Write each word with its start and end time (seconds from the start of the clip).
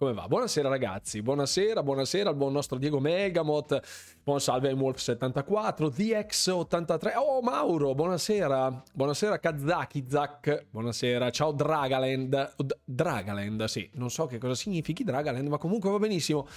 Come 0.00 0.14
va? 0.14 0.26
Buonasera 0.26 0.70
ragazzi, 0.70 1.20
buonasera, 1.20 1.82
buonasera 1.82 2.30
al 2.30 2.34
buon 2.34 2.52
nostro 2.52 2.78
Diego 2.78 3.00
Megamot, 3.00 3.82
buon 4.24 4.40
salve 4.40 4.70
al 4.70 4.76
Wolf74, 4.78 5.92
DX83, 5.94 7.12
oh 7.16 7.42
Mauro, 7.42 7.94
buonasera, 7.94 8.82
buonasera 8.94 9.38
Kazaki 9.38 10.06
Zak, 10.08 10.68
buonasera, 10.70 11.28
ciao 11.28 11.52
Dragaland, 11.52 12.54
Dragaland, 12.82 13.64
sì, 13.64 13.90
non 13.96 14.08
so 14.08 14.24
che 14.24 14.38
cosa 14.38 14.54
significhi 14.54 15.04
Dragaland, 15.04 15.46
ma 15.48 15.58
comunque 15.58 15.90
va 15.90 15.98
benissimo. 15.98 16.48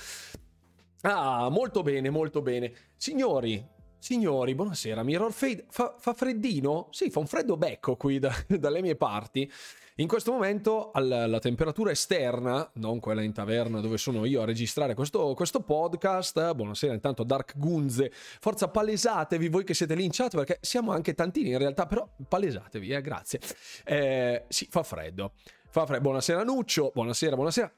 Ah, 1.01 1.49
molto 1.49 1.81
bene, 1.81 2.09
molto 2.09 2.41
bene. 2.41 2.71
Signori, 2.95 3.61
signori, 4.03 4.53
buonasera, 4.53 5.01
Mirror 5.01 5.31
Fade, 5.31 5.63
fa, 5.69 5.95
fa 5.97 6.13
freddino? 6.13 6.89
Sì, 6.91 7.09
fa 7.09 7.19
un 7.19 7.25
freddo 7.25 7.55
becco 7.55 7.95
qui 7.95 8.19
da, 8.19 8.35
dalle 8.59 8.81
mie 8.81 8.97
parti. 8.97 9.49
In 9.97 10.07
questo 10.09 10.33
momento 10.33 10.91
la 10.95 11.39
temperatura 11.39 11.91
esterna, 11.91 12.69
non 12.73 12.99
quella 12.99 13.21
in 13.21 13.31
taverna 13.31 13.79
dove 13.79 13.97
sono 13.97 14.25
io 14.25 14.41
a 14.41 14.45
registrare 14.45 14.93
questo, 14.93 15.33
questo 15.35 15.61
podcast, 15.61 16.53
buonasera 16.53 16.93
intanto 16.93 17.23
Dark 17.23 17.53
Gunze, 17.55 18.11
forza 18.11 18.67
palesatevi 18.67 19.47
voi 19.47 19.63
che 19.63 19.73
siete 19.73 19.95
lì 19.95 20.03
in 20.03 20.11
chat 20.11 20.35
perché 20.35 20.57
siamo 20.59 20.91
anche 20.91 21.13
tantini 21.13 21.51
in 21.51 21.57
realtà, 21.57 21.85
però 21.85 22.05
palesatevi, 22.27 22.89
eh, 22.89 23.01
grazie. 23.01 23.39
Eh, 23.85 24.43
sì, 24.49 24.67
fa 24.69 24.83
freddo. 24.83 25.31
Fa 25.69 25.85
freddo. 25.85 26.01
Buonasera 26.01 26.43
Nuccio, 26.43 26.91
buonasera, 26.93 27.35
buonasera. 27.35 27.73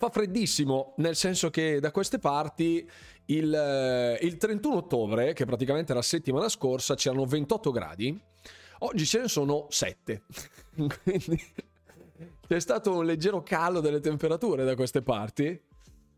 Fa 0.00 0.08
freddissimo, 0.08 0.94
nel 0.96 1.14
senso 1.14 1.50
che 1.50 1.78
da 1.78 1.90
queste 1.90 2.18
parti 2.18 2.88
il, 3.32 3.54
eh, 3.54 4.18
il 4.24 4.36
31 4.36 4.76
ottobre, 4.76 5.32
che 5.32 5.44
praticamente 5.44 5.92
era 5.92 6.00
la 6.00 6.06
settimana 6.06 6.48
scorsa, 6.48 6.94
c'erano 6.94 7.24
28 7.24 7.70
gradi 7.70 8.20
Oggi 8.82 9.04
ce 9.04 9.20
ne 9.20 9.28
sono 9.28 9.66
7. 9.68 10.22
Quindi 10.74 11.38
c'è 12.46 12.60
stato 12.60 12.96
un 12.96 13.04
leggero 13.04 13.42
calo 13.42 13.80
delle 13.80 14.00
temperature 14.00 14.64
da 14.64 14.74
queste 14.74 15.02
parti. 15.02 15.60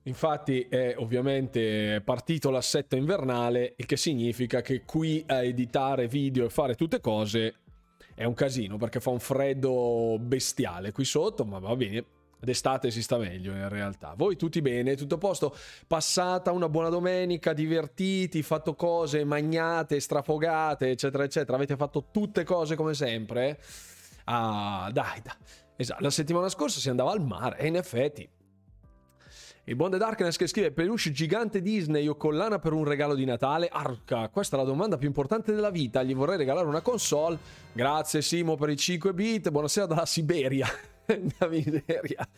Infatti 0.05 0.66
è 0.69 0.95
ovviamente 0.97 2.02
partito 2.05 2.51
l'assetto 2.51 2.96
invernale, 2.96 3.74
il 3.77 3.87
che 3.87 3.96
significa 3.96 4.60
che 4.60 4.83
qui 4.85 5.24
a 5.27 5.43
editare 5.43 6.09
video 6.09 6.45
e 6.45 6.51
fare 6.51 6.74
tutte 6.74 7.01
cose 7.01 7.55
è 8.15 8.24
un 8.24 8.35
casino 8.35 8.77
perché 8.77 9.01
fa 9.01 9.10
un 9.10 9.21
freddo 9.21 10.18
bestiale 10.21 10.93
qui 10.93 11.05
sotto, 11.05 11.45
ma 11.45 11.59
va 11.59 11.74
bene, 11.74 12.05
D'estate 12.45 12.90
si 12.90 13.02
sta 13.02 13.18
meglio 13.18 13.52
in 13.52 13.68
realtà. 13.68 14.15
Voi 14.16 14.35
tutti 14.35 14.60
bene, 14.60 14.96
tutto 14.96 15.15
a 15.15 15.18
posto? 15.18 15.57
Passata 15.87 16.51
una 16.51 16.68
buona 16.68 16.88
domenica, 16.88 17.52
divertiti, 17.52 18.43
fatto 18.43 18.74
cose, 18.74 19.23
magnate, 19.23 20.01
strafogate, 20.01 20.90
eccetera, 20.90 21.23
eccetera. 21.23 21.57
Avete 21.57 21.76
fatto 21.76 22.09
tutte 22.10 22.43
cose 22.43 22.74
come 22.74 22.95
sempre? 22.95 23.60
Ah, 24.24 24.90
dai, 24.93 25.23
dai. 25.23 25.37
Esatto, 25.76 26.02
la 26.02 26.10
settimana 26.10 26.49
scorsa 26.49 26.80
si 26.80 26.88
andava 26.88 27.12
al 27.12 27.24
mare 27.24 27.59
e 27.59 27.68
in 27.68 27.76
effetti 27.76 28.29
il 29.65 29.77
buon 29.77 29.96
Darkness 29.96 30.37
che 30.37 30.49
scrive 30.49 30.73
peluche 30.73 31.12
gigante 31.12 31.62
Disney 31.62 32.09
o 32.09 32.16
collana 32.16 32.59
per 32.59 32.73
un 32.73 32.82
regalo 32.84 33.15
di 33.15 33.24
Natale? 33.24 33.68
Arca, 33.71 34.29
questa 34.30 34.56
è 34.56 34.59
la 34.59 34.66
domanda 34.66 34.96
più 34.96 35.06
importante 35.06 35.54
della 35.54 35.71
vita. 35.71 36.02
Gli 36.02 36.16
vorrei 36.16 36.37
regalare 36.37 36.66
una 36.66 36.80
console. 36.80 37.38
Grazie 37.73 38.21
Simo 38.21 38.56
per 38.56 38.71
i 38.71 38.77
5 38.77 39.15
bit. 39.15 39.51
Buonasera 39.51 39.87
dalla 39.87 40.06
Siberia. 40.06 40.66
una 41.09 41.49
miseria. 41.49 42.29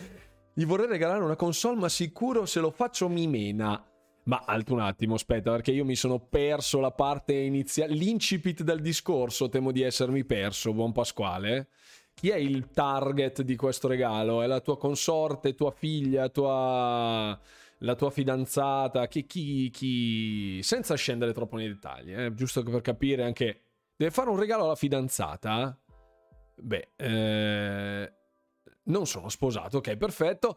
Gli 0.57 0.65
vorrei 0.65 0.87
regalare 0.87 1.25
una 1.25 1.37
console, 1.37 1.81
ma 1.81 1.89
sicuro 1.89 2.47
se 2.47 2.61
lo 2.61 2.70
faccio 2.70 3.09
mi 3.09 3.27
mena. 3.27 3.84
Ma 4.27 4.43
alto 4.47 4.73
un 4.73 4.81
attimo, 4.81 5.15
aspetta, 5.15 5.51
perché 5.51 5.73
io 5.73 5.84
mi 5.84 5.97
sono 5.97 6.19
perso 6.19 6.81
la 6.81 6.92
parte 6.92 7.35
iniziale, 7.35 7.92
l'incipit 7.92 8.62
del 8.62 8.81
discorso, 8.81 9.48
temo 9.48 9.70
di 9.70 9.83
essermi 9.83 10.25
perso, 10.25 10.73
buon 10.73 10.92
Pasquale. 10.92 11.69
Chi 12.15 12.31
è 12.31 12.37
il 12.37 12.70
target 12.70 13.42
di 13.42 13.57
questo 13.57 13.89
regalo? 13.89 14.41
È 14.41 14.47
la 14.47 14.61
tua 14.61 14.79
consorte, 14.79 15.55
tua 15.55 15.73
figlia, 15.73 16.29
tua... 16.29 17.39
la 17.79 17.95
tua 17.97 18.11
fidanzata? 18.11 19.09
Chi, 19.09 19.27
chi, 19.27 19.69
chi... 19.70 20.62
Senza 20.62 20.95
scendere 20.95 21.33
troppo 21.33 21.57
nei 21.57 21.69
dettagli, 21.69 22.15
eh? 22.15 22.33
giusto 22.33 22.62
per 22.62 22.81
capire 22.81 23.25
anche... 23.25 23.61
Deve 23.97 24.11
fare 24.13 24.30
un 24.30 24.39
regalo 24.39 24.64
alla 24.64 24.77
fidanzata? 24.77 25.77
Beh, 26.57 26.89
eh 26.97 28.13
non 28.84 29.06
sono 29.06 29.28
sposato, 29.28 29.78
ok, 29.78 29.96
perfetto. 29.96 30.56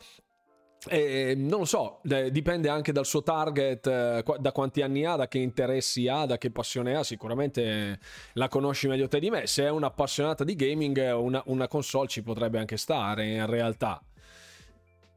Eh, 0.89 1.33
non 1.35 1.59
lo 1.59 1.65
so, 1.65 2.01
dipende 2.03 2.69
anche 2.69 2.91
dal 2.91 3.05
suo 3.05 3.23
target, 3.23 3.87
eh, 3.87 4.23
da 4.39 4.51
quanti 4.51 4.81
anni 4.81 5.05
ha, 5.05 5.15
da 5.15 5.27
che 5.27 5.39
interessi 5.39 6.07
ha, 6.07 6.25
da 6.25 6.37
che 6.37 6.51
passione 6.51 6.95
ha. 6.95 7.03
Sicuramente 7.03 7.99
la 8.33 8.47
conosci 8.47 8.87
meglio 8.87 9.07
te 9.07 9.19
di 9.19 9.29
me. 9.29 9.47
Se 9.47 9.63
è 9.65 9.69
un'appassionata 9.69 10.43
di 10.43 10.55
gaming, 10.55 11.15
una, 11.17 11.41
una 11.47 11.67
console 11.67 12.07
ci 12.07 12.21
potrebbe 12.21 12.59
anche 12.59 12.77
stare 12.77 13.27
in 13.27 13.45
realtà. 13.47 14.01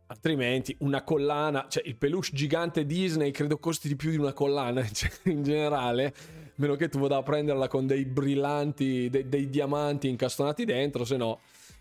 Altrimenti 0.06 0.75
una 0.81 1.04
collana, 1.04 1.66
cioè 1.69 1.84
il 1.87 1.97
peluche 1.97 2.31
gigante 2.32 2.84
Disney 2.84 3.31
credo 3.31 3.59
costi 3.59 3.87
di 3.87 3.94
più 3.94 4.10
di 4.10 4.16
una 4.16 4.32
collana 4.32 4.84
cioè, 4.91 5.10
in 5.25 5.44
generale, 5.44 6.12
meno 6.56 6.75
che 6.75 6.88
tu 6.88 6.99
vada 6.99 7.19
a 7.19 7.22
prenderla 7.22 7.69
con 7.69 7.87
dei 7.87 8.04
brillanti, 8.06 9.09
dei, 9.09 9.28
dei 9.28 9.49
diamanti 9.49 10.09
incastonati 10.09 10.65
dentro, 10.65 11.04
se 11.04 11.16
no 11.16 11.38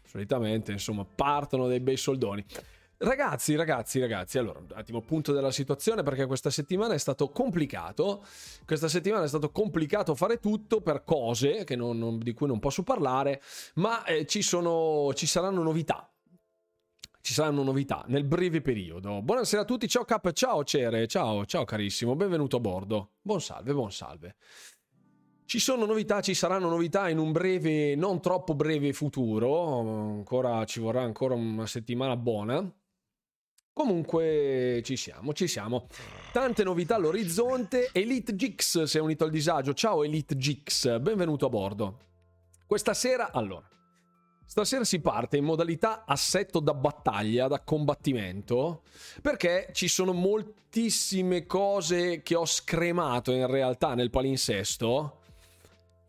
solitamente 0.09 0.71
insomma 0.71 1.05
partono 1.05 1.67
dei 1.67 1.79
bei 1.79 1.97
soldoni. 1.97 2.43
Ragazzi, 3.01 3.55
ragazzi, 3.55 3.99
ragazzi, 3.99 4.37
allora 4.39 4.59
un 4.59 4.67
attimo 4.73 4.99
punto 4.99 5.31
della 5.31 5.51
situazione 5.51 6.03
perché 6.03 6.25
questa 6.25 6.49
settimana 6.49 6.95
è 6.95 6.97
stato 6.97 7.29
complicato, 7.29 8.25
questa 8.65 8.89
settimana 8.89 9.23
è 9.23 9.27
stato 9.29 9.51
complicato 9.51 10.15
fare 10.15 10.39
tutto 10.39 10.81
per 10.81 11.05
cose 11.05 11.63
non, 11.77 11.97
non, 11.97 12.19
di 12.19 12.33
cui 12.33 12.47
non 12.47 12.59
posso 12.59 12.83
parlare, 12.83 13.41
ma 13.75 14.03
eh, 14.03 14.25
ci, 14.25 14.41
sono, 14.41 15.13
ci 15.13 15.27
saranno 15.27 15.63
novità, 15.63 16.11
ci 17.21 17.31
saranno 17.31 17.63
novità 17.63 18.03
nel 18.07 18.25
breve 18.25 18.59
periodo. 18.59 19.21
Buonasera 19.21 19.61
a 19.61 19.65
tutti, 19.65 19.87
ciao 19.87 20.03
Cap, 20.03 20.33
ciao 20.33 20.65
Cere, 20.65 21.07
ciao, 21.07 21.45
ciao 21.45 21.63
carissimo, 21.63 22.17
benvenuto 22.17 22.57
a 22.57 22.59
bordo. 22.59 23.11
Buon 23.21 23.39
salve, 23.39 23.71
buon 23.71 23.93
salve. 23.93 24.35
Ci 25.49 25.57
sono 25.57 25.87
novità, 25.87 26.21
ci 26.21 26.35
saranno 26.35 26.69
novità 26.69 27.09
in 27.09 27.17
un 27.17 27.31
breve, 27.31 27.95
non 27.95 28.21
troppo 28.21 28.53
breve 28.53 28.93
futuro, 28.93 29.79
ancora 29.79 30.63
ci 30.65 30.79
vorrà 30.79 31.01
ancora 31.01 31.33
una 31.33 31.65
settimana 31.65 32.15
buona. 32.15 32.71
Comunque 33.73 34.83
ci 34.83 34.95
siamo, 34.95 35.33
ci 35.33 35.47
siamo. 35.47 35.87
Tante 36.31 36.63
novità 36.63 36.97
all'orizzonte. 36.97 37.89
Elite 37.93 38.35
Gix 38.35 38.83
si 38.83 38.97
è 38.99 39.01
unito 39.01 39.23
al 39.23 39.31
disagio. 39.31 39.73
Ciao 39.73 40.03
Elite 40.03 40.37
Gix, 40.37 40.99
benvenuto 40.99 41.47
a 41.47 41.49
bordo. 41.49 41.99
Questa 42.67 42.93
sera, 42.93 43.31
allora, 43.31 43.67
Stasera 44.45 44.83
si 44.83 44.99
parte 44.99 45.37
in 45.37 45.45
modalità 45.45 46.05
assetto 46.05 46.59
da 46.59 46.75
battaglia, 46.75 47.47
da 47.47 47.61
combattimento, 47.61 48.83
perché 49.23 49.71
ci 49.73 49.87
sono 49.87 50.13
moltissime 50.13 51.47
cose 51.47 52.21
che 52.21 52.35
ho 52.35 52.45
scremato 52.45 53.31
in 53.31 53.47
realtà 53.47 53.95
nel 53.95 54.11
palinsesto 54.11 55.18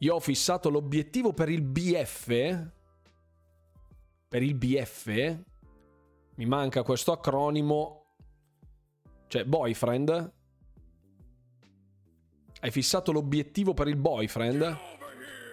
io 0.03 0.15
ho 0.15 0.21
fissato 0.21 0.71
l'obiettivo 0.71 1.33
per 1.35 1.51
il 1.51 1.61
BF. 1.61 2.27
Per 4.29 4.43
il 4.43 4.55
BF. 4.55 5.39
Mi 6.37 6.47
manca 6.47 6.83
questo 6.83 7.13
acronimo. 7.13 8.15
Cioè, 9.27 9.45
boyfriend. 9.45 10.33
Hai 12.61 12.71
fissato 12.71 13.13
l'obiettivo 13.13 13.75
per 13.75 13.89
il 13.89 13.97
boyfriend? 13.97 15.00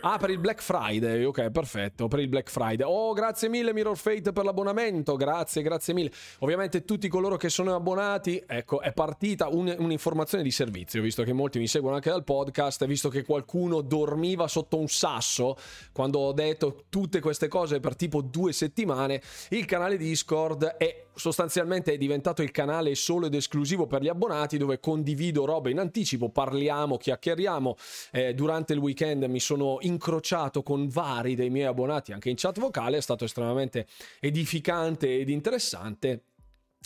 Ah, 0.02 0.18
per 0.18 0.30
il 0.30 0.38
Black 0.38 0.62
Friday, 0.62 1.24
ok, 1.24 1.50
perfetto, 1.50 2.08
per 2.08 2.20
il 2.20 2.28
Black 2.28 2.52
Friday. 2.52 2.88
Oh, 2.88 3.14
grazie 3.14 3.50
mille 3.50 3.74
Mirror 3.74 3.98
Fate 3.98 4.32
per 4.32 4.44
l'abbonamento, 4.44 5.16
grazie, 5.16 5.64
grazie 5.64 5.94
mille. 5.94 6.12
Ovviamente 6.40 6.86
tutti 6.86 7.08
coloro 7.08 7.36
che 7.36 7.50
sono 7.50 7.74
abbonati, 7.74 8.42
ecco, 8.46 8.80
è 8.80 8.94
partita 8.94 9.48
un, 9.48 9.76
un'informazione 9.76 10.44
di 10.44 10.52
servizio, 10.52 11.02
visto 11.02 11.24
che 11.24 11.34
molti 11.34 11.58
mi 11.58 11.68
seguono 11.68 11.96
anche 11.96 12.12
dal 12.12 12.24
podcast, 12.24 12.86
visto 12.86 13.10
che 13.10 13.24
qualcuno 13.24 13.82
dormiva 13.82 14.48
sotto 14.48 14.78
un 14.78 14.88
sasso 14.88 15.58
quando 15.92 16.20
ho 16.20 16.32
detto 16.32 16.84
tutte 16.90 17.20
queste 17.20 17.48
cose 17.48 17.80
per 17.80 17.96
tipo 17.96 18.22
due 18.22 18.54
settimane, 18.54 19.20
il 19.50 19.66
canale 19.66 19.98
Discord 19.98 20.64
è 20.78 21.07
sostanzialmente 21.18 21.92
è 21.92 21.98
diventato 21.98 22.42
il 22.42 22.52
canale 22.52 22.96
solo 22.96 23.26
ed 23.26 23.34
esclusivo 23.34 23.88
per 23.88 24.02
gli 24.02 24.08
abbonati 24.08 24.58
dove 24.58 24.80
condivido 24.80 25.46
robe 25.46 25.72
in 25.72 25.80
anticipo, 25.80 26.30
parliamo, 26.30 26.98
chiacchieriamo. 26.98 27.76
Eh, 28.12 28.34
durante 28.34 28.74
il 28.74 28.80
weekend 28.80 29.24
mi 29.24 29.40
sono 29.40 29.78
incrociato 29.82 30.64
con 30.64 30.88
vari 30.88 31.36
dei 31.36 31.50
miei 31.50 31.66
abbonati 31.66 32.14
anche 32.14 32.30
in 32.30 32.36
chat 32.38 32.60
vocale, 32.60 32.98
è 32.98 33.02
stato 33.02 33.26
estremamente 33.26 33.88
edificante 34.20 35.20
ed 35.20 35.30
interessante. 35.30 36.22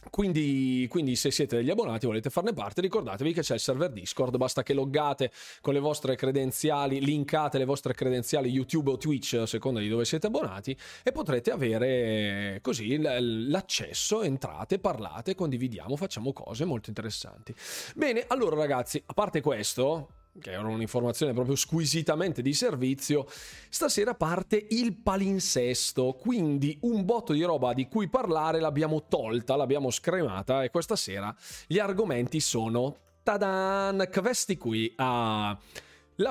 Quindi, 0.10 0.88
quindi, 0.90 1.16
se 1.16 1.30
siete 1.30 1.58
degli 1.58 1.70
abbonati 1.70 2.06
e 2.06 2.08
volete 2.08 2.30
farne 2.30 2.54
parte, 2.54 2.82
ricordatevi 2.82 3.34
che 3.34 3.42
c'è 3.42 3.54
il 3.54 3.60
server 3.60 3.92
Discord, 3.92 4.36
basta 4.36 4.64
che 4.64 4.74
loggate 4.74 5.32
con 5.62 5.74
le 5.74 5.80
vostre 5.80 6.16
credenziali, 6.16 7.00
linkate 7.00 7.60
le 7.60 7.66
vostre 7.66 7.94
credenziali 7.94 8.50
YouTube 8.50 8.92
o 8.92 8.98
Twitch 8.98 9.34
a 9.34 9.46
seconda 9.46 9.80
di 9.80 9.88
dove 9.88 10.06
siete 10.06 10.28
abbonati 10.28 10.76
e 11.04 11.12
potrete 11.12 11.52
avere 11.52 12.60
così 12.62 12.98
l'accesso, 12.98 14.24
entrate, 14.24 14.80
parlate, 14.80 15.36
condividiamo, 15.36 15.96
facciamo 15.96 16.34
cose 16.34 16.66
molto 16.66 16.90
interessanti. 16.90 17.54
Bene, 17.96 18.26
allora 18.28 18.56
ragazzi, 18.56 19.02
a 19.06 19.14
parte 19.14 19.40
questo, 19.40 20.21
che 20.40 20.52
era 20.52 20.68
un'informazione 20.68 21.34
proprio 21.34 21.56
squisitamente 21.56 22.42
di 22.42 22.54
servizio, 22.54 23.26
stasera 23.70 24.16
parte 24.16 24.68
il 24.70 24.96
palinsesto, 24.96 26.14
quindi 26.14 26.78
un 26.82 27.04
botto 27.04 27.34
di 27.34 27.44
roba 27.44 27.74
di 27.74 27.88
cui 27.88 28.08
parlare 28.08 28.60
l'abbiamo 28.60 29.08
tolta, 29.08 29.56
l'abbiamo 29.56 29.90
scremata 29.90 30.64
e 30.64 30.70
questa 30.70 30.96
sera 30.96 31.36
gli 31.68 31.80
argomenti 31.80 32.40
sono 32.40 32.98
tadan, 33.24 34.10
questi 34.12 34.58
qui 34.58 34.94
a... 34.98 35.50
Ah, 35.50 35.60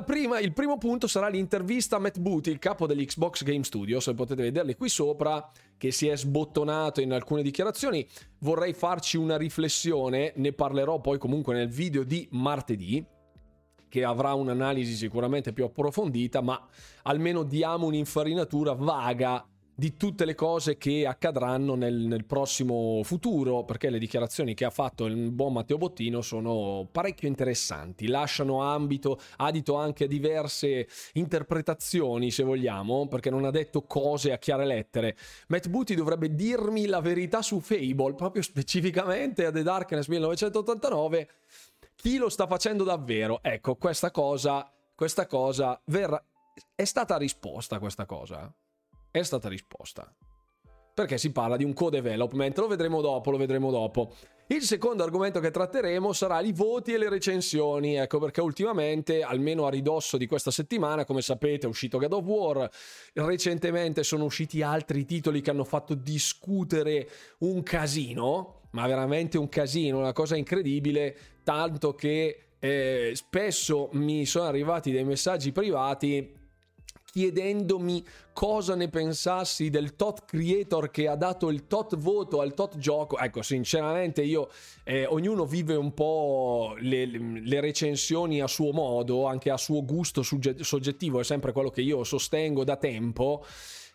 Prima, 0.06 0.38
il 0.38 0.52
primo 0.52 0.78
punto 0.78 1.08
sarà 1.08 1.26
l'intervista 1.28 1.96
a 1.96 1.98
Matt 1.98 2.18
Booty, 2.18 2.52
il 2.52 2.60
capo 2.60 2.86
dell'Xbox 2.86 3.42
Game 3.42 3.64
Studios, 3.64 4.12
potete 4.14 4.42
vederli 4.42 4.76
qui 4.76 4.88
sopra, 4.88 5.50
che 5.76 5.90
si 5.90 6.06
è 6.06 6.16
sbottonato 6.16 7.00
in 7.00 7.12
alcune 7.12 7.42
dichiarazioni. 7.42 8.06
Vorrei 8.38 8.72
farci 8.72 9.16
una 9.16 9.36
riflessione, 9.36 10.32
ne 10.36 10.52
parlerò 10.52 11.00
poi 11.00 11.18
comunque 11.18 11.54
nel 11.54 11.68
video 11.68 12.04
di 12.04 12.28
martedì, 12.30 13.04
che 13.90 14.04
avrà 14.04 14.32
un'analisi 14.32 14.94
sicuramente 14.94 15.52
più 15.52 15.64
approfondita, 15.64 16.40
ma 16.40 16.66
almeno 17.02 17.42
diamo 17.42 17.86
un'infarinatura 17.86 18.72
vaga 18.72 19.44
di 19.80 19.96
tutte 19.96 20.26
le 20.26 20.34
cose 20.34 20.76
che 20.76 21.06
accadranno 21.06 21.74
nel, 21.74 21.94
nel, 21.94 22.26
prossimo 22.26 23.00
futuro, 23.02 23.64
perché 23.64 23.88
le 23.88 23.98
dichiarazioni 23.98 24.52
che 24.52 24.66
ha 24.66 24.70
fatto 24.70 25.06
il 25.06 25.30
buon 25.30 25.54
Matteo 25.54 25.78
Bottino 25.78 26.20
sono 26.20 26.86
parecchio 26.92 27.28
interessanti, 27.28 28.06
lasciano 28.06 28.60
ambito, 28.62 29.18
adito 29.38 29.76
anche 29.76 30.04
a 30.04 30.06
diverse 30.06 30.86
interpretazioni, 31.14 32.30
se 32.30 32.42
vogliamo, 32.42 33.08
perché 33.08 33.30
non 33.30 33.46
ha 33.46 33.50
detto 33.50 33.80
cose 33.84 34.32
a 34.32 34.38
chiare 34.38 34.66
lettere. 34.66 35.16
Matt 35.48 35.68
Booty 35.68 35.94
dovrebbe 35.94 36.34
dirmi 36.34 36.84
la 36.84 37.00
verità 37.00 37.40
su 37.40 37.58
Fable, 37.60 38.12
proprio 38.12 38.42
specificamente 38.42 39.46
a 39.46 39.50
The 39.50 39.62
Darkness 39.62 40.08
1989. 40.08 41.28
Chi 42.00 42.16
lo 42.16 42.28
sta 42.28 42.46
facendo 42.46 42.84
davvero? 42.84 43.40
Ecco, 43.42 43.76
questa 43.76 44.10
cosa, 44.10 44.70
questa 44.94 45.26
cosa 45.26 45.80
verrà... 45.86 46.22
È 46.74 46.84
stata 46.84 47.16
risposta 47.16 47.78
questa 47.78 48.06
cosa 48.06 48.52
è 49.10 49.22
stata 49.22 49.48
risposta. 49.48 50.12
Perché 50.94 51.18
si 51.18 51.32
parla 51.32 51.56
di 51.56 51.64
un 51.64 51.72
co-development, 51.72 52.58
lo 52.58 52.66
vedremo 52.66 53.00
dopo, 53.00 53.30
lo 53.30 53.36
vedremo 53.36 53.70
dopo. 53.70 54.14
Il 54.48 54.62
secondo 54.62 55.04
argomento 55.04 55.38
che 55.38 55.52
tratteremo 55.52 56.12
sarà 56.12 56.40
i 56.40 56.52
voti 56.52 56.92
e 56.92 56.98
le 56.98 57.08
recensioni, 57.08 57.94
ecco 57.94 58.18
perché 58.18 58.40
ultimamente, 58.40 59.22
almeno 59.22 59.66
a 59.66 59.70
ridosso 59.70 60.16
di 60.16 60.26
questa 60.26 60.50
settimana, 60.50 61.04
come 61.04 61.22
sapete 61.22 61.66
è 61.66 61.68
uscito 61.68 61.98
God 61.98 62.12
of 62.12 62.24
War, 62.24 62.70
recentemente 63.14 64.02
sono 64.02 64.24
usciti 64.24 64.60
altri 64.62 65.04
titoli 65.04 65.40
che 65.40 65.50
hanno 65.50 65.64
fatto 65.64 65.94
discutere 65.94 67.08
un 67.38 67.62
casino, 67.62 68.59
ma 68.70 68.86
veramente 68.86 69.38
un 69.38 69.48
casino, 69.48 69.98
una 69.98 70.12
cosa 70.12 70.36
incredibile, 70.36 71.16
tanto 71.42 71.94
che 71.94 72.38
eh, 72.58 73.12
spesso 73.14 73.88
mi 73.92 74.26
sono 74.26 74.46
arrivati 74.46 74.90
dei 74.90 75.04
messaggi 75.04 75.52
privati 75.52 76.38
chiedendomi 77.12 78.04
cosa 78.32 78.74
ne 78.74 78.88
pensassi 78.88 79.68
del 79.68 79.96
tot 79.96 80.24
creator 80.24 80.90
che 80.90 81.08
ha 81.08 81.16
dato 81.16 81.50
il 81.50 81.66
tot 81.66 81.96
voto 81.96 82.40
al 82.40 82.54
tot 82.54 82.78
gioco. 82.78 83.18
Ecco, 83.18 83.42
sinceramente 83.42 84.22
io, 84.22 84.48
eh, 84.84 85.06
ognuno 85.06 85.44
vive 85.44 85.74
un 85.74 85.92
po' 85.92 86.74
le, 86.78 87.06
le, 87.06 87.60
recensioni 87.60 88.40
a 88.40 88.46
suo 88.46 88.72
modo, 88.72 89.26
anche 89.26 89.50
a 89.50 89.56
suo 89.56 89.84
gusto 89.84 90.22
soggettivo, 90.22 91.20
è 91.20 91.24
sempre 91.24 91.52
quello 91.52 91.70
che 91.70 91.82
io 91.82 92.04
sostengo 92.04 92.64
da 92.64 92.76
tempo, 92.76 93.44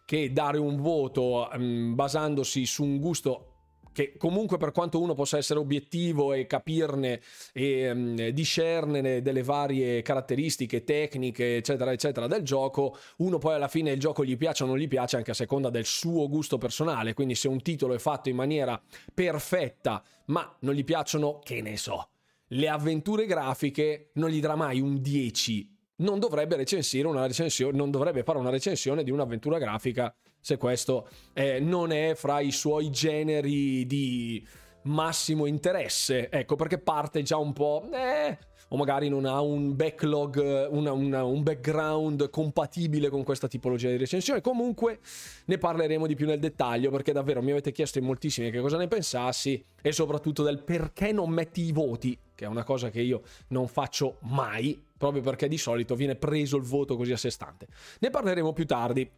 che 0.06 0.32
dare 0.32 0.58
un 0.58 0.82
voto 0.82 1.50
mh, 1.52 1.64
mm, 1.64 1.96
basandosi 1.96 2.66
su 2.66 2.84
un 2.84 3.00
gusto 3.00 3.55
che 3.96 4.18
comunque 4.18 4.58
per 4.58 4.74
quanto 4.74 5.00
uno 5.00 5.14
possa 5.14 5.38
essere 5.38 5.58
obiettivo 5.58 6.34
e 6.34 6.46
capirne 6.46 7.22
e 7.54 7.90
um, 7.90 8.30
discernere 8.32 9.22
delle 9.22 9.42
varie 9.42 10.02
caratteristiche 10.02 10.84
tecniche 10.84 11.56
eccetera 11.56 11.94
eccetera 11.94 12.28
del 12.28 12.44
gioco 12.44 12.98
uno 13.18 13.38
poi 13.38 13.56
alla 13.56 13.70
fine 13.70 13.92
il 13.92 14.00
gioco 14.00 14.26
gli 14.26 14.36
piace 14.36 14.64
o 14.64 14.68
non 14.68 14.78
gli 14.78 14.90
piace 14.90 15.16
anche 15.16 15.32
a 15.32 15.34
seconda 15.34 15.70
del 15.70 15.86
suo 15.86 16.28
gusto 16.28 16.58
personale. 16.58 17.14
Quindi 17.14 17.36
se 17.36 17.48
un 17.48 17.62
titolo 17.62 17.94
è 17.94 18.00
fatto 18.00 18.28
in 18.28 18.36
maniera 18.36 18.80
perfetta 19.14 20.04
ma 20.26 20.54
non 20.60 20.74
gli 20.74 20.84
piacciono 20.84 21.40
che 21.42 21.62
ne 21.62 21.78
so 21.78 22.10
le 22.50 22.68
avventure 22.68 23.26
grafiche 23.26 24.10
non 24.14 24.30
gli 24.30 24.40
darà 24.40 24.56
mai 24.56 24.80
un 24.80 25.02
10 25.02 25.74
non 25.98 26.20
dovrebbe 26.20 26.56
recensire 26.56 27.08
una 27.08 27.26
recensione 27.26 27.78
non 27.78 27.90
dovrebbe 27.90 28.24
fare 28.24 28.38
una 28.38 28.50
recensione 28.50 29.04
di 29.04 29.12
un'avventura 29.12 29.58
grafica 29.58 30.14
se 30.46 30.58
questo 30.58 31.08
eh, 31.34 31.60
non 31.60 31.92
è 31.92 32.14
fra 32.14 32.40
i 32.40 32.52
suoi 32.52 32.92
generi 32.92 33.84
di 33.88 34.48
massimo 34.84 35.48
interesse. 35.48 36.30
Ecco, 36.30 36.56
perché 36.56 36.78
parte 36.78 37.24
già 37.24 37.38
un 37.38 37.52
po'... 37.52 37.90
Eh, 37.92 38.38
o 38.70 38.78
magari 38.78 39.10
non 39.10 39.26
ha 39.26 39.42
un 39.42 39.76
backlog, 39.76 40.68
una, 40.70 40.92
una, 40.92 41.24
un 41.24 41.42
background 41.44 42.30
compatibile 42.30 43.10
con 43.10 43.24
questa 43.24 43.48
tipologia 43.48 43.90
di 43.90 43.98
recensione. 43.98 44.42
Comunque 44.42 45.00
ne 45.46 45.58
parleremo 45.58 46.06
di 46.06 46.16
più 46.16 46.28
nel 46.28 46.40
dettaglio 46.40 46.92
perché 46.92 47.12
davvero 47.12 47.42
mi 47.42 47.52
avete 47.52 47.72
chiesto 47.72 47.98
in 47.98 48.06
moltissimi 48.06 48.52
che 48.52 48.60
cosa 48.60 48.78
ne 48.78 48.88
pensassi 48.88 49.64
e 49.82 49.92
soprattutto 49.92 50.44
del 50.44 50.64
perché 50.64 51.12
non 51.12 51.30
metti 51.30 51.62
i 51.62 51.72
voti, 51.72 52.18
che 52.36 52.46
è 52.46 52.48
una 52.48 52.64
cosa 52.64 52.90
che 52.90 53.02
io 53.02 53.22
non 53.48 53.68
faccio 53.68 54.18
mai, 54.22 54.80
proprio 54.96 55.22
perché 55.22 55.48
di 55.48 55.58
solito 55.58 55.96
viene 55.96 56.16
preso 56.16 56.58
il 56.58 56.64
voto 56.64 56.96
così 56.96 57.12
a 57.14 57.18
sé 57.18 57.32
stante. 57.32 57.68
Ne 58.00 58.10
parleremo 58.12 58.54
più 58.54 58.66
tardi. 58.66 59.10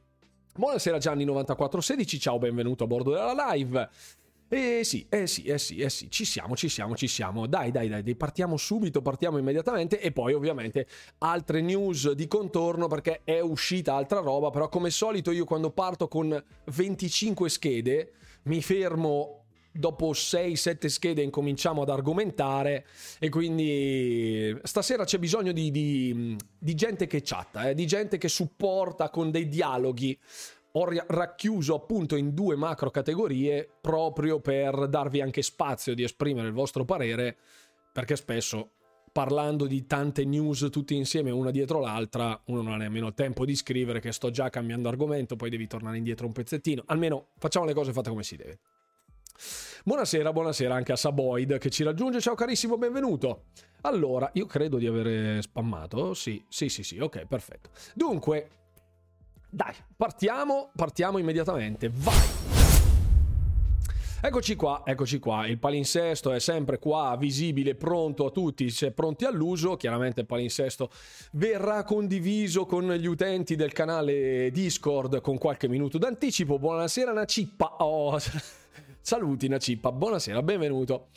Buonasera 0.58 0.98
Gianni9416, 0.98 2.20
ciao, 2.20 2.40
benvenuto 2.40 2.86
a 2.86 2.88
bordo 2.88 3.12
della 3.12 3.52
live. 3.52 3.90
Eh 4.48 4.82
sì, 4.84 5.06
eh 5.08 5.28
sì, 5.28 5.44
eh 5.44 5.60
sì, 5.60 5.78
eh 5.78 5.90
sì, 5.92 6.10
ci 6.10 6.26
siamo, 6.26 6.56
ci 6.56 6.68
siamo, 6.68 6.96
ci 6.96 7.08
siamo. 7.08 7.46
Dai, 7.46 7.70
dai, 7.70 7.88
dai, 7.90 8.16
partiamo 8.16 8.58
subito, 8.58 9.04
partiamo 9.04 9.38
immediatamente 9.38 10.00
e 10.02 10.12
poi 10.12 10.34
ovviamente 10.34 10.88
altre 11.20 11.62
news 11.62 12.12
di 12.14 12.28
contorno 12.28 12.88
perché 12.88 13.22
è 13.24 13.40
uscita 13.40 13.94
altra 13.94 14.20
roba, 14.20 14.50
però 14.50 14.68
come 14.68 14.90
solito 14.90 15.30
io 15.30 15.46
quando 15.46 15.70
parto 15.70 16.08
con 16.08 16.44
25 16.74 17.50
schede 17.50 18.14
mi 18.46 18.60
fermo 18.64 19.47
dopo 19.78 20.12
6-7 20.12 20.88
schede 20.88 21.22
incominciamo 21.22 21.82
ad 21.82 21.90
argomentare 21.90 22.86
e 23.20 23.30
quindi 23.30 24.58
stasera 24.64 25.06
c'è 25.06 25.18
bisogno 25.18 25.52
di, 25.52 25.72
di, 25.72 26.36
di 26.58 26.76
gente 26.76 27.08
che 27.08 27.22
chatta, 27.24 27.70
eh, 27.70 27.74
di 27.74 27.86
gente 27.86 28.18
che 28.18 28.28
supporta 28.28 29.10
con 29.10 29.32
dei 29.32 29.48
dialoghi. 29.48 30.18
Ho 30.74 30.88
racchiuso 31.08 31.74
appunto 31.74 32.16
in 32.16 32.34
due 32.34 32.56
macro 32.56 32.92
categorie 32.92 33.68
proprio 33.82 34.40
per 34.40 34.88
darvi 34.88 35.22
anche 35.22 35.42
spazio 35.42 35.96
di 35.96 36.04
esprimere 36.04 36.48
il 36.48 36.54
vostro 36.54 36.86
parere, 36.86 37.36
perché 37.92 38.16
spesso 38.16 38.74
parlando 39.12 39.66
di 39.66 39.88
tante 39.88 40.24
news 40.26 40.68
tutte 40.70 40.94
insieme 40.94 41.32
una 41.32 41.50
dietro 41.50 41.80
l'altra, 41.80 42.40
uno 42.46 42.62
non 42.62 42.74
ha 42.74 42.78
nemmeno 42.78 43.16
tempo 43.16 43.46
di 43.46 43.56
scrivere 43.56 44.00
che 44.00 44.12
sto 44.12 44.30
già 44.30 44.52
cambiando 44.52 44.90
argomento, 44.90 45.36
poi 45.36 45.50
devi 45.50 45.66
tornare 45.66 45.98
indietro 45.98 46.28
un 46.28 46.34
pezzettino. 46.34 46.84
Almeno 46.86 47.30
facciamo 47.40 47.66
le 47.66 47.74
cose 47.74 47.94
fatte 47.94 48.10
come 48.10 48.22
si 48.22 48.36
deve. 48.36 48.60
Buonasera, 49.84 50.34
buonasera 50.34 50.74
anche 50.74 50.92
a 50.92 50.96
Saboid 50.96 51.58
che 51.60 51.70
ci 51.70 51.84
raggiunge. 51.84 52.20
Ciao 52.20 52.36
carissimo, 52.36 52.78
benvenuto. 52.78 53.46
Allora, 53.82 54.30
io 54.34 54.46
credo 54.46 54.78
di 54.78 54.88
avere 54.88 55.42
spammato. 55.42 56.14
Sì, 56.14 56.44
sì, 56.50 56.70
sì, 56.70 56.84
sì, 56.84 57.00
ok, 57.00 57.26
perfetto. 57.26 57.70
Dunque, 57.94 58.50
dai, 59.50 59.74
partiamo, 59.96 60.72
partiamo 60.76 61.20
immediatamente. 61.20 61.90
Vai! 61.94 62.28
Eccoci 64.20 64.56
qua, 64.56 64.82
eccoci 64.84 65.20
qua, 65.20 65.46
il 65.46 65.60
palinsesto 65.60 66.32
è 66.32 66.40
sempre 66.40 66.80
qua, 66.80 67.16
visibile, 67.20 67.76
pronto 67.76 68.26
a 68.26 68.32
tutti, 68.32 68.68
se 68.72 68.92
pronti 68.92 69.26
all'uso, 69.26 69.78
chiaramente 69.78 70.22
il 70.22 70.26
palinsesto 70.26 70.90
verrà 71.34 71.84
condiviso 71.84 72.66
con 72.66 72.92
gli 72.94 73.06
utenti 73.06 73.56
del 73.56 73.74
canale 73.74 74.50
Discord 74.50 75.22
con 75.22 75.38
qualche 75.38 75.68
minuto 75.68 76.00
d'anticipo. 76.00 76.58
Buonasera 76.58 77.14
Nacippa, 77.14 77.76
oh... 77.78 78.18
Saluti 79.08 79.48
Nacippa, 79.48 79.94
buonasera, 79.94 80.44
benvenuto. 80.44 81.08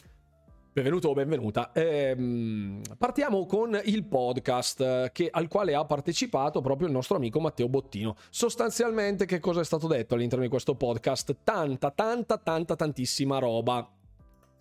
Benvenuto 0.72 1.08
o 1.08 1.12
benvenuta. 1.12 1.72
Ehm, 1.72 2.82
partiamo 2.96 3.44
con 3.46 3.80
il 3.82 4.04
podcast 4.04 5.10
che, 5.10 5.28
al 5.28 5.48
quale 5.48 5.74
ha 5.74 5.84
partecipato 5.84 6.60
proprio 6.60 6.86
il 6.86 6.92
nostro 6.92 7.16
amico 7.16 7.40
Matteo 7.40 7.68
Bottino. 7.68 8.14
Sostanzialmente, 8.30 9.26
che 9.26 9.40
cosa 9.40 9.62
è 9.62 9.64
stato 9.64 9.88
detto 9.88 10.14
all'interno 10.14 10.44
di 10.44 10.50
questo 10.50 10.76
podcast? 10.76 11.38
Tanta, 11.42 11.90
tanta, 11.90 12.38
tanta, 12.38 12.76
tantissima 12.76 13.40
roba. 13.40 13.90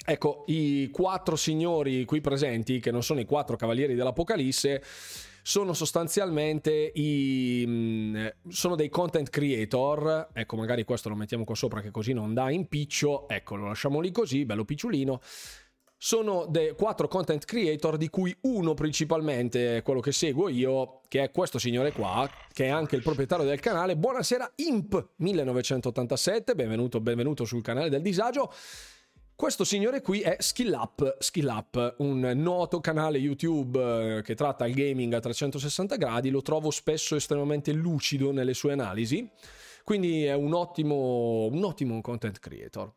Ecco, 0.04 0.46
i 0.48 0.90
quattro 0.92 1.36
signori 1.36 2.06
qui 2.06 2.22
presenti, 2.22 2.80
che 2.80 2.90
non 2.90 3.04
sono 3.04 3.20
i 3.20 3.26
quattro 3.26 3.56
cavalieri 3.58 3.94
dell'Apocalisse, 3.94 4.82
sono 5.50 5.74
sostanzialmente 5.74 6.92
i, 6.94 7.64
mm, 7.66 8.28
sono 8.50 8.76
dei 8.76 8.88
content 8.88 9.32
creator. 9.32 10.28
Ecco, 10.32 10.56
magari 10.56 10.84
questo 10.84 11.10
lo 11.10 11.16
mettiamo 11.16 11.44
qua 11.44 11.56
sopra 11.56 11.82
che 11.82 11.90
così 11.90 12.14
non 12.14 12.36
dà 12.36 12.52
impiccio. 12.52 13.28
Ecco, 13.28 13.56
lo 13.56 13.66
lasciamo 13.66 14.00
lì 14.00 14.12
così, 14.12 14.46
bello 14.46 14.64
picciolino. 14.64 15.20
Sono 15.98 16.46
dei 16.48 16.76
quattro 16.76 17.08
content 17.08 17.46
creator 17.46 17.98
di 17.98 18.10
cui 18.10 18.34
uno 18.42 18.76
principalmente 18.76 19.82
quello 19.84 20.02
che 20.02 20.12
seguo 20.12 20.50
io, 20.50 21.02
che 21.08 21.24
è 21.24 21.32
questo 21.32 21.58
signore 21.58 21.94
qua, 21.94 22.30
che 22.54 22.66
è 22.66 22.70
anche 22.70 22.96
il 22.96 23.02
proprietario 23.02 23.44
del 23.44 23.60
canale. 23.60 23.98
Buonasera 23.98 24.52
Imp 24.58 25.14
1987, 25.16 26.54
benvenuto, 26.54 27.02
benvenuto 27.02 27.44
sul 27.46 27.64
canale 27.64 27.90
del 27.90 28.04
disagio. 28.04 28.54
Questo 29.40 29.64
signore 29.64 30.02
qui 30.02 30.20
è 30.20 30.36
Skill 30.38 30.74
Up, 30.74 31.16
Skill 31.18 31.48
Up, 31.48 31.96
un 32.00 32.20
noto 32.36 32.82
canale 32.82 33.20
YouTube 33.20 34.18
eh, 34.18 34.22
che 34.22 34.36
tratta 34.36 34.68
il 34.68 34.74
gaming 34.74 35.14
a 35.14 35.22
360 35.22 35.96
gradi, 35.96 36.30
lo 36.30 36.42
trovo 36.42 36.72
spesso 36.72 37.16
estremamente 37.16 37.72
lucido 37.72 38.34
nelle 38.34 38.54
sue 38.54 38.74
analisi, 38.74 39.32
quindi 39.86 40.26
è 40.26 40.34
un 40.34 40.54
ottimo, 40.54 41.46
un 41.46 41.64
ottimo 41.64 42.02
content 42.02 42.38
creator. 42.38 42.92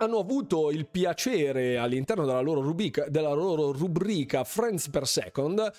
Hanno 0.00 0.18
avuto 0.18 0.70
il 0.70 0.86
piacere 0.86 1.78
all'interno 1.78 2.26
della 2.26 2.40
loro 2.40 2.60
rubrica, 2.60 3.08
della 3.08 3.32
loro 3.32 3.72
rubrica 3.72 4.44
Friends 4.44 4.90
per 4.90 5.06
Second 5.06 5.72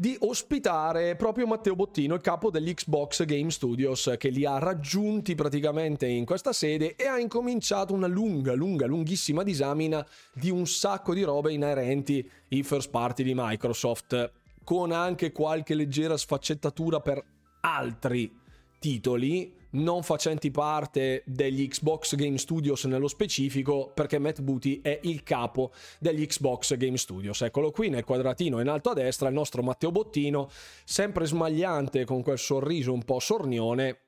di 0.00 0.16
ospitare 0.20 1.16
proprio 1.16 1.48
Matteo 1.48 1.74
Bottino, 1.74 2.14
il 2.14 2.20
capo 2.20 2.52
degli 2.52 2.72
Xbox 2.72 3.24
Game 3.24 3.50
Studios, 3.50 4.14
che 4.16 4.28
li 4.28 4.46
ha 4.46 4.56
raggiunti 4.58 5.34
praticamente 5.34 6.06
in 6.06 6.24
questa 6.24 6.52
sede 6.52 6.94
e 6.94 7.06
ha 7.06 7.18
incominciato 7.18 7.94
una 7.94 8.06
lunga, 8.06 8.54
lunga, 8.54 8.86
lunghissima 8.86 9.42
disamina 9.42 10.06
di 10.32 10.50
un 10.50 10.68
sacco 10.68 11.14
di 11.14 11.24
robe 11.24 11.52
inerenti 11.52 12.24
ai 12.48 12.62
first 12.62 12.90
party 12.90 13.24
di 13.24 13.32
Microsoft, 13.34 14.30
con 14.62 14.92
anche 14.92 15.32
qualche 15.32 15.74
leggera 15.74 16.16
sfaccettatura 16.16 17.00
per 17.00 17.20
altri 17.62 18.32
titoli 18.78 19.52
non 19.70 20.02
facenti 20.02 20.50
parte 20.50 21.22
degli 21.26 21.66
Xbox 21.68 22.14
Game 22.14 22.38
Studios 22.38 22.84
nello 22.84 23.08
specifico, 23.08 23.90
perché 23.92 24.18
Matt 24.18 24.40
Booty 24.40 24.80
è 24.82 25.00
il 25.02 25.22
capo 25.22 25.72
degli 25.98 26.26
Xbox 26.26 26.76
Game 26.76 26.96
Studios. 26.96 27.42
Eccolo 27.42 27.70
qui 27.70 27.88
nel 27.88 28.04
quadratino 28.04 28.60
in 28.60 28.68
alto 28.68 28.90
a 28.90 28.94
destra, 28.94 29.28
il 29.28 29.34
nostro 29.34 29.62
Matteo 29.62 29.90
Bottino, 29.90 30.48
sempre 30.84 31.26
smagliante 31.26 32.04
con 32.04 32.22
quel 32.22 32.38
sorriso 32.38 32.92
un 32.92 33.04
po' 33.04 33.18
sornione. 33.18 33.98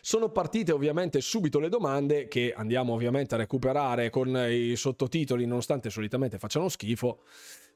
Sono 0.00 0.30
partite 0.30 0.72
ovviamente 0.72 1.20
subito 1.20 1.60
le 1.60 1.68
domande 1.68 2.26
che 2.26 2.52
andiamo 2.56 2.92
ovviamente 2.92 3.34
a 3.34 3.38
recuperare 3.38 4.10
con 4.10 4.36
i 4.50 4.74
sottotitoli, 4.74 5.46
nonostante 5.46 5.90
solitamente 5.90 6.38
facciano 6.38 6.68
schifo 6.68 7.20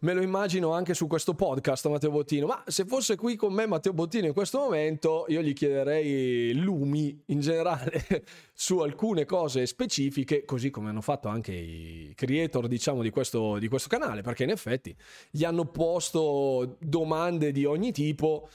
me 0.01 0.13
lo 0.13 0.21
immagino 0.21 0.73
anche 0.73 0.93
su 0.93 1.07
questo 1.07 1.35
podcast 1.35 1.89
Matteo 1.89 2.11
Bottino, 2.11 2.47
ma 2.47 2.63
se 2.67 2.85
fosse 2.85 3.17
qui 3.17 3.37
con 3.37 3.53
me 3.55 3.67
Matteo 3.67 3.93
Bottino 3.93 4.27
in 4.27 4.35
questo 4.35 4.59
momento 4.59 5.25
io 5.29 5.41
gli 5.41 5.55
chiederei 5.55 6.53
lumi 6.55 7.23
in 7.27 7.41
generale 7.41 8.25
su 8.53 8.81
alcune 8.81 9.25
cose 9.25 9.65
specifiche, 9.67 10.45
così 10.45 10.71
come 10.71 10.91
hanno 10.91 11.01
fatto 11.01 11.29
anche 11.29 11.53
i 11.53 12.13
creator 12.15 12.67
diciamo 12.69 13.01
di 13.03 13.11
questo, 13.11 13.59
di 13.59 13.69
questo 13.69 13.89
canale, 13.89 14.21
perché 14.21 14.43
in 14.45 14.51
effetti 14.51 14.95
gli 15.31 15.45
hanno 15.45 15.65
posto 15.65 16.77
domande 16.81 17.53
di 17.53 17.65
ogni 17.65 17.93
tipo. 17.93 18.49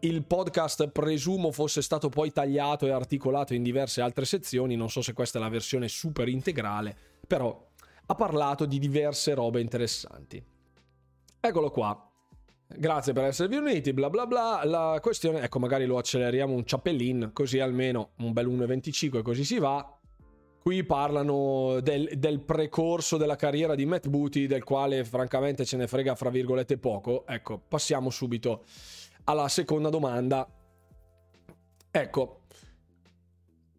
Il 0.00 0.24
podcast 0.26 0.88
presumo 0.88 1.52
fosse 1.52 1.80
stato 1.80 2.10
poi 2.10 2.30
tagliato 2.32 2.86
e 2.86 2.90
articolato 2.90 3.54
in 3.54 3.62
diverse 3.62 4.02
altre 4.02 4.26
sezioni, 4.26 4.76
non 4.76 4.90
so 4.90 5.00
se 5.00 5.14
questa 5.14 5.38
è 5.38 5.40
la 5.40 5.48
versione 5.48 5.88
super 5.88 6.28
integrale, 6.28 6.94
però 7.26 7.68
ha 8.04 8.14
parlato 8.14 8.66
di 8.66 8.78
diverse 8.78 9.32
robe 9.32 9.60
interessanti. 9.60 10.49
Eccolo 11.40 11.70
qua. 11.70 12.10
Grazie 12.66 13.14
per 13.14 13.24
esservi 13.24 13.56
uniti, 13.56 13.92
bla 13.94 14.10
bla 14.10 14.26
bla. 14.26 14.60
La 14.64 14.98
questione, 15.00 15.40
ecco, 15.40 15.58
magari 15.58 15.86
lo 15.86 15.96
acceleriamo 15.96 16.52
un 16.52 16.66
ciappellin, 16.66 17.30
così 17.32 17.58
almeno 17.58 18.10
un 18.18 18.32
bel 18.32 18.46
1,25 18.46 19.22
così 19.22 19.44
si 19.44 19.58
va. 19.58 19.98
Qui 20.62 20.84
parlano 20.84 21.80
del, 21.80 22.10
del, 22.18 22.40
precorso 22.40 23.16
della 23.16 23.36
carriera 23.36 23.74
di 23.74 23.86
Matt 23.86 24.08
Booty, 24.08 24.46
del 24.46 24.62
quale 24.62 25.04
francamente 25.04 25.64
ce 25.64 25.78
ne 25.78 25.86
frega 25.86 26.14
fra 26.14 26.28
virgolette 26.28 26.76
poco. 26.76 27.26
Ecco, 27.26 27.58
passiamo 27.66 28.10
subito 28.10 28.64
alla 29.24 29.48
seconda 29.48 29.88
domanda. 29.88 30.46
Ecco, 31.90 32.40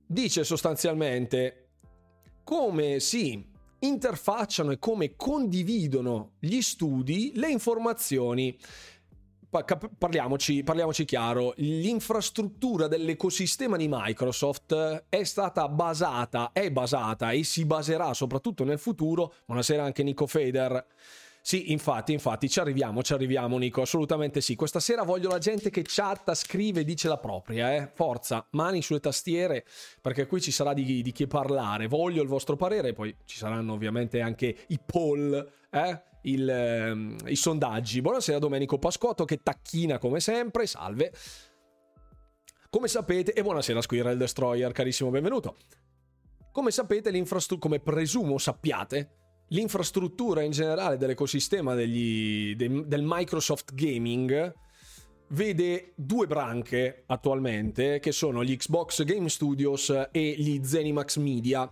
dice 0.06 0.44
sostanzialmente 0.44 1.68
come 2.44 3.00
si 3.00 3.51
interfacciano 3.82 4.72
e 4.72 4.80
come 4.80 5.16
condividono 5.16 6.34
gli 6.40 6.62
studi 6.62 7.32
le 7.36 7.50
informazioni. 7.50 8.58
Parliamoci, 9.52 10.64
parliamoci, 10.64 11.04
chiaro, 11.04 11.54
l'infrastruttura 11.58 12.88
dell'ecosistema 12.88 13.76
di 13.76 13.88
Microsoft 13.90 15.08
è 15.10 15.24
stata 15.26 15.68
basata, 15.68 16.52
è 16.54 16.72
basata 16.72 17.32
e 17.32 17.44
si 17.44 17.66
baserà 17.66 18.14
soprattutto 18.14 18.64
nel 18.64 18.80
futuro. 18.80 19.34
Buonasera 19.46 19.84
anche 19.84 20.04
Nico 20.04 20.26
Feder 20.26 20.86
sì, 21.44 21.72
infatti, 21.72 22.14
infatti, 22.14 22.48
ci 22.48 22.60
arriviamo, 22.60 23.02
ci 23.02 23.14
arriviamo, 23.14 23.58
Nico. 23.58 23.82
Assolutamente 23.82 24.42
sì. 24.42 24.56
Questa 24.56 24.80
sera 24.80 25.02
voglio 25.02 25.28
la 25.28 25.40
gente 25.40 25.72
che 25.72 25.82
chatta, 25.84 26.36
scrive, 26.36 26.84
dice 26.84 27.08
la 27.08 27.18
propria, 27.18 27.74
eh. 27.74 27.90
Forza, 27.94 28.46
mani 28.52 28.84
sulle 28.84 29.00
tastiere, 29.00 29.66
perché 30.02 30.28
qui 30.28 30.40
ci 30.40 30.52
sarà 30.52 30.74
di, 30.74 31.02
di 31.02 31.12
che 31.12 31.26
parlare. 31.26 31.88
Voglio 31.88 32.22
il 32.22 32.28
vostro 32.28 32.56
parere, 32.56 32.94
poi 32.94 33.16
ci 33.26 33.38
saranno 33.38 33.74
ovviamente 33.74 34.22
anche 34.22 34.56
i 34.68 34.80
poll, 34.86 35.52
eh. 35.72 36.04
Il, 36.24 36.48
eh, 36.48 37.32
i 37.32 37.36
sondaggi. 37.36 38.00
Buonasera 38.02 38.38
Domenico 38.38 38.78
Pascotto 38.78 39.26
che 39.26 39.42
tacchina 39.42 39.98
come 39.98 40.20
sempre, 40.20 40.68
salve. 40.68 41.12
Come 42.70 42.88
sapete, 42.88 43.34
e 43.34 43.42
buonasera 43.42 43.82
Squirrel 43.82 44.18
Destroyer, 44.18 44.72
carissimo 44.72 45.10
benvenuto. 45.10 45.58
Come 46.52 46.70
sapete, 46.70 47.10
l'infrastruttura, 47.10 47.68
come 47.68 47.80
presumo 47.80 48.38
sappiate, 48.38 49.21
l'infrastruttura 49.52 50.42
in 50.42 50.52
generale 50.52 50.98
dell'ecosistema 50.98 51.74
degli, 51.74 52.56
de, 52.56 52.88
del 52.88 53.04
Microsoft 53.04 53.74
Gaming 53.74 54.54
vede 55.30 55.94
due 55.96 56.28
branche 56.28 57.04
attualmente 57.06 58.00
che 58.00 58.12
sono 58.12 58.44
gli 58.44 58.56
Xbox 58.56 59.04
Game 59.04 59.30
Studios 59.30 59.90
e 60.12 60.36
gli 60.38 60.62
Zenimax 60.64 61.18
Media 61.18 61.72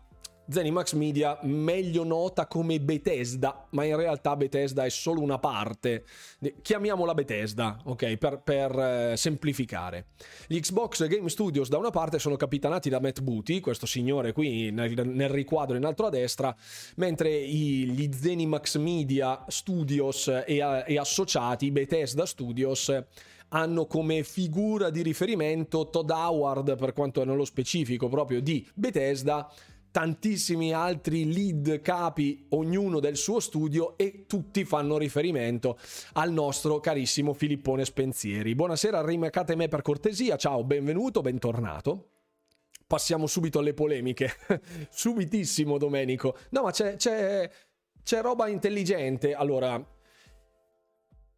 Zenimax 0.50 0.94
Media, 0.94 1.38
meglio 1.44 2.04
nota 2.04 2.48
come 2.48 2.80
Bethesda, 2.80 3.68
ma 3.72 3.84
in 3.84 3.96
realtà 3.96 4.36
Bethesda 4.36 4.84
è 4.84 4.90
solo 4.90 5.22
una 5.22 5.38
parte. 5.38 6.06
Chiamiamola 6.62 7.14
Bethesda, 7.14 7.80
ok, 7.84 8.18
per, 8.18 8.42
per 8.44 8.80
eh, 8.80 9.14
semplificare. 9.16 10.08
Gli 10.48 10.60
Xbox 10.60 11.08
Game 11.08 11.30
Studios 11.30 11.70
da 11.70 11.78
una 11.78 11.92
parte 11.92 12.18
sono 12.18 12.36
capitanati 12.36 12.90
da 12.90 13.00
Matt 13.00 13.22
Booty, 13.22 13.60
questo 13.60 13.86
signore 13.86 14.32
qui 14.32 14.72
nel, 14.72 15.08
nel 15.08 15.30
riquadro 15.30 15.78
in 15.78 15.86
alto 15.86 16.06
a 16.06 16.10
destra, 16.10 16.56
mentre 16.96 17.30
i, 17.30 17.86
gli 17.92 18.10
Zenimax 18.12 18.78
Media 18.78 19.46
Studios 19.48 20.28
e, 20.28 20.84
e 20.86 20.98
associati, 20.98 21.72
Bethesda 21.72 22.26
Studios, 22.26 22.92
hanno 23.50 23.86
come 23.86 24.24
figura 24.24 24.90
di 24.90 25.02
riferimento 25.02 25.90
Todd 25.90 26.10
Howard 26.10 26.76
per 26.76 26.94
quanto 26.94 27.24
nello 27.24 27.46
specifico 27.46 28.08
proprio 28.08 28.42
di 28.42 28.68
Bethesda 28.74 29.52
tantissimi 29.92 30.74
altri 30.74 31.32
lead 31.32 31.82
capi, 31.82 32.46
ognuno 32.50 33.00
del 33.00 33.18
suo 33.18 33.40
studio 33.40 33.98
e 33.98 34.26
tutti 34.28 34.66
fanno 34.66 34.98
riferimento 34.98 35.78
al 36.14 36.32
nostro 36.32 36.80
carissimo 36.80 37.34
Filippone 37.34 37.86
Spensieri. 37.86 38.56
Buonasera, 38.56 39.04
rimacate 39.04 39.56
me 39.56 39.68
per 39.68 39.82
cortesia, 39.82 40.36
ciao, 40.36 40.64
benvenuto, 40.64 41.22
bentornato. 41.22 42.10
Passiamo 42.86 43.28
subito 43.28 43.60
alle 43.60 43.76
polemiche. 43.76 44.32
Subitissimo, 44.90 45.78
Domenico. 45.78 46.36
No, 46.50 46.64
ma 46.64 46.72
c'è, 46.72 46.96
c'è, 46.96 47.48
c'è 48.02 48.22
roba 48.22 48.48
intelligente. 48.48 49.36
Allora, 49.36 49.80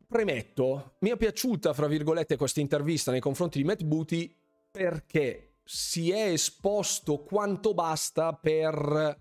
premetto, 0.08 0.96
mi 1.00 1.10
è 1.10 1.18
piaciuta, 1.18 1.74
fra 1.74 1.88
virgolette, 1.88 2.38
questa 2.38 2.62
intervista 2.62 3.12
nei 3.12 3.20
confronti 3.20 3.58
di 3.58 3.66
Matt 3.66 3.84
Booty 3.84 4.34
perché 4.72 5.51
si 5.74 6.12
è 6.12 6.26
esposto 6.26 7.24
quanto 7.24 7.74
basta 7.74 8.34
per 8.34 9.18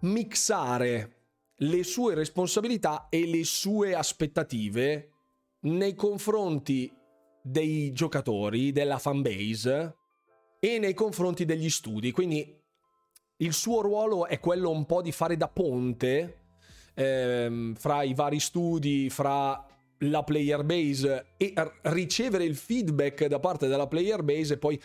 mixare 0.00 1.16
le 1.56 1.82
sue 1.82 2.14
responsabilità 2.14 3.06
e 3.08 3.26
le 3.26 3.42
sue 3.42 3.94
aspettative 3.94 5.12
nei 5.60 5.94
confronti 5.94 6.94
dei 7.42 7.90
giocatori, 7.92 8.70
della 8.70 8.98
fanbase 8.98 9.96
e 10.60 10.78
nei 10.78 10.92
confronti 10.92 11.46
degli 11.46 11.70
studi. 11.70 12.10
Quindi 12.10 12.60
il 13.38 13.52
suo 13.54 13.80
ruolo 13.80 14.26
è 14.26 14.38
quello 14.40 14.68
un 14.68 14.84
po' 14.84 15.00
di 15.00 15.10
fare 15.10 15.38
da 15.38 15.48
ponte 15.48 16.42
ehm, 16.92 17.74
fra 17.76 18.02
i 18.02 18.12
vari 18.12 18.40
studi, 18.40 19.08
fra 19.08 19.66
la 19.98 20.22
player 20.22 20.64
base 20.64 21.28
e 21.36 21.54
ricevere 21.82 22.44
il 22.44 22.56
feedback 22.56 23.26
da 23.26 23.38
parte 23.38 23.68
della 23.68 23.86
player 23.86 24.22
base 24.22 24.54
e 24.54 24.58
poi 24.58 24.80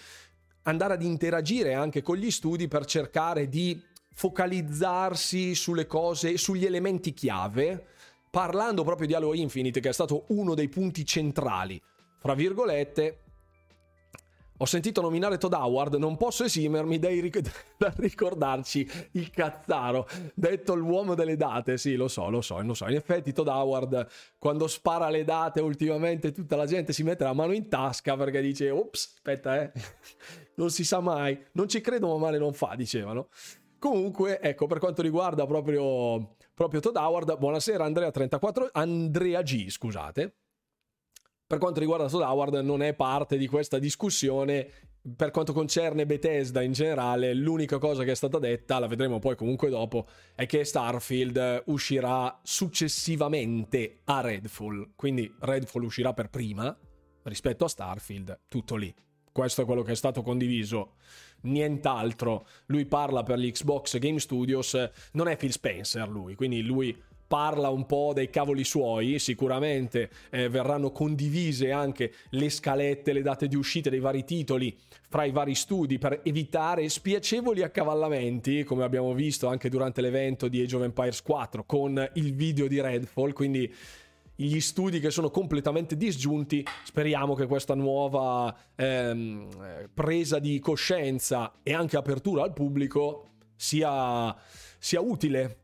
andare 0.64 0.94
ad 0.94 1.04
interagire 1.04 1.74
anche 1.74 2.02
con 2.02 2.18
gli 2.18 2.32
studi 2.32 2.68
per 2.68 2.86
cercare 2.86 3.48
di 3.48 3.82
focalizzarsi 4.14 5.56
sulle 5.56 5.88
cose, 5.88 6.38
sugli 6.38 6.66
elementi 6.66 7.14
chiave, 7.14 7.86
parlando 8.30 8.84
proprio 8.84 9.08
di 9.08 9.14
Halo 9.14 9.34
Infinite 9.34 9.80
che 9.80 9.90
è 9.90 9.94
stato 9.94 10.26
uno 10.28 10.56
dei 10.56 10.68
punti 10.68 11.06
centrali, 11.06 11.82
fra 12.18 12.34
virgolette, 12.34 13.20
ho 14.62 14.66
sentito 14.66 15.00
nominare 15.00 15.38
Todd 15.38 15.54
Howard, 15.54 15.96
non 15.96 16.18
posso 16.18 16.44
esimermi 16.44 17.00
ric- 17.00 17.40
da 17.78 17.94
ricordarci 17.96 18.90
il 19.14 19.30
cazzaro, 19.30 20.06
detto 20.34 20.76
l'uomo 20.76 21.16
delle 21.16 21.38
date. 21.38 21.78
Sì, 21.78 21.96
lo 21.96 22.10
so, 22.10 22.30
lo 22.30 22.42
so, 22.42 22.62
lo 22.62 22.74
so. 22.74 22.88
In 22.90 22.96
effetti 22.96 23.32
Todd 23.32 23.48
Howard, 23.48 24.08
quando 24.38 24.68
spara 24.68 25.10
le 25.10 25.24
date 25.24 25.62
ultimamente, 25.62 26.34
tutta 26.34 26.58
la 26.58 26.66
gente 26.66 26.92
si 26.92 27.04
mette 27.04 27.24
la 27.24 27.34
mano 27.34 27.54
in 27.54 27.70
tasca 27.70 28.18
perché 28.18 28.42
dice, 28.42 28.70
ops, 28.70 29.14
aspetta, 29.16 29.62
eh, 29.62 29.72
non 30.56 30.70
si 30.70 30.84
sa 30.84 31.00
mai. 31.00 31.42
Non 31.54 31.70
ci 31.70 31.80
credo, 31.80 32.10
ma 32.10 32.18
male 32.18 32.38
non 32.38 32.54
fa, 32.54 32.76
dicevano. 32.76 33.30
Comunque, 33.80 34.42
ecco, 34.42 34.68
per 34.68 34.80
quanto 34.80 35.02
riguarda 35.02 35.46
proprio, 35.46 36.36
proprio 36.54 36.82
Todd 36.82 36.98
Howard, 36.98 37.38
buonasera 37.38 37.86
Andrea 37.86 38.12
34, 38.12 38.72
Andrea 38.74 39.42
G, 39.42 39.70
scusate. 39.70 40.34
Per 41.50 41.58
quanto 41.58 41.80
riguarda 41.80 42.08
Todd 42.08 42.22
Howard 42.22 42.54
non 42.58 42.84
è 42.84 42.94
parte 42.94 43.36
di 43.36 43.48
questa 43.48 43.80
discussione 43.80 44.70
per 45.16 45.32
quanto 45.32 45.52
concerne 45.52 46.06
Bethesda 46.06 46.62
in 46.62 46.74
generale, 46.74 47.34
l'unica 47.34 47.80
cosa 47.80 48.04
che 48.04 48.12
è 48.12 48.16
stata 48.16 48.38
detta, 48.38 48.78
la 48.78 48.86
vedremo 48.86 49.18
poi 49.18 49.36
comunque 49.36 49.70
dopo, 49.70 50.06
è 50.36 50.46
che 50.46 50.64
Starfield 50.64 51.64
uscirà 51.66 52.40
successivamente 52.44 54.02
a 54.04 54.22
Redfall. 54.22 54.92
Quindi 54.96 55.34
Redfall 55.40 55.86
uscirà 55.86 56.14
per 56.14 56.30
prima 56.30 56.78
rispetto 57.24 57.66
a 57.66 57.68
Starfield, 57.68 58.42
tutto 58.48 58.76
lì. 58.76 58.94
Questo 59.32 59.64
è 59.64 59.66
quello 59.66 59.82
che 59.82 59.94
è 59.94 59.96
stato 59.96 60.22
condiviso, 60.22 60.98
nient'altro. 61.42 62.46
Lui 62.68 62.86
parla 62.86 63.24
per 63.24 63.40
gli 63.40 63.50
Xbox 63.50 63.98
Game 63.98 64.20
Studios, 64.20 64.78
non 65.14 65.28
è 65.28 65.36
Phil 65.36 65.52
Spencer 65.52 66.08
lui, 66.08 66.36
quindi 66.36 66.62
lui 66.62 66.96
parla 67.30 67.70
un 67.70 67.86
po' 67.86 68.12
dei 68.12 68.32
cavoli 68.32 68.64
suoi, 68.64 69.20
sicuramente 69.20 70.10
eh, 70.32 70.50
verranno 70.50 70.92
condivise 70.92 71.72
anche 71.72 72.12
le 72.32 72.50
scalette, 72.50 73.14
le 73.14 73.22
date 73.22 73.48
di 73.48 73.56
uscita 73.56 73.92
dei 73.92 74.00
vari 74.00 74.26
titoli 74.26 74.76
fra 75.08 75.26
i 75.26 75.32
vari 75.32 75.54
studi 75.54 76.00
per 76.00 76.22
evitare 76.24 76.90
spiacevoli 76.90 77.62
accavallamenti, 77.62 78.64
come 78.64 78.84
abbiamo 78.84 79.14
visto 79.14 79.48
anche 79.48 79.70
durante 79.70 80.02
l'evento 80.02 80.48
di 80.48 80.60
Age 80.60 80.76
of 80.76 80.82
Empires 80.82 81.22
4 81.22 81.64
con 81.66 82.10
il 82.14 82.34
video 82.34 82.68
di 82.68 82.82
Redfall, 82.82 83.34
quindi 83.34 83.72
gli 84.36 84.60
studi 84.60 85.00
che 85.00 85.12
sono 85.12 85.30
completamente 85.30 85.96
disgiunti. 85.96 86.66
Speriamo 86.84 87.36
che 87.36 87.46
questa 87.46 87.76
nuova 87.76 88.56
ehm, 88.76 89.90
presa 89.94 90.40
di 90.40 90.58
coscienza 90.60 91.60
e 91.62 91.76
anche 91.76 91.96
apertura 91.96 92.42
al 92.42 92.54
pubblico 92.54 93.28
sia, 93.56 94.36
sia 94.80 95.00
utile 95.00 95.58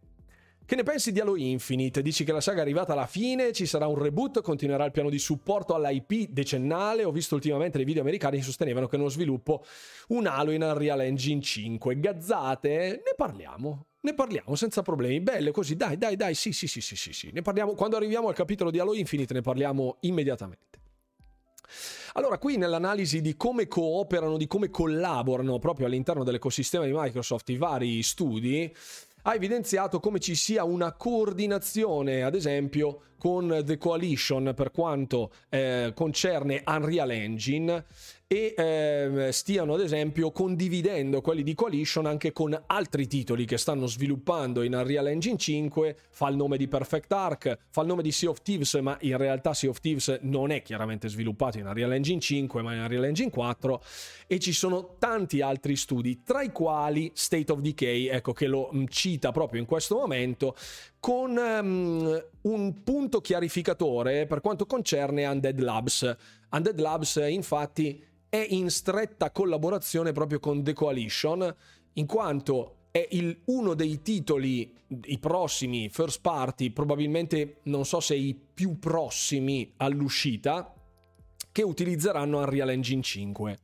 che 0.65 0.75
ne 0.75 0.83
pensi 0.83 1.11
di 1.11 1.19
Halo 1.19 1.35
Infinite? 1.35 2.01
Dici 2.01 2.23
che 2.23 2.31
la 2.31 2.41
saga 2.41 2.59
è 2.59 2.61
arrivata 2.61 2.93
alla 2.93 3.05
fine, 3.05 3.51
ci 3.51 3.67
sarà 3.67 3.85
un 3.85 4.01
reboot, 4.01 4.41
continuerà 4.41 4.83
il 4.85 4.91
piano 4.91 5.09
di 5.11 5.19
supporto 5.19 5.75
all'IP 5.75 6.29
decennale. 6.29 7.03
Ho 7.03 7.11
visto 7.11 7.35
ultimamente 7.35 7.77
dei 7.77 7.85
video 7.85 8.01
americani 8.01 8.37
che 8.37 8.43
sostenevano 8.43 8.87
che 8.87 8.97
non 8.97 9.11
sviluppo 9.11 9.63
un 10.07 10.25
Halo 10.25 10.51
in 10.51 10.63
Unreal 10.63 11.01
Engine 11.01 11.39
5. 11.39 11.99
Gazzate? 11.99 13.01
Ne 13.05 13.13
parliamo. 13.15 13.85
Ne 14.01 14.13
parliamo 14.15 14.55
senza 14.55 14.81
problemi. 14.81 15.21
Belle 15.21 15.51
così, 15.51 15.75
dai, 15.75 15.97
dai, 15.97 16.15
dai. 16.15 16.33
Sì, 16.33 16.51
sì, 16.51 16.67
sì, 16.67 16.81
sì, 16.81 16.95
sì, 16.95 17.13
sì. 17.13 17.29
Ne 17.31 17.41
parliamo 17.41 17.73
quando 17.73 17.95
arriviamo 17.95 18.27
al 18.27 18.35
capitolo 18.35 18.71
di 18.71 18.79
Halo 18.79 18.95
Infinite, 18.95 19.33
ne 19.33 19.41
parliamo 19.41 19.97
immediatamente. 20.01 20.79
Allora, 22.13 22.37
qui 22.37 22.57
nell'analisi 22.57 23.21
di 23.21 23.35
come 23.35 23.67
cooperano, 23.67 24.37
di 24.37 24.47
come 24.47 24.69
collaborano 24.69 25.59
proprio 25.59 25.85
all'interno 25.85 26.23
dell'ecosistema 26.23 26.85
di 26.85 26.91
Microsoft 26.93 27.49
i 27.49 27.57
vari 27.57 28.01
studi, 28.03 28.73
ha 29.27 29.33
evidenziato 29.33 29.99
come 29.99 30.19
ci 30.19 30.35
sia 30.35 30.63
una 30.63 30.93
coordinazione, 30.93 32.21
ad 32.23 32.35
esempio, 32.35 33.01
con 33.17 33.63
The 33.65 33.77
Coalition 33.77 34.53
per 34.55 34.69
quanto 34.69 35.31
eh, 35.49 35.93
concerne 35.95 36.61
Unreal 36.63 37.09
Engine 37.09 37.85
e 38.27 38.55
eh, 38.57 39.31
stiano 39.31 39.75
ad 39.75 39.81
esempio 39.81 40.31
condividendo 40.31 41.21
quelli 41.21 41.43
di 41.43 41.53
Coalition 41.53 42.07
anche 42.07 42.31
con 42.31 42.59
altri 42.65 43.05
titoli 43.05 43.45
che 43.45 43.57
stanno 43.57 43.85
sviluppando. 43.85 44.63
In 44.63 44.73
Unreal 44.73 45.07
Engine 45.07 45.37
5 45.37 45.95
fa 46.09 46.29
il 46.29 46.35
nome 46.35 46.57
di 46.57 46.67
Perfect 46.67 47.11
Arc 47.11 47.57
fa 47.69 47.81
il 47.81 47.87
nome 47.87 48.01
di 48.01 48.11
Sea 48.11 48.29
of 48.29 48.41
Thieves 48.41 48.73
ma 48.75 48.97
in 49.01 49.17
realtà 49.17 49.53
Sea 49.53 49.69
of 49.69 49.79
Thieves 49.79 50.19
non 50.21 50.49
è 50.49 50.63
chiaramente 50.63 51.07
sviluppato 51.07 51.59
in 51.59 51.67
Unreal 51.67 51.93
Engine 51.93 52.19
5 52.19 52.61
ma 52.63 52.73
in 52.73 52.81
Unreal 52.81 53.05
Engine 53.05 53.29
4 53.29 53.83
e 54.25 54.39
ci 54.39 54.53
sono 54.53 54.95
tanti 54.97 55.41
altri 55.41 55.75
studi 55.75 56.23
tra 56.23 56.41
i 56.41 56.51
quali 56.51 57.11
State 57.13 57.51
of 57.51 57.59
Decay 57.59 58.07
ecco 58.07 58.33
che 58.33 58.47
lo 58.47 58.71
mm, 58.73 58.85
cita 58.87 59.31
proprio 59.31 59.59
in 59.59 59.67
questo 59.67 59.97
momento 59.97 60.55
con 60.99 61.37
um, 61.37 62.23
un 62.41 62.83
punto 62.83 63.21
chiarificatore 63.21 64.25
per 64.25 64.41
quanto 64.41 64.65
concerne 64.65 65.27
Undead 65.27 65.59
Labs 65.59 66.15
Undead 66.51 66.79
Labs 66.79 67.15
infatti 67.27 68.03
è 68.29 68.45
in 68.49 68.69
stretta 68.69 69.31
collaborazione 69.31 70.11
proprio 70.11 70.39
con 70.39 70.63
The 70.63 70.73
Coalition, 70.73 71.55
in 71.93 72.05
quanto 72.05 72.87
è 72.91 73.07
il, 73.11 73.41
uno 73.45 73.73
dei 73.73 74.01
titoli, 74.01 74.73
i 75.05 75.19
prossimi 75.19 75.89
first 75.89 76.21
party, 76.21 76.71
probabilmente 76.71 77.57
non 77.63 77.85
so 77.85 77.99
se 77.99 78.15
i 78.15 78.33
più 78.33 78.79
prossimi 78.79 79.73
all'uscita, 79.77 80.73
che 81.51 81.61
utilizzeranno 81.61 82.39
Unreal 82.39 82.69
Engine 82.69 83.01
5 83.01 83.59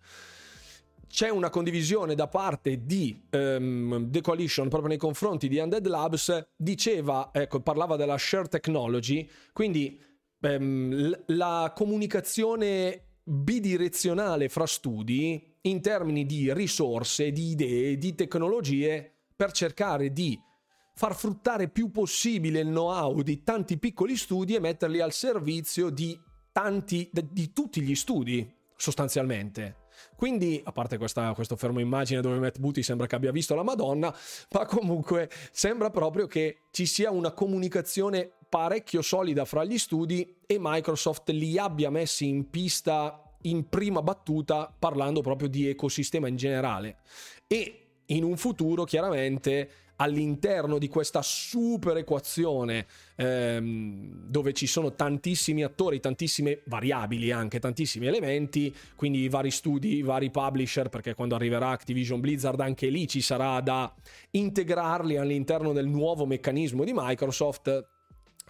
c'è 1.12 1.30
una 1.30 1.50
condivisione 1.50 2.16
da 2.16 2.28
parte 2.28 2.86
di 2.86 3.22
um, 3.32 4.10
The 4.10 4.22
Coalition 4.22 4.70
proprio 4.70 4.90
nei 4.90 4.98
confronti 4.98 5.50
di 5.50 5.60
Undead 5.60 5.86
Labs, 5.86 6.48
diceva, 6.56 7.32
ecco, 7.34 7.60
parlava 7.60 7.98
della 7.98 8.18
share 8.18 8.48
technology, 8.48 9.30
quindi 9.52 10.02
um, 10.42 11.24
la 11.28 11.72
comunicazione 11.76 13.06
bidirezionale 13.24 14.50
fra 14.50 14.66
studi 14.66 15.58
in 15.62 15.82
termini 15.82 16.26
di 16.26 16.54
risorse, 16.54 17.32
di 17.32 17.52
idee, 17.52 17.98
di 17.98 18.16
tecnologie 18.16 19.12
per 19.36 19.52
cercare 19.52 20.12
di 20.12 20.40
far 20.94 21.16
fruttare 21.16 21.70
più 21.70 21.90
possibile 21.90 22.60
il 22.60 22.68
know-how 22.68 23.22
di 23.22 23.44
tanti 23.44 23.78
piccoli 23.78 24.16
studi 24.16 24.56
e 24.56 24.60
metterli 24.60 25.00
al 25.00 25.14
servizio 25.14 25.90
di 25.90 26.20
tanti, 26.52 27.10
di 27.12 27.54
tutti 27.54 27.82
gli 27.82 27.96
studi 27.96 28.54
sostanzialmente. 28.76 29.78
Quindi, 30.16 30.62
a 30.64 30.72
parte 30.72 30.98
questa, 30.98 31.34
questo 31.34 31.56
fermo 31.56 31.80
immagine 31.80 32.22
dove 32.22 32.40
Matt 32.40 32.60
Booty 32.60 32.82
sembra 32.82 33.08
che 33.08 33.16
abbia 33.16 33.32
visto 33.32 33.56
la 33.56 33.64
Madonna, 33.64 34.14
ma 34.52 34.66
comunque 34.66 35.30
sembra 35.52 35.90
proprio 35.90 36.28
che 36.28 36.64
ci 36.72 36.86
sia 36.86 37.12
una 37.12 37.32
comunicazione 37.32 38.34
parecchio 38.52 39.02
solida 39.02 39.46
fra 39.46 39.64
gli 39.64 39.78
studi 39.78 40.36
e 40.46 40.58
Microsoft 40.60 41.30
li 41.30 41.58
abbia 41.58 41.90
messi 41.90 42.28
in 42.28 42.50
pista 42.50 43.38
in 43.44 43.70
prima 43.70 44.02
battuta 44.02 44.76
parlando 44.78 45.22
proprio 45.22 45.48
di 45.48 45.70
ecosistema 45.70 46.28
in 46.28 46.36
generale. 46.36 46.98
E 47.48 47.78
in 48.08 48.26
un 48.26 48.36
futuro 48.36 48.84
chiaramente 48.84 49.70
all'interno 49.96 50.80
di 50.80 50.90
questa 50.90 51.22
super 51.22 51.96
equazione 51.96 52.88
ehm, 53.16 54.26
dove 54.28 54.52
ci 54.52 54.68
sono 54.68 54.96
tantissimi 54.96 55.64
attori, 55.64 56.02
tantissime 56.02 56.60
variabili 56.66 57.32
anche, 57.32 57.60
tantissimi 57.60 58.08
elementi, 58.08 58.76
quindi 58.98 59.20
i 59.20 59.30
vari 59.30 59.52
studi, 59.52 59.96
i 59.96 60.02
vari 60.02 60.30
publisher, 60.30 60.90
perché 60.90 61.14
quando 61.14 61.36
arriverà 61.36 61.70
Activision 61.70 62.20
Blizzard 62.20 62.60
anche 62.60 62.88
lì 62.88 63.08
ci 63.08 63.22
sarà 63.22 63.62
da 63.62 63.94
integrarli 64.32 65.16
all'interno 65.16 65.72
del 65.72 65.88
nuovo 65.88 66.26
meccanismo 66.26 66.84
di 66.84 66.92
Microsoft, 66.94 68.00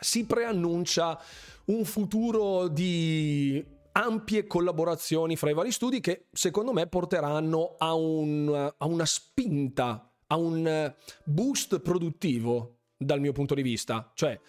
si 0.03 0.25
preannuncia 0.25 1.17
un 1.65 1.85
futuro 1.85 2.67
di 2.67 3.63
ampie 3.93 4.47
collaborazioni 4.47 5.35
fra 5.35 5.51
i 5.51 5.53
vari 5.53 5.71
studi 5.71 5.99
che 5.99 6.25
secondo 6.31 6.73
me 6.73 6.87
porteranno 6.87 7.75
a, 7.77 7.93
un, 7.93 8.73
a 8.75 8.85
una 8.85 9.05
spinta 9.05 10.11
ha 10.27 10.35
un 10.37 10.93
boost 11.25 11.79
produttivo 11.81 12.77
dal 12.97 13.19
mio 13.19 13.31
punto 13.31 13.53
di 13.53 13.61
vista. 13.61 14.11
Cioè, 14.13 14.39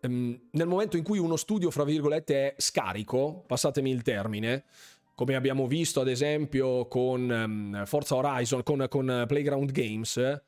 ehm, 0.00 0.48
nel 0.50 0.66
momento 0.66 0.96
in 0.96 1.04
cui 1.04 1.18
uno 1.18 1.36
studio, 1.36 1.70
fra 1.70 1.84
virgolette, 1.84 2.34
è 2.34 2.54
scarico, 2.56 3.44
passatemi 3.46 3.90
il 3.90 4.02
termine, 4.02 4.64
come 5.14 5.34
abbiamo 5.34 5.66
visto 5.66 6.00
ad 6.00 6.08
esempio 6.08 6.88
con 6.88 7.30
ehm, 7.30 7.84
Forza 7.84 8.16
Horizon, 8.16 8.62
con, 8.62 8.86
con 8.88 9.24
Playground 9.28 9.70
Games, 9.72 10.42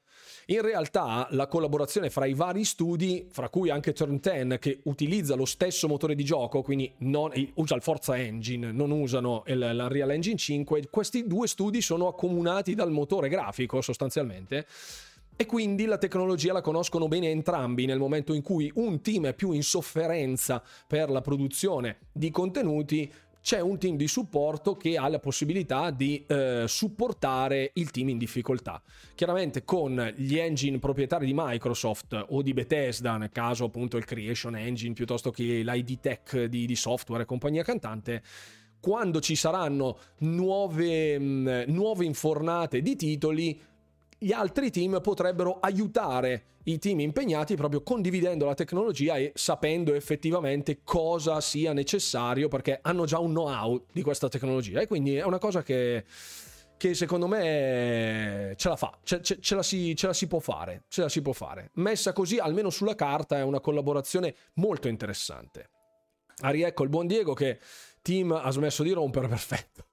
in 0.51 0.63
realtà 0.63 1.27
la 1.33 1.47
collaborazione 1.47 2.09
fra 2.09 2.25
i 2.25 2.33
vari 2.33 2.65
studi, 2.65 3.27
fra 3.31 3.51
cui 3.51 3.69
anche 3.69 3.93
Turn 3.93 4.19
10 4.19 4.59
che 4.59 4.81
utilizza 4.85 5.35
lo 5.35 5.45
stesso 5.45 5.89
motore 5.89 6.15
di 6.15 6.25
gioco, 6.25 6.63
quindi 6.63 6.91
non, 6.99 7.33
usa 7.55 7.75
il 7.75 7.83
Forza 7.83 8.17
Engine, 8.17 8.73
non 8.73 8.91
usano 8.91 9.43
il, 9.47 9.59
l'Unreal 9.59 10.11
Engine 10.11 10.37
5, 10.37 10.89
questi 10.91 11.27
due 11.27 11.47
studi 11.47 11.83
sono 11.83 12.09
accomunati 12.09 12.75
dal 12.75 12.91
motore 12.91 13.29
grafico 13.29 13.83
sostanzialmente. 13.83 14.67
E 15.37 15.47
quindi 15.47 15.85
la 15.85 15.99
tecnologia 15.99 16.53
la 16.53 16.63
conoscono 16.63 17.07
bene 17.09 17.31
entrambi 17.31 17.85
nel 17.85 17.99
momento 17.99 18.33
in 18.33 18.43
cui 18.43 18.73
un 18.75 19.01
team 19.03 19.27
è 19.27 19.35
più 19.35 19.53
in 19.53 19.63
sofferenza 19.63 20.63
per 20.87 21.11
la 21.11 21.21
produzione 21.21 21.99
di 22.11 22.31
contenuti, 22.31 23.09
c'è 23.49 23.61
un 23.61 23.79
team 23.79 23.97
di 23.97 24.09
supporto 24.09 24.77
che 24.77 24.99
ha 24.99 25.09
la 25.09 25.21
possibilità 25.21 25.91
di 25.91 26.23
eh, 26.27 26.65
supportare 26.69 27.71
il 27.77 27.91
team 27.91 28.11
in 28.11 28.19
difficoltà. 28.19 28.83
Chiaramente 29.15 29.65
con 29.65 30.13
gli 30.17 30.37
engine 30.37 30.79
proprietari 30.79 31.25
di 31.25 31.33
Microsoft 31.35 32.27
o 32.29 32.43
di 32.43 32.53
Bethesda, 32.53 33.17
nel 33.17 33.31
caso 33.31 33.65
appunto 33.65 33.97
il 33.97 34.05
Creation 34.05 34.55
Engine 34.55 34.93
piuttosto 34.93 35.31
che 35.31 35.63
l'ID 35.65 35.99
Tech 35.99 36.45
di, 36.45 36.67
di 36.67 36.77
software 36.77 37.23
e 37.23 37.25
compagnia 37.25 37.63
cantante, 37.63 38.23
quando 38.81 39.19
ci 39.19 39.35
saranno 39.35 39.99
nuove, 40.19 41.19
mh, 41.19 41.65
nuove 41.69 42.05
infornate 42.05 42.83
di 42.83 42.97
titoli, 42.97 43.59
gli 44.19 44.33
altri 44.33 44.71
team 44.71 45.01
potrebbero 45.01 45.59
aiutare 45.61 46.57
i 46.65 46.79
team 46.79 47.01
impegnati 47.01 47.55
proprio 47.55 47.83
condividendo 47.83 48.45
la 48.45 48.55
tecnologia 48.55 49.17
e 49.17 49.33
sapendo 49.35 49.95
effettivamente 49.95 50.81
cosa 50.83 51.41
sia 51.41 51.73
necessario 51.73 52.49
perché 52.49 52.79
hanno 52.83 53.05
già 53.07 53.19
un 53.19 53.31
know-how 53.31 53.87
di 53.93 54.03
questa 54.03 54.29
tecnologia 54.29 54.81
e 54.81 54.87
quindi 54.87 55.17
è 55.17 55.25
una 55.25 55.39
cosa 55.39 55.63
che, 55.63 56.05
che 56.77 56.95
secondo 56.95 57.27
me 57.27 58.53
ce 58.57 58.69
la 58.69 58.77
fa, 58.77 58.99
ce, 59.03 59.23
ce, 59.23 59.41
ce, 59.41 59.55
la 59.55 59.63
si, 59.63 59.95
ce, 59.97 60.09
la 60.09 60.13
si, 60.13 60.27
può 60.27 60.41
fare, 60.41 60.85
ce 60.89 61.03
la 61.03 61.09
si 61.09 61.23
può 61.23 61.33
fare. 61.33 61.71
Messa 61.75 62.13
così, 62.13 62.39
almeno 62.39 62.71
sulla 62.71 62.95
carta, 62.95 63.39
è 63.39 63.43
una 63.43 63.61
collaborazione 63.61 64.35
molto 64.55 64.89
interessante. 64.89 65.71
Ah, 66.41 66.51
riecco 66.51 66.83
il 66.83 66.89
buon 66.89 67.07
Diego 67.07 67.35
che 67.35 67.59
Team 68.03 68.33
ha 68.33 68.51
smesso 68.51 68.83
di 68.83 68.93
rompere, 68.93 69.27
perfetto. 69.29 69.87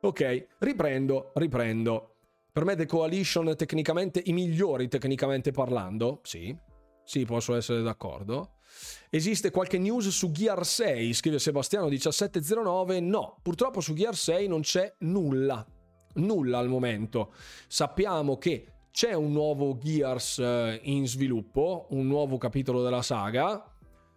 Ok, 0.00 0.46
riprendo, 0.58 1.30
riprendo. 1.34 2.11
Per 2.52 2.64
me 2.64 2.76
The 2.76 2.86
Coalition 2.86 3.54
tecnicamente, 3.56 4.22
i 4.24 4.32
migliori 4.32 4.88
tecnicamente 4.88 5.52
parlando, 5.52 6.20
sì, 6.22 6.54
sì, 7.02 7.24
posso 7.24 7.54
essere 7.54 7.82
d'accordo. 7.82 8.56
Esiste 9.10 9.50
qualche 9.50 9.78
news 9.78 10.08
su 10.08 10.30
Gear 10.30 10.64
6, 10.64 11.12
scrive 11.14 11.38
Sebastiano 11.38 11.88
1709. 11.88 13.00
No, 13.00 13.38
purtroppo 13.42 13.80
su 13.80 13.94
Gear 13.94 14.14
6 14.14 14.48
non 14.48 14.60
c'è 14.60 14.94
nulla 14.98 15.66
nulla 16.14 16.58
al 16.58 16.68
momento. 16.68 17.32
Sappiamo 17.66 18.36
che 18.36 18.66
c'è 18.90 19.14
un 19.14 19.32
nuovo 19.32 19.78
Gears 19.78 20.38
eh, 20.38 20.80
in 20.82 21.06
sviluppo, 21.06 21.86
un 21.90 22.06
nuovo 22.06 22.36
capitolo 22.38 22.82
della 22.82 23.02
saga. 23.02 23.64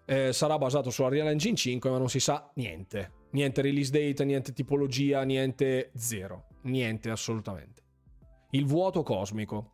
Eh, 0.06 0.34
sarà 0.34 0.58
basato 0.58 0.90
su 0.90 1.04
Unreal 1.04 1.28
Engine 1.28 1.56
5, 1.56 1.90
ma 1.90 1.98
non 1.98 2.10
si 2.10 2.20
sa 2.20 2.52
niente. 2.56 3.12
Niente 3.32 3.62
release 3.62 3.92
date, 3.92 4.24
niente 4.26 4.54
tipologia, 4.54 5.24
niente 5.24 5.92
zero. 5.96 6.48
Niente 6.64 7.10
assolutamente. 7.10 7.85
Il 8.52 8.66
vuoto 8.66 9.04
cosmico. 9.04 9.72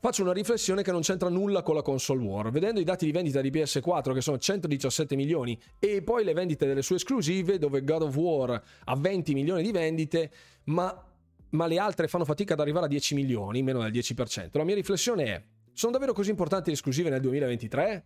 Faccio 0.00 0.22
una 0.22 0.32
riflessione 0.32 0.82
che 0.82 0.92
non 0.92 1.00
c'entra 1.00 1.28
nulla 1.28 1.62
con 1.62 1.74
la 1.74 1.82
console 1.82 2.22
war. 2.22 2.50
Vedendo 2.50 2.78
i 2.78 2.84
dati 2.84 3.04
di 3.04 3.10
vendita 3.10 3.40
di 3.40 3.50
PS4 3.50 4.14
che 4.14 4.20
sono 4.20 4.38
117 4.38 5.16
milioni 5.16 5.60
e 5.80 6.02
poi 6.02 6.22
le 6.22 6.34
vendite 6.34 6.66
delle 6.66 6.82
sue 6.82 6.96
esclusive 6.96 7.58
dove 7.58 7.82
God 7.82 8.02
of 8.02 8.16
War 8.16 8.62
ha 8.84 8.96
20 8.96 9.34
milioni 9.34 9.62
di 9.62 9.72
vendite, 9.72 10.30
ma, 10.64 11.04
ma 11.50 11.66
le 11.66 11.78
altre 11.78 12.06
fanno 12.06 12.24
fatica 12.24 12.52
ad 12.52 12.60
arrivare 12.60 12.86
a 12.86 12.88
10 12.88 13.14
milioni, 13.16 13.62
meno 13.62 13.82
del 13.82 13.90
10%. 13.90 14.50
La 14.52 14.64
mia 14.64 14.76
riflessione 14.76 15.24
è, 15.24 15.42
sono 15.72 15.90
davvero 15.90 16.12
così 16.12 16.30
importanti 16.30 16.68
le 16.68 16.74
esclusive 16.74 17.10
nel 17.10 17.20
2023? 17.20 18.04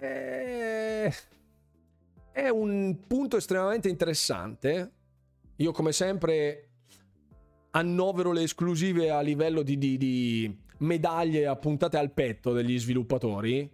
Eh, 0.00 1.14
è 2.32 2.48
un 2.48 2.98
punto 3.06 3.36
estremamente 3.36 3.88
interessante. 3.88 4.92
Io 5.56 5.70
come 5.70 5.92
sempre 5.92 6.69
annovero 7.72 8.32
le 8.32 8.42
esclusive 8.42 9.10
a 9.10 9.20
livello 9.20 9.62
di, 9.62 9.78
di, 9.78 9.96
di 9.96 10.58
medaglie 10.78 11.46
appuntate 11.46 11.96
al 11.96 12.12
petto 12.12 12.52
degli 12.52 12.78
sviluppatori 12.78 13.70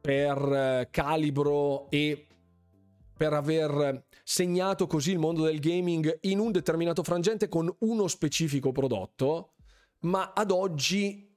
per 0.00 0.38
eh, 0.38 0.88
calibro 0.90 1.90
e 1.90 2.26
per 3.16 3.32
aver 3.32 4.06
segnato 4.22 4.86
così 4.86 5.12
il 5.12 5.18
mondo 5.18 5.44
del 5.44 5.58
gaming 5.58 6.18
in 6.22 6.38
un 6.38 6.52
determinato 6.52 7.02
frangente 7.02 7.48
con 7.48 7.74
uno 7.80 8.08
specifico 8.08 8.72
prodotto, 8.72 9.54
ma 10.00 10.32
ad 10.34 10.50
oggi 10.50 11.34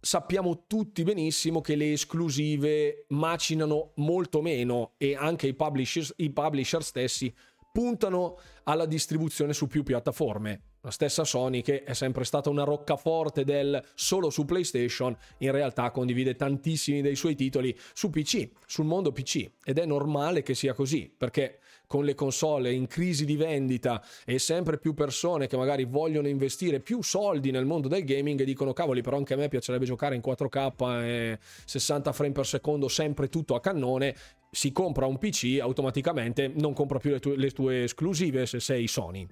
sappiamo 0.00 0.64
tutti 0.66 1.02
benissimo 1.04 1.60
che 1.60 1.76
le 1.76 1.92
esclusive 1.92 3.04
macinano 3.08 3.92
molto 3.96 4.40
meno 4.42 4.94
e 4.96 5.14
anche 5.14 5.46
i 5.46 5.54
publisher, 5.54 6.06
i 6.16 6.30
publisher 6.30 6.82
stessi 6.82 7.32
puntano 7.72 8.38
alla 8.64 8.86
distribuzione 8.86 9.52
su 9.52 9.68
più 9.68 9.82
piattaforme. 9.84 10.69
La 10.82 10.90
stessa 10.90 11.24
Sony, 11.24 11.60
che 11.60 11.84
è 11.84 11.92
sempre 11.92 12.24
stata 12.24 12.48
una 12.48 12.64
roccaforte 12.64 13.44
del 13.44 13.82
solo 13.94 14.30
su 14.30 14.46
PlayStation, 14.46 15.14
in 15.38 15.52
realtà 15.52 15.90
condivide 15.90 16.36
tantissimi 16.36 17.02
dei 17.02 17.16
suoi 17.16 17.34
titoli 17.34 17.76
su 17.92 18.08
PC, 18.08 18.48
sul 18.64 18.86
mondo 18.86 19.12
PC. 19.12 19.50
Ed 19.62 19.78
è 19.78 19.84
normale 19.84 20.42
che 20.42 20.54
sia 20.54 20.72
così, 20.72 21.12
perché 21.14 21.58
con 21.86 22.04
le 22.04 22.14
console 22.14 22.72
in 22.72 22.86
crisi 22.86 23.24
di 23.24 23.36
vendita 23.36 24.02
e 24.24 24.38
sempre 24.38 24.78
più 24.78 24.94
persone 24.94 25.48
che 25.48 25.56
magari 25.56 25.84
vogliono 25.84 26.28
investire 26.28 26.78
più 26.78 27.02
soldi 27.02 27.50
nel 27.50 27.66
mondo 27.66 27.88
del 27.88 28.04
gaming 28.04 28.40
e 28.40 28.44
dicono 28.44 28.72
cavoli 28.72 29.02
però 29.02 29.16
anche 29.16 29.34
a 29.34 29.36
me 29.36 29.48
piacerebbe 29.48 29.86
giocare 29.86 30.14
in 30.14 30.22
4K 30.24 31.02
e 31.02 31.38
60 31.64 32.12
frame 32.12 32.32
per 32.32 32.46
secondo 32.46 32.86
sempre 32.86 33.28
tutto 33.28 33.56
a 33.56 33.60
cannone 33.60 34.14
si 34.52 34.70
compra 34.70 35.06
un 35.06 35.18
PC 35.18 35.58
automaticamente 35.60 36.46
non 36.46 36.74
compra 36.74 36.98
più 36.98 37.10
le 37.10 37.18
tue, 37.18 37.36
le 37.36 37.50
tue 37.50 37.82
esclusive 37.82 38.46
se 38.46 38.60
sei 38.60 38.86
Sony 38.86 39.26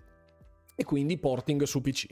e 0.80 0.84
quindi 0.84 1.18
porting 1.18 1.64
su 1.64 1.80
PC. 1.80 2.06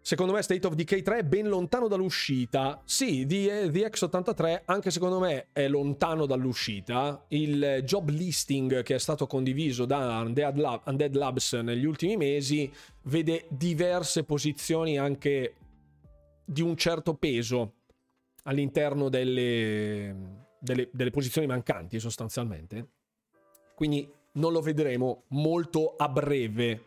Secondo 0.00 0.32
me 0.32 0.40
State 0.40 0.64
of 0.66 0.74
Decay 0.74 1.02
3 1.02 1.18
è 1.18 1.22
ben 1.24 1.48
lontano 1.48 1.88
dall'uscita. 1.88 2.80
Sì, 2.84 3.26
The, 3.26 3.68
The 3.70 3.90
X83 3.90 4.62
anche 4.66 4.92
secondo 4.92 5.18
me 5.18 5.48
è 5.52 5.66
lontano 5.66 6.26
dall'uscita. 6.26 7.24
Il 7.28 7.82
job 7.84 8.08
listing 8.08 8.82
che 8.82 8.94
è 8.94 8.98
stato 8.98 9.26
condiviso 9.26 9.86
da 9.86 10.20
Undead, 10.20 10.56
Lab, 10.56 10.82
Undead 10.86 11.14
Labs 11.16 11.54
negli 11.54 11.84
ultimi 11.84 12.16
mesi 12.16 12.72
vede 13.02 13.46
diverse 13.50 14.22
posizioni 14.22 14.96
anche 14.96 15.56
di 16.44 16.62
un 16.62 16.76
certo 16.76 17.14
peso 17.14 17.74
all'interno 18.44 19.08
delle, 19.08 20.46
delle, 20.60 20.88
delle 20.92 21.10
posizioni 21.10 21.48
mancanti 21.48 21.98
sostanzialmente. 21.98 22.88
Quindi 23.74 24.08
non 24.32 24.52
lo 24.52 24.60
vedremo 24.60 25.24
molto 25.28 25.94
a 25.96 26.08
breve. 26.08 26.84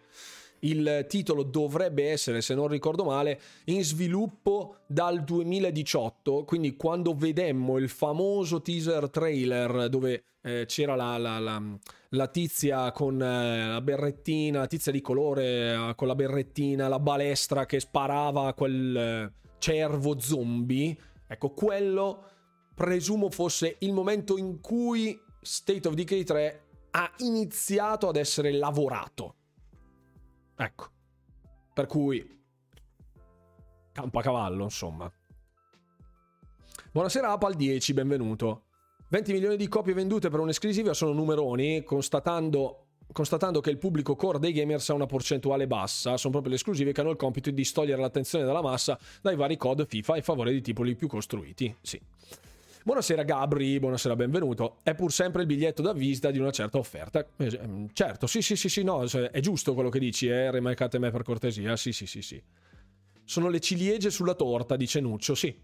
Il 0.59 1.05
titolo 1.09 1.43
dovrebbe 1.43 2.09
essere, 2.09 2.41
se 2.41 2.55
non 2.55 2.69
ricordo 2.69 3.03
male, 3.03 3.39
in 3.65 3.83
sviluppo 3.83 4.77
dal 4.87 5.23
2018, 5.23 6.45
quindi 6.45 6.77
quando 6.77 7.13
vedemmo 7.13 7.77
il 7.77 7.89
famoso 7.89 8.61
teaser 8.61 9.09
trailer 9.09 9.89
dove 9.89 10.23
eh, 10.41 10.65
c'era 10.65 10.95
la, 10.95 11.17
la, 11.17 11.39
la, 11.39 11.61
la, 12.09 12.27
tizia 12.27 12.91
con 12.93 13.21
eh, 13.21 13.67
la 13.67 13.81
berrettina, 13.81 14.59
la 14.59 14.67
tizia 14.67 14.91
di 14.93 15.01
colore 15.01 15.73
eh, 15.73 15.93
con 15.95 16.07
la 16.07 16.15
berrettina, 16.15 16.87
la 16.87 16.99
balestra 16.99 17.65
che 17.65 17.81
sparava 17.81 18.47
a 18.47 18.53
quel 18.53 18.95
eh, 18.95 19.31
cervo 19.57 20.17
zombie, 20.19 20.95
ecco 21.27 21.51
quello 21.51 22.27
presumo 22.73 23.29
fosse 23.29 23.75
il 23.79 23.93
momento 23.93 24.37
in 24.37 24.59
cui 24.59 25.19
State 25.41 25.87
of 25.87 25.93
Decay 25.93 26.23
3 26.23 26.62
ha 26.95 27.11
iniziato 27.17 28.07
ad 28.07 28.15
essere 28.15 28.51
lavorato. 28.51 29.35
Ecco. 30.55 30.87
Per 31.73 31.85
cui 31.87 32.41
campo 33.91 34.19
a 34.19 34.21
cavallo, 34.21 34.63
insomma. 34.63 35.11
Buonasera 36.91 37.31
Apal 37.31 37.55
10, 37.55 37.93
benvenuto. 37.93 38.65
20 39.09 39.31
milioni 39.31 39.57
di 39.57 39.67
copie 39.67 39.93
vendute 39.93 40.29
per 40.29 40.39
un'esclusiva 40.39 40.93
sono 40.93 41.13
numeroni, 41.13 41.83
constatando, 41.83 42.85
constatando 43.11 43.59
che 43.59 43.71
il 43.71 43.79
pubblico 43.79 44.15
core 44.15 44.37
dei 44.37 44.51
gamers 44.51 44.89
ha 44.89 44.93
una 44.93 45.07
percentuale 45.07 45.65
bassa. 45.65 46.17
Sono 46.17 46.31
proprio 46.31 46.51
le 46.51 46.57
esclusive 46.57 46.91
che 46.91 47.01
hanno 47.01 47.09
il 47.09 47.17
compito 47.17 47.49
di 47.49 47.55
distogliere 47.55 48.01
l'attenzione 48.01 48.45
dalla 48.45 48.61
massa 48.61 48.99
dai 49.19 49.35
vari 49.35 49.57
code 49.57 49.87
FIFA 49.87 50.17
in 50.17 50.23
favore 50.23 50.51
di 50.51 50.61
titoli 50.61 50.95
più 50.95 51.07
costruiti. 51.07 51.75
Sì. 51.81 51.99
Buonasera 52.85 53.23
Gabri, 53.23 53.79
buonasera, 53.79 54.13
benvenuto. 54.13 54.79
È 54.83 54.93
pur 54.93 55.09
sempre 55.09 55.43
il 55.43 55.47
biglietto 55.47 55.81
da 55.81 55.93
visita 55.93 56.31
di 56.31 56.37
una 56.37 56.51
certa 56.51 56.79
offerta. 56.79 57.25
Eh, 57.37 57.57
ehm, 57.61 57.87
certo, 57.93 58.27
sì, 58.27 58.41
sì, 58.41 58.57
sì, 58.57 58.67
sì, 58.67 58.83
no, 58.83 59.03
è 59.05 59.39
giusto 59.39 59.73
quello 59.73 59.87
che 59.87 59.99
dici, 59.99 60.27
eh, 60.27 60.51
rimarcate 60.51 60.99
me 60.99 61.09
per 61.09 61.23
cortesia, 61.23 61.77
sì, 61.77 61.93
sì, 61.93 62.05
sì, 62.05 62.21
sì. 62.21 62.43
Sono 63.23 63.47
le 63.47 63.61
ciliegie 63.61 64.09
sulla 64.09 64.33
torta, 64.33 64.75
dice 64.75 64.99
Nuccio, 64.99 65.33
sì. 65.33 65.57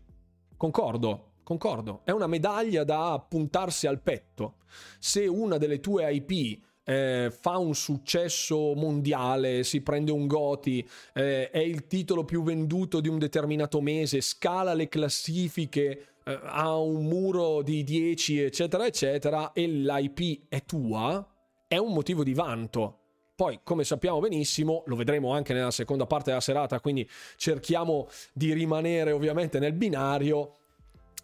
Concordo, 0.56 1.34
concordo. 1.44 2.04
È 2.06 2.12
una 2.12 2.28
medaglia 2.28 2.86
da 2.86 3.22
puntarsi 3.28 3.86
al 3.86 4.00
petto. 4.02 4.60
Se 4.98 5.28
una 5.28 5.58
delle 5.58 5.82
tue 5.82 6.10
IP 6.14 6.62
eh, 6.86 7.34
fa 7.38 7.58
un 7.58 7.76
successo 7.76 8.76
mondiale, 8.76 9.66
si 9.66 9.82
prende 9.82 10.14
un 10.14 10.26
Goti, 10.26 10.88
eh, 11.14 11.50
è 11.50 11.60
il 11.60 11.86
titolo 11.86 12.24
più 12.24 12.44
venduto 12.44 13.02
di 13.02 13.10
un 13.10 13.20
determinato 13.20 13.82
mese, 13.82 14.22
scala 14.22 14.74
le 14.74 14.88
classifiche 14.88 16.14
eh, 16.24 16.40
ha 16.44 16.78
un 16.78 17.06
muro 17.06 17.62
di 17.62 17.84
10 17.84 18.42
eccetera 18.42 18.86
eccetera 18.86 19.52
e 19.54 19.68
l'IP 19.68 20.48
è 20.50 20.64
tua, 20.64 21.26
è 21.68 21.78
un 21.78 21.94
motivo 21.94 22.24
di 22.24 22.34
vanto. 22.34 22.98
Poi, 23.36 23.62
come 23.64 23.86
sappiamo 23.86 24.20
benissimo, 24.20 24.84
lo 24.88 24.98
vedremo 24.98 25.32
anche 25.32 25.54
nella 25.54 25.72
seconda 25.72 26.06
parte 26.06 26.30
della 26.30 26.42
serata, 26.42 26.82
quindi 26.82 27.10
cerchiamo 27.38 28.10
di 28.34 28.52
rimanere 28.52 29.14
ovviamente 29.14 29.60
nel 29.60 29.72
binario, 29.72 30.58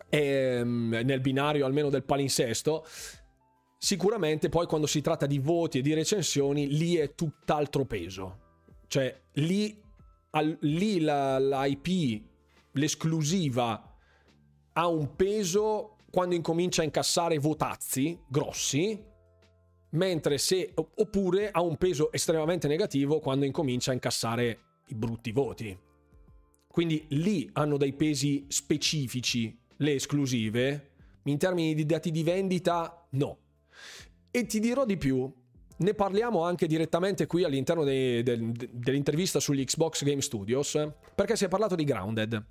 ehm, 0.07 1.01
nel 1.03 1.19
binario 1.19 1.65
almeno 1.65 1.89
del 1.89 2.03
palinsesto. 2.03 2.85
Sicuramente 3.77 4.47
poi 4.47 4.65
quando 4.65 4.87
si 4.87 5.01
tratta 5.01 5.25
di 5.25 5.39
voti 5.39 5.79
e 5.79 5.81
di 5.81 5.93
recensioni, 5.93 6.69
lì 6.69 6.95
è 6.95 7.15
tutt'altro 7.15 7.83
peso. 7.83 8.39
Cioè, 8.87 9.23
lì, 9.33 9.77
al, 10.29 10.57
lì 10.61 11.01
la, 11.01 11.37
l'IP, 11.37 12.23
l'esclusiva 12.71 13.94
ha 14.77 14.87
un 14.87 15.15
peso 15.15 15.97
quando 16.11 16.35
incomincia 16.35 16.81
a 16.81 16.85
incassare 16.85 17.37
votazzi 17.39 18.17
grossi, 18.27 19.01
mentre 19.91 20.37
se 20.37 20.73
oppure 20.75 21.51
ha 21.51 21.61
un 21.61 21.77
peso 21.77 22.11
estremamente 22.11 22.67
negativo 22.67 23.19
quando 23.19 23.45
incomincia 23.45 23.91
a 23.91 23.93
incassare 23.93 24.59
i 24.87 24.95
brutti 24.95 25.31
voti. 25.31 25.77
Quindi 26.67 27.05
lì 27.09 27.49
hanno 27.53 27.77
dei 27.77 27.93
pesi 27.93 28.45
specifici 28.49 29.57
le 29.77 29.93
esclusive, 29.93 30.91
in 31.23 31.37
termini 31.37 31.73
di 31.73 31.85
dati 31.85 32.11
di 32.11 32.23
vendita 32.23 33.07
no. 33.11 33.37
E 34.29 34.45
ti 34.45 34.59
dirò 34.59 34.83
di 34.85 34.97
più, 34.97 35.31
ne 35.77 35.93
parliamo 35.93 36.43
anche 36.43 36.67
direttamente 36.67 37.27
qui 37.27 37.45
all'interno 37.45 37.85
dei, 37.85 38.23
de, 38.23 38.51
de, 38.51 38.69
dell'intervista 38.73 39.39
sugli 39.39 39.63
Xbox 39.63 40.03
Game 40.03 40.21
Studios, 40.21 40.77
perché 41.15 41.37
si 41.37 41.45
è 41.45 41.47
parlato 41.47 41.75
di 41.75 41.85
Grounded. 41.85 42.45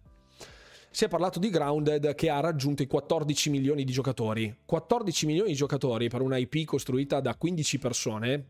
Si 0.94 1.04
è 1.04 1.08
parlato 1.08 1.40
di 1.40 1.50
Grounded 1.50 2.14
che 2.14 2.30
ha 2.30 2.38
raggiunto 2.38 2.84
i 2.84 2.86
14 2.86 3.50
milioni 3.50 3.82
di 3.82 3.90
giocatori. 3.90 4.58
14 4.64 5.26
milioni 5.26 5.48
di 5.48 5.56
giocatori 5.56 6.08
per 6.08 6.20
una 6.20 6.36
IP 6.36 6.64
costruita 6.64 7.18
da 7.18 7.34
15 7.34 7.78
persone, 7.80 8.44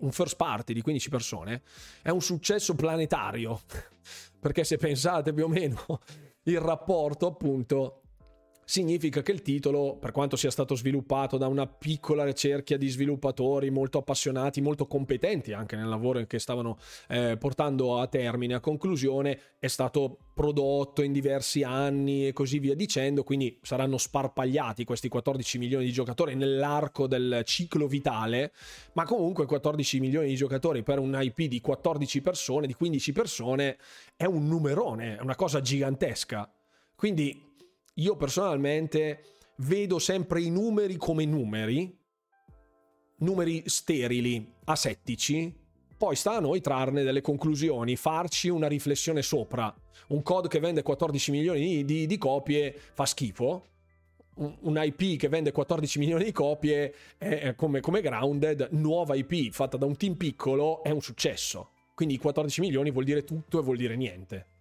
un 0.00 0.10
first 0.10 0.34
party 0.34 0.72
di 0.72 0.82
15 0.82 1.08
persone, 1.08 1.62
è 2.02 2.10
un 2.10 2.20
successo 2.20 2.74
planetario. 2.74 3.60
perché 4.40 4.64
se 4.64 4.76
pensate 4.76 5.32
più 5.32 5.44
o 5.44 5.48
meno 5.48 6.00
il 6.42 6.58
rapporto 6.58 7.28
appunto 7.28 8.00
significa 8.64 9.22
che 9.22 9.32
il 9.32 9.42
titolo, 9.42 9.96
per 9.96 10.10
quanto 10.12 10.36
sia 10.36 10.50
stato 10.50 10.74
sviluppato 10.74 11.36
da 11.36 11.46
una 11.46 11.66
piccola 11.66 12.32
cerchia 12.32 12.76
di 12.76 12.88
sviluppatori 12.88 13.70
molto 13.70 13.98
appassionati, 13.98 14.60
molto 14.60 14.86
competenti 14.86 15.52
anche 15.52 15.76
nel 15.76 15.88
lavoro 15.88 16.24
che 16.26 16.38
stavano 16.38 16.78
eh, 17.08 17.36
portando 17.38 17.98
a 17.98 18.06
termine, 18.06 18.54
a 18.54 18.60
conclusione, 18.60 19.38
è 19.58 19.66
stato 19.66 20.18
prodotto 20.34 21.02
in 21.02 21.12
diversi 21.12 21.62
anni 21.62 22.26
e 22.26 22.32
così 22.32 22.58
via 22.58 22.74
dicendo, 22.74 23.22
quindi 23.22 23.58
saranno 23.62 23.98
sparpagliati 23.98 24.84
questi 24.84 25.08
14 25.08 25.58
milioni 25.58 25.84
di 25.84 25.92
giocatori 25.92 26.34
nell'arco 26.34 27.06
del 27.06 27.42
ciclo 27.44 27.86
vitale, 27.86 28.52
ma 28.94 29.04
comunque 29.04 29.46
14 29.46 30.00
milioni 30.00 30.28
di 30.28 30.34
giocatori 30.34 30.82
per 30.82 30.98
un 30.98 31.16
IP 31.20 31.42
di 31.42 31.60
14 31.60 32.20
persone, 32.20 32.66
di 32.66 32.74
15 32.74 33.12
persone, 33.12 33.78
è 34.16 34.24
un 34.24 34.46
numerone, 34.46 35.18
è 35.18 35.20
una 35.20 35.36
cosa 35.36 35.60
gigantesca. 35.60 36.50
Quindi 36.96 37.52
io 37.94 38.16
personalmente 38.16 39.22
vedo 39.58 39.98
sempre 39.98 40.40
i 40.40 40.50
numeri 40.50 40.96
come 40.96 41.24
numeri, 41.24 41.96
numeri 43.18 43.62
sterili, 43.66 44.52
asettici, 44.64 45.62
poi 45.96 46.16
sta 46.16 46.36
a 46.36 46.40
noi 46.40 46.60
trarne 46.60 47.04
delle 47.04 47.20
conclusioni, 47.20 47.96
farci 47.96 48.48
una 48.48 48.66
riflessione 48.66 49.22
sopra. 49.22 49.72
Un 50.08 50.22
COD 50.22 50.48
che 50.48 50.58
vende 50.58 50.82
14 50.82 51.30
milioni 51.30 51.84
di, 51.84 52.06
di, 52.06 52.18
copie 52.18 52.74
fa 52.92 53.06
schifo. 53.06 53.66
Un, 54.34 54.80
IP 54.82 55.16
che 55.16 55.28
vende 55.28 55.52
14 55.52 56.00
milioni 56.00 56.24
di 56.24 56.32
copie 56.32 56.92
è 57.16 57.54
come, 57.54 57.78
come 57.78 58.00
Grounded, 58.00 58.68
nuova 58.72 59.14
IP 59.14 59.52
fatta 59.52 59.76
da 59.76 59.86
un 59.86 59.96
team 59.96 60.14
piccolo, 60.14 60.82
è 60.82 60.90
un 60.90 61.00
successo. 61.00 61.70
Quindi 61.94 62.18
14 62.18 62.60
milioni 62.60 62.90
vuol 62.90 63.04
dire 63.04 63.22
tutto 63.22 63.60
e 63.60 63.62
vuol 63.62 63.76
dire 63.76 63.94
niente. 63.94 64.53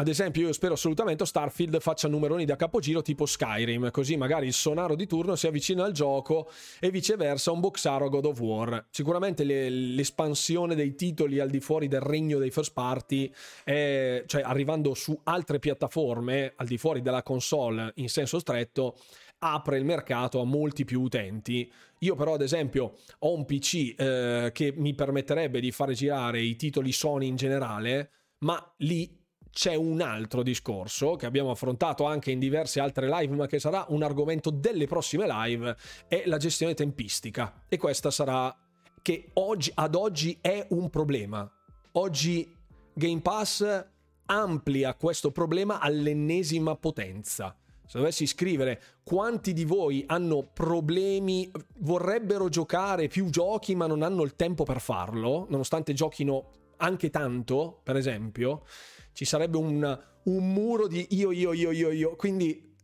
Ad 0.00 0.08
esempio, 0.08 0.46
io 0.46 0.52
spero 0.54 0.72
assolutamente 0.72 1.26
Starfield 1.26 1.78
faccia 1.78 2.08
numeroni 2.08 2.46
da 2.46 2.56
capogiro 2.56 3.02
tipo 3.02 3.26
Skyrim, 3.26 3.90
così 3.90 4.16
magari 4.16 4.46
il 4.46 4.54
sonaro 4.54 4.94
di 4.94 5.06
turno 5.06 5.36
si 5.36 5.46
avvicina 5.46 5.84
al 5.84 5.92
gioco 5.92 6.50
e 6.80 6.90
viceversa 6.90 7.52
un 7.52 7.60
boxaro 7.60 8.08
God 8.08 8.24
of 8.24 8.40
War. 8.40 8.86
Sicuramente 8.88 9.44
le, 9.44 9.68
l'espansione 9.68 10.74
dei 10.74 10.94
titoli 10.94 11.38
al 11.38 11.50
di 11.50 11.60
fuori 11.60 11.86
del 11.86 12.00
regno 12.00 12.38
dei 12.38 12.50
first 12.50 12.72
party, 12.72 13.30
è, 13.62 14.24
cioè 14.24 14.40
arrivando 14.40 14.94
su 14.94 15.20
altre 15.24 15.58
piattaforme 15.58 16.54
al 16.56 16.66
di 16.66 16.78
fuori 16.78 17.02
della 17.02 17.22
console 17.22 17.92
in 17.96 18.08
senso 18.08 18.38
stretto, 18.38 18.96
apre 19.40 19.76
il 19.76 19.84
mercato 19.84 20.40
a 20.40 20.46
molti 20.46 20.86
più 20.86 21.02
utenti. 21.02 21.70
Io 21.98 22.14
però 22.14 22.32
ad 22.32 22.40
esempio 22.40 22.94
ho 23.18 23.34
un 23.34 23.44
PC 23.44 23.96
eh, 23.98 24.50
che 24.54 24.72
mi 24.74 24.94
permetterebbe 24.94 25.60
di 25.60 25.70
fare 25.70 25.92
girare 25.92 26.40
i 26.40 26.56
titoli 26.56 26.90
Sony 26.90 27.26
in 27.26 27.36
generale, 27.36 28.12
ma 28.38 28.74
lì 28.78 29.18
c'è 29.52 29.74
un 29.74 30.00
altro 30.00 30.42
discorso 30.42 31.16
che 31.16 31.26
abbiamo 31.26 31.50
affrontato 31.50 32.04
anche 32.04 32.30
in 32.30 32.38
diverse 32.38 32.80
altre 32.80 33.08
live, 33.08 33.34
ma 33.34 33.46
che 33.46 33.58
sarà 33.58 33.84
un 33.88 34.02
argomento 34.02 34.50
delle 34.50 34.86
prossime 34.86 35.26
live, 35.26 35.76
è 36.08 36.22
la 36.26 36.36
gestione 36.36 36.74
tempistica. 36.74 37.64
E 37.68 37.76
questa 37.76 38.10
sarà 38.10 38.56
che 39.02 39.30
oggi, 39.34 39.70
ad 39.74 39.94
oggi 39.94 40.38
è 40.40 40.66
un 40.70 40.88
problema. 40.90 41.50
Oggi 41.92 42.56
Game 42.92 43.20
Pass 43.20 43.86
amplia 44.26 44.94
questo 44.94 45.32
problema 45.32 45.80
all'ennesima 45.80 46.76
potenza. 46.76 47.56
Se 47.86 47.98
dovessi 47.98 48.24
scrivere 48.26 48.80
quanti 49.02 49.52
di 49.52 49.64
voi 49.64 50.04
hanno 50.06 50.48
problemi, 50.52 51.50
vorrebbero 51.78 52.48
giocare 52.48 53.08
più 53.08 53.30
giochi 53.30 53.74
ma 53.74 53.88
non 53.88 54.02
hanno 54.02 54.22
il 54.22 54.36
tempo 54.36 54.62
per 54.62 54.80
farlo, 54.80 55.46
nonostante 55.48 55.92
giochino 55.92 56.50
anche 56.76 57.10
tanto, 57.10 57.80
per 57.82 57.96
esempio, 57.96 58.62
ci 59.12 59.24
sarebbe 59.24 59.56
un, 59.56 59.98
un 60.24 60.52
muro 60.52 60.86
di 60.86 61.06
io, 61.10 61.30
io, 61.30 61.52
io, 61.52 61.70
io, 61.70 61.90
io. 61.90 62.16
Quindi 62.16 62.74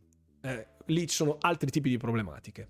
eh, 0.41 0.67
lì 0.85 1.07
ci 1.07 1.15
sono 1.15 1.37
altri 1.39 1.69
tipi 1.69 1.89
di 1.89 1.97
problematiche. 1.97 2.69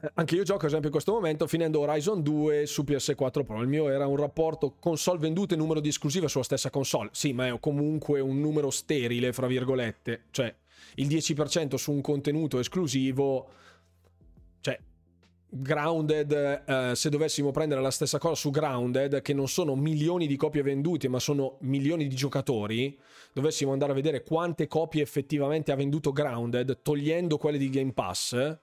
Eh, 0.00 0.10
anche 0.14 0.34
io 0.34 0.42
gioco, 0.42 0.60
ad 0.60 0.66
esempio, 0.66 0.88
in 0.88 0.92
questo 0.92 1.12
momento 1.12 1.46
finendo 1.46 1.80
Horizon 1.80 2.22
2 2.22 2.66
su 2.66 2.82
PS4 2.82 3.44
Pro. 3.44 3.60
Il 3.60 3.68
mio 3.68 3.88
era 3.88 4.06
un 4.06 4.16
rapporto 4.16 4.76
console 4.78 5.18
vendute 5.18 5.54
e 5.54 5.56
numero 5.56 5.80
di 5.80 5.88
esclusive 5.88 6.28
sulla 6.28 6.44
stessa 6.44 6.70
console. 6.70 7.10
Sì, 7.12 7.32
ma 7.32 7.46
è 7.46 7.60
comunque 7.60 8.20
un 8.20 8.40
numero 8.40 8.70
sterile, 8.70 9.32
fra 9.32 9.46
virgolette. 9.46 10.24
Cioè, 10.30 10.54
il 10.96 11.06
10% 11.08 11.74
su 11.76 11.92
un 11.92 12.00
contenuto 12.00 12.58
esclusivo. 12.58 13.48
Cioè, 14.60 14.78
Grounded, 15.56 16.32
eh, 16.32 16.92
se 16.96 17.08
dovessimo 17.10 17.52
prendere 17.52 17.80
la 17.80 17.92
stessa 17.92 18.18
cosa 18.18 18.34
su 18.34 18.50
Grounded, 18.50 19.22
che 19.22 19.32
non 19.32 19.46
sono 19.46 19.76
milioni 19.76 20.26
di 20.26 20.34
copie 20.34 20.62
vendute, 20.62 21.06
ma 21.06 21.20
sono 21.20 21.58
milioni 21.60 22.08
di 22.08 22.14
giocatori, 22.16 22.98
dovessimo 23.32 23.70
andare 23.70 23.92
a 23.92 23.94
vedere 23.94 24.24
quante 24.24 24.66
copie 24.66 25.02
effettivamente 25.02 25.70
ha 25.70 25.76
venduto 25.76 26.10
Grounded, 26.10 26.80
togliendo 26.82 27.38
quelle 27.38 27.58
di 27.58 27.70
Game 27.70 27.92
Pass, 27.92 28.58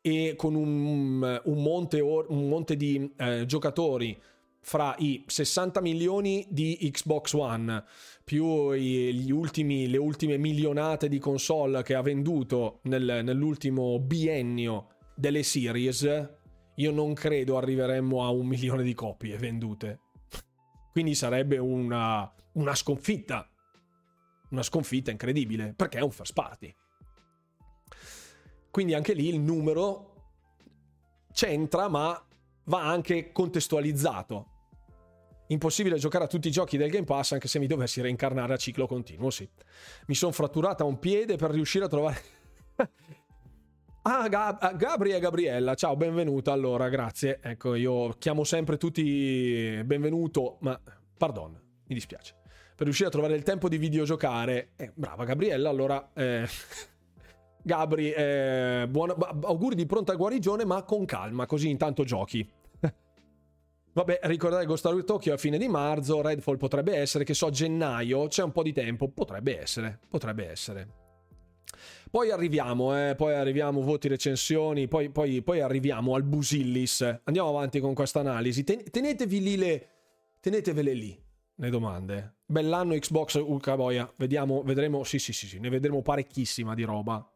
e 0.00 0.34
con 0.36 0.56
un, 0.56 1.40
un, 1.44 1.62
monte, 1.62 2.00
or, 2.00 2.26
un 2.28 2.48
monte, 2.48 2.76
di 2.76 3.12
eh, 3.16 3.44
giocatori 3.46 4.20
fra 4.60 4.94
i 4.98 5.22
60 5.24 5.80
milioni 5.80 6.44
di 6.48 6.76
Xbox 6.92 7.32
One 7.34 7.84
più 8.24 8.44
ultimi, 8.44 9.88
le 9.88 9.98
ultime 9.98 10.36
milionate 10.36 11.08
di 11.08 11.18
console 11.18 11.82
che 11.82 11.94
ha 11.94 12.02
venduto 12.02 12.80
nel, 12.82 13.20
nell'ultimo 13.22 14.00
biennio 14.00 14.88
delle 15.14 15.42
series, 15.42 16.28
io 16.76 16.90
non 16.90 17.14
credo 17.14 17.56
arriveremmo 17.56 18.24
a 18.24 18.30
un 18.30 18.46
milione 18.46 18.82
di 18.82 18.94
copie 18.94 19.36
vendute. 19.38 20.00
Quindi 20.90 21.14
sarebbe 21.14 21.58
una, 21.58 22.32
una 22.52 22.74
sconfitta. 22.74 23.48
Una 24.50 24.62
sconfitta 24.62 25.10
incredibile, 25.10 25.74
perché 25.74 25.98
è 25.98 26.02
un 26.02 26.10
first 26.10 26.32
party. 26.32 26.74
Quindi 28.70 28.94
anche 28.94 29.12
lì 29.12 29.28
il 29.28 29.40
numero 29.40 30.14
c'entra, 31.32 31.88
ma 31.88 32.20
va 32.64 32.88
anche 32.88 33.32
contestualizzato. 33.32 34.50
Impossibile 35.48 35.98
giocare 35.98 36.24
a 36.24 36.28
tutti 36.28 36.48
i 36.48 36.50
giochi 36.50 36.76
del 36.76 36.90
Game 36.90 37.04
Pass 37.04 37.32
anche 37.32 37.48
se 37.48 37.58
mi 37.58 37.66
dovessi 37.66 38.00
reincarnare 38.00 38.54
a 38.54 38.56
ciclo 38.56 38.86
continuo, 38.86 39.30
sì. 39.30 39.48
Mi 40.06 40.14
sono 40.14 40.32
fratturata 40.32 40.84
un 40.84 40.98
piede 40.98 41.36
per 41.36 41.50
riuscire 41.50 41.84
a 41.84 41.88
trovare... 41.88 42.20
Ah, 44.06 44.28
Gab- 44.28 44.58
ah, 44.60 44.72
Gabri 44.74 45.12
e 45.12 45.18
Gabriella, 45.18 45.74
ciao, 45.74 45.96
benvenuta. 45.96 46.52
Allora, 46.52 46.90
grazie. 46.90 47.38
Ecco, 47.42 47.74
io 47.74 48.10
chiamo 48.18 48.44
sempre 48.44 48.76
tutti 48.76 49.80
benvenuto, 49.82 50.58
ma 50.60 50.78
pardon, 51.16 51.52
mi 51.86 51.94
dispiace. 51.94 52.34
Per 52.76 52.84
riuscire 52.84 53.08
a 53.08 53.10
trovare 53.10 53.34
il 53.34 53.42
tempo 53.42 53.66
di 53.66 53.78
videogiocare, 53.78 54.72
eh, 54.76 54.92
brava 54.94 55.24
Gabriella, 55.24 55.70
allora 55.70 56.10
eh, 56.12 56.46
Gabri, 57.64 58.12
eh, 58.12 58.86
buona, 58.90 59.14
auguri 59.44 59.74
di 59.74 59.86
pronta 59.86 60.14
guarigione, 60.16 60.66
ma 60.66 60.82
con 60.82 61.06
calma, 61.06 61.46
così 61.46 61.70
intanto 61.70 62.04
giochi. 62.04 62.46
Vabbè, 63.90 64.20
ricordare 64.24 64.66
Ghost 64.66 64.86
Story 64.86 65.02
Tokyo 65.04 65.32
a 65.32 65.38
fine 65.38 65.56
di 65.56 65.68
marzo, 65.68 66.20
Redfall 66.20 66.58
potrebbe 66.58 66.94
essere, 66.94 67.24
che 67.24 67.32
so, 67.32 67.48
gennaio, 67.48 68.26
c'è 68.26 68.42
un 68.42 68.52
po' 68.52 68.62
di 68.62 68.74
tempo, 68.74 69.08
potrebbe 69.08 69.58
essere, 69.58 69.98
potrebbe 70.10 70.50
essere. 70.50 71.03
Poi 72.14 72.30
arriviamo, 72.30 72.96
eh, 72.96 73.16
poi 73.16 73.34
arriviamo, 73.34 73.80
voti, 73.80 74.06
recensioni, 74.06 74.86
poi, 74.86 75.10
poi, 75.10 75.42
poi 75.42 75.58
arriviamo 75.60 76.14
al 76.14 76.22
Busillis. 76.22 77.22
Andiamo 77.24 77.48
avanti 77.48 77.80
con 77.80 77.92
questa 77.92 78.20
analisi. 78.20 78.62
Ten- 78.62 78.88
tenetevi 78.88 79.42
lì 79.42 79.56
le... 79.56 79.88
Tenetevele 80.38 80.92
lì 80.92 81.20
le 81.56 81.70
domande. 81.70 82.36
Bell'anno 82.46 82.94
Xbox 82.94 83.34
Ultra 83.34 83.74
Boia. 83.74 84.08
Vediamo, 84.16 84.62
vedremo, 84.62 85.02
sì 85.02 85.18
sì 85.18 85.32
sì 85.32 85.48
sì, 85.48 85.58
ne 85.58 85.68
vedremo 85.70 86.02
parecchissima 86.02 86.72
di 86.74 86.84
roba. 86.84 87.28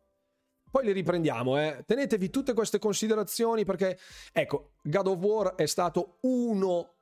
Poi 0.71 0.85
le 0.85 0.93
riprendiamo, 0.93 1.59
eh. 1.59 1.83
Tenetevi 1.85 2.31
tutte 2.31 2.55
queste 2.55 2.79
considerazioni 2.79 3.64
perché, 3.64 3.99
ecco, 4.33 4.75
God 4.85 5.07
of 5.09 5.19
War 5.19 5.55
è 5.57 5.67
stato 5.67 6.19
uno 6.21 6.93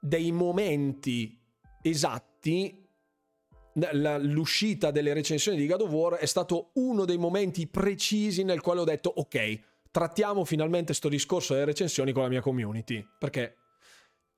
dei 0.00 0.30
momenti 0.30 1.36
esatti 1.82 2.83
l'uscita 3.92 4.90
delle 4.90 5.12
recensioni 5.12 5.56
di 5.56 5.66
God 5.66 5.80
of 5.82 5.90
War 5.90 6.14
è 6.14 6.26
stato 6.26 6.70
uno 6.74 7.04
dei 7.04 7.18
momenti 7.18 7.66
precisi 7.66 8.44
nel 8.44 8.60
quale 8.60 8.80
ho 8.80 8.84
detto 8.84 9.12
ok, 9.14 9.60
trattiamo 9.90 10.44
finalmente 10.44 10.94
sto 10.94 11.08
discorso 11.08 11.54
delle 11.54 11.66
recensioni 11.66 12.12
con 12.12 12.22
la 12.22 12.28
mia 12.28 12.40
community, 12.40 13.04
perché 13.18 13.56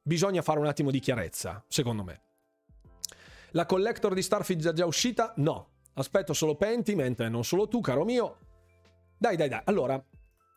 bisogna 0.02 0.42
fare 0.42 0.58
un 0.58 0.66
attimo 0.66 0.90
di 0.90 1.00
chiarezza, 1.00 1.64
secondo 1.68 2.04
me. 2.04 2.20
La 3.52 3.66
collector 3.66 4.14
di 4.14 4.22
Starfield 4.22 4.68
è 4.68 4.72
già 4.72 4.86
uscita? 4.86 5.32
No. 5.36 5.70
Aspetto 5.94 6.32
solo 6.32 6.56
Pentiment, 6.56 7.26
non 7.26 7.44
solo 7.44 7.68
tu, 7.68 7.80
caro 7.80 8.04
mio. 8.04 8.38
Dai, 9.18 9.36
dai, 9.36 9.48
dai. 9.48 9.62
Allora, 9.64 10.02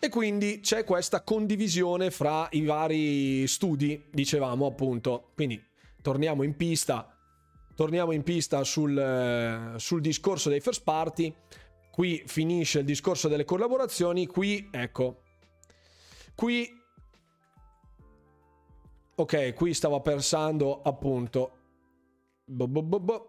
E 0.01 0.07
quindi 0.07 0.61
c'è 0.61 0.85
questa 0.85 1.23
condivisione 1.23 2.09
fra 2.09 2.47
i 2.51 2.63
vari 2.63 3.45
studi, 3.47 4.05
dicevamo 4.09 4.65
appunto. 4.65 5.31
Quindi 5.35 5.61
torniamo 6.01 6.43
in 6.43 6.55
pista, 6.55 7.18
torniamo 7.79 8.11
in 8.11 8.23
pista 8.23 8.65
sul, 8.65 8.97
eh, 8.97 9.79
sul 9.79 10.01
discorso 10.01 10.49
dei 10.49 10.59
first 10.59 10.83
party. 10.83 11.33
Qui 11.89 12.21
finisce 12.25 12.79
il 12.79 12.85
discorso 12.85 13.29
delle 13.29 13.45
collaborazioni. 13.45 14.27
Qui, 14.27 14.67
ecco, 14.69 15.21
qui 16.35 16.69
ok, 19.15 19.53
qui 19.53 19.73
stava 19.73 20.01
pensando 20.01 20.81
appunto. 20.81 21.51
Bo, 22.43 22.67
bo, 22.67 22.81
bo, 22.83 23.27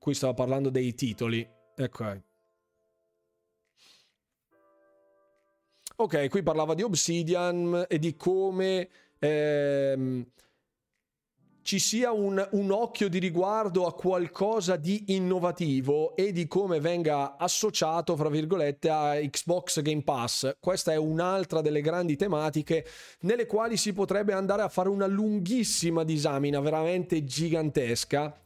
qui 0.00 0.14
stava 0.14 0.34
parlando 0.34 0.68
dei 0.68 0.94
titoli. 0.94 1.48
Ecco. 1.76 2.22
Ok, 5.94 6.28
qui 6.28 6.42
parlava 6.42 6.74
di 6.74 6.82
Obsidian 6.82 7.86
e 7.88 8.00
di 8.00 8.16
come 8.16 8.88
ehm, 9.20 10.26
ci 11.62 11.78
sia 11.78 12.10
un, 12.12 12.46
un, 12.52 12.70
occhio 12.70 13.08
di 13.08 13.18
riguardo 13.18 13.86
a 13.86 13.94
qualcosa 13.94 14.76
di 14.76 15.04
innovativo 15.08 16.16
e 16.16 16.32
di 16.32 16.46
come 16.46 16.80
venga 16.80 17.36
associato, 17.36 18.16
fra 18.16 18.28
virgolette, 18.28 18.90
a 18.90 19.14
Xbox 19.14 19.80
Game 19.80 20.02
Pass. 20.02 20.56
Questa 20.58 20.92
è 20.92 20.96
un'altra 20.96 21.60
delle 21.60 21.80
grandi 21.80 22.16
tematiche 22.16 22.84
nelle 23.20 23.46
quali 23.46 23.76
si 23.76 23.92
potrebbe 23.92 24.32
andare 24.32 24.62
a 24.62 24.68
fare 24.68 24.88
una 24.88 25.06
lunghissima 25.06 26.04
disamina 26.04 26.60
veramente 26.60 27.24
gigantesca 27.24 28.36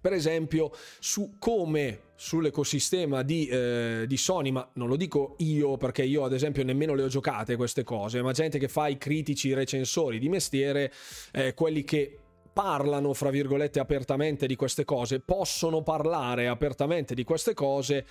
per 0.00 0.12
esempio 0.12 0.70
su 0.98 1.36
come 1.38 2.00
sull'ecosistema 2.14 3.22
di, 3.22 3.46
eh, 3.46 4.04
di, 4.06 4.16
Sony, 4.18 4.50
ma 4.50 4.68
non 4.74 4.88
lo 4.88 4.96
dico 4.96 5.34
io 5.38 5.78
perché 5.78 6.04
io 6.04 6.24
ad 6.24 6.34
esempio 6.34 6.62
nemmeno 6.62 6.94
le 6.94 7.04
ho 7.04 7.08
giocate 7.08 7.56
queste 7.56 7.84
cose, 7.84 8.20
ma 8.20 8.32
gente 8.32 8.58
che 8.58 8.68
fa 8.68 8.88
i 8.88 8.98
critici, 8.98 9.54
recensori 9.54 10.18
di 10.18 10.28
mestiere, 10.28 10.92
eh, 11.32 11.54
quelli 11.54 11.84
che 11.84 12.18
parlano, 12.54 13.12
fra 13.12 13.28
virgolette, 13.28 13.80
apertamente 13.80 14.46
di 14.46 14.56
queste 14.56 14.86
cose, 14.86 15.20
possono 15.20 15.82
parlare 15.82 16.48
apertamente 16.48 17.14
di 17.14 17.24
queste 17.24 17.52
cose, 17.52 18.06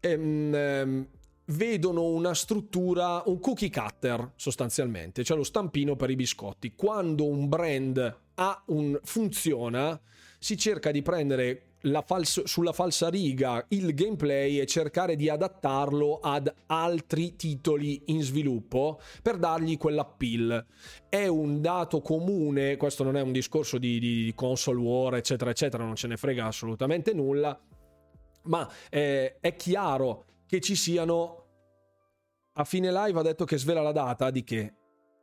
ehm, 0.00 0.54
ehm, 0.54 1.06
vedono 1.48 2.04
una 2.04 2.34
struttura, 2.34 3.22
un 3.26 3.38
cookie 3.38 3.70
cutter 3.70 4.32
sostanzialmente, 4.34 5.22
cioè 5.22 5.36
lo 5.36 5.44
stampino 5.44 5.94
per 5.94 6.10
i 6.10 6.16
biscotti. 6.16 6.72
Quando 6.74 7.26
un 7.26 7.48
brand 7.48 8.18
ha 8.34 8.62
un, 8.66 8.98
funziona, 9.04 10.00
si 10.38 10.56
cerca 10.56 10.90
di 10.90 11.02
prendere 11.02 11.73
fals- 12.04 12.44
sulla 12.44 12.72
falsa 12.72 13.08
riga 13.08 13.64
il 13.68 13.94
gameplay 13.94 14.58
e 14.58 14.66
cercare 14.66 15.16
di 15.16 15.28
adattarlo 15.28 16.18
ad 16.20 16.52
altri 16.66 17.36
titoli 17.36 18.02
in 18.06 18.22
sviluppo 18.22 19.00
per 19.22 19.36
dargli 19.36 19.76
quell'appeal. 19.76 20.66
È 21.08 21.26
un 21.26 21.60
dato 21.60 22.00
comune, 22.00 22.76
questo 22.76 23.04
non 23.04 23.16
è 23.16 23.20
un 23.20 23.32
discorso 23.32 23.78
di, 23.78 23.98
di 23.98 24.32
console 24.34 24.80
war, 24.80 25.14
eccetera, 25.16 25.50
eccetera, 25.50 25.84
non 25.84 25.96
ce 25.96 26.08
ne 26.08 26.16
frega 26.16 26.46
assolutamente 26.46 27.12
nulla, 27.12 27.58
ma 28.44 28.70
eh, 28.90 29.38
è 29.40 29.54
chiaro 29.56 30.24
che 30.46 30.60
ci 30.60 30.74
siano... 30.74 31.40
A 32.56 32.64
fine 32.64 32.92
live 32.92 33.18
ha 33.18 33.22
detto 33.22 33.44
che 33.44 33.58
svela 33.58 33.82
la 33.82 33.90
data 33.90 34.30
di 34.30 34.44
che? 34.44 34.74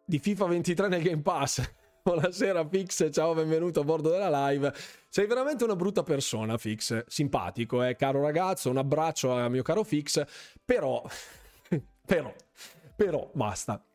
Di 0.06 0.20
FIFA 0.20 0.48
23 0.48 0.88
nel 0.90 1.02
Game 1.02 1.22
Pass. 1.22 1.62
Buonasera 2.04 2.68
Fix, 2.68 3.12
ciao, 3.12 3.36
benvenuto 3.36 3.82
a 3.82 3.84
bordo 3.84 4.10
della 4.10 4.48
live. 4.48 4.74
Sei 5.08 5.28
veramente 5.28 5.64
una 5.64 5.76
brutta 5.76 6.02
persona, 6.02 6.58
Fix. 6.58 7.06
Simpatico, 7.06 7.84
eh, 7.84 7.96
caro 7.96 8.24
ragazzo, 8.24 8.72
un 8.72 8.78
abbraccio 8.78 9.32
a 9.32 9.48
mio 9.50 9.62
caro 9.62 9.84
Fix, 9.84 10.24
però, 10.66 11.04
però, 12.04 12.34
però, 12.96 13.30
basta. 13.34 13.86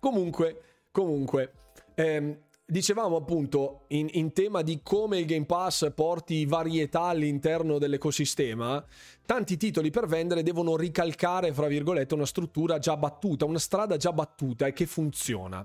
Comunque, 0.00 0.62
comunque, 0.90 1.52
ehm, 1.94 2.36
dicevamo 2.64 3.14
appunto 3.14 3.84
in, 3.88 4.08
in, 4.10 4.32
tema 4.32 4.62
di 4.62 4.80
come 4.82 5.20
il 5.20 5.26
Game 5.26 5.46
Pass 5.46 5.92
porti 5.94 6.44
varietà 6.44 7.02
all'interno 7.02 7.78
dell'ecosistema, 7.78 8.84
tanti 9.24 9.56
titoli 9.56 9.90
per 9.90 10.06
vendere 10.06 10.42
devono 10.42 10.76
ricalcare, 10.76 11.52
fra 11.52 11.68
virgolette, 11.68 12.14
una 12.14 12.26
struttura 12.26 12.80
già 12.80 12.96
battuta, 12.96 13.44
una 13.44 13.60
strada 13.60 13.96
già 13.96 14.12
battuta 14.12 14.66
e 14.66 14.72
che 14.72 14.86
funziona 14.86 15.64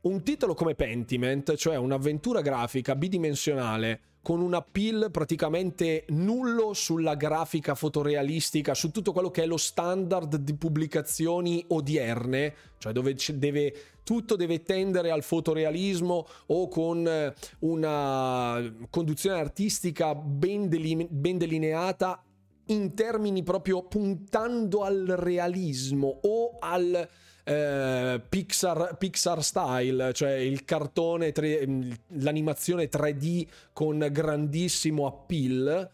un 0.00 0.22
titolo 0.22 0.54
come 0.54 0.74
Pentiment, 0.74 1.56
cioè 1.56 1.76
un'avventura 1.76 2.40
grafica 2.40 2.94
bidimensionale 2.94 4.00
con 4.22 4.40
un 4.40 4.52
appeal 4.52 5.10
praticamente 5.10 6.04
nullo 6.08 6.74
sulla 6.74 7.14
grafica 7.14 7.74
fotorealistica, 7.74 8.74
su 8.74 8.90
tutto 8.90 9.12
quello 9.12 9.30
che 9.30 9.44
è 9.44 9.46
lo 9.46 9.56
standard 9.56 10.36
di 10.36 10.54
pubblicazioni 10.54 11.64
odierne, 11.68 12.54
cioè 12.78 12.92
dove 12.92 13.16
deve, 13.34 13.74
tutto 14.04 14.36
deve 14.36 14.62
tendere 14.62 15.10
al 15.10 15.22
fotorealismo 15.22 16.26
o 16.46 16.68
con 16.68 17.06
eh, 17.06 17.34
una 17.60 18.60
conduzione 18.90 19.38
artistica 19.38 20.14
ben, 20.14 20.68
deline- 20.68 21.06
ben 21.08 21.38
delineata 21.38 22.22
in 22.66 22.94
termini 22.94 23.42
proprio 23.42 23.84
puntando 23.84 24.82
al 24.82 25.06
realismo 25.06 26.18
o 26.22 26.58
al 26.60 27.08
eh, 27.48 28.20
Pixar, 28.28 28.96
Pixar 28.98 29.42
style, 29.42 30.12
cioè 30.12 30.32
il 30.32 30.64
cartone, 30.66 31.32
tre, 31.32 31.66
l'animazione 32.08 32.90
3D 32.90 33.46
con 33.72 34.06
grandissimo 34.10 35.06
appeal 35.06 35.90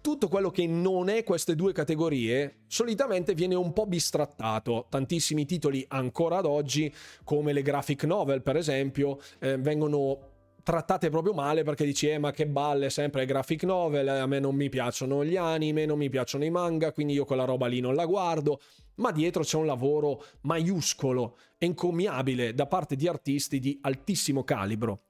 tutto 0.00 0.26
quello 0.26 0.50
che 0.50 0.66
non 0.66 1.08
è 1.08 1.22
queste 1.22 1.54
due 1.54 1.72
categorie 1.72 2.62
solitamente 2.66 3.34
viene 3.34 3.54
un 3.54 3.72
po' 3.72 3.86
bistrattato. 3.86 4.86
Tantissimi 4.88 5.46
titoli 5.46 5.84
ancora 5.88 6.38
ad 6.38 6.44
oggi, 6.44 6.92
come 7.22 7.52
le 7.52 7.62
graphic 7.62 8.02
novel 8.02 8.42
per 8.42 8.56
esempio, 8.56 9.20
eh, 9.38 9.56
vengono 9.58 10.30
trattate 10.62 11.10
proprio 11.10 11.34
male 11.34 11.64
perché 11.64 11.84
dici 11.84 12.08
eh 12.08 12.18
ma 12.18 12.30
che 12.30 12.46
balle 12.46 12.88
sempre 12.88 13.26
graphic 13.26 13.64
novel 13.64 14.08
a 14.08 14.26
me 14.26 14.38
non 14.38 14.54
mi 14.54 14.68
piacciono 14.68 15.24
gli 15.24 15.36
anime 15.36 15.86
non 15.86 15.98
mi 15.98 16.08
piacciono 16.08 16.44
i 16.44 16.50
manga 16.50 16.92
quindi 16.92 17.14
io 17.14 17.24
quella 17.24 17.44
roba 17.44 17.66
lì 17.66 17.80
non 17.80 17.96
la 17.96 18.06
guardo 18.06 18.60
ma 18.96 19.12
dietro 19.12 19.42
c'è 19.42 19.56
un 19.56 19.66
lavoro 19.66 20.24
maiuscolo 20.42 21.38
encomiabile 21.58 22.54
da 22.54 22.66
parte 22.66 22.96
di 22.96 23.08
artisti 23.08 23.58
di 23.58 23.78
altissimo 23.82 24.44
calibro 24.44 25.04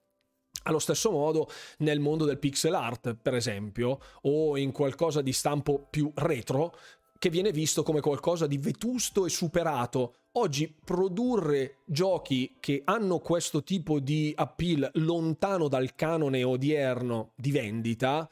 allo 0.65 0.79
stesso 0.79 1.11
modo 1.11 1.49
nel 1.79 2.01
mondo 2.01 2.25
del 2.25 2.39
pixel 2.39 2.75
art, 2.75 3.17
per 3.21 3.35
esempio, 3.35 3.99
o 4.23 4.57
in 4.57 4.71
qualcosa 4.71 5.21
di 5.21 5.33
stampo 5.33 5.87
più 5.91 6.13
retro, 6.15 6.77
che 7.19 7.31
viene 7.31 7.53
visto 7.53 7.83
come 7.83 8.01
qualcosa 8.01 8.47
di 8.47 8.59
vetusto 8.59 9.25
e 9.27 9.29
superato. 9.29 10.15
Oggi 10.33 10.75
produrre 10.85 11.79
giochi 11.85 12.57
che 12.59 12.83
hanno 12.85 13.19
questo 13.19 13.63
tipo 13.63 14.01
di 14.01 14.33
appeal 14.35 14.91
lontano 14.95 15.69
dal 15.69 15.95
canone 15.95 16.43
odierno 16.43 17.33
di 17.37 17.51
vendita, 17.51 18.29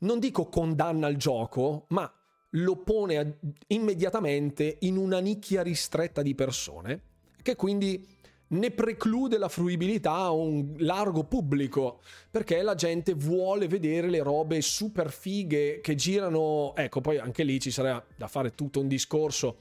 non 0.00 0.18
dico 0.18 0.48
condanna 0.48 1.08
il 1.08 1.16
gioco, 1.16 1.86
ma 1.88 2.10
lo 2.56 2.76
pone 2.76 3.38
immediatamente 3.68 4.76
in 4.80 4.96
una 4.96 5.18
nicchia 5.18 5.62
ristretta 5.62 6.22
di 6.22 6.34
persone 6.34 7.00
che 7.42 7.56
quindi 7.56 8.04
ne 8.48 8.70
preclude 8.70 9.38
la 9.38 9.48
fruibilità 9.48 10.12
a 10.12 10.30
un 10.30 10.74
largo 10.78 11.24
pubblico 11.24 12.00
perché 12.30 12.62
la 12.62 12.74
gente 12.74 13.14
vuole 13.14 13.66
vedere 13.66 14.08
le 14.08 14.22
robe 14.22 14.60
super 14.60 15.10
fighe 15.10 15.80
che 15.80 15.94
girano. 15.96 16.74
Ecco 16.76 17.00
poi 17.00 17.18
anche 17.18 17.42
lì 17.42 17.58
ci 17.60 17.70
sarà 17.70 18.04
da 18.16 18.28
fare 18.28 18.54
tutto 18.54 18.80
un 18.80 18.88
discorso 18.88 19.58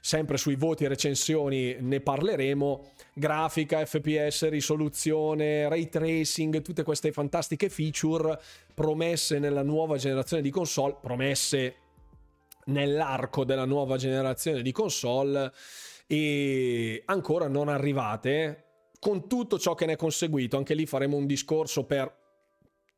sempre 0.00 0.36
sui 0.36 0.56
voti 0.56 0.84
e 0.84 0.88
recensioni 0.88 1.76
ne 1.78 2.00
parleremo. 2.00 2.90
Grafica, 3.14 3.86
fps, 3.86 4.48
risoluzione, 4.48 5.68
ray 5.68 5.88
tracing 5.88 6.60
tutte 6.60 6.82
queste 6.82 7.12
fantastiche 7.12 7.68
feature 7.68 8.38
promesse 8.74 9.38
nella 9.38 9.62
nuova 9.62 9.96
generazione 9.96 10.42
di 10.42 10.50
console 10.50 10.96
promesse 11.00 11.76
nell'arco 12.66 13.44
della 13.44 13.64
nuova 13.64 13.96
generazione 13.96 14.62
di 14.62 14.72
console 14.72 15.52
e 16.06 17.02
ancora 17.06 17.48
non 17.48 17.68
arrivate 17.68 18.64
con 18.98 19.28
tutto 19.28 19.58
ciò 19.58 19.74
che 19.74 19.86
ne 19.86 19.92
è 19.92 19.96
conseguito. 19.96 20.56
Anche 20.56 20.74
lì 20.74 20.86
faremo 20.86 21.16
un 21.16 21.26
discorso 21.26 21.84
per 21.84 22.22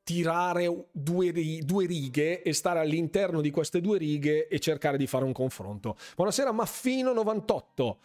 tirare 0.04 0.86
due, 0.92 1.32
due, 1.64 1.86
righe 1.86 2.42
e 2.42 2.52
stare 2.52 2.78
all'interno 2.78 3.40
di 3.40 3.50
queste 3.50 3.80
due 3.80 3.98
righe 3.98 4.46
e 4.46 4.60
cercare 4.60 4.96
di 4.96 5.08
fare 5.08 5.24
un 5.24 5.32
confronto. 5.32 5.96
Buonasera 6.14 6.52
Maffino98. 6.52 7.96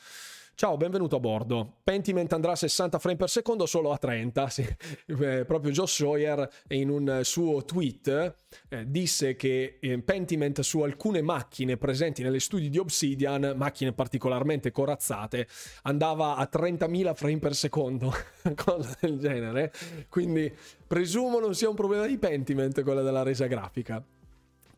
Ciao, 0.53 0.77
benvenuto 0.77 1.15
a 1.15 1.19
bordo. 1.19 1.77
Pentiment 1.83 2.31
andrà 2.33 2.51
a 2.51 2.55
60 2.55 2.99
frame 2.99 3.17
per 3.17 3.29
secondo 3.29 3.65
solo 3.65 3.91
a 3.91 3.97
30. 3.97 4.49
Sì. 4.49 4.67
Eh, 5.07 5.43
proprio 5.45 5.71
Joe 5.71 5.87
Sawyer 5.87 6.47
in 6.69 6.89
un 6.89 7.21
suo 7.23 7.65
tweet 7.65 8.35
eh, 8.69 8.85
disse 8.87 9.35
che 9.35 9.79
eh, 9.79 10.01
Pentiment 10.01 10.61
su 10.61 10.81
alcune 10.81 11.21
macchine 11.21 11.77
presenti 11.77 12.21
negli 12.21 12.39
studi 12.39 12.69
di 12.69 12.77
Obsidian, 12.77 13.53
macchine 13.55 13.93
particolarmente 13.93 14.71
corazzate, 14.71 15.47
andava 15.83 16.35
a 16.35 16.47
30.000 16.51 17.15
frame 17.15 17.39
per 17.39 17.55
secondo, 17.55 18.13
cosa 18.55 18.95
del 18.99 19.17
genere. 19.17 19.73
Quindi 20.09 20.53
presumo 20.85 21.39
non 21.39 21.55
sia 21.55 21.69
un 21.69 21.75
problema 21.75 22.05
di 22.05 22.19
Pentiment 22.19 22.83
quella 22.83 23.01
della 23.01 23.23
resa 23.23 23.47
grafica. 23.47 24.03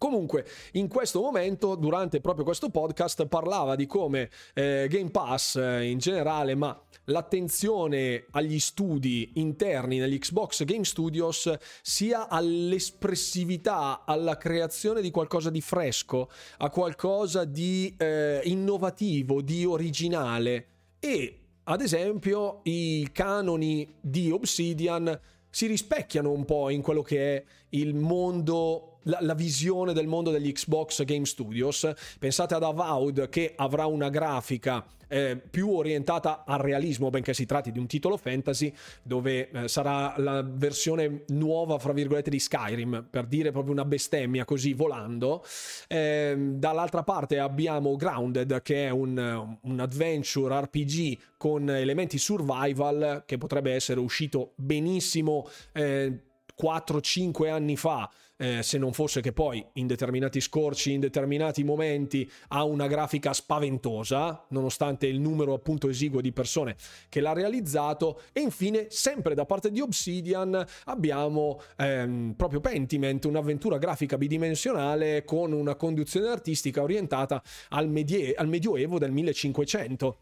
Comunque, 0.04 0.45
in 0.74 0.89
questo 0.89 1.22
momento, 1.22 1.76
durante 1.76 2.20
proprio 2.20 2.43
questo 2.43 2.70
podcast, 2.70 3.26
parlava 3.28 3.78
di 3.78 3.86
come 3.86 4.30
eh, 4.54 4.88
Game 4.89 5.12
Pass 5.12 5.56
eh, 5.56 5.86
in 5.86 5.97
generale, 5.97 6.56
ma 6.56 6.78
l'attenzione 7.06 8.26
agli 8.32 8.60
studi 8.60 9.32
interni 9.36 9.99
negli 9.99 10.20
Xbox 10.20 10.66
Game 10.66 10.84
Studios 10.84 11.49
sia 11.82 12.28
all'espressività, 12.28 14.04
alla 14.06 14.36
creazione 14.36 14.99
di 14.99 15.10
qualcosa 15.10 15.49
di 15.49 15.62
fresco, 15.62 16.30
a 16.58 16.70
qualcosa 16.70 17.45
di 17.45 17.95
eh, 17.97 18.41
innovativo, 18.43 19.41
di 19.41 19.64
originale. 19.64 20.68
E 20.99 21.39
ad 21.64 21.80
esempio 21.80 22.60
i 22.64 23.08
canoni 23.14 23.95
di 24.01 24.32
Obsidian 24.32 25.18
si 25.49 25.66
rispecchiano 25.66 26.30
un 26.30 26.43
po' 26.43 26.70
in 26.72 26.82
quello 26.82 27.04
che 27.04 27.38
è 27.38 27.43
il 27.70 27.95
mondo 27.95 28.92
la, 29.04 29.18
la, 29.22 29.34
visione 29.34 29.93
del 29.93 30.08
mondo 30.08 30.32
degli 30.32 30.51
Xbox 30.51 31.04
Game 31.04 31.26
Studios. 31.26 31.91
Pensate 32.20 32.56
ad 32.56 32.64
Avowed 32.64 33.30
che 33.30 33.54
avrà 33.56 33.86
una 33.86 34.10
grafica 34.10 34.86
eh, 35.14 35.38
più 35.38 35.70
orientata 35.70 36.43
al 36.43 36.58
realismo, 36.58 37.12
benché 37.12 37.36
si 37.36 37.45
tratti 37.45 37.72
di 37.72 37.78
un 37.78 37.86
titolo 37.86 38.18
fantasy, 38.18 38.74
dove 39.04 39.49
eh, 39.51 39.68
sarà 39.68 40.16
la 40.18 40.41
versione 40.41 41.24
nuova, 41.28 41.78
fra 41.78 41.93
virgolette, 41.93 42.32
di 42.32 42.39
Skyrim, 42.39 43.06
per 43.10 43.28
dire 43.28 43.51
proprio 43.51 43.74
una 43.74 43.86
bestemmia 43.86 44.43
così 44.43 44.74
volando. 44.74 45.45
Eh, 45.88 46.36
dall'altra 46.56 47.04
parte 47.04 47.38
abbiamo 47.38 47.95
Grounded, 47.95 48.64
che 48.64 48.88
è 48.88 48.89
un, 48.89 49.58
un 49.62 49.80
adventure 49.80 50.62
RPG 50.62 51.18
con 51.38 51.70
elementi 51.70 52.18
survival, 52.18 53.24
che 53.28 53.38
potrebbe 53.38 53.72
essere 53.72 53.99
uscito 53.99 54.54
benissimo. 54.56 55.47
Eh, 55.74 56.20
4-5 56.62 57.49
anni 57.49 57.76
fa, 57.76 58.10
eh, 58.43 58.61
se 58.61 58.77
non 58.77 58.91
fosse 58.91 59.21
che 59.21 59.31
poi 59.31 59.65
in 59.75 59.87
determinati 59.87 60.41
scorci, 60.41 60.91
in 60.91 60.99
determinati 60.99 61.63
momenti 61.63 62.29
ha 62.49 62.65
una 62.65 62.87
grafica 62.87 63.31
spaventosa, 63.31 64.47
nonostante 64.49 65.07
il 65.07 65.21
numero 65.21 65.53
appunto 65.53 65.87
esiguo 65.87 66.19
di 66.19 66.33
persone 66.33 66.75
che 67.07 67.21
l'ha 67.21 67.31
realizzato. 67.31 68.19
E 68.33 68.41
infine, 68.41 68.87
sempre 68.89 69.33
da 69.33 69.45
parte 69.45 69.71
di 69.71 69.79
Obsidian, 69.79 70.61
abbiamo 70.85 71.61
ehm, 71.77 72.33
proprio 72.35 72.59
Pentiment, 72.59 73.23
un'avventura 73.23 73.77
grafica 73.77 74.17
bidimensionale 74.17 75.23
con 75.23 75.53
una 75.53 75.75
conduzione 75.75 76.27
artistica 76.27 76.81
orientata 76.81 77.41
al, 77.69 77.87
medie- 77.87 78.33
al 78.33 78.49
Medioevo 78.49 78.99
del 78.99 79.11
1500. 79.11 80.17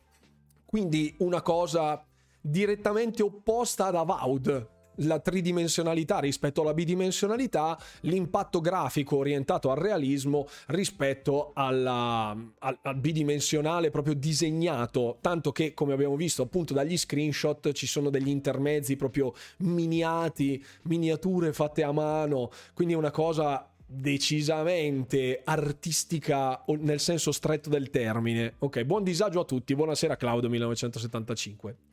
Quindi 0.64 1.16
una 1.20 1.42
cosa 1.42 2.06
direttamente 2.40 3.24
opposta 3.24 3.88
ad 3.88 3.96
Avowed, 3.96 4.81
la 4.96 5.20
tridimensionalità 5.20 6.20
rispetto 6.20 6.62
alla 6.62 6.74
bidimensionalità, 6.74 7.78
l'impatto 8.02 8.60
grafico 8.62 9.18
orientato 9.18 9.72
al 9.72 9.78
realismo 9.78 10.48
rispetto 10.68 11.52
alla, 11.54 12.36
al, 12.60 12.80
al, 12.82 12.96
bidimensionale 12.96 13.90
proprio 13.90 14.14
disegnato, 14.14 15.18
tanto 15.22 15.52
che 15.52 15.74
come 15.74 15.94
abbiamo 15.94 16.16
visto 16.16 16.44
appunto 16.44 16.74
dagli 16.74 16.98
screenshot 16.98 17.72
ci 17.72 17.88
sono 17.88 18.10
degli 18.10 18.30
intermezzi 18.30 18.96
proprio 18.96 19.34
miniati, 19.58 20.64
miniature 20.84 21.54
fatte 21.54 21.84
a 21.84 21.92
mano, 21.92 22.52
quindi 22.74 22.94
è 22.94 22.98
una 22.98 23.12
cosa 23.12 23.66
decisamente 23.94 25.42
artistica 25.44 26.64
nel 26.80 27.00
senso 27.02 27.32
stretto 27.32 27.70
del 27.70 27.90
termine. 27.90 28.56
Ok, 28.60 28.84
buon 28.84 29.04
disagio 29.04 29.42
a 29.42 29.46
tutti, 29.46 29.76
buonasera 29.76 30.16
Claudio 30.16 30.50
1975. 30.50 31.91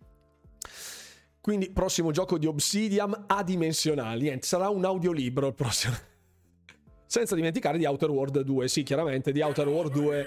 Quindi, 1.48 1.70
prossimo 1.70 2.10
gioco 2.10 2.36
di 2.36 2.44
Obsidian 2.44 3.24
adimensionale. 3.26 4.20
Niente, 4.20 4.46
sarà 4.46 4.68
un 4.68 4.84
audiolibro 4.84 5.46
il 5.46 5.54
prossimo. 5.54 5.94
Senza 7.06 7.34
dimenticare 7.34 7.78
di 7.78 7.86
Outer 7.86 8.10
World 8.10 8.42
2. 8.42 8.68
Sì, 8.68 8.82
chiaramente, 8.82 9.32
di 9.32 9.40
Outer 9.40 9.66
World 9.66 9.92
2. 9.92 10.26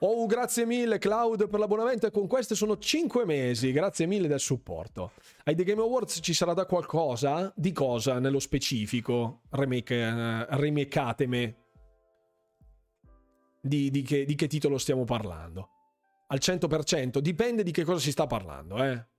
Oh, 0.00 0.26
grazie 0.26 0.66
mille 0.66 0.98
Cloud 0.98 1.48
per 1.48 1.60
l'abbonamento 1.60 2.08
e 2.08 2.10
con 2.10 2.26
queste 2.26 2.56
sono 2.56 2.78
5 2.78 3.24
mesi. 3.24 3.70
Grazie 3.70 4.06
mille 4.06 4.26
del 4.26 4.40
supporto. 4.40 5.12
Ai 5.44 5.54
The 5.54 5.62
Game 5.62 5.82
Awards 5.82 6.18
ci 6.20 6.34
sarà 6.34 6.52
da 6.52 6.66
qualcosa? 6.66 7.52
Di 7.54 7.70
cosa 7.70 8.18
nello 8.18 8.40
specifico? 8.40 9.42
Remake, 9.50 10.04
uh, 10.04 10.46
remakeateme. 10.56 11.56
Di, 13.62 13.88
di, 13.88 14.02
che, 14.02 14.24
di 14.24 14.34
che 14.34 14.48
titolo 14.48 14.78
stiamo 14.78 15.04
parlando? 15.04 15.68
Al 16.26 16.40
100%? 16.42 17.18
Dipende 17.18 17.62
di 17.62 17.70
che 17.70 17.84
cosa 17.84 18.00
si 18.00 18.10
sta 18.10 18.26
parlando, 18.26 18.82
eh 18.82 19.09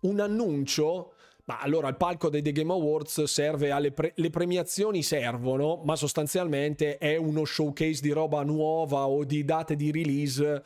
un 0.00 0.20
annuncio 0.20 1.12
ma 1.46 1.60
allora 1.60 1.88
il 1.88 1.96
palco 1.96 2.28
dei 2.28 2.42
The 2.42 2.50
Game 2.50 2.72
Awards 2.72 3.22
serve 3.22 3.70
alle 3.70 3.92
pre- 3.92 4.12
le 4.16 4.30
premiazioni 4.30 5.02
servono, 5.02 5.80
ma 5.84 5.94
sostanzialmente 5.94 6.98
è 6.98 7.16
uno 7.16 7.44
showcase 7.44 8.00
di 8.00 8.10
roba 8.10 8.42
nuova 8.42 9.06
o 9.06 9.24
di 9.24 9.44
date 9.44 9.76
di 9.76 9.92
release 9.92 10.62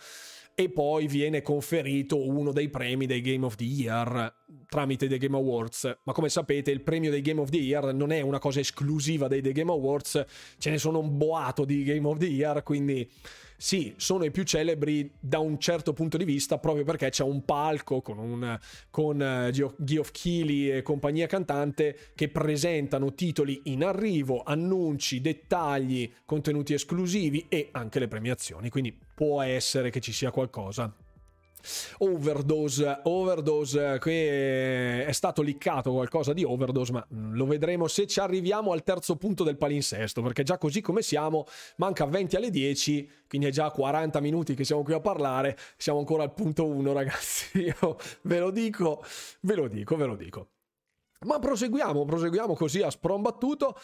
e 0.55 0.71
poi 0.71 1.07
viene 1.07 1.43
conferito 1.43 2.27
uno 2.27 2.53
dei 2.53 2.71
premi 2.71 3.07
dei 3.07 3.21
Game 3.21 3.45
of 3.45 3.57
the 3.57 3.65
Year 3.65 4.35
tramite 4.69 5.07
The 5.07 5.19
Game 5.19 5.37
Awards. 5.37 5.99
Ma 6.05 6.13
come 6.13 6.29
sapete, 6.29 6.71
il 6.71 6.81
premio 6.81 7.11
dei 7.11 7.21
Game 7.21 7.41
of 7.41 7.51
the 7.51 7.59
Year 7.59 7.93
non 7.93 8.11
è 8.11 8.21
una 8.21 8.39
cosa 8.39 8.61
esclusiva 8.61 9.29
dei 9.29 9.43
The 9.43 9.53
Game 9.53 9.71
Awards, 9.71 10.25
ce 10.59 10.71
ne 10.71 10.79
sono 10.79 10.99
un 10.99 11.17
boato 11.17 11.67
di 11.67 11.85
Game 11.85 12.07
of 12.07 12.19
the 12.19 12.27
Year, 12.27 12.63
quindi 12.63 13.07
sì, 13.63 13.93
sono 13.99 14.25
i 14.25 14.31
più 14.31 14.45
celebri 14.45 15.13
da 15.21 15.39
un 15.39 15.59
certo 15.59 15.93
punto 15.93 16.17
di 16.17 16.25
vista 16.25 16.57
proprio 16.57 16.83
perché 16.83 17.11
c'è 17.11 17.23
un 17.23 17.45
palco 17.45 18.01
con, 18.01 18.17
un, 18.17 18.59
con 18.89 19.21
uh, 19.21 19.51
Geoff 19.51 20.11
Keighley 20.13 20.71
e 20.71 20.83
compagnia 20.83 21.27
cantante 21.27 22.13
che 22.15 22.31
presentano 22.31 23.13
titoli 23.13 23.61
in 23.65 23.85
arrivo, 23.85 24.43
annunci, 24.43 25.21
dettagli, 25.21 26.11
contenuti 26.25 26.73
esclusivi 26.73 27.49
e 27.51 27.69
anche 27.73 27.99
le 27.99 28.09
premiazioni, 28.09 28.71
quindi 28.71 28.99
può 29.15 29.43
essere 29.43 29.91
che 29.91 30.01
ci 30.01 30.13
sia 30.13 30.31
qualcosa. 30.31 30.91
Overdose, 31.99 33.01
Overdose, 33.05 33.99
qui 34.01 34.17
è 34.17 35.11
stato 35.13 35.43
liccato 35.43 35.93
qualcosa 35.93 36.33
di 36.33 36.45
Overdose, 36.45 36.93
ma 36.93 37.07
mm, 37.13 37.35
lo 37.35 37.47
vedremo 37.47 37.89
se 37.89 38.07
ci 38.07 38.21
arriviamo 38.21 38.73
al 38.73 38.83
terzo 38.83 39.17
punto 39.17 39.45
del 39.45 39.57
palinsesto, 39.57 40.23
perché 40.23 40.43
già 40.43 40.59
così 40.59 40.81
come 40.81 41.03
siamo, 41.03 41.47
manca 41.77 42.05
20 42.07 42.37
alle 42.37 42.51
10, 42.51 43.11
quindi 43.29 43.49
è 43.49 43.51
già 43.51 43.71
40 43.71 44.21
minuti 44.21 44.55
che 44.55 44.65
siamo 44.65 44.83
qui 44.83 44.95
a 44.95 45.01
parlare, 45.01 45.57
siamo 45.77 45.99
ancora 45.99 46.23
al 46.23 46.33
punto 46.33 46.67
1 46.67 46.93
ragazzi, 46.95 47.59
io 47.61 47.99
ve 48.23 48.39
lo 48.39 48.51
dico, 48.51 49.05
ve 49.41 49.55
lo 49.55 49.69
dico, 49.69 49.97
ve 49.97 50.05
lo 50.07 50.17
dico. 50.17 50.49
Ma 51.27 51.39
proseguiamo, 51.39 52.07
proseguiamo 52.07 52.55
così 52.55 52.81
a 52.81 52.91
sprombattuto. 52.91 53.77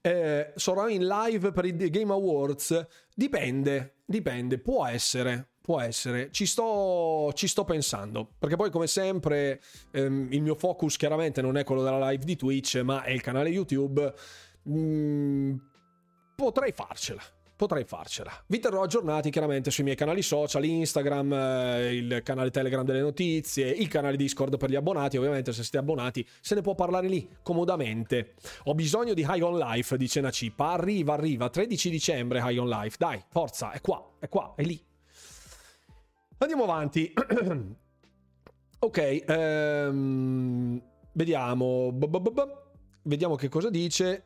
Eh, 0.00 0.52
sarò 0.54 0.88
in 0.88 1.06
live 1.06 1.50
per 1.50 1.64
i 1.64 1.74
Game 1.90 2.12
Awards? 2.12 2.86
Dipende, 3.12 4.02
dipende, 4.04 4.58
può 4.58 4.86
essere, 4.86 5.53
Può 5.64 5.80
essere, 5.80 6.28
ci 6.30 6.44
sto, 6.44 7.32
ci 7.32 7.48
sto 7.48 7.64
pensando, 7.64 8.28
perché 8.38 8.54
poi 8.54 8.68
come 8.68 8.86
sempre 8.86 9.62
ehm, 9.92 10.28
il 10.30 10.42
mio 10.42 10.56
focus 10.56 10.98
chiaramente 10.98 11.40
non 11.40 11.56
è 11.56 11.64
quello 11.64 11.82
della 11.82 12.10
live 12.10 12.22
di 12.22 12.36
Twitch, 12.36 12.82
ma 12.84 13.02
è 13.02 13.12
il 13.12 13.22
canale 13.22 13.48
YouTube. 13.48 14.12
Mm, 14.68 15.54
potrei 16.36 16.70
farcela, 16.72 17.22
potrei 17.56 17.84
farcela. 17.84 18.30
Vi 18.46 18.58
terrò 18.58 18.82
aggiornati 18.82 19.30
chiaramente 19.30 19.70
sui 19.70 19.84
miei 19.84 19.96
canali 19.96 20.20
social, 20.20 20.66
Instagram, 20.66 21.32
eh, 21.32 21.94
il 21.94 22.20
canale 22.22 22.50
Telegram 22.50 22.84
delle 22.84 23.00
notizie, 23.00 23.70
il 23.70 23.88
canale 23.88 24.18
Discord 24.18 24.58
per 24.58 24.68
gli 24.68 24.76
abbonati, 24.76 25.16
ovviamente 25.16 25.54
se 25.54 25.62
siete 25.62 25.78
abbonati 25.78 26.28
se 26.42 26.54
ne 26.56 26.60
può 26.60 26.74
parlare 26.74 27.08
lì 27.08 27.26
comodamente. 27.42 28.34
Ho 28.64 28.74
bisogno 28.74 29.14
di 29.14 29.22
High 29.26 29.40
on 29.40 29.56
Life, 29.56 29.96
dice 29.96 30.20
Nacipa, 30.20 30.72
arriva, 30.72 31.14
arriva, 31.14 31.48
13 31.48 31.88
dicembre 31.88 32.42
High 32.44 32.58
on 32.58 32.68
Life, 32.68 32.96
dai, 32.98 33.18
forza, 33.30 33.70
è 33.70 33.80
qua, 33.80 34.16
è 34.18 34.28
qua, 34.28 34.52
è 34.56 34.62
lì. 34.62 34.92
Andiamo 36.44 36.64
avanti. 36.64 37.10
ok, 38.80 39.24
um, 39.28 40.78
vediamo. 41.12 41.98
Vediamo 43.00 43.34
che 43.34 43.48
cosa 43.48 43.70
dice. 43.70 44.22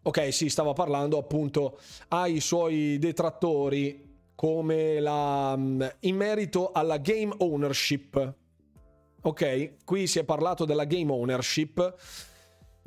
Ok, 0.00 0.32
sì, 0.32 0.48
stava 0.48 0.72
parlando 0.72 1.18
appunto 1.18 1.78
ai 2.08 2.40
suoi 2.40 2.96
detrattori 2.98 4.30
come 4.34 4.98
la 4.98 5.54
in 6.00 6.16
merito 6.16 6.72
alla 6.72 6.96
game 6.96 7.34
ownership. 7.36 8.34
Ok, 9.20 9.84
qui 9.84 10.06
si 10.06 10.20
è 10.20 10.24
parlato 10.24 10.64
della 10.64 10.86
game 10.86 11.12
ownership 11.12 11.96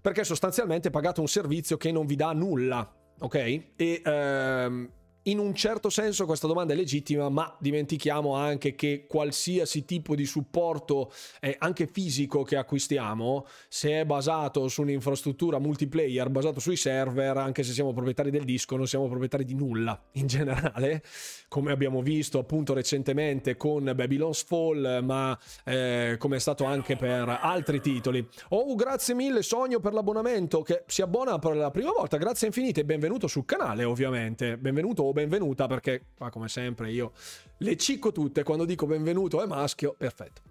perché 0.01 0.23
sostanzialmente 0.23 0.89
pagate 0.89 1.19
un 1.19 1.27
servizio 1.27 1.77
che 1.77 1.91
non 1.91 2.07
vi 2.07 2.15
dà 2.15 2.33
nulla, 2.33 2.91
ok? 3.19 3.35
E 3.75 4.01
ehm, 4.03 4.89
in 5.23 5.37
un 5.37 5.53
certo 5.53 5.89
senso 5.89 6.25
questa 6.25 6.47
domanda 6.47 6.73
è 6.73 6.75
legittima, 6.75 7.29
ma 7.29 7.55
dimentichiamo 7.59 8.33
anche 8.33 8.73
che 8.73 9.05
qualsiasi 9.07 9.85
tipo 9.85 10.15
di 10.15 10.25
supporto, 10.25 11.11
eh, 11.39 11.55
anche 11.59 11.85
fisico, 11.85 12.41
che 12.43 12.55
acquistiamo, 12.55 13.45
se 13.67 13.99
è 14.01 14.05
basato 14.05 14.67
su 14.67 14.81
un'infrastruttura 14.81 15.59
multiplayer, 15.59 16.29
basato 16.29 16.59
sui 16.59 16.75
server, 16.75 17.37
anche 17.37 17.61
se 17.61 17.73
siamo 17.73 17.93
proprietari 17.93 18.31
del 18.31 18.45
disco, 18.45 18.75
non 18.75 18.87
siamo 18.87 19.07
proprietari 19.07 19.45
di 19.45 19.53
nulla 19.53 19.99
in 20.13 20.25
generale, 20.25 21.03
come 21.47 21.71
abbiamo 21.71 22.01
visto 22.01 22.39
appunto 22.39 22.73
recentemente 22.73 23.57
con 23.57 23.91
Babylon's 23.95 24.43
Fall, 24.43 25.01
ma 25.03 25.37
eh, 25.65 26.15
come 26.17 26.37
è 26.37 26.39
stato 26.39 26.63
anche 26.63 26.95
per 26.95 27.39
altri 27.41 27.79
titoli. 27.79 28.27
Oh, 28.49 28.73
grazie 28.73 29.13
mille 29.13 29.43
Sogno 29.43 29.79
per 29.79 29.93
l'abbonamento, 29.93 30.63
che 30.63 30.83
si 30.87 31.03
abbona 31.03 31.37
per 31.37 31.55
la 31.55 31.69
prima 31.69 31.91
volta, 31.91 32.17
grazie 32.17 32.47
infinite 32.47 32.81
e 32.81 32.85
benvenuto 32.85 33.27
sul 33.27 33.45
canale 33.45 33.83
ovviamente, 33.83 34.57
benvenuto 34.57 35.09
benvenuta 35.13 35.67
perché 35.67 36.05
qua 36.15 36.29
come 36.29 36.47
sempre 36.47 36.91
io 36.91 37.11
le 37.57 37.77
cicco 37.77 38.11
tutte 38.11 38.43
quando 38.43 38.65
dico 38.65 38.85
benvenuto 38.85 39.41
è 39.41 39.45
maschio, 39.45 39.95
perfetto. 39.97 40.41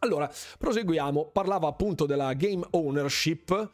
Allora, 0.00 0.30
proseguiamo, 0.58 1.26
parlava 1.26 1.68
appunto 1.68 2.06
della 2.06 2.32
game 2.34 2.66
ownership 2.70 3.70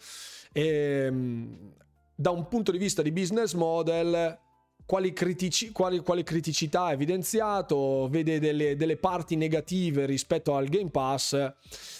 e, 0.53 0.67
ehm, 1.07 1.73
da 2.15 2.31
un 2.31 2.49
punto 2.49 2.71
di 2.71 2.79
vista 2.79 3.01
di 3.01 3.13
business 3.13 3.55
model 3.55 4.39
quali, 4.85 5.13
critici, 5.15 5.73
quali, 5.73 6.01
quali, 6.01 6.23
criticità 6.23 6.85
ha 6.85 6.93
evidenziato, 6.93 8.09
vede 8.11 8.39
delle, 8.39 8.77
delle, 8.77 8.97
parti 8.97 9.37
negative 9.37 10.05
rispetto 10.05 10.55
al 10.55 10.67
Game 10.69 10.91
Pass 10.91 11.33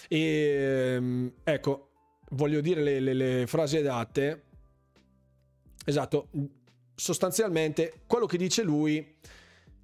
e 0.09 0.19
ehm, 0.19 1.33
ecco, 1.45 1.91
voglio 2.31 2.61
dire 2.61 2.83
le, 2.83 3.01
le, 3.01 3.15
le 3.15 3.47
frasi 3.47 3.79
adatte. 3.79 4.45
Esatto, 5.87 6.29
sostanzialmente 6.99 8.01
quello 8.09 8.27
che 8.27 8.37
dice 8.37 8.65
lui 8.65 9.17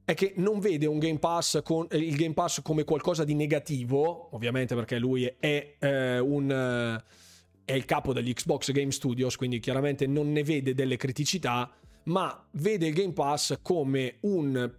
è 0.05 0.15
che 0.15 0.35
non 0.37 0.59
vede 0.59 0.87
un 0.87 0.99
Game 0.99 1.21
Pass 1.21 1.62
con, 1.62 1.87
eh, 1.91 1.97
il 1.97 2.17
Game 2.17 2.35
Pass 2.35 2.61
come 2.61 2.85
qualcosa 2.85 3.25
di 3.25 3.35
negativo, 3.35 4.35
ovviamente 4.35 4.75
perché 4.75 4.99
lui 4.99 5.25
è, 5.25 5.77
eh, 5.79 6.19
un, 6.19 6.51
eh, 6.51 7.05
è 7.65 7.73
il 7.73 7.85
capo 7.85 8.12
degli 8.12 8.33
Xbox 8.33 8.73
Game 8.73 8.91
Studios, 8.91 9.37
quindi 9.37 9.61
chiaramente 9.61 10.07
non 10.07 10.33
ne 10.33 10.43
vede 10.43 10.75
delle 10.75 10.97
criticità, 10.97 11.73
ma 12.05 12.47
vede 12.53 12.89
il 12.89 12.95
Game 12.95 13.12
Pass 13.12 13.59
come 13.62 14.17
un 14.23 14.71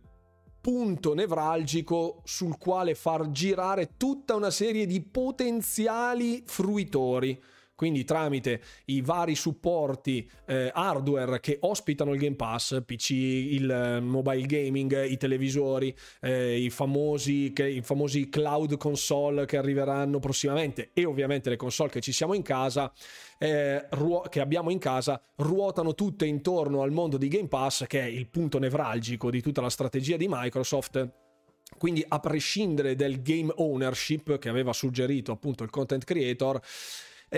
punto 0.61 1.13
nevralgico 1.13 2.21
sul 2.25 2.57
quale 2.57 2.95
far 2.95 3.31
girare 3.31 3.91
tutta 3.97 4.35
una 4.35 4.51
serie 4.51 4.85
di 4.85 5.01
potenziali 5.01 6.43
fruitori 6.45 7.41
quindi 7.75 8.05
tramite 8.05 8.61
i 8.85 9.01
vari 9.01 9.35
supporti 9.35 10.27
eh, 10.45 10.71
hardware 10.73 11.39
che 11.39 11.57
ospitano 11.61 12.13
il 12.13 12.19
Game 12.19 12.35
Pass, 12.35 12.81
PC, 12.83 13.09
il 13.11 13.69
eh, 13.69 13.99
mobile 13.99 14.45
gaming, 14.45 15.05
i 15.05 15.17
televisori, 15.17 15.95
eh, 16.21 16.57
i, 16.57 16.69
famosi, 16.69 17.51
che, 17.53 17.67
i 17.67 17.81
famosi 17.81 18.29
cloud 18.29 18.77
console 18.77 19.45
che 19.45 19.57
arriveranno 19.57 20.19
prossimamente 20.19 20.91
e 20.93 21.05
ovviamente 21.05 21.49
le 21.49 21.57
console 21.57 21.89
che 21.89 22.01
ci 22.01 22.13
siamo 22.13 22.33
in 22.33 22.41
casa, 22.41 22.91
eh, 23.37 23.85
ruo- 23.91 24.21
che 24.21 24.39
abbiamo 24.39 24.69
in 24.69 24.79
casa, 24.79 25.21
ruotano 25.35 25.93
tutte 25.93 26.25
intorno 26.25 26.81
al 26.81 26.91
mondo 26.91 27.17
di 27.17 27.27
Game 27.27 27.47
Pass 27.49 27.85
che 27.87 28.01
è 28.01 28.05
il 28.05 28.27
punto 28.29 28.57
nevralgico 28.57 29.29
di 29.29 29.41
tutta 29.41 29.61
la 29.61 29.69
strategia 29.69 30.15
di 30.17 30.27
Microsoft. 30.29 31.23
Quindi 31.77 32.05
a 32.07 32.19
prescindere 32.19 32.95
del 32.95 33.21
game 33.21 33.51
ownership 33.55 34.37
che 34.37 34.49
aveva 34.49 34.71
suggerito 34.71 35.31
appunto 35.31 35.63
il 35.63 35.69
content 35.69 36.03
creator, 36.03 36.61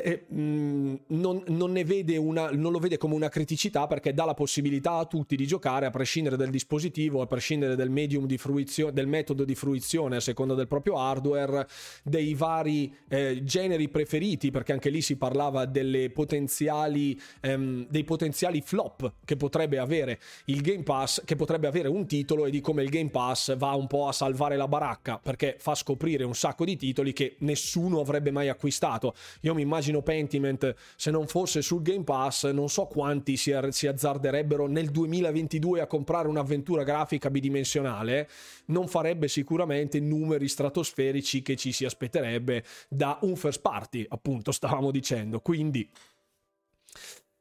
eh, 0.04 0.26
mh, 0.28 0.42
mm, 0.42 0.96
non, 1.08 1.44
non, 1.48 1.72
ne 1.72 1.84
vede 1.84 2.18
una, 2.18 2.50
non 2.52 2.72
lo 2.72 2.80
vede 2.80 2.98
come 2.98 3.16
una 3.16 3.30
criticità 3.30 3.88
perché 3.88 4.14
dà 4.14 4.26
la 4.26 4.34
possibilità 4.34 4.94
a 4.94 5.06
tutti 5.06 5.36
di 5.36 5.48
giocare 5.48 5.86
a 5.86 5.90
prescindere 5.90 6.36
del 6.38 6.50
dispositivo, 6.50 7.22
a 7.22 7.28
prescindere 7.28 7.76
del 7.76 7.90
medium 7.90 8.26
di 8.26 8.38
fruizione, 8.38 8.94
del 8.94 9.08
metodo 9.08 9.44
di 9.44 9.56
fruizione 9.56 10.18
a 10.18 10.20
seconda 10.20 10.54
del 10.54 10.68
proprio 10.68 10.98
hardware, 10.98 11.68
dei 12.04 12.34
vari 12.34 12.94
eh, 13.08 13.44
generi 13.44 13.90
preferiti, 13.90 14.52
perché 14.52 14.74
anche 14.74 14.90
lì 14.90 15.02
si 15.02 15.18
parlava 15.18 15.66
delle 15.66 16.10
potenziali, 16.10 17.20
ehm, 17.42 17.88
dei 17.90 18.04
potenziali 18.04 18.62
flop 18.62 19.14
che 19.26 19.36
potrebbe 19.36 19.78
avere 19.78 20.20
il 20.46 20.62
Game 20.62 20.84
Pass, 20.84 21.24
che 21.24 21.36
potrebbe 21.36 21.68
avere 21.68 21.88
un 21.88 22.06
titolo 22.06 22.46
e 22.46 22.52
di 22.52 22.62
come 22.62 22.84
il 22.84 22.90
Game 22.90 23.10
Pass 23.10 23.56
va 23.56 23.74
un 23.74 23.88
po' 23.88 24.08
a 24.08 24.12
salvare 24.12 24.58
la 24.58 24.68
baracca 24.68 25.20
perché 25.22 25.56
fa 25.60 25.76
scoprire 25.76 26.24
un 26.24 26.36
sacco 26.36 26.66
di 26.66 26.76
titoli 26.76 27.14
che 27.14 27.36
nessuno 27.40 28.00
avrebbe 28.00 28.32
mai 28.32 28.50
acquistato. 28.50 29.14
Io 29.42 29.54
mi 29.54 29.62
immagino 29.62 29.87
immagino 29.88 30.02
Pentiment 30.02 30.76
se 30.96 31.12
non 31.12 31.28
fosse 31.28 31.62
sul 31.62 31.82
Game 31.82 32.04
Pass 32.04 32.50
non 32.52 32.70
so 32.70 32.86
quanti 32.86 33.38
si, 33.38 33.58
si 33.70 33.88
azzarderebbero 33.88 34.68
nel 34.68 34.90
2022 34.90 35.82
a 35.82 35.88
comprare 35.88 36.28
un'avventura 36.28 36.84
grafica 36.84 37.30
bidimensionale 37.30 38.30
non 38.66 38.88
farebbe 38.88 39.28
sicuramente 39.28 40.00
numeri 40.00 40.48
stratosferici 40.48 41.42
che 41.42 41.56
ci 41.56 41.72
si 41.72 41.86
aspetterebbe 41.86 42.64
da 42.90 43.18
un 43.22 43.36
first 43.36 43.62
party 43.62 44.06
appunto 44.08 44.52
stavamo 44.52 44.92
dicendo. 44.92 45.40
Quindi 45.40 45.90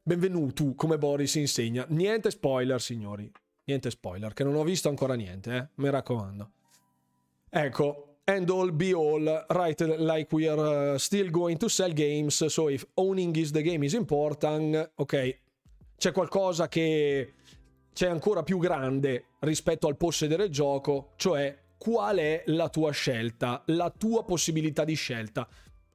benvenuto 0.02 0.74
come 0.74 0.98
Boris 0.98 1.34
insegna. 1.34 1.84
Niente 1.88 2.30
spoiler 2.30 2.80
signori. 2.80 3.30
Niente 3.64 3.90
spoiler 3.90 4.32
che 4.32 4.44
non 4.44 4.54
ho 4.54 4.62
visto 4.62 4.88
ancora 4.88 5.14
niente 5.14 5.56
eh? 5.56 5.68
mi 5.76 5.90
raccomando. 5.90 6.50
Ecco 7.48 8.15
and 8.28 8.50
all 8.50 8.72
be 8.72 8.92
all, 8.92 9.46
right? 9.48 9.80
Like 9.80 10.32
we 10.32 10.48
are 10.48 10.94
uh, 10.94 10.98
still 10.98 11.30
going 11.30 11.58
to 11.58 11.68
sell 11.68 11.92
games, 11.92 12.44
so 12.46 12.68
if 12.68 12.84
owning 12.96 13.34
is 13.36 13.52
the 13.52 13.62
game 13.62 13.84
is 13.84 13.94
important, 13.94 14.92
ok, 14.96 15.38
c'è 15.96 16.12
qualcosa 16.12 16.68
che 16.68 17.34
c'è 17.92 18.08
ancora 18.08 18.42
più 18.42 18.58
grande 18.58 19.26
rispetto 19.40 19.86
al 19.86 19.96
possedere 19.96 20.44
il 20.44 20.50
gioco, 20.50 21.12
cioè 21.16 21.56
qual 21.78 22.16
è 22.16 22.42
la 22.46 22.68
tua 22.68 22.90
scelta, 22.90 23.62
la 23.66 23.90
tua 23.90 24.24
possibilità 24.24 24.84
di 24.84 24.94
scelta. 24.94 25.48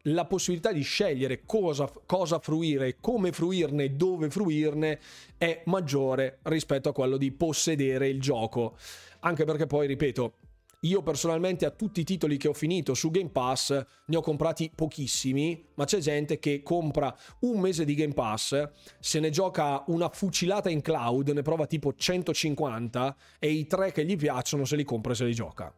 La 0.06 0.26
possibilità 0.26 0.72
di 0.72 0.82
scegliere 0.82 1.44
cosa, 1.46 1.88
cosa 2.08 2.40
fruire, 2.40 2.98
come 3.00 3.32
fruirne, 3.32 3.96
dove 3.96 4.32
fruirne 4.32 5.00
è 5.38 5.62
maggiore 5.66 6.40
rispetto 6.44 6.90
a 6.90 6.92
quello 6.92 7.18
di 7.18 7.32
possedere 7.32 8.08
il 8.08 8.20
gioco. 8.20 8.78
Anche 9.20 9.46
perché 9.46 9.68
poi, 9.68 9.86
ripeto, 9.86 10.34
io 10.82 11.04
personalmente 11.04 11.66
a 11.66 11.72
tutti 11.72 12.02
i 12.02 12.04
titoli 12.04 12.38
che 12.38 12.48
ho 12.48 12.54
finito 12.54 12.94
su 12.94 13.12
Game 13.12 13.30
Pass 13.30 13.86
ne 14.06 14.16
ho 14.16 14.22
comprati 14.22 14.72
pochissimi, 14.74 15.70
ma 15.76 15.86
c'è 15.86 16.00
gente 16.00 16.40
che 16.40 16.64
compra 16.64 17.16
un 17.42 17.60
mese 17.60 17.86
di 17.86 17.94
Game 17.94 18.14
Pass, 18.14 18.70
se 19.00 19.20
ne 19.20 19.30
gioca 19.30 19.84
una 19.88 20.10
fucilata 20.10 20.70
in 20.70 20.82
cloud, 20.82 21.30
ne 21.30 21.42
prova 21.44 21.68
tipo 21.68 21.94
150 21.94 23.16
e 23.38 23.52
i 23.52 23.68
tre 23.68 23.92
che 23.92 24.06
gli 24.06 24.16
piacciono 24.16 24.66
se 24.66 24.76
li 24.76 24.84
compra 24.84 25.12
e 25.12 25.16
se 25.16 25.26
li 25.26 25.34
gioca, 25.34 25.74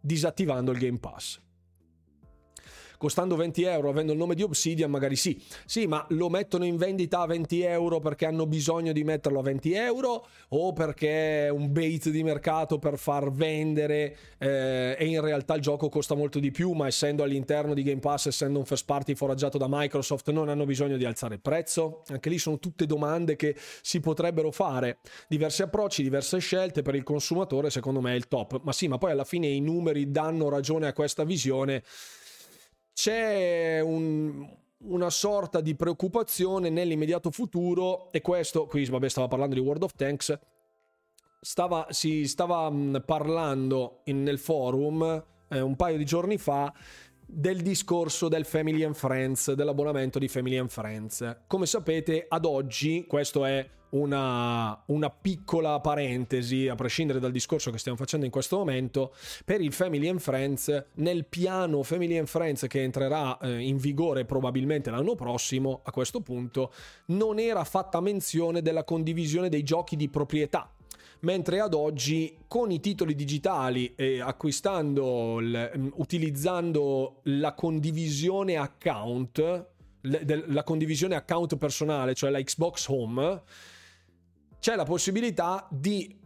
disattivando 0.00 0.72
il 0.72 0.78
Game 0.78 0.98
Pass 0.98 1.46
costando 2.98 3.36
20 3.36 3.62
euro, 3.62 3.88
avendo 3.88 4.12
il 4.12 4.18
nome 4.18 4.34
di 4.34 4.42
Obsidian, 4.42 4.90
magari 4.90 5.16
sì. 5.16 5.40
Sì, 5.64 5.86
ma 5.86 6.04
lo 6.10 6.28
mettono 6.28 6.64
in 6.64 6.76
vendita 6.76 7.20
a 7.20 7.26
20 7.26 7.62
euro 7.62 8.00
perché 8.00 8.26
hanno 8.26 8.46
bisogno 8.46 8.92
di 8.92 9.04
metterlo 9.04 9.38
a 9.38 9.42
20 9.42 9.72
euro 9.72 10.26
o 10.48 10.72
perché 10.72 11.46
è 11.46 11.48
un 11.48 11.72
bait 11.72 12.10
di 12.10 12.22
mercato 12.22 12.78
per 12.78 12.98
far 12.98 13.30
vendere 13.30 14.16
eh, 14.38 14.96
e 14.98 15.06
in 15.06 15.20
realtà 15.20 15.54
il 15.54 15.62
gioco 15.62 15.88
costa 15.88 16.14
molto 16.14 16.38
di 16.38 16.50
più, 16.50 16.72
ma 16.72 16.86
essendo 16.86 17.22
all'interno 17.22 17.72
di 17.72 17.82
Game 17.82 18.00
Pass, 18.00 18.26
essendo 18.26 18.58
un 18.58 18.64
first 18.64 18.84
party 18.84 19.14
foraggiato 19.14 19.56
da 19.56 19.66
Microsoft, 19.68 20.30
non 20.30 20.48
hanno 20.48 20.66
bisogno 20.66 20.96
di 20.96 21.04
alzare 21.04 21.34
il 21.34 21.40
prezzo? 21.40 22.02
Anche 22.08 22.28
lì 22.28 22.38
sono 22.38 22.58
tutte 22.58 22.84
domande 22.84 23.36
che 23.36 23.54
si 23.80 24.00
potrebbero 24.00 24.50
fare. 24.50 24.98
Diversi 25.28 25.62
approcci, 25.62 26.02
diverse 26.02 26.38
scelte 26.38 26.82
per 26.82 26.94
il 26.94 27.04
consumatore, 27.04 27.70
secondo 27.70 28.00
me 28.00 28.12
è 28.12 28.16
il 28.16 28.26
top. 28.28 28.60
Ma 28.62 28.72
sì, 28.72 28.88
ma 28.88 28.98
poi 28.98 29.12
alla 29.12 29.24
fine 29.24 29.46
i 29.46 29.60
numeri 29.60 30.10
danno 30.10 30.48
ragione 30.48 30.86
a 30.86 30.92
questa 30.92 31.24
visione 31.24 31.82
c'è 32.98 33.78
un, 33.78 34.44
una 34.78 35.08
sorta 35.08 35.60
di 35.60 35.76
preoccupazione 35.76 36.68
nell'immediato 36.68 37.30
futuro 37.30 38.10
e 38.10 38.20
questo, 38.20 38.66
qui 38.66 38.84
vabbè 38.86 39.08
stava 39.08 39.28
parlando 39.28 39.54
di 39.54 39.60
World 39.60 39.84
of 39.84 39.94
Tanks, 39.94 40.36
stava, 41.40 41.86
si 41.90 42.26
stava 42.26 42.68
parlando 43.06 44.00
in, 44.06 44.24
nel 44.24 44.40
forum 44.40 45.24
eh, 45.46 45.60
un 45.60 45.76
paio 45.76 45.96
di 45.96 46.04
giorni 46.04 46.38
fa 46.38 46.74
del 47.30 47.60
discorso 47.60 48.28
del 48.28 48.46
Family 48.46 48.82
and 48.82 48.94
Friends, 48.94 49.52
dell'abbonamento 49.52 50.18
di 50.18 50.28
Family 50.28 50.56
and 50.56 50.70
Friends. 50.70 51.40
Come 51.46 51.66
sapete, 51.66 52.24
ad 52.26 52.46
oggi, 52.46 53.04
questo 53.06 53.44
è 53.44 53.68
una, 53.90 54.82
una, 54.86 55.10
piccola 55.10 55.78
parentesi, 55.80 56.68
a 56.68 56.74
prescindere 56.74 57.20
dal 57.20 57.30
discorso 57.30 57.70
che 57.70 57.76
stiamo 57.76 57.98
facendo 57.98 58.24
in 58.24 58.32
questo 58.32 58.56
momento, 58.56 59.14
per 59.44 59.60
il 59.60 59.72
Family 59.72 60.08
and 60.08 60.20
Friends, 60.20 60.86
nel 60.94 61.26
piano 61.26 61.82
Family 61.82 62.16
and 62.16 62.28
Friends 62.28 62.66
che 62.66 62.82
entrerà 62.82 63.36
eh, 63.38 63.60
in 63.60 63.76
vigore 63.76 64.24
probabilmente 64.24 64.90
l'anno 64.90 65.14
prossimo, 65.14 65.82
a 65.84 65.90
questo 65.90 66.22
punto, 66.22 66.72
non 67.06 67.38
era 67.38 67.62
fatta 67.64 68.00
menzione 68.00 68.62
della 68.62 68.84
condivisione 68.84 69.50
dei 69.50 69.62
giochi 69.62 69.96
di 69.96 70.08
proprietà 70.08 70.72
mentre 71.20 71.60
ad 71.60 71.74
oggi 71.74 72.36
con 72.46 72.70
i 72.70 72.80
titoli 72.80 73.14
digitali 73.14 73.94
e 73.94 74.20
acquistando, 74.20 75.40
l, 75.40 75.90
utilizzando 75.96 77.20
la 77.24 77.54
condivisione 77.54 78.56
account, 78.56 79.66
la 80.00 80.62
condivisione 80.62 81.16
account 81.16 81.56
personale, 81.56 82.14
cioè 82.14 82.30
la 82.30 82.40
Xbox 82.40 82.86
Home, 82.88 83.42
c'è 84.60 84.76
la 84.76 84.84
possibilità 84.84 85.66
di 85.70 86.16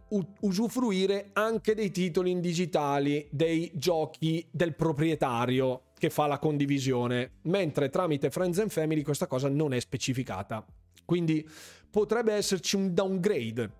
usufruire 0.41 1.31
anche 1.33 1.75
dei 1.75 1.91
titoli 1.91 2.31
in 2.31 2.41
digitali, 2.41 3.27
dei 3.31 3.71
giochi 3.75 4.47
del 4.51 4.75
proprietario 4.75 5.85
che 5.97 6.11
fa 6.11 6.27
la 6.27 6.39
condivisione, 6.39 7.39
mentre 7.43 7.89
tramite 7.89 8.31
Friends 8.31 8.59
and 8.59 8.71
Family 8.71 9.03
questa 9.03 9.27
cosa 9.27 9.49
non 9.49 9.73
è 9.73 9.81
specificata. 9.81 10.65
Quindi 11.05 11.49
potrebbe 11.91 12.35
esserci 12.35 12.77
un 12.77 12.93
downgrade 12.93 13.71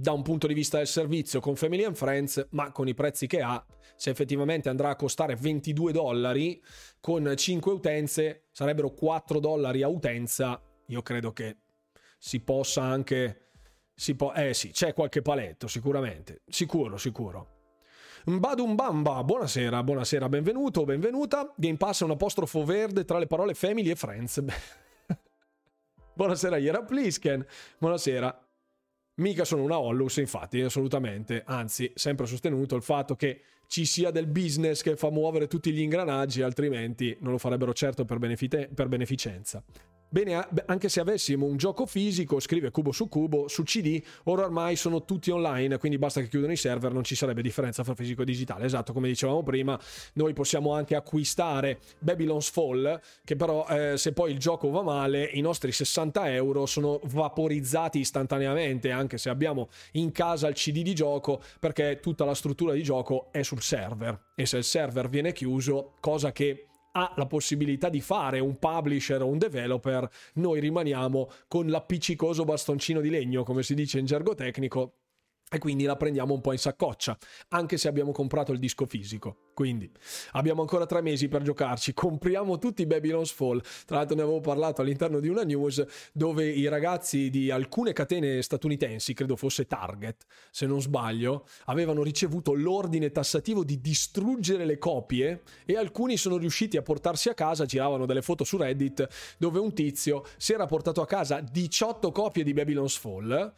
da 0.00 0.12
un 0.12 0.22
punto 0.22 0.46
di 0.46 0.54
vista 0.54 0.76
del 0.76 0.86
servizio 0.86 1.40
con 1.40 1.56
Family 1.56 1.82
and 1.82 1.96
Friends, 1.96 2.46
ma 2.50 2.70
con 2.70 2.86
i 2.86 2.94
prezzi 2.94 3.26
che 3.26 3.42
ha, 3.42 3.64
se 3.96 4.10
effettivamente 4.10 4.68
andrà 4.68 4.90
a 4.90 4.96
costare 4.96 5.34
22 5.34 5.90
dollari 5.90 6.62
con 7.00 7.32
5 7.34 7.72
utenze, 7.72 8.44
sarebbero 8.52 8.90
4 8.90 9.40
dollari 9.40 9.82
a 9.82 9.88
utenza, 9.88 10.62
io 10.86 11.02
credo 11.02 11.32
che 11.32 11.56
si 12.16 12.40
possa 12.40 12.82
anche... 12.82 13.48
Si 13.92 14.14
po- 14.14 14.32
eh 14.34 14.54
sì, 14.54 14.70
c'è 14.70 14.94
qualche 14.94 15.20
paletto 15.20 15.66
sicuramente, 15.66 16.42
sicuro, 16.46 16.96
sicuro. 16.96 17.56
Mbadumbamba, 18.26 19.24
buonasera, 19.24 19.82
buonasera, 19.82 20.28
benvenuto, 20.28 20.84
benvenuta. 20.84 21.52
Game 21.56 21.76
Pass 21.76 22.02
è 22.02 22.04
un 22.04 22.12
apostrofo 22.12 22.64
verde 22.64 23.04
tra 23.04 23.18
le 23.18 23.26
parole 23.26 23.54
family 23.54 23.90
e 23.90 23.96
friends. 23.96 24.44
buonasera, 26.14 26.56
Iera 26.58 26.84
Plisken. 26.84 27.44
Buonasera. 27.78 28.47
Mica 29.18 29.44
sono 29.44 29.62
una 29.62 29.78
Hollus, 29.78 30.16
infatti, 30.16 30.60
assolutamente. 30.60 31.42
Anzi, 31.44 31.90
sempre 31.94 32.26
sostenuto 32.26 32.76
il 32.76 32.82
fatto 32.82 33.16
che 33.16 33.40
ci 33.66 33.84
sia 33.84 34.10
del 34.10 34.26
business 34.26 34.80
che 34.82 34.96
fa 34.96 35.10
muovere 35.10 35.46
tutti 35.46 35.72
gli 35.72 35.80
ingranaggi, 35.80 36.42
altrimenti 36.42 37.16
non 37.20 37.32
lo 37.32 37.38
farebbero 37.38 37.72
certo 37.72 38.04
per, 38.04 38.18
benefic- 38.18 38.68
per 38.72 38.88
beneficenza. 38.88 39.62
Bene, 40.10 40.48
anche 40.64 40.88
se 40.88 41.00
avessimo 41.00 41.44
un 41.44 41.58
gioco 41.58 41.84
fisico, 41.84 42.40
scrive 42.40 42.70
cubo 42.70 42.92
su 42.92 43.10
cubo, 43.10 43.46
su 43.46 43.62
CD, 43.62 44.02
ora 44.24 44.44
ormai 44.44 44.74
sono 44.74 45.04
tutti 45.04 45.30
online, 45.30 45.76
quindi 45.76 45.98
basta 45.98 46.22
che 46.22 46.28
chiudano 46.28 46.52
i 46.52 46.56
server, 46.56 46.94
non 46.94 47.04
ci 47.04 47.14
sarebbe 47.14 47.42
differenza 47.42 47.84
fra 47.84 47.94
fisico 47.94 48.22
e 48.22 48.24
digitale. 48.24 48.64
Esatto, 48.64 48.94
come 48.94 49.08
dicevamo 49.08 49.42
prima, 49.42 49.78
noi 50.14 50.32
possiamo 50.32 50.72
anche 50.72 50.94
acquistare 50.94 51.80
Babylon's 51.98 52.48
Fall, 52.48 52.98
che 53.22 53.36
però 53.36 53.66
eh, 53.68 53.98
se 53.98 54.14
poi 54.14 54.32
il 54.32 54.38
gioco 54.38 54.70
va 54.70 54.80
male, 54.80 55.24
i 55.24 55.42
nostri 55.42 55.72
60 55.72 56.32
euro 56.32 56.64
sono 56.64 57.00
vaporizzati 57.04 57.98
istantaneamente, 57.98 58.90
anche 58.90 59.18
se 59.18 59.28
abbiamo 59.28 59.68
in 59.92 60.10
casa 60.10 60.48
il 60.48 60.54
CD 60.54 60.80
di 60.80 60.94
gioco, 60.94 61.42
perché 61.60 62.00
tutta 62.00 62.24
la 62.24 62.34
struttura 62.34 62.72
di 62.72 62.82
gioco 62.82 63.28
è 63.30 63.42
sul 63.42 63.60
server. 63.60 64.18
E 64.34 64.46
se 64.46 64.56
il 64.56 64.64
server 64.64 65.10
viene 65.10 65.34
chiuso, 65.34 65.96
cosa 66.00 66.32
che 66.32 66.67
ha 66.92 67.12
la 67.16 67.26
possibilità 67.26 67.88
di 67.88 68.00
fare 68.00 68.40
un 68.40 68.58
publisher 68.58 69.22
o 69.22 69.26
un 69.26 69.38
developer, 69.38 70.08
noi 70.34 70.60
rimaniamo 70.60 71.30
con 71.46 71.68
l'appiccicoso 71.68 72.44
bastoncino 72.44 73.00
di 73.00 73.10
legno, 73.10 73.42
come 73.42 73.62
si 73.62 73.74
dice 73.74 73.98
in 73.98 74.06
gergo 74.06 74.34
tecnico, 74.34 74.94
e 75.50 75.58
quindi 75.58 75.84
la 75.84 75.96
prendiamo 75.96 76.34
un 76.34 76.40
po' 76.40 76.52
in 76.52 76.58
saccoccia, 76.58 77.16
anche 77.48 77.76
se 77.76 77.88
abbiamo 77.88 78.12
comprato 78.12 78.52
il 78.52 78.58
disco 78.58 78.86
fisico. 78.86 79.46
Quindi 79.54 79.90
abbiamo 80.32 80.60
ancora 80.60 80.86
tre 80.86 81.00
mesi 81.00 81.26
per 81.26 81.42
giocarci, 81.42 81.92
compriamo 81.92 82.58
tutti 82.58 82.86
Babylon's 82.86 83.32
Fall. 83.32 83.60
Tra 83.86 83.96
l'altro 83.96 84.14
ne 84.14 84.22
avevo 84.22 84.40
parlato 84.40 84.82
all'interno 84.82 85.18
di 85.18 85.28
una 85.28 85.42
news 85.42 85.84
dove 86.12 86.46
i 86.46 86.68
ragazzi 86.68 87.28
di 87.28 87.50
alcune 87.50 87.92
catene 87.92 88.40
statunitensi, 88.40 89.14
credo 89.14 89.34
fosse 89.34 89.66
Target, 89.66 90.26
se 90.50 90.66
non 90.66 90.80
sbaglio, 90.80 91.46
avevano 91.64 92.02
ricevuto 92.02 92.54
l'ordine 92.54 93.10
tassativo 93.10 93.64
di 93.64 93.80
distruggere 93.80 94.64
le 94.64 94.78
copie 94.78 95.42
e 95.64 95.76
alcuni 95.76 96.16
sono 96.16 96.36
riusciti 96.36 96.76
a 96.76 96.82
portarsi 96.82 97.28
a 97.28 97.34
casa, 97.34 97.64
giravano 97.64 98.06
delle 98.06 98.22
foto 98.22 98.44
su 98.44 98.58
Reddit 98.58 99.36
dove 99.38 99.58
un 99.58 99.74
tizio 99.74 100.24
si 100.36 100.52
era 100.52 100.66
portato 100.66 101.00
a 101.00 101.06
casa 101.06 101.40
18 101.40 102.12
copie 102.12 102.44
di 102.44 102.52
Babylon's 102.52 102.96
Fall 102.96 103.54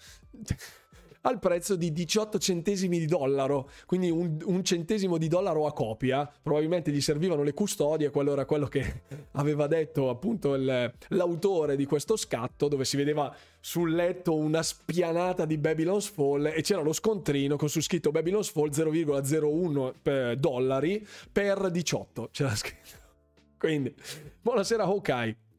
al 1.22 1.38
prezzo 1.38 1.76
di 1.76 1.92
18 1.92 2.38
centesimi 2.38 2.98
di 2.98 3.06
dollaro, 3.06 3.70
quindi 3.86 4.10
un, 4.10 4.38
un, 4.44 4.64
centesimo 4.64 5.18
di 5.18 5.28
dollaro 5.28 5.66
a 5.66 5.72
copia. 5.72 6.30
Probabilmente 6.42 6.90
gli 6.90 7.00
servivano 7.00 7.42
le 7.42 7.52
custodie, 7.52 8.10
quello 8.10 8.32
era 8.32 8.44
quello 8.44 8.66
che 8.66 9.02
aveva 9.32 9.66
detto 9.66 10.08
appunto 10.08 10.54
il, 10.54 10.92
l'autore 11.08 11.76
di 11.76 11.84
questo 11.84 12.16
scatto, 12.16 12.68
dove 12.68 12.84
si 12.84 12.96
vedeva 12.96 13.34
sul 13.60 13.92
letto 13.92 14.34
una 14.34 14.62
spianata 14.62 15.44
di 15.44 15.58
Babylon's 15.58 16.08
Fall 16.08 16.46
e 16.46 16.62
c'era 16.62 16.80
lo 16.80 16.92
scontrino 16.92 17.56
con 17.56 17.68
su 17.68 17.80
scritto 17.80 18.10
Babylon's 18.10 18.50
Fall 18.50 18.70
0,01 18.70 19.92
eh, 20.02 20.36
dollari 20.36 21.06
per 21.30 21.70
18. 21.70 22.28
C'era 22.32 22.54
scritto. 22.54 22.98
Quindi, 23.58 23.94
buonasera 24.40 24.84
Hawkeye. 24.84 25.49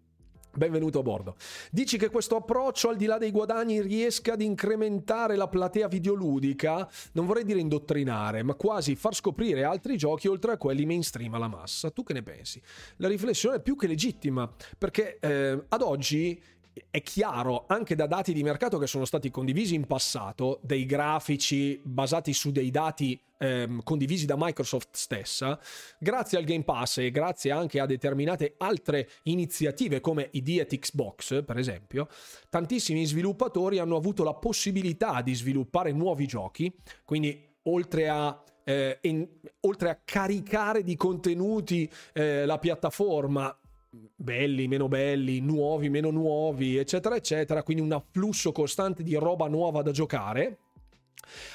Benvenuto 0.53 0.99
a 0.99 1.01
bordo. 1.01 1.37
Dici 1.71 1.97
che 1.97 2.09
questo 2.09 2.35
approccio, 2.35 2.89
al 2.89 2.97
di 2.97 3.05
là 3.05 3.17
dei 3.17 3.31
guadagni, 3.31 3.79
riesca 3.79 4.33
ad 4.33 4.41
incrementare 4.41 5.37
la 5.37 5.47
platea 5.47 5.87
videoludica? 5.87 6.89
Non 7.13 7.25
vorrei 7.25 7.45
dire 7.45 7.61
indottrinare, 7.61 8.43
ma 8.43 8.55
quasi 8.55 8.95
far 8.95 9.15
scoprire 9.15 9.63
altri 9.63 9.95
giochi 9.95 10.27
oltre 10.27 10.51
a 10.51 10.57
quelli 10.57 10.85
mainstream 10.85 11.33
alla 11.35 11.47
massa. 11.47 11.89
Tu 11.89 12.03
che 12.03 12.11
ne 12.11 12.21
pensi? 12.21 12.61
La 12.97 13.07
riflessione 13.07 13.57
è 13.57 13.61
più 13.61 13.77
che 13.77 13.87
legittima, 13.87 14.51
perché 14.77 15.19
eh, 15.19 15.63
ad 15.69 15.81
oggi 15.81 16.41
è 16.89 17.01
chiaro 17.01 17.65
anche 17.67 17.95
da 17.95 18.07
dati 18.07 18.33
di 18.33 18.43
mercato 18.43 18.77
che 18.77 18.87
sono 18.87 19.05
stati 19.05 19.29
condivisi 19.29 19.75
in 19.75 19.85
passato, 19.85 20.59
dei 20.63 20.85
grafici 20.85 21.79
basati 21.83 22.33
su 22.33 22.51
dei 22.51 22.71
dati 22.71 23.19
ehm, 23.37 23.83
condivisi 23.83 24.25
da 24.25 24.35
Microsoft 24.37 24.89
stessa, 24.91 25.59
grazie 25.99 26.37
al 26.37 26.43
Game 26.43 26.63
Pass 26.63 26.97
e 26.99 27.11
grazie 27.11 27.51
anche 27.51 27.79
a 27.79 27.85
determinate 27.85 28.55
altre 28.57 29.09
iniziative 29.23 29.99
come 29.99 30.29
i 30.31 30.41
Diet 30.41 30.77
Xbox, 30.77 31.43
per 31.43 31.57
esempio, 31.57 32.07
tantissimi 32.49 33.05
sviluppatori 33.05 33.79
hanno 33.79 33.95
avuto 33.95 34.23
la 34.23 34.33
possibilità 34.33 35.21
di 35.21 35.33
sviluppare 35.33 35.91
nuovi 35.91 36.25
giochi, 36.25 36.73
quindi 37.03 37.49
oltre 37.63 38.09
a 38.09 38.43
eh, 38.63 38.99
in, 39.01 39.27
oltre 39.61 39.89
a 39.89 39.99
caricare 40.03 40.83
di 40.83 40.95
contenuti 40.95 41.89
eh, 42.13 42.45
la 42.45 42.59
piattaforma 42.59 43.55
belli, 44.15 44.67
meno 44.69 44.87
belli, 44.87 45.41
nuovi, 45.41 45.89
meno 45.89 46.11
nuovi, 46.11 46.77
eccetera, 46.77 47.15
eccetera, 47.15 47.63
quindi 47.63 47.83
un 47.83 47.91
afflusso 47.91 48.51
costante 48.51 49.03
di 49.03 49.15
roba 49.15 49.47
nuova 49.47 49.81
da 49.81 49.91
giocare. 49.91 50.59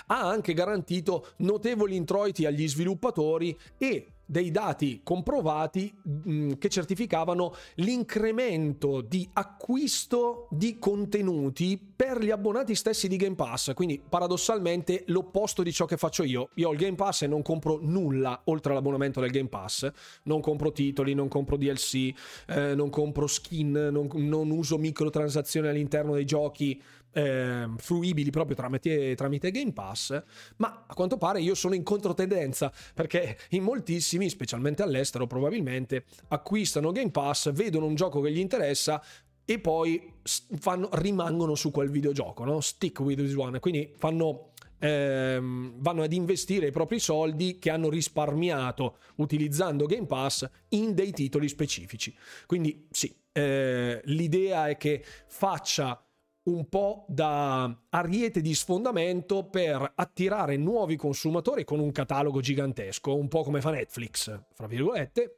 Ha 0.06 0.28
anche 0.28 0.52
garantito 0.52 1.28
notevoli 1.38 1.96
introiti 1.96 2.44
agli 2.44 2.68
sviluppatori 2.68 3.56
e 3.78 4.15
dei 4.26 4.50
dati 4.50 5.00
comprovati 5.02 5.94
mm, 6.08 6.52
che 6.58 6.68
certificavano 6.68 7.54
l'incremento 7.76 9.00
di 9.00 9.28
acquisto 9.32 10.48
di 10.50 10.78
contenuti 10.78 11.80
per 11.96 12.20
gli 12.22 12.30
abbonati 12.30 12.74
stessi 12.74 13.08
di 13.08 13.16
Game 13.16 13.36
Pass. 13.36 13.72
Quindi 13.72 14.02
paradossalmente 14.06 15.04
l'opposto 15.06 15.62
di 15.62 15.72
ciò 15.72 15.86
che 15.86 15.96
faccio 15.96 16.24
io. 16.24 16.50
Io 16.54 16.68
ho 16.68 16.72
il 16.72 16.78
Game 16.78 16.96
Pass 16.96 17.22
e 17.22 17.26
non 17.26 17.42
compro 17.42 17.78
nulla 17.80 18.42
oltre 18.44 18.72
all'abbonamento 18.72 19.20
del 19.20 19.30
Game 19.30 19.48
Pass. 19.48 19.90
Non 20.24 20.40
compro 20.40 20.72
titoli, 20.72 21.14
non 21.14 21.28
compro 21.28 21.56
DLC, 21.56 22.12
eh, 22.48 22.74
non 22.74 22.90
compro 22.90 23.26
skin, 23.26 23.88
non, 23.92 24.08
non 24.14 24.50
uso 24.50 24.76
microtransazioni 24.76 25.68
all'interno 25.68 26.14
dei 26.14 26.24
giochi 26.24 26.80
eh, 27.16 27.66
fruibili 27.78 28.30
proprio 28.30 28.54
tramite, 28.54 29.14
tramite 29.14 29.50
Game 29.50 29.72
Pass, 29.72 30.22
ma 30.56 30.84
a 30.86 30.94
quanto 30.94 31.16
pare 31.16 31.40
io 31.40 31.54
sono 31.54 31.74
in 31.74 31.82
controtendenza 31.82 32.70
perché 32.92 33.38
in 33.50 33.62
moltissimi, 33.62 34.28
specialmente 34.28 34.82
all'estero 34.82 35.26
probabilmente, 35.26 36.04
acquistano 36.28 36.92
Game 36.92 37.10
Pass, 37.10 37.50
vedono 37.52 37.86
un 37.86 37.94
gioco 37.94 38.20
che 38.20 38.30
gli 38.30 38.38
interessa 38.38 39.02
e 39.46 39.58
poi 39.60 40.12
fanno, 40.58 40.90
rimangono 40.92 41.54
su 41.54 41.70
quel 41.70 41.88
videogioco, 41.88 42.44
no? 42.44 42.60
stick 42.60 43.00
with 43.00 43.18
this 43.18 43.34
one, 43.34 43.60
quindi 43.60 43.94
fanno 43.96 44.50
ehm, 44.78 45.76
vanno 45.78 46.02
ad 46.02 46.12
investire 46.12 46.66
i 46.66 46.70
propri 46.70 46.98
soldi 46.98 47.58
che 47.58 47.70
hanno 47.70 47.88
risparmiato 47.88 48.98
utilizzando 49.16 49.86
Game 49.86 50.06
Pass 50.06 50.46
in 50.70 50.94
dei 50.94 51.12
titoli 51.12 51.48
specifici. 51.48 52.14
Quindi 52.44 52.88
sì, 52.90 53.14
eh, 53.32 54.02
l'idea 54.04 54.68
è 54.68 54.76
che 54.76 55.02
faccia 55.28 56.05
un 56.46 56.68
po' 56.68 57.04
da 57.08 57.74
ariete 57.90 58.40
di 58.40 58.54
sfondamento 58.54 59.44
per 59.44 59.92
attirare 59.94 60.56
nuovi 60.56 60.96
consumatori 60.96 61.64
con 61.64 61.80
un 61.80 61.92
catalogo 61.92 62.40
gigantesco, 62.40 63.14
un 63.14 63.28
po' 63.28 63.42
come 63.42 63.60
fa 63.60 63.70
Netflix, 63.70 64.40
fra 64.52 64.66
virgolette, 64.66 65.34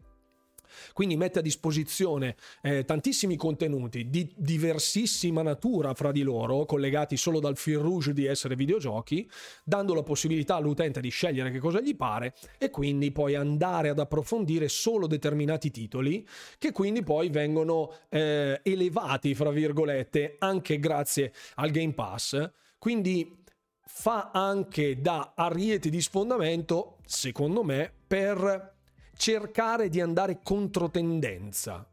quindi 0.93 1.17
mette 1.17 1.41
a 1.41 1.43
disposizione 1.43 2.37
eh, 2.63 2.85
tantissimi 2.85 3.37
contenuti 3.37 4.09
di 4.09 4.33
diversissima 4.37 5.43
natura 5.43 5.95
fra 5.95 6.13
di 6.13 6.23
loro, 6.23 6.65
collegati 6.65 7.17
solo 7.17 7.41
dal 7.41 7.57
fil 7.57 7.79
rouge 7.79 8.13
di 8.13 8.27
essere 8.27 8.57
videogiochi, 8.57 9.29
dando 9.65 9.95
la 9.95 10.03
possibilità 10.03 10.57
all'utente 10.57 11.01
di 11.01 11.09
scegliere 11.09 11.51
che 11.51 11.59
cosa 11.59 11.81
gli 11.81 11.97
pare 11.97 12.35
e 12.59 12.71
quindi 12.71 13.13
poi 13.13 13.35
andare 13.35 13.89
ad 13.89 13.99
approfondire 13.99 14.69
solo 14.69 15.07
determinati 15.07 15.71
titoli 15.71 16.27
che 16.59 16.73
quindi 16.73 17.03
poi 17.03 17.29
vengono 17.29 17.93
eh, 18.09 18.61
elevati, 18.63 19.35
fra 19.35 19.51
virgolette, 19.51 20.37
anche 20.39 20.79
grazie 20.79 21.33
al 21.57 21.71
Game 21.71 21.95
Pass. 21.95 22.51
Quindi 22.79 23.45
fa 23.85 24.31
anche 24.33 25.01
da 25.01 25.33
ariete 25.35 25.91
di 25.91 26.01
sfondamento, 26.01 26.99
secondo 27.05 27.65
me, 27.65 27.93
per 28.07 28.77
cercare 29.19 29.89
di 29.89 30.01
andare 30.01 30.39
controtendenza. 30.45 31.85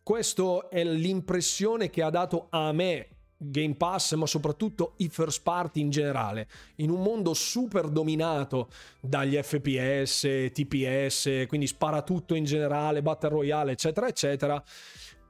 Questa 0.00 0.68
è 0.70 0.84
l'impressione 0.84 1.90
che 1.90 2.02
ha 2.02 2.10
dato 2.10 2.46
a 2.50 2.72
me 2.72 3.08
Game 3.36 3.74
Pass, 3.74 4.14
ma 4.14 4.26
soprattutto 4.26 4.94
i 4.98 5.08
first 5.08 5.42
party 5.42 5.80
in 5.80 5.90
generale, 5.90 6.48
in 6.76 6.90
un 6.90 7.02
mondo 7.02 7.34
super 7.34 7.88
dominato 7.88 8.68
dagli 9.00 9.36
FPS, 9.36 10.52
TPS, 10.52 11.46
quindi 11.48 11.66
spara 11.66 12.02
tutto 12.02 12.34
in 12.34 12.44
generale, 12.44 13.02
Battle 13.02 13.30
Royale, 13.30 13.72
eccetera, 13.72 14.06
eccetera. 14.06 14.62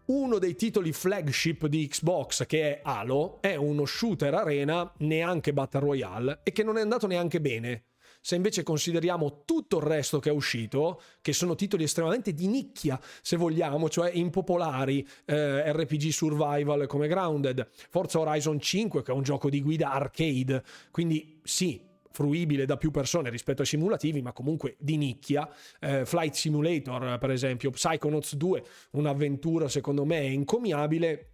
Uno 0.07 0.39
dei 0.39 0.55
titoli 0.55 0.93
flagship 0.93 1.67
di 1.67 1.89
Xbox, 1.89 2.45
che 2.45 2.63
è 2.63 2.81
Halo, 2.83 3.41
è 3.41 3.55
uno 3.55 3.87
shooter 3.87 4.35
arena, 4.35 4.93
neanche 4.99 5.55
Battle 5.55 5.81
Royale, 5.81 6.41
e 6.43 6.53
che 6.53 6.63
non 6.63 6.77
è 6.77 6.83
andato 6.83 7.07
neanche 7.07 7.41
bene 7.41 7.85
se 8.21 8.37
invece 8.37 8.63
consideriamo 8.63 9.43
tutto 9.45 9.79
il 9.79 9.85
resto 9.85 10.19
che 10.19 10.31
è 10.31 10.33
uscito, 10.33 11.01
che 11.23 11.33
sono 11.33 11.55
titoli 11.55 11.85
estremamente 11.85 12.35
di 12.35 12.47
nicchia, 12.47 13.01
se 13.23 13.37
vogliamo, 13.37 13.89
cioè 13.89 14.11
impopolari, 14.13 15.07
eh, 15.25 15.73
RPG 15.73 16.09
survival 16.09 16.87
come 16.87 17.09
Grounded, 17.09 17.67
Forza 17.71 18.19
Horizon 18.21 18.61
5 18.61 19.03
che 19.03 19.13
è 19.13 19.15
un 19.15 19.23
gioco 19.23 19.49
di 19.49 19.63
guida 19.63 19.93
arcade, 19.93 20.63
quindi 20.91 21.41
sì, 21.43 21.89
fruibile 22.11 22.67
da 22.67 22.77
più 22.77 22.91
persone 22.91 23.31
rispetto 23.31 23.63
ai 23.63 23.67
simulativi, 23.67 24.21
ma 24.21 24.33
comunque 24.33 24.77
di 24.79 24.97
nicchia. 24.97 25.49
Eh, 25.79 26.05
Flight 26.05 26.35
Simulator, 26.35 27.19
per 27.19 27.31
esempio, 27.31 27.71
Psychonauts 27.71 28.35
2, 28.35 28.65
un'avventura 28.93 29.69
secondo 29.69 30.05
me 30.05 30.21
encomiabile. 30.25 31.27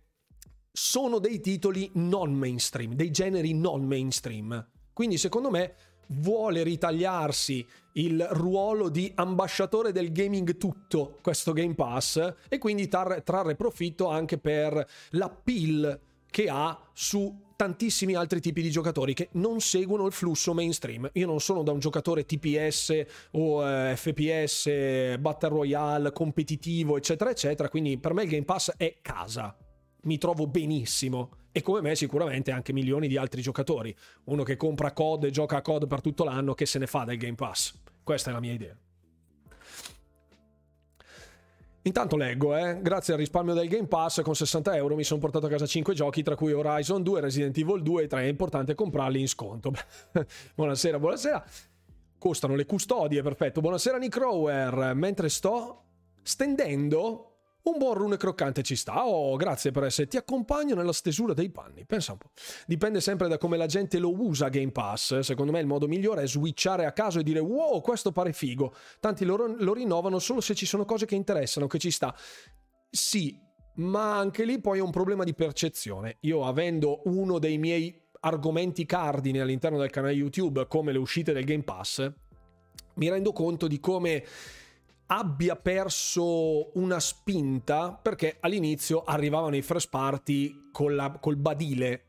Sono 0.70 1.18
dei 1.18 1.40
titoli 1.40 1.90
non 1.94 2.32
mainstream, 2.34 2.94
dei 2.94 3.10
generi 3.10 3.54
non 3.54 3.84
mainstream. 3.84 4.68
Quindi 4.92 5.16
secondo 5.16 5.50
me 5.50 5.74
vuole 6.08 6.62
ritagliarsi 6.62 7.66
il 7.92 8.26
ruolo 8.30 8.88
di 8.88 9.10
ambasciatore 9.14 9.92
del 9.92 10.12
gaming 10.12 10.56
tutto 10.56 11.18
questo 11.22 11.52
Game 11.52 11.74
Pass 11.74 12.34
e 12.48 12.58
quindi 12.58 12.88
tar- 12.88 13.22
trarre 13.22 13.54
profitto 13.54 14.08
anche 14.08 14.38
per 14.38 14.86
l'appeal 15.10 16.00
che 16.30 16.48
ha 16.50 16.78
su 16.92 17.44
tantissimi 17.56 18.14
altri 18.14 18.40
tipi 18.40 18.60
di 18.60 18.70
giocatori 18.70 19.14
che 19.14 19.30
non 19.32 19.60
seguono 19.60 20.04
il 20.06 20.12
flusso 20.12 20.52
mainstream. 20.52 21.08
Io 21.14 21.26
non 21.26 21.40
sono 21.40 21.62
da 21.62 21.72
un 21.72 21.78
giocatore 21.78 22.26
TPS 22.26 23.04
o 23.32 23.66
eh, 23.66 23.96
FPS, 23.96 25.16
Battle 25.18 25.48
Royale, 25.48 26.12
competitivo, 26.12 26.98
eccetera, 26.98 27.30
eccetera, 27.30 27.70
quindi 27.70 27.98
per 27.98 28.12
me 28.12 28.24
il 28.24 28.28
Game 28.28 28.44
Pass 28.44 28.72
è 28.76 28.98
casa. 29.00 29.56
Mi 30.02 30.18
trovo 30.18 30.46
benissimo 30.46 31.30
e 31.56 31.62
come 31.62 31.80
me 31.80 31.96
sicuramente 31.96 32.50
anche 32.50 32.74
milioni 32.74 33.08
di 33.08 33.16
altri 33.16 33.40
giocatori. 33.40 33.96
Uno 34.24 34.42
che 34.42 34.58
compra 34.58 34.92
COD 34.92 35.24
e 35.24 35.30
gioca 35.30 35.56
a 35.56 35.62
COD 35.62 35.86
per 35.86 36.02
tutto 36.02 36.22
l'anno, 36.22 36.52
che 36.52 36.66
se 36.66 36.78
ne 36.78 36.86
fa 36.86 37.04
del 37.04 37.16
Game 37.16 37.34
Pass. 37.34 37.72
Questa 38.04 38.28
è 38.28 38.32
la 38.34 38.40
mia 38.40 38.52
idea. 38.52 38.76
Intanto 41.80 42.16
leggo, 42.16 42.54
eh. 42.54 42.78
grazie 42.82 43.14
al 43.14 43.18
risparmio 43.20 43.54
del 43.54 43.68
Game 43.68 43.86
Pass 43.86 44.20
con 44.20 44.34
60 44.34 44.76
euro 44.76 44.96
mi 44.96 45.04
sono 45.04 45.18
portato 45.18 45.46
a 45.46 45.48
casa 45.48 45.64
5 45.64 45.94
giochi, 45.94 46.22
tra 46.22 46.36
cui 46.36 46.52
Horizon 46.52 47.02
2, 47.02 47.20
Resident 47.22 47.56
Evil 47.56 47.80
2 47.80 48.02
e 48.02 48.06
3. 48.06 48.20
È 48.20 48.26
importante 48.26 48.74
comprarli 48.74 49.18
in 49.18 49.28
sconto. 49.28 49.72
buonasera, 50.54 50.98
buonasera. 50.98 51.42
Costano 52.18 52.54
le 52.54 52.66
custodie, 52.66 53.22
perfetto. 53.22 53.62
Buonasera 53.62 53.96
Nick 53.96 54.18
Rower. 54.18 54.92
Mentre 54.92 55.30
sto 55.30 55.84
stendendo 56.20 57.35
un 57.66 57.78
buon 57.78 57.94
rune 57.94 58.16
croccante 58.16 58.62
ci 58.62 58.76
sta. 58.76 59.06
Oh, 59.06 59.36
grazie 59.36 59.70
per 59.70 59.84
essere. 59.84 60.06
Ti 60.06 60.16
accompagno 60.16 60.74
nella 60.74 60.92
stesura 60.92 61.34
dei 61.34 61.50
panni. 61.50 61.84
Pensa 61.84 62.12
un 62.12 62.18
po'. 62.18 62.30
Dipende 62.66 63.00
sempre 63.00 63.28
da 63.28 63.38
come 63.38 63.56
la 63.56 63.66
gente 63.66 63.98
lo 63.98 64.12
usa 64.12 64.48
Game 64.48 64.70
Pass. 64.70 65.18
Secondo 65.20 65.52
me 65.52 65.60
il 65.60 65.66
modo 65.66 65.88
migliore 65.88 66.22
è 66.22 66.26
switchare 66.28 66.84
a 66.84 66.92
caso 66.92 67.18
e 67.18 67.22
dire 67.22 67.40
wow, 67.40 67.80
questo 67.80 68.12
pare 68.12 68.32
figo. 68.32 68.74
Tanti 69.00 69.24
lo, 69.24 69.54
lo 69.58 69.72
rinnovano 69.72 70.18
solo 70.18 70.40
se 70.40 70.54
ci 70.54 70.66
sono 70.66 70.84
cose 70.84 71.06
che 71.06 71.16
interessano, 71.16 71.66
che 71.66 71.78
ci 71.78 71.90
sta. 71.90 72.14
Sì, 72.88 73.38
ma 73.76 74.16
anche 74.16 74.44
lì 74.44 74.60
poi 74.60 74.78
è 74.78 74.82
un 74.82 74.90
problema 74.90 75.24
di 75.24 75.34
percezione. 75.34 76.18
Io 76.20 76.44
avendo 76.44 77.02
uno 77.06 77.38
dei 77.38 77.58
miei 77.58 78.04
argomenti 78.20 78.86
cardine 78.86 79.40
all'interno 79.40 79.78
del 79.78 79.90
canale 79.90 80.12
YouTube 80.12 80.66
come 80.68 80.92
le 80.92 80.98
uscite 80.98 81.32
del 81.32 81.44
Game 81.44 81.62
Pass, 81.62 82.10
mi 82.94 83.08
rendo 83.08 83.32
conto 83.32 83.66
di 83.66 83.78
come 83.78 84.24
abbia 85.06 85.56
perso 85.56 86.76
una 86.78 86.98
spinta 87.00 87.92
perché 87.92 88.36
all'inizio 88.40 89.02
arrivavano 89.04 89.56
i 89.56 89.62
first 89.62 89.88
party 89.88 90.70
la, 90.88 91.16
col 91.20 91.36
badile 91.36 92.02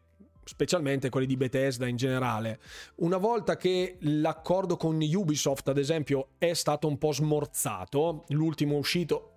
specialmente 0.44 1.10
quelli 1.10 1.28
di 1.28 1.38
Bethesda 1.38 1.88
in 1.88 1.98
generale. 1.98 2.60
Una 2.96 3.18
volta 3.18 3.58
che 3.58 3.98
l'accordo 4.02 4.78
con 4.78 4.98
Ubisoft, 5.02 5.68
ad 5.68 5.78
esempio, 5.78 6.30
è 6.38 6.54
stato 6.54 6.88
un 6.88 6.98
po' 6.98 7.12
smorzato, 7.12 8.24
l'ultimo 8.30 8.78
uscito, 8.78 9.32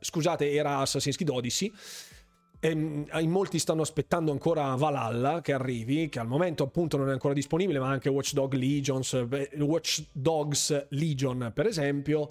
scusate, 0.00 0.52
era 0.52 0.78
Assassin's 0.78 1.16
Creed 1.16 1.30
Odyssey. 1.30 1.72
E 2.58 2.68
ehm, 2.68 3.06
in 3.20 3.30
molti 3.30 3.58
stanno 3.58 3.82
aspettando 3.82 4.32
ancora 4.32 4.74
Valhalla 4.74 5.40
che 5.40 5.52
arrivi, 5.52 6.08
che 6.08 6.18
al 6.18 6.26
momento 6.26 6.64
appunto 6.64 6.96
non 6.96 7.10
è 7.10 7.12
ancora 7.12 7.34
disponibile, 7.34 7.78
ma 7.78 7.88
anche 7.88 8.08
Watch, 8.08 8.32
Dog 8.32 8.54
Legions, 8.54 9.12
Watch 9.58 10.04
Dogs 10.10 10.86
Legion, 10.90 11.52
per 11.54 11.66
esempio 11.66 12.30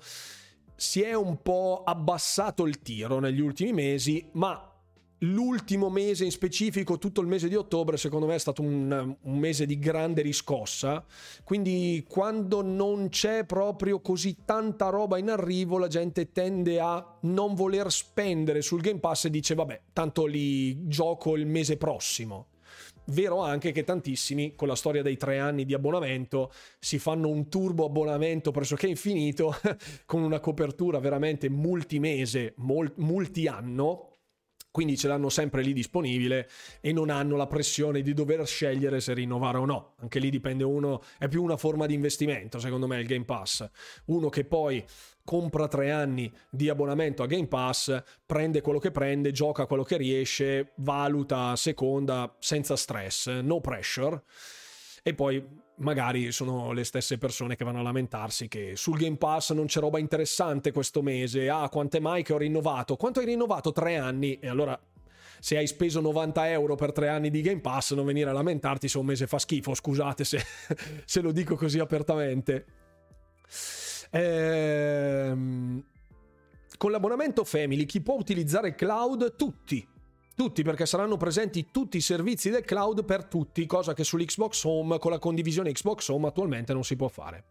si 0.76 1.02
è 1.02 1.14
un 1.14 1.42
po' 1.42 1.84
abbassato 1.86 2.66
il 2.66 2.82
tiro 2.82 3.20
negli 3.20 3.42
ultimi 3.42 3.74
mesi, 3.74 4.28
ma 4.34 4.72
l'ultimo 5.20 5.90
mese 5.90 6.26
in 6.26 6.32
specifico, 6.32 6.98
tutto 6.98 7.22
il 7.22 7.28
mese 7.28 7.48
di 7.48 7.56
ottobre, 7.56 7.98
secondo 7.98 8.26
me 8.26 8.36
è 8.36 8.40
stato 8.40 8.62
un, 8.62 9.16
un, 9.20 9.38
mese 9.38 9.66
di 9.66 9.80
grande 9.80 10.22
riscossa. 10.22 11.04
Quindi 11.44 12.06
quando 12.08 12.62
non 12.62 13.10
c'è 13.10 13.46
proprio 13.46 14.02
così 14.02 14.38
tanta 14.46 14.90
roba 14.90 15.18
in 15.18 15.30
arrivo, 15.30 15.78
la 15.78 15.88
gente 15.88 16.32
tende 16.32 16.80
a 16.80 17.18
non 17.22 17.56
voler 17.56 17.92
spendere 17.92 18.62
sul 18.62 18.82
Game 18.82 19.00
Pass 19.00 19.26
e 19.26 19.30
dice 19.30 19.56
vabbè, 19.56 19.82
tanto 19.94 20.26
li 20.26 20.88
gioco 20.88 21.36
il 21.36 21.46
mese 21.46 21.78
prossimo. 21.78 22.48
Vero 23.08 23.41
anche 23.41 23.72
che 23.72 23.84
tantissimi, 23.84 24.56
con 24.56 24.68
la 24.68 24.76
storia 24.76 25.03
dei 25.03 25.18
tre 25.18 25.38
anni 25.38 25.66
di 25.66 25.74
abbonamento, 25.74 26.51
si 26.80 26.97
fanno 26.97 27.30
un 27.30 27.49
turbo 27.49 27.86
abbonamento 27.86 28.51
pressoché 28.51 28.88
infinito, 28.88 29.56
con 30.06 30.24
una 30.24 30.39
copertura 30.39 30.99
veramente 30.99 31.49
multimese, 31.49 32.53
mul- 32.58 32.93
multi-anno, 32.97 34.16
quindi 34.72 34.97
ce 34.97 35.08
l'hanno 35.08 35.30
sempre 35.30 35.62
lì 35.62 35.72
disponibile 35.72 36.49
e 36.82 36.91
non 36.91 37.10
hanno 37.10 37.38
la 37.38 37.47
pressione 37.47 38.01
di 38.01 38.14
dover 38.14 38.45
scegliere 38.45 38.99
se 38.99 39.14
rinnovare 39.14 39.58
o 39.58 39.66
no. 39.66 39.93
Anche 39.99 40.20
lì 40.20 40.30
dipende 40.30 40.66
uno, 40.66 41.01
è 41.18 41.30
più 41.30 41.41
una 41.43 41.56
forma 41.56 41.86
di 41.86 41.93
investimento, 41.93 42.60
secondo 42.60 42.86
me, 42.86 42.99
il 42.99 43.06
Game 43.06 43.24
Pass. 43.24 43.66
Uno 44.08 44.28
che 44.28 44.43
poi 44.43 44.84
compra 45.26 45.68
tre 45.68 45.92
anni 45.92 46.32
di 46.50 46.70
abbonamento 46.70 47.24
a 47.24 47.26
Game 47.26 47.48
Pass, 47.48 48.02
prende 48.26 48.62
quello 48.62 48.80
che 48.80 48.92
prende, 48.92 49.32
gioca 49.32 49.66
quello 49.66 49.84
che 49.84 49.98
riesce, 49.98 50.72
valuta 50.76 51.50
a 51.50 51.56
seconda 51.58 52.34
senza 52.40 52.78
stress, 52.78 53.28
no 53.42 53.60
pressure. 53.60 54.22
E 55.04 55.14
poi 55.14 55.44
magari 55.78 56.32
sono 56.32 56.72
le 56.72 56.84
stesse 56.84 57.18
persone 57.18 57.56
che 57.56 57.66
vanno 57.66 57.80
a 57.80 57.84
lamentarsi 57.84 58.48
che 58.48 58.76
sul 58.76 58.98
Game 58.98 59.18
Pass 59.18 59.52
non 59.52 59.66
c'è 59.66 59.80
roba 59.80 60.00
interessante 60.00 60.72
questo 60.72 61.02
mese. 61.02 61.50
Ah, 61.50 61.68
quante 61.70 62.00
mai 62.00 62.24
che 62.24 62.34
ho 62.34 62.38
rinnovato? 62.38 62.96
Quanto 62.96 63.20
hai 63.20 63.26
rinnovato? 63.26 63.72
Tre 63.72 63.98
anni. 63.98 64.40
E 64.40 64.48
allora 64.48 64.80
se 65.40 65.58
hai 65.58 65.68
speso 65.68 66.02
90 66.02 66.50
euro 66.50 66.76
per 66.76 66.92
tre 66.92 67.10
anni 67.10 67.30
di 67.30 67.42
Game 67.42 67.62
Pass, 67.62 67.94
non 67.94 68.06
venire 68.06 68.30
a 68.30 68.34
lamentarti 68.34 68.88
se 68.88 68.98
un 68.98 69.06
mese 69.06 69.28
fa 69.28 69.38
schifo, 69.38 69.74
scusate 69.74 70.24
se, 70.24 70.44
se 71.06 71.22
lo 71.22 71.32
dico 71.32 71.56
così 71.56 71.80
apertamente. 71.80 72.66
Ehm, 74.18 75.84
con 76.78 76.91
l'abbonamento 76.91 77.43
Family 77.43 77.86
chi 77.86 77.99
può 78.01 78.16
utilizzare 78.16 78.74
cloud? 78.74 79.36
Tutti. 79.36 79.86
Tutti 80.34 80.63
perché 80.63 80.86
saranno 80.86 81.18
presenti 81.18 81.68
tutti 81.70 81.97
i 81.97 82.01
servizi 82.01 82.49
del 82.49 82.63
cloud 82.63 83.03
per 83.03 83.26
tutti, 83.26 83.66
cosa 83.66 83.93
che 83.93 84.03
sull'Xbox 84.05 84.63
Home 84.63 84.99
con 84.99 85.11
la 85.11 85.20
condivisione 85.20 85.72
Xbox 85.72 86.07
Home 86.09 86.28
attualmente 86.28 86.74
non 86.74 86.84
si 86.84 86.95
può 86.95 87.09
fare. 87.09 87.43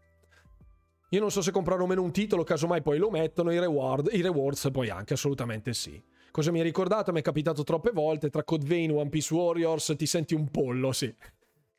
Io 1.09 1.19
non 1.19 1.31
so 1.31 1.41
se 1.41 1.51
comprare 1.51 1.83
o 1.83 1.87
meno 1.87 2.01
un 2.01 2.11
titolo, 2.11 2.43
casomai 2.43 2.81
poi 2.81 2.97
lo 2.97 3.11
mettono, 3.11 3.51
i, 3.51 3.59
reward, 3.59 4.09
i 4.11 4.21
rewards 4.21 4.69
poi 4.71 4.89
anche, 4.89 5.13
assolutamente 5.13 5.73
sì. 5.73 6.01
Cosa 6.31 6.51
mi 6.51 6.59
hai 6.59 6.65
ricordato? 6.65 7.11
Mi 7.11 7.19
è 7.19 7.23
capitato 7.23 7.63
troppe 7.63 7.91
volte, 7.91 8.29
tra 8.29 8.43
e 8.43 8.91
One 8.91 9.09
Piece 9.09 9.33
Warriors 9.33 9.93
ti 9.97 10.05
senti 10.05 10.33
un 10.33 10.49
pollo, 10.49 10.91
sì. 10.91 11.13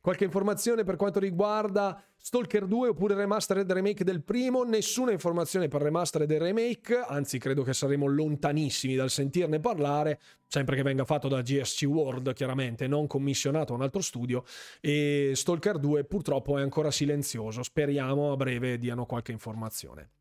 Qualche 0.07 0.23
informazione 0.23 0.85
per 0.85 0.95
quanto 0.95 1.19
riguarda 1.19 2.01
Stalker 2.15 2.65
2 2.65 2.87
oppure 2.87 3.13
Remastered 3.13 3.69
Remake 3.69 4.05
del 4.05 4.23
primo? 4.23 4.63
Nessuna 4.63 5.11
informazione 5.11 5.67
per 5.67 5.81
Remastered 5.81 6.31
Remake, 6.31 6.95
anzi 7.05 7.37
credo 7.39 7.61
che 7.61 7.73
saremo 7.73 8.05
lontanissimi 8.05 8.95
dal 8.95 9.09
sentirne 9.09 9.59
parlare, 9.59 10.21
sempre 10.47 10.77
che 10.77 10.81
venga 10.81 11.03
fatto 11.03 11.27
da 11.27 11.41
GSC 11.41 11.83
World 11.87 12.33
chiaramente, 12.33 12.87
non 12.87 13.05
commissionato 13.05 13.73
a 13.73 13.75
un 13.75 13.81
altro 13.81 13.99
studio, 13.99 14.45
e 14.79 15.33
Stalker 15.35 15.77
2 15.77 16.05
purtroppo 16.05 16.57
è 16.57 16.61
ancora 16.61 16.89
silenzioso, 16.89 17.61
speriamo 17.61 18.31
a 18.31 18.37
breve 18.37 18.77
diano 18.77 19.05
qualche 19.05 19.33
informazione. 19.33 20.11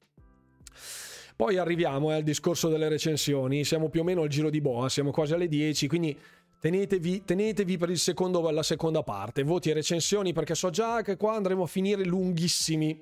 Poi 1.37 1.59
arriviamo 1.59 2.11
eh, 2.11 2.15
al 2.15 2.23
discorso 2.23 2.69
delle 2.69 2.89
recensioni, 2.89 3.63
siamo 3.63 3.91
più 3.91 4.01
o 4.01 4.05
meno 4.05 4.23
al 4.23 4.29
giro 4.29 4.49
di 4.49 4.63
boa, 4.63 4.89
siamo 4.89 5.11
quasi 5.11 5.35
alle 5.35 5.49
10, 5.49 5.87
quindi 5.87 6.19
Tenetevi, 6.67 7.23
tenetevi 7.25 7.77
per 7.77 7.97
secondo, 7.97 8.51
la 8.51 8.65
seconda 8.65 9.05
parte, 9.05 9.45
voti 9.45 9.71
e 9.71 9.73
recensioni 9.73 10.33
perché 10.33 10.57
so 10.57 10.69
già 10.71 11.01
che 11.03 11.17
qua 11.17 11.37
andremo 11.37 11.63
a 11.63 11.67
finire 11.69 12.05
lunghissimi. 12.05 13.01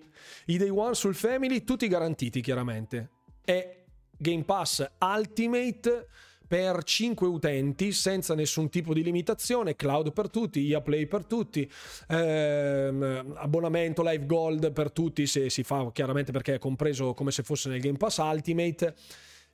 I 0.48 0.58
day 0.58 0.68
one 0.68 0.92
sul 0.92 1.14
family, 1.14 1.64
tutti 1.64 1.88
garantiti 1.88 2.42
chiaramente. 2.42 3.08
È 3.42 3.84
Game 4.18 4.44
Pass 4.44 4.86
Ultimate 5.00 6.08
per 6.46 6.82
5 6.82 7.26
utenti 7.26 7.92
senza 7.92 8.34
nessun 8.34 8.68
tipo 8.68 8.92
di 8.92 9.02
limitazione, 9.02 9.76
cloud 9.76 10.12
per 10.12 10.28
tutti, 10.28 10.60
IA 10.60 10.82
Play 10.82 11.06
per 11.06 11.24
tutti, 11.24 11.66
ehm, 12.08 13.32
abbonamento 13.34 14.02
Live 14.02 14.26
Gold 14.26 14.72
per 14.72 14.92
tutti 14.92 15.26
se 15.26 15.48
si 15.48 15.62
fa 15.62 15.90
chiaramente 15.90 16.32
perché 16.32 16.56
è 16.56 16.58
compreso 16.58 17.14
come 17.14 17.30
se 17.30 17.42
fosse 17.42 17.70
nel 17.70 17.80
Game 17.80 17.96
Pass 17.96 18.18
Ultimate. 18.18 18.94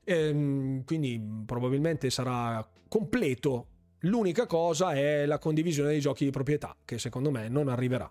Ehm, 0.03 0.83
quindi 0.83 1.23
probabilmente 1.47 2.11
sarà 2.11 2.69
completo. 2.89 3.67
L'unica 4.05 4.47
cosa 4.47 4.93
è 4.93 5.27
la 5.27 5.39
condivisione 5.39 5.91
dei 5.91 6.01
giochi 6.01 6.25
di 6.25 6.31
proprietà, 6.31 6.75
che 6.85 6.99
secondo 6.99 7.31
me 7.31 7.49
non 7.49 7.69
arriverà. 7.69 8.11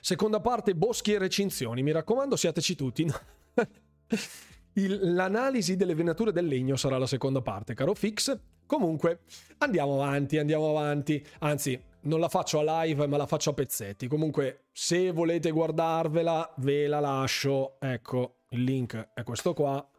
Seconda 0.00 0.40
parte, 0.40 0.74
boschi 0.74 1.12
e 1.12 1.18
recinzioni. 1.18 1.82
Mi 1.82 1.92
raccomando, 1.92 2.36
siateci 2.36 2.74
tutti. 2.74 3.06
Il, 4.74 5.14
l'analisi 5.14 5.76
delle 5.76 5.94
venature 5.94 6.32
del 6.32 6.46
legno 6.46 6.76
sarà 6.76 6.96
la 6.96 7.06
seconda 7.06 7.42
parte, 7.42 7.74
caro 7.74 7.94
Fix. 7.94 8.38
Comunque, 8.66 9.20
andiamo 9.58 9.94
avanti, 9.94 10.38
andiamo 10.38 10.70
avanti. 10.70 11.24
Anzi, 11.40 11.80
non 12.02 12.20
la 12.20 12.28
faccio 12.28 12.60
a 12.60 12.84
live, 12.84 13.06
ma 13.06 13.16
la 13.16 13.26
faccio 13.26 13.50
a 13.50 13.54
pezzetti. 13.54 14.06
Comunque, 14.06 14.66
se 14.70 15.10
volete 15.10 15.50
guardarvela, 15.50 16.54
ve 16.58 16.86
la 16.86 17.00
lascio. 17.00 17.80
Ecco, 17.80 18.36
il 18.50 18.62
link 18.62 19.10
è 19.12 19.22
questo 19.24 19.54
qua. 19.54 19.89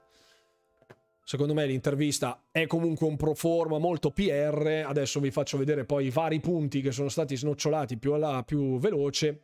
Secondo 1.32 1.54
me 1.54 1.66
l'intervista 1.66 2.44
è 2.52 2.68
comunque 2.68 3.08
un 3.08 3.16
pro 3.16 3.34
forma 3.36 3.78
molto 3.78 4.12
PR. 4.12 4.84
Adesso 4.86 5.22
vi 5.22 5.32
faccio 5.32 5.58
vedere 5.58 5.86
poi 5.86 6.08
i 6.08 6.10
vari 6.10 6.42
punti 6.42 6.82
che 6.82 6.92
sono 6.92 7.08
stati 7.08 7.38
snocciolati 7.38 7.96
più, 7.98 8.12
alla, 8.12 8.44
più 8.44 8.78
veloce. 8.80 9.44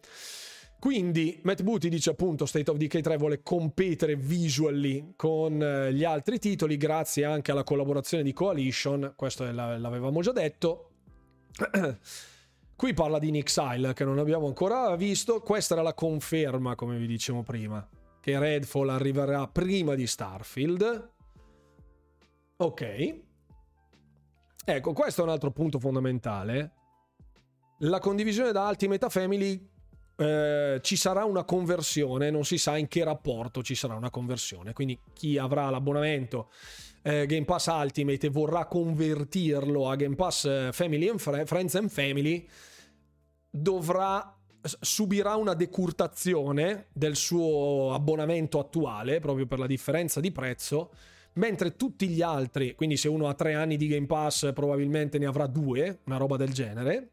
Quindi 0.80 1.40
Matt 1.44 1.64
Booty 1.64 1.88
dice 1.88 2.10
appunto 2.10 2.46
State 2.46 2.70
of 2.70 2.76
Decay 2.76 3.00
3 3.02 3.16
vuole 3.16 3.42
competere 3.42 4.18
visually 4.18 5.14
con 5.16 5.64
eh, 5.64 5.94
gli 5.94 6.04
altri 6.04 6.40
titoli 6.40 6.76
grazie 6.76 7.24
anche 7.24 7.52
alla 7.52 7.64
collaborazione 7.64 8.22
di 8.22 8.34
Coalition, 8.34 9.14
questo 9.16 9.50
l'avevamo 9.50 10.20
già 10.20 10.34
detto. 10.34 10.90
Qui 12.76 12.94
parla 12.94 13.18
di 13.18 13.32
Nick 13.32 13.50
Sile 13.50 13.94
che 13.94 14.04
non 14.04 14.20
abbiamo 14.20 14.48
ancora 14.48 14.94
visto, 14.98 15.40
questa 15.40 15.76
era 15.76 15.84
la 15.84 15.94
conferma 15.94 16.76
come 16.76 16.98
vi 16.98 17.08
dicevo 17.08 17.44
prima, 17.44 17.88
che 18.20 18.38
Redfall 18.38 18.90
arriverà 18.90 19.48
prima 19.48 19.96
di 19.96 20.06
Starfield. 20.06 21.16
Ok. 22.60 23.20
Ecco, 24.66 24.94
questo 24.94 25.22
è 25.22 25.24
un 25.24 25.30
altro 25.30 25.52
punto 25.52 25.80
fondamentale. 25.80 26.72
La 27.80 28.00
condivisione 28.00 28.52
da 28.52 28.68
Ultimate 28.68 29.10
Family 29.10 29.70
eh, 30.16 30.80
ci 30.82 30.96
sarà 30.96 31.24
una 31.24 31.44
conversione, 31.44 32.32
non 32.32 32.44
si 32.44 32.58
sa 32.58 32.76
in 32.76 32.88
che 32.88 33.04
rapporto 33.04 33.62
ci 33.62 33.76
sarà 33.76 33.94
una 33.94 34.10
conversione, 34.10 34.74
quindi 34.74 35.00
chi 35.14 35.38
avrà 35.38 35.70
l'abbonamento 35.70 36.50
eh, 37.04 37.28
Game 37.28 37.46
Pass 37.46 37.68
Ultimate 37.68 38.26
e 38.26 38.30
vorrà 38.30 38.66
convertirlo 38.66 39.88
a 39.88 39.96
Game 39.96 40.16
Pass 40.16 40.46
eh, 40.46 40.70
Family 40.72 41.08
and 41.08 41.20
Fre- 41.20 41.46
Friends 41.46 41.76
and 41.76 41.90
Family 41.90 42.48
dovrà 43.52 44.36
subirà 44.60 45.36
una 45.36 45.54
decurtazione 45.54 46.88
del 46.92 47.16
suo 47.16 47.94
abbonamento 47.94 48.58
attuale 48.58 49.20
proprio 49.20 49.46
per 49.46 49.60
la 49.60 49.68
differenza 49.68 50.20
di 50.20 50.32
prezzo 50.32 50.92
mentre 51.38 51.76
tutti 51.76 52.08
gli 52.08 52.22
altri 52.22 52.76
quindi 52.76 52.98
se 52.98 53.08
uno 53.08 53.28
ha 53.28 53.34
tre 53.34 53.54
anni 53.54 53.78
di 53.78 53.88
Game 53.88 54.06
Pass 54.06 54.52
probabilmente 54.54 55.18
ne 55.18 55.26
avrà 55.26 55.48
due 55.48 56.00
una 56.06 56.18
roba 56.18 56.38
del 56.38 56.54
genere 56.54 57.12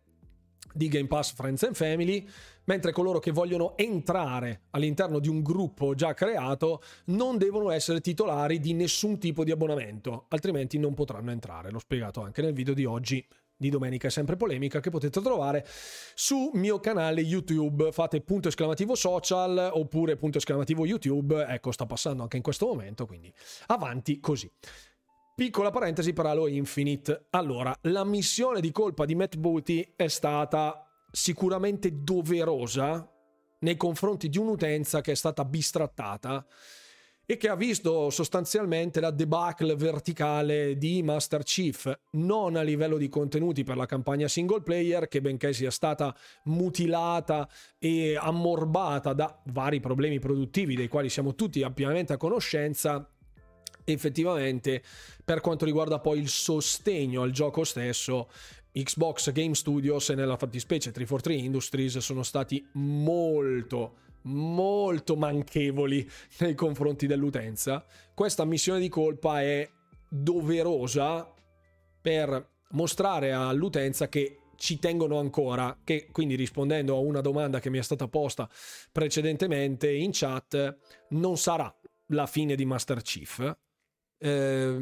di 0.74 0.88
Game 0.88 1.06
Pass 1.06 1.32
Friends 1.32 1.62
and 1.62 1.74
Family 1.74 2.26
mentre 2.64 2.92
coloro 2.92 3.18
che 3.18 3.30
vogliono 3.30 3.76
entrare 3.76 4.62
all'interno 4.70 5.18
di 5.18 5.28
un 5.28 5.42
gruppo 5.42 5.94
già 5.94 6.14
creato 6.14 6.82
non 7.06 7.38
devono 7.38 7.70
essere 7.70 8.00
titolari 8.00 8.58
di 8.58 8.72
nessun 8.72 9.18
tipo 9.18 9.44
di 9.44 9.50
abbonamento, 9.50 10.26
altrimenti 10.28 10.78
non 10.78 10.94
potranno 10.94 11.30
entrare. 11.30 11.70
L'ho 11.70 11.78
spiegato 11.78 12.22
anche 12.22 12.42
nel 12.42 12.52
video 12.52 12.74
di 12.74 12.84
oggi 12.84 13.24
di 13.56 13.70
domenica 13.70 14.08
è 14.08 14.10
sempre 14.10 14.36
polemica 14.36 14.80
che 14.80 14.90
potete 14.90 15.20
trovare 15.20 15.66
su 16.14 16.50
mio 16.54 16.80
canale 16.80 17.20
YouTube. 17.20 17.92
Fate 17.92 18.20
punto 18.20 18.48
esclamativo 18.48 18.94
social 18.94 19.70
oppure 19.72 20.16
punto 20.16 20.38
esclamativo 20.38 20.86
YouTube. 20.86 21.44
Ecco, 21.48 21.72
sta 21.72 21.86
passando 21.86 22.22
anche 22.22 22.36
in 22.36 22.42
questo 22.42 22.66
momento, 22.66 23.06
quindi 23.06 23.32
avanti 23.66 24.20
così. 24.20 24.50
Piccola 25.36 25.70
parentesi 25.70 26.12
per 26.12 26.26
Halo 26.26 26.46
Infinite. 26.46 27.26
Allora, 27.30 27.76
la 27.82 28.04
missione 28.04 28.60
di 28.60 28.70
colpa 28.70 29.04
di 29.04 29.16
Matt 29.16 29.36
Booty 29.36 29.94
è 29.96 30.06
stata 30.06 30.88
sicuramente 31.10 32.02
doverosa 32.02 33.08
nei 33.60 33.76
confronti 33.76 34.28
di 34.28 34.38
un'utenza 34.38 35.00
che 35.00 35.12
è 35.12 35.16
stata 35.16 35.44
bistrattata 35.44 36.46
e 37.26 37.36
che 37.36 37.48
ha 37.48 37.56
visto 37.56 38.10
sostanzialmente 38.10 39.00
la 39.00 39.10
debacle 39.10 39.76
verticale 39.76 40.76
di 40.76 41.02
Master 41.02 41.42
Chief, 41.42 41.90
non 42.12 42.56
a 42.56 42.62
livello 42.62 42.98
di 42.98 43.08
contenuti 43.08 43.64
per 43.64 43.76
la 43.76 43.86
campagna 43.86 44.28
single 44.28 44.62
player, 44.62 45.08
che 45.08 45.20
benché 45.20 45.52
sia 45.52 45.70
stata 45.70 46.14
mutilata 46.44 47.48
e 47.78 48.16
ammorbata 48.16 49.14
da 49.14 49.40
vari 49.46 49.80
problemi 49.80 50.18
produttivi 50.18 50.74
dei 50.74 50.88
quali 50.88 51.08
siamo 51.08 51.34
tutti 51.34 51.62
ampiamente 51.62 52.12
a 52.12 52.18
conoscenza, 52.18 53.08
effettivamente 53.84 54.82
per 55.24 55.40
quanto 55.40 55.64
riguarda 55.64 56.00
poi 56.00 56.18
il 56.18 56.28
sostegno 56.28 57.22
al 57.22 57.30
gioco 57.30 57.64
stesso 57.64 58.28
Xbox 58.72 59.30
Game 59.30 59.54
Studios 59.54 60.10
e 60.10 60.14
nella 60.14 60.36
fattispecie 60.36 60.90
343 60.90 61.46
Industries 61.46 61.98
sono 61.98 62.22
stati 62.22 62.66
molto 62.72 63.98
molto 64.24 65.16
manchevoli 65.16 66.08
nei 66.38 66.54
confronti 66.54 67.06
dell'utenza. 67.06 67.84
Questa 68.14 68.44
missione 68.44 68.80
di 68.80 68.88
colpa 68.88 69.42
è 69.42 69.68
doverosa 70.08 71.32
per 72.00 72.52
mostrare 72.70 73.32
all'utenza 73.32 74.08
che 74.08 74.38
ci 74.56 74.78
tengono 74.78 75.18
ancora, 75.18 75.78
che 75.82 76.08
quindi 76.10 76.36
rispondendo 76.36 76.96
a 76.96 77.00
una 77.00 77.20
domanda 77.20 77.60
che 77.60 77.70
mi 77.70 77.78
è 77.78 77.82
stata 77.82 78.08
posta 78.08 78.48
precedentemente 78.92 79.90
in 79.90 80.10
chat, 80.12 80.78
non 81.10 81.36
sarà 81.36 81.74
la 82.08 82.26
fine 82.26 82.54
di 82.54 82.64
Master 82.64 83.02
Chief. 83.02 83.56
Eh, 84.18 84.76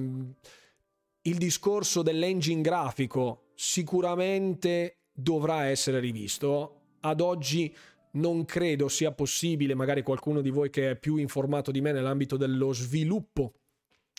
il 1.25 1.39
discorso 1.39 2.03
dell'engine 2.03 2.61
grafico 2.63 3.51
sicuramente 3.55 4.99
dovrà 5.13 5.67
essere 5.67 6.01
rivisto. 6.01 6.79
Ad 7.01 7.21
oggi 7.21 7.75
non 8.13 8.45
credo 8.45 8.89
sia 8.89 9.13
possibile, 9.13 9.75
magari 9.75 10.03
qualcuno 10.03 10.41
di 10.41 10.51
voi 10.51 10.71
che 10.71 10.91
è 10.91 10.97
più 10.97 11.17
informato 11.17 11.71
di 11.71 11.81
me 11.81 11.93
nell'ambito 11.93 12.37
dello 12.37 12.73
sviluppo 12.73 13.55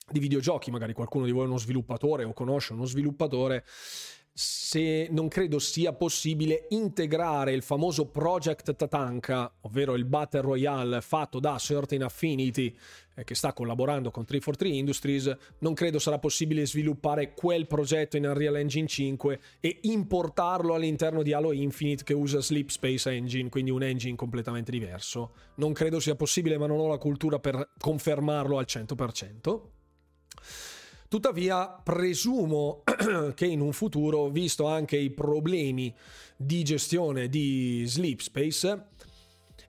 di 0.09 0.19
videogiochi, 0.19 0.71
magari 0.71 0.93
qualcuno 0.93 1.25
di 1.25 1.31
voi 1.31 1.43
è 1.43 1.47
uno 1.47 1.57
sviluppatore 1.57 2.23
o 2.23 2.33
conosce 2.33 2.73
uno 2.73 2.85
sviluppatore, 2.85 3.65
se 4.35 5.07
non 5.11 5.27
credo 5.27 5.59
sia 5.59 5.93
possibile 5.93 6.65
integrare 6.69 7.53
il 7.53 7.61
famoso 7.61 8.07
Project 8.07 8.75
Tatanka, 8.75 9.59
ovvero 9.61 9.93
il 9.93 10.05
Battle 10.05 10.41
Royale 10.41 11.01
fatto 11.01 11.39
da 11.39 11.55
Certain 11.59 12.01
Affinity 12.01 12.75
eh, 13.15 13.23
che 13.23 13.35
sta 13.35 13.53
collaborando 13.53 14.09
con 14.09 14.25
343 14.25 14.75
Industries, 14.75 15.37
non 15.59 15.75
credo 15.75 15.99
sarà 15.99 16.17
possibile 16.17 16.65
sviluppare 16.65 17.35
quel 17.35 17.67
progetto 17.67 18.17
in 18.17 18.25
Unreal 18.25 18.57
Engine 18.57 18.87
5 18.87 19.39
e 19.59 19.79
importarlo 19.83 20.73
all'interno 20.73 21.21
di 21.21 21.31
Halo 21.31 21.51
Infinite 21.51 22.03
che 22.03 22.15
usa 22.15 22.41
Sleep 22.41 22.69
Space 22.69 23.11
Engine, 23.11 23.49
quindi 23.49 23.69
un 23.69 23.83
engine 23.83 24.15
completamente 24.15 24.71
diverso. 24.71 25.33
Non 25.55 25.73
credo 25.73 25.99
sia 25.99 26.15
possibile, 26.15 26.57
ma 26.57 26.65
non 26.65 26.79
ho 26.79 26.87
la 26.87 26.97
cultura 26.97 27.37
per 27.37 27.73
confermarlo 27.77 28.57
al 28.57 28.65
100%. 28.67 29.61
Tuttavia, 31.13 31.67
presumo 31.67 32.81
che 33.35 33.45
in 33.45 33.61
un 33.61 33.71
futuro, 33.71 34.29
visto 34.29 34.65
anche 34.65 34.97
i 34.97 35.11
problemi 35.11 35.93
di 36.35 36.63
gestione 36.63 37.29
di 37.29 37.83
Sleep 37.85 38.19
Space 38.19 38.87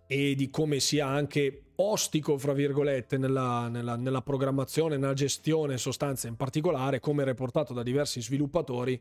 e 0.07 0.35
di 0.35 0.49
come 0.49 0.81
sia 0.81 1.07
anche 1.07 1.65
ostico, 1.75 2.39
fra 2.39 2.55
virgolette, 2.55 3.19
nella, 3.19 3.69
nella, 3.69 3.97
nella 3.97 4.23
programmazione, 4.23 4.97
nella 4.97 5.13
gestione 5.13 5.77
sostanze 5.77 6.29
in 6.29 6.37
particolare, 6.37 6.99
come 6.99 7.25
reportato 7.25 7.75
da 7.75 7.83
diversi 7.83 8.23
sviluppatori, 8.23 8.99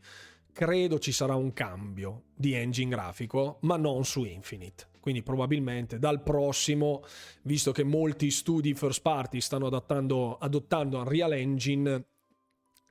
credo 0.52 1.00
ci 1.00 1.14
sarà 1.14 1.36
un 1.36 1.54
cambio 1.54 2.24
di 2.36 2.56
engine 2.56 2.90
grafico, 2.90 3.60
ma 3.62 3.78
non 3.78 4.04
su 4.04 4.26
Infinite. 4.26 4.90
Quindi 5.00 5.24
probabilmente 5.24 5.98
dal 5.98 6.22
prossimo, 6.22 7.06
visto 7.44 7.72
che 7.72 7.86
molti 7.86 8.30
studi 8.32 8.74
first 8.74 9.02
party 9.02 9.40
stanno 9.40 9.68
adottando 9.68 10.98
Unreal 10.98 11.32
Engine, 11.32 12.06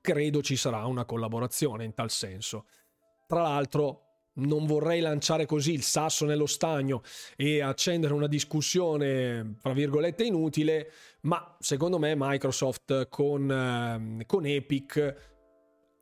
credo 0.03 0.42
ci 0.42 0.57
sarà 0.57 0.84
una 0.84 1.07
collaborazione 1.07 1.84
in 1.84 1.94
tal 1.94 2.11
senso. 2.11 2.66
Tra 3.26 3.40
l'altro, 3.40 4.03
non 4.34 4.66
vorrei 4.66 5.00
lanciare 5.00 5.46
così 5.46 5.72
il 5.72 5.82
sasso 5.82 6.24
nello 6.24 6.46
stagno 6.46 7.03
e 7.36 7.61
accendere 7.62 8.12
una 8.12 8.26
discussione, 8.26 9.55
fra 9.59 9.72
virgolette, 9.72 10.24
inutile, 10.24 10.90
ma 11.22 11.57
secondo 11.59 11.98
me 11.98 12.14
Microsoft 12.16 13.09
con, 13.09 13.50
eh, 13.50 14.26
con 14.26 14.44
Epic 14.44 15.32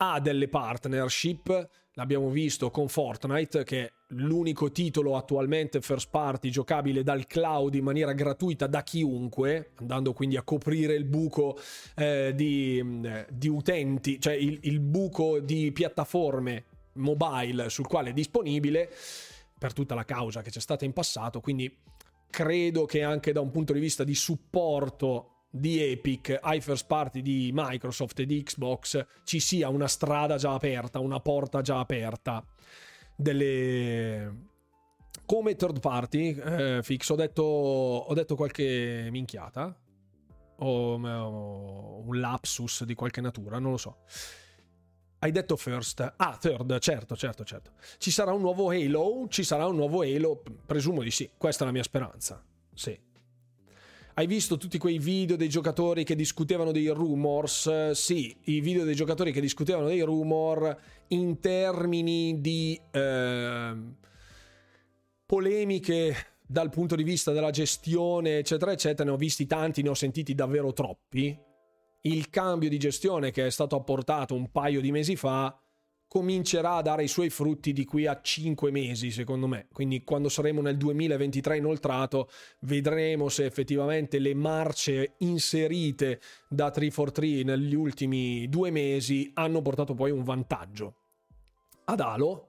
ha 0.03 0.19
delle 0.19 0.49
partnership, 0.49 1.69
l'abbiamo 1.95 2.31
visto 2.31 2.71
con 2.71 2.89
Fortnite, 2.89 3.65
che 3.65 3.85
è 3.85 3.93
l'unico 4.09 4.73
titolo 4.73 5.17
attualmente 5.17 5.81
first 5.83 6.09
party 6.11 6.49
giocabile 6.49 7.03
dal 7.03 7.27
cloud 7.27 7.75
in 7.75 7.85
maniera 7.85 8.13
gratuita 8.13 8.67
da 8.67 8.83
chiunque, 8.83 9.73
andando 9.77 10.15
quindi 10.15 10.37
a 10.37 10.43
coprire 10.43 10.95
il 10.95 11.05
buco 11.05 11.59
eh, 11.97 12.33
di, 12.35 12.83
di, 13.29 13.49
utenti, 13.49 14.19
cioè 14.19 14.33
il, 14.33 14.59
il 14.63 14.81
buco 14.81 15.39
di 15.39 15.71
piattaforme 15.71 16.65
mobile 16.95 17.69
sul 17.69 17.87
quale 17.87 18.11
è 18.11 18.13
disponibile 18.13 18.91
per 19.59 19.75
tutta 19.75 19.95
la 19.95 20.05
causa 20.05 20.41
che 20.41 20.51
c'è 20.51 20.61
stata 20.61 20.87
in 20.87 20.95
passato, 20.95 21.41
quindi 21.41 21.77
credo 22.31 22.87
che 22.87 23.03
anche 23.03 23.33
da 23.33 23.41
un 23.41 23.51
punto 23.51 23.75
di 23.75 23.81
vista 23.81 24.03
di 24.03 24.15
supporto 24.15 25.40
di 25.51 25.83
Epic 25.83 26.39
ai 26.41 26.61
first 26.61 26.87
party 26.87 27.23
di 27.23 27.51
Microsoft 27.53 28.21
e 28.21 28.27
di 28.27 28.43
Xbox 28.43 29.05
ci 29.25 29.41
sia 29.41 29.69
una 29.69 29.89
strada 29.89 30.37
già 30.37 30.55
aperta, 30.55 31.01
una 31.01 31.19
porta 31.21 31.61
già 31.61 31.81
aperta 31.81 32.45
delle 33.17 34.49
come 35.27 35.57
third 35.57 35.81
party 35.81 36.35
eh, 36.35 36.81
fix 36.83 37.09
ho 37.09 37.17
detto, 37.17 37.43
ho 37.43 38.15
detto 38.15 38.37
qualche 38.37 39.09
minchiata 39.11 39.77
o, 40.59 40.95
un 40.95 42.19
lapsus 42.19 42.85
di 42.85 42.95
qualche 42.95 43.21
natura 43.21 43.59
non 43.59 43.73
lo 43.73 43.77
so 43.77 43.99
hai 45.23 45.33
detto 45.33 45.57
first. 45.57 46.15
Ah, 46.17 46.37
third, 46.41 46.79
certo, 46.79 47.15
certo, 47.15 47.45
certo. 47.45 47.73
Ci 47.99 48.11
sarà 48.11 48.33
un 48.33 48.41
nuovo 48.41 48.71
Halo? 48.71 49.27
Ci 49.29 49.45
sarà 49.45 49.67
un 49.67 49.77
nuovo 49.77 50.01
Halo? 50.01 50.43
Presumo 50.65 51.03
di 51.03 51.11
sì. 51.11 51.31
Questa 51.37 51.65
è 51.65 51.67
la 51.67 51.73
mia 51.73 51.83
speranza. 51.83 52.43
Sì. 52.73 52.99
Hai 54.21 54.27
visto 54.27 54.59
tutti 54.59 54.77
quei 54.77 54.99
video 54.99 55.35
dei 55.35 55.49
giocatori 55.49 56.05
che 56.05 56.15
discutevano 56.15 56.73
dei 56.73 56.89
rumors? 56.89 57.93
Sì, 57.93 58.37
i 58.45 58.61
video 58.61 58.85
dei 58.85 58.95
giocatori 58.95 59.33
che 59.33 59.41
discutevano 59.41 59.87
dei 59.87 60.03
rumor 60.03 60.79
in 61.09 61.41
termini 61.41 62.39
di 62.39 62.79
eh, 62.91 63.75
polemiche 65.25 66.15
dal 66.47 66.69
punto 66.69 66.97
di 66.97 67.03
vista 67.03 67.33
della 67.33 67.49
gestione, 67.49 68.37
eccetera, 68.37 68.73
eccetera. 68.73 69.09
Ne 69.09 69.15
ho 69.15 69.17
visti 69.17 69.47
tanti, 69.47 69.81
ne 69.81 69.89
ho 69.89 69.95
sentiti 69.95 70.35
davvero 70.35 70.75
troppi 70.75 71.35
il 72.03 72.29
cambio 72.29 72.69
di 72.69 72.79
gestione 72.79 73.31
che 73.31 73.47
è 73.47 73.51
stato 73.51 73.75
apportato 73.75 74.35
un 74.35 74.51
paio 74.51 74.83
di 74.83 74.91
mesi 74.91 75.17
fa 75.17 75.59
comincerà 76.11 76.75
a 76.75 76.83
dare 76.83 77.05
i 77.05 77.09
suoi 77.09 77.31
frutti 77.31 77.73
di 77.73 77.85
qui 77.85 78.05
a 78.09 78.21
5 78.21 78.73
mesi, 78.73 79.13
secondo 79.13 79.47
me. 79.47 79.69
Quindi 79.73 80.03
quando 80.03 80.29
saremo 80.29 80.61
nel 80.61 80.77
2023 80.77 81.59
inoltrato, 81.59 82.29
vedremo 82.63 83.29
se 83.29 83.45
effettivamente 83.45 84.19
le 84.19 84.35
marce 84.35 85.15
inserite 85.19 86.21
da 86.49 86.73
343 86.73 87.45
negli 87.45 87.77
ultimi 87.77 88.49
due 88.49 88.73
mesi 88.73 89.31
hanno 89.35 89.63
portato 89.63 89.95
poi 89.95 90.11
un 90.11 90.25
vantaggio 90.25 90.97
ad 91.85 92.01
Halo 92.01 92.49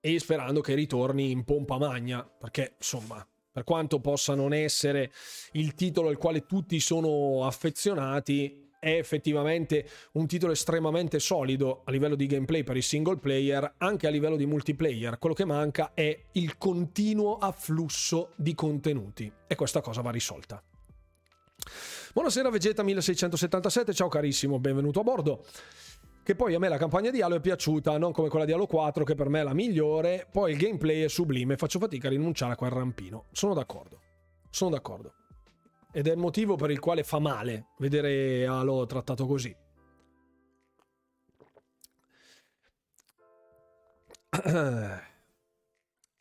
e 0.00 0.18
sperando 0.18 0.60
che 0.60 0.74
ritorni 0.74 1.30
in 1.30 1.44
pompa 1.44 1.78
magna, 1.78 2.24
perché 2.24 2.74
insomma, 2.78 3.24
per 3.52 3.62
quanto 3.62 4.00
possa 4.00 4.34
non 4.34 4.52
essere 4.52 5.12
il 5.52 5.74
titolo 5.74 6.08
al 6.08 6.18
quale 6.18 6.46
tutti 6.46 6.80
sono 6.80 7.46
affezionati, 7.46 8.67
è 8.78 8.90
effettivamente 8.90 9.88
un 10.12 10.26
titolo 10.26 10.52
estremamente 10.52 11.18
solido 11.18 11.82
a 11.84 11.90
livello 11.90 12.14
di 12.14 12.26
gameplay 12.26 12.62
per 12.62 12.76
il 12.76 12.82
single 12.82 13.18
player, 13.18 13.74
anche 13.78 14.06
a 14.06 14.10
livello 14.10 14.36
di 14.36 14.46
multiplayer. 14.46 15.18
Quello 15.18 15.34
che 15.34 15.44
manca 15.44 15.92
è 15.94 16.26
il 16.32 16.56
continuo 16.58 17.38
afflusso 17.38 18.32
di 18.36 18.54
contenuti 18.54 19.30
e 19.46 19.54
questa 19.54 19.80
cosa 19.80 20.00
va 20.00 20.10
risolta. 20.10 20.62
Buonasera 22.12 22.50
Vegeta 22.50 22.82
1677, 22.82 23.92
ciao 23.92 24.08
carissimo, 24.08 24.58
benvenuto 24.58 25.00
a 25.00 25.02
bordo. 25.02 25.44
Che 26.22 26.34
poi 26.34 26.54
a 26.54 26.58
me 26.58 26.68
la 26.68 26.76
campagna 26.76 27.10
di 27.10 27.22
Halo 27.22 27.36
è 27.36 27.40
piaciuta, 27.40 27.96
non 27.96 28.12
come 28.12 28.28
quella 28.28 28.44
di 28.44 28.52
Halo 28.52 28.66
4 28.66 29.02
che 29.02 29.14
per 29.14 29.28
me 29.28 29.40
è 29.40 29.44
la 29.44 29.54
migliore, 29.54 30.26
poi 30.30 30.52
il 30.52 30.58
gameplay 30.58 31.02
è 31.02 31.08
sublime, 31.08 31.56
faccio 31.56 31.78
fatica 31.78 32.08
a 32.08 32.10
rinunciare 32.10 32.52
a 32.52 32.56
quel 32.56 32.70
rampino. 32.70 33.24
Sono 33.32 33.54
d'accordo. 33.54 34.00
Sono 34.50 34.70
d'accordo 34.70 35.14
ed 35.92 36.06
è 36.06 36.12
il 36.12 36.18
motivo 36.18 36.56
per 36.56 36.70
il 36.70 36.78
quale 36.78 37.02
fa 37.02 37.18
male 37.18 37.68
vedere 37.78 38.46
Halo 38.46 38.86
trattato 38.86 39.26
così. 39.26 39.54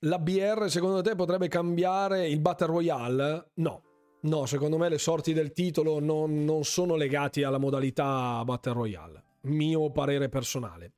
La 0.02 0.20
BR 0.20 0.70
secondo 0.70 1.02
te 1.02 1.16
potrebbe 1.16 1.48
cambiare 1.48 2.28
il 2.28 2.40
Battle 2.40 2.68
Royale? 2.68 3.52
No, 3.56 3.84
no, 4.22 4.46
secondo 4.46 4.78
me 4.78 4.90
le 4.90 4.98
sorti 4.98 5.34
del 5.34 5.52
titolo 5.52 6.00
non, 6.00 6.44
non 6.44 6.64
sono 6.64 6.96
legati 6.96 7.44
alla 7.44 7.58
modalità 7.58 8.44
Battle 8.46 8.74
Royale, 8.74 9.24
mio 9.42 9.92
parere 9.92 10.30
personale 10.30 10.94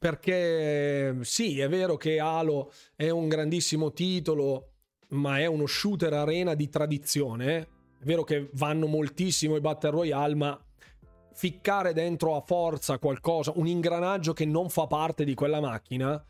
perché 0.00 1.14
sì, 1.20 1.60
è 1.60 1.68
vero 1.68 1.98
che 1.98 2.18
Halo 2.18 2.72
è 2.96 3.10
un 3.10 3.28
grandissimo 3.28 3.92
titolo 3.92 4.70
ma 5.10 5.38
è 5.38 5.46
uno 5.46 5.66
shooter 5.66 6.12
arena 6.12 6.54
di 6.54 6.68
tradizione. 6.68 7.56
È 7.98 8.04
vero 8.04 8.24
che 8.24 8.50
vanno 8.54 8.86
moltissimo 8.86 9.56
i 9.56 9.60
Battle 9.60 9.90
Royale, 9.90 10.34
ma 10.34 10.64
ficcare 11.32 11.92
dentro 11.92 12.36
a 12.36 12.40
forza 12.40 12.98
qualcosa, 12.98 13.52
un 13.56 13.66
ingranaggio 13.66 14.32
che 14.32 14.44
non 14.44 14.68
fa 14.68 14.86
parte 14.86 15.24
di 15.24 15.34
quella 15.34 15.60
macchina, 15.60 16.22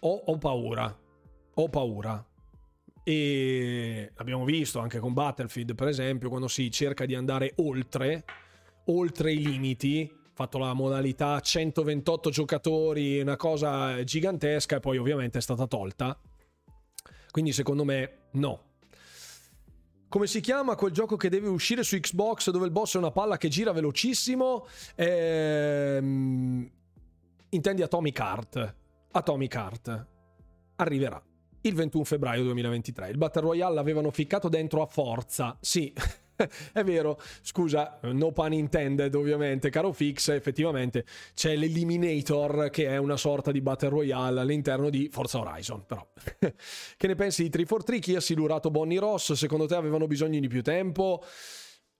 ho, 0.00 0.22
ho 0.26 0.38
paura. 0.38 0.98
Ho 1.54 1.68
paura. 1.68 2.24
E 3.02 4.10
l'abbiamo 4.16 4.44
visto 4.44 4.78
anche 4.78 4.98
con 4.98 5.12
Battlefield, 5.12 5.74
per 5.74 5.88
esempio, 5.88 6.28
quando 6.28 6.48
si 6.48 6.70
cerca 6.70 7.06
di 7.06 7.14
andare 7.14 7.52
oltre, 7.56 8.24
oltre 8.86 9.32
i 9.32 9.44
limiti, 9.44 10.10
fatto 10.32 10.58
la 10.58 10.72
modalità 10.72 11.38
128 11.38 12.30
giocatori, 12.30 13.20
una 13.20 13.36
cosa 13.36 14.02
gigantesca 14.02 14.76
e 14.76 14.80
poi 14.80 14.98
ovviamente 14.98 15.38
è 15.38 15.42
stata 15.42 15.66
tolta 15.66 16.18
quindi 17.34 17.50
secondo 17.50 17.82
me 17.82 18.28
no. 18.34 18.62
Come 20.08 20.28
si 20.28 20.38
chiama 20.38 20.76
quel 20.76 20.92
gioco 20.92 21.16
che 21.16 21.28
deve 21.28 21.48
uscire 21.48 21.82
su 21.82 21.98
Xbox 21.98 22.50
dove 22.50 22.66
il 22.66 22.70
boss 22.70 22.94
è 22.94 22.98
una 22.98 23.10
palla 23.10 23.38
che 23.38 23.48
gira 23.48 23.72
velocissimo? 23.72 24.68
Ehm... 24.94 26.70
Intendi 27.48 27.82
Atomic 27.82 28.16
Heart. 28.20 28.74
Atomic 29.10 29.52
Heart. 29.52 30.06
Arriverà 30.76 31.20
il 31.62 31.74
21 31.74 32.04
febbraio 32.04 32.44
2023. 32.44 33.08
Il 33.08 33.18
Battle 33.18 33.42
Royale 33.42 33.74
l'avevano 33.74 34.12
ficcato 34.12 34.48
dentro 34.48 34.80
a 34.80 34.86
forza. 34.86 35.58
Sì, 35.60 35.92
è 36.72 36.82
vero, 36.82 37.20
scusa, 37.42 37.98
no 38.02 38.32
pun 38.32 38.52
intended 38.52 39.14
ovviamente, 39.14 39.70
caro 39.70 39.92
Fix, 39.92 40.28
effettivamente 40.28 41.04
c'è 41.34 41.56
l'Eliminator 41.56 42.70
che 42.70 42.88
è 42.88 42.96
una 42.96 43.16
sorta 43.16 43.52
di 43.52 43.60
Battle 43.60 43.88
Royale 43.90 44.40
all'interno 44.40 44.90
di 44.90 45.08
Forza 45.10 45.38
Horizon, 45.38 45.84
però. 45.86 46.06
che 46.96 47.06
ne 47.06 47.14
pensi 47.14 47.42
di 47.42 47.50
343? 47.50 47.98
Chi 47.98 48.16
ha 48.16 48.20
silurato 48.20 48.70
Bonnie 48.70 48.98
Ross? 48.98 49.32
Secondo 49.32 49.66
te 49.66 49.74
avevano 49.74 50.06
bisogno 50.06 50.40
di 50.40 50.48
più 50.48 50.62
tempo? 50.62 51.22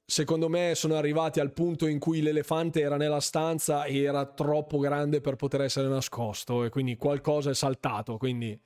Secondo 0.07 0.51
me 0.51 0.73
sono 0.75 0.97
arrivati 0.97 1.41
al 1.41 1.53
punto 1.53 1.87
in 1.87 1.99
cui 1.99 2.21
l'elefante 2.21 2.81
era 2.81 2.97
nella 2.99 3.21
stanza 3.21 3.85
e 3.85 4.03
era 4.03 4.27
troppo 4.27 4.79
grande 4.79 5.23
per 5.23 5.37
poter 5.37 5.63
essere 5.63 5.89
nascosto 5.89 6.65
e 6.65 6.69
quindi 6.69 6.97
qualcosa 6.97 7.49
è 7.49 7.55
saltato, 7.55 8.19
quindi 8.19 8.61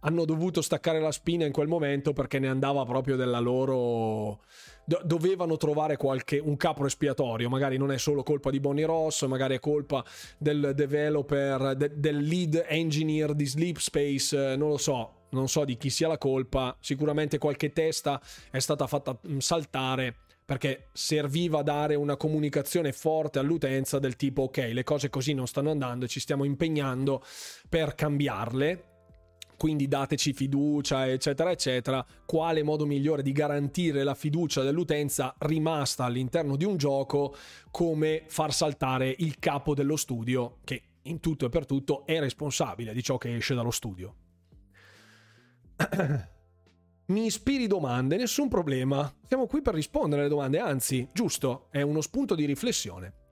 hanno 0.00 0.24
dovuto 0.24 0.60
staccare 0.62 1.00
la 1.00 1.12
spina 1.12 1.46
in 1.46 1.52
quel 1.52 1.68
momento 1.68 2.12
perché 2.12 2.38
ne 2.38 2.48
andava 2.48 2.84
proprio 2.84 3.14
della 3.16 3.38
loro 3.38 4.42
do- 4.84 5.00
dovevano 5.04 5.56
trovare 5.56 5.96
qualche, 5.96 6.38
un 6.38 6.56
capo 6.56 6.86
espiatorio, 6.86 7.48
magari 7.48 7.76
non 7.76 7.90
è 7.90 7.98
solo 7.98 8.22
colpa 8.22 8.50
di 8.50 8.60
Bonnie 8.60 8.86
Ross, 8.86 9.24
magari 9.26 9.56
è 9.56 9.60
colpa 9.60 10.04
del 10.38 10.72
developer, 10.74 11.76
de- 11.76 11.92
del 11.94 12.18
lead 12.18 12.64
engineer 12.68 13.34
di 13.34 13.46
Sleep 13.46 13.78
Space, 13.78 14.52
eh, 14.52 14.56
non 14.56 14.68
lo 14.68 14.78
so, 14.78 15.26
non 15.30 15.48
so 15.48 15.64
di 15.64 15.76
chi 15.76 15.90
sia 15.90 16.08
la 16.08 16.18
colpa, 16.18 16.76
sicuramente 16.80 17.38
qualche 17.38 17.72
testa 17.72 18.20
è 18.50 18.58
stata 18.58 18.86
fatta 18.86 19.18
mm, 19.26 19.38
saltare 19.38 20.16
perché 20.44 20.88
serviva 20.92 21.62
dare 21.62 21.94
una 21.94 22.16
comunicazione 22.16 22.92
forte 22.92 23.38
all'utenza 23.38 23.98
del 23.98 24.14
tipo 24.14 24.42
ok, 24.42 24.70
le 24.72 24.84
cose 24.84 25.08
così 25.08 25.32
non 25.32 25.46
stanno 25.46 25.70
andando 25.70 26.04
e 26.04 26.08
ci 26.08 26.20
stiamo 26.20 26.44
impegnando 26.44 27.22
per 27.68 27.94
cambiarle 27.94 28.93
quindi 29.64 29.88
dateci 29.88 30.34
fiducia, 30.34 31.10
eccetera, 31.10 31.50
eccetera, 31.50 32.04
quale 32.26 32.62
modo 32.62 32.84
migliore 32.84 33.22
di 33.22 33.32
garantire 33.32 34.04
la 34.04 34.14
fiducia 34.14 34.60
dell'utenza 34.62 35.34
rimasta 35.38 36.04
all'interno 36.04 36.56
di 36.56 36.66
un 36.66 36.76
gioco 36.76 37.34
come 37.70 38.24
far 38.26 38.52
saltare 38.52 39.14
il 39.20 39.38
capo 39.38 39.72
dello 39.72 39.96
studio 39.96 40.58
che 40.64 40.82
in 41.04 41.18
tutto 41.18 41.46
e 41.46 41.48
per 41.48 41.64
tutto 41.64 42.04
è 42.04 42.20
responsabile 42.20 42.92
di 42.92 43.02
ciò 43.02 43.16
che 43.16 43.36
esce 43.36 43.54
dallo 43.54 43.70
studio. 43.70 44.14
Mi 47.06 47.24
ispiri 47.24 47.66
domande, 47.66 48.18
nessun 48.18 48.48
problema. 48.48 49.10
Siamo 49.26 49.46
qui 49.46 49.62
per 49.62 49.72
rispondere 49.72 50.20
alle 50.20 50.30
domande, 50.30 50.58
anzi, 50.58 51.08
giusto, 51.10 51.68
è 51.70 51.80
uno 51.80 52.02
spunto 52.02 52.34
di 52.34 52.44
riflessione. 52.44 53.23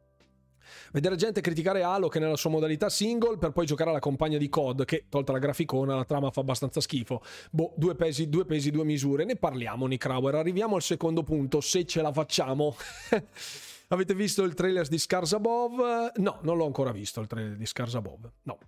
Vedere 0.93 1.16
gente 1.16 1.41
criticare 1.41 1.83
Halo 1.83 2.09
che 2.09 2.18
nella 2.18 2.37
sua 2.37 2.51
modalità 2.51 2.89
single 2.89 3.39
per 3.39 3.53
poi 3.53 3.66
giocare 3.66 3.91
alla 3.91 3.99
compagna 3.99 4.39
di 4.39 4.49
COD 4.49 4.85
che, 4.85 5.07
tolta 5.09 5.33
la 5.33 5.39
graficona, 5.39 5.95
la 5.95 6.05
trama 6.05 6.31
fa 6.31 6.41
abbastanza 6.41 6.81
schifo. 6.81 7.23
Boh, 7.51 7.73
due 7.77 7.95
pesi, 7.95 8.29
due 8.29 8.45
pesi, 8.45 8.70
due 8.70 8.85
misure. 8.85 9.25
Ne 9.25 9.37
parliamo, 9.37 9.87
Nick 9.87 10.05
Rauer. 10.05 10.35
Arriviamo 10.35 10.77
al 10.77 10.83
secondo 10.83 11.23
punto, 11.23 11.61
se 11.61 11.85
ce 11.85 12.03
la 12.03 12.12
facciamo. 12.12 12.77
Avete 13.89 14.14
visto 14.14 14.43
il 14.43 14.55
trailer 14.55 14.89
di 14.89 14.99
Scars 14.99 15.35
Above? 15.35 16.12
No, 16.16 16.39
non 16.43 16.57
l'ho 16.57 16.64
ancora 16.64 16.93
visto 16.93 17.20
il 17.20 17.27
trailer 17.27 17.57
di 17.57 17.66
Scars 17.66 17.95
Above. 17.95 18.33
No. 18.43 18.59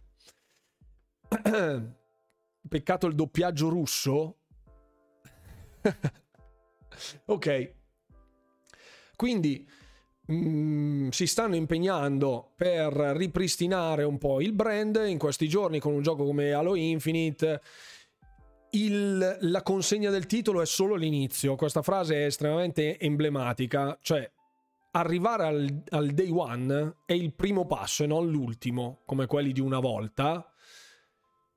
Peccato 2.69 3.07
il 3.07 3.15
doppiaggio 3.15 3.69
russo. 3.71 4.37
ok. 7.27 7.75
Quindi 9.17 9.67
mm, 10.31 11.09
si 11.09 11.27
stanno 11.27 11.57
impegnando 11.57 12.53
per 12.57 12.93
ripristinare 12.93 14.05
un 14.05 14.19
po' 14.19 14.41
il 14.41 14.53
brand 14.53 15.03
in 15.07 15.19
questi 15.19 15.49
giorni 15.49 15.79
con 15.79 15.93
un 15.93 16.03
gioco 16.03 16.25
come 16.25 16.53
Halo 16.53 16.75
Infinite. 16.75 17.61
Il, 18.71 19.39
la 19.41 19.63
consegna 19.63 20.11
del 20.11 20.27
titolo 20.27 20.61
è 20.61 20.67
solo 20.67 20.95
l'inizio. 20.95 21.55
Questa 21.55 21.83
frase 21.83 22.23
è 22.23 22.25
estremamente 22.27 22.99
emblematica, 22.99 23.97
cioè 24.03 24.29
arrivare 24.93 25.45
al, 25.45 25.83
al 25.91 26.11
day 26.11 26.31
one 26.31 26.97
è 27.05 27.13
il 27.13 27.35
primo 27.35 27.67
passo 27.67 28.05
e 28.05 28.07
non 28.07 28.29
l'ultimo, 28.31 29.01
come 29.05 29.27
quelli 29.27 29.53
di 29.53 29.61
una 29.61 29.79
volta. 29.79 30.49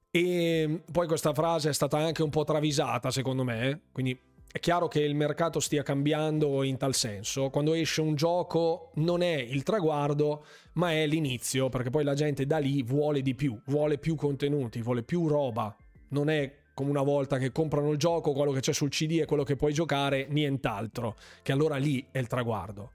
E 0.09 0.83
poi 0.91 1.07
questa 1.07 1.33
frase 1.33 1.69
è 1.69 1.73
stata 1.73 1.97
anche 1.97 2.23
un 2.23 2.29
po' 2.29 2.43
travisata, 2.43 3.11
secondo 3.11 3.43
me. 3.43 3.81
Quindi 3.91 4.19
è 4.57 4.59
chiaro 4.59 4.87
che 4.87 5.01
il 5.01 5.13
mercato 5.13 5.59
stia 5.59 5.83
cambiando 5.83 6.63
in 6.63 6.77
tal 6.77 6.95
senso. 6.95 7.51
Quando 7.51 7.75
esce 7.75 8.01
un 8.01 8.15
gioco 8.15 8.89
non 8.95 9.21
è 9.21 9.35
il 9.35 9.61
traguardo, 9.61 10.45
ma 10.73 10.91
è 10.91 11.05
l'inizio, 11.05 11.69
perché 11.69 11.91
poi 11.91 12.03
la 12.03 12.15
gente 12.15 12.47
da 12.47 12.57
lì 12.57 12.81
vuole 12.81 13.21
di 13.21 13.35
più, 13.35 13.59
vuole 13.67 13.99
più 13.99 14.15
contenuti, 14.15 14.81
vuole 14.81 15.03
più 15.03 15.27
roba. 15.27 15.75
Non 16.09 16.29
è 16.31 16.51
come 16.73 16.89
una 16.89 17.03
volta 17.03 17.37
che 17.37 17.51
comprano 17.51 17.91
il 17.91 17.99
gioco, 17.99 18.33
quello 18.33 18.51
che 18.51 18.61
c'è 18.61 18.73
sul 18.73 18.89
CD 18.89 19.19
è 19.19 19.25
quello 19.25 19.43
che 19.43 19.55
puoi 19.55 19.73
giocare, 19.73 20.25
nient'altro, 20.27 21.15
che 21.43 21.51
allora 21.51 21.77
lì 21.77 22.07
è 22.11 22.17
il 22.17 22.27
traguardo. 22.27 22.93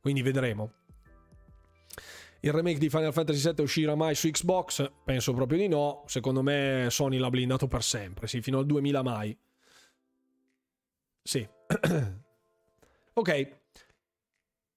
Quindi 0.00 0.22
vedremo. 0.22 0.74
Il 2.42 2.52
remake 2.52 2.78
di 2.78 2.88
Final 2.88 3.12
Fantasy 3.12 3.52
VII 3.52 3.64
uscirà 3.64 3.96
mai 3.96 4.14
su 4.14 4.30
Xbox? 4.30 4.88
Penso 5.04 5.32
proprio 5.32 5.58
di 5.58 5.66
no. 5.66 6.04
Secondo 6.06 6.42
me 6.42 6.86
Sony 6.88 7.18
l'ha 7.18 7.30
blindato 7.30 7.66
per 7.66 7.82
sempre, 7.82 8.28
sì, 8.28 8.40
fino 8.40 8.58
al 8.58 8.66
2000 8.66 9.02
mai. 9.02 9.36
Sì. 11.22 11.46
ok. 13.14 13.58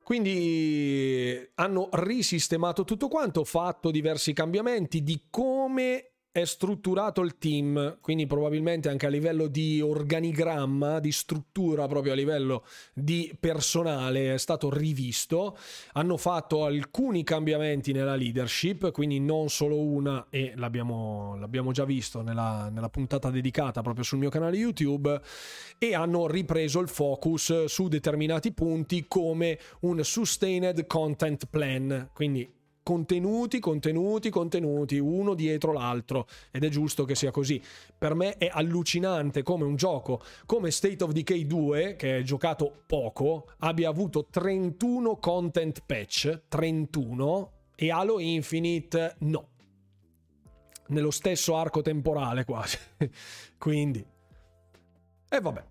Quindi 0.04 1.50
hanno 1.56 1.89
risistemato 1.94 2.84
tutto 2.84 3.08
quanto, 3.08 3.46
fatto 3.46 3.89
diversi 3.89 4.34
cambiamenti 4.34 5.02
di 5.02 5.28
come 5.30 6.12
è 6.34 6.46
strutturato 6.46 7.22
il 7.22 7.38
team, 7.38 8.00
quindi 8.02 8.26
probabilmente 8.26 8.90
anche 8.90 9.06
a 9.06 9.10
livello 9.10 9.46
di 9.46 9.82
organigramma, 9.82 11.00
di 11.00 11.12
struttura 11.12 11.88
proprio 11.88 12.14
a 12.14 12.16
livello 12.16 12.66
di 12.92 13.38
personale 13.40 14.34
è 14.34 14.40
stato 14.40 14.74
rivisto. 14.74 15.56
Hanno 15.92 16.18
fatto 16.18 16.66
alcuni 16.66 17.24
cambiamenti 17.24 17.92
nella 17.92 18.16
leadership, 18.16 18.90
quindi 18.92 19.20
non 19.20 19.50
solo 19.50 19.80
una, 19.80 20.26
e 20.32 20.54
l'abbiamo, 20.56 21.38
l'abbiamo 21.38 21.72
già 21.72 21.86
visto 21.86 22.24
nella, 22.24 22.68
nella 22.74 22.90
puntata 22.90 23.30
dedicata 23.30 23.84
proprio 23.84 24.04
sul 24.04 24.18
mio 24.18 24.32
canale 24.32 24.58
YouTube, 24.58 25.22
e 25.78 25.94
hanno 25.94 26.26
ripreso 26.26 26.80
il 26.80 26.90
focus 26.90 27.66
su 27.66 27.88
determinati 27.88 28.54
punti 28.54 29.06
come 29.08 29.60
un 29.82 30.04
sustained 30.04 30.88
content 30.88 31.46
plan, 31.46 32.10
quindi 32.12 32.62
contenuti, 32.84 33.60
contenuti, 33.60 34.30
contenuti, 34.30 35.00
uno 35.00 35.34
dietro 35.34 35.72
l'altro 35.72 36.28
ed 36.52 36.64
è 36.64 36.70
giusto 36.70 37.06
che 37.06 37.16
sia 37.16 37.32
così. 37.32 37.62
Per 37.98 38.14
me 38.14 38.38
è 38.38 38.50
allucinante 38.52 39.42
come 39.42 39.64
un 39.64 39.76
gioco 39.76 40.22
come 40.46 40.70
State 40.70 41.04
of 41.04 41.12
Decay 41.12 41.48
2, 41.48 41.96
che 41.96 42.20
è 42.20 42.22
giocato 42.22 42.84
poco, 42.86 43.48
abbia 43.60 43.90
avuto 43.90 44.28
31 44.30 45.18
content 45.18 45.84
patch, 45.86 46.44
31, 46.48 47.52
e 47.76 47.90
Halo 47.90 48.20
Infinite 48.20 49.16
no. 49.20 49.48
Nello 50.88 51.12
stesso 51.12 51.56
arco 51.56 51.82
temporale 51.82 52.46
quasi. 52.46 52.78
Quindi... 53.58 54.06
E 55.30 55.40
vabbè. 55.40 55.64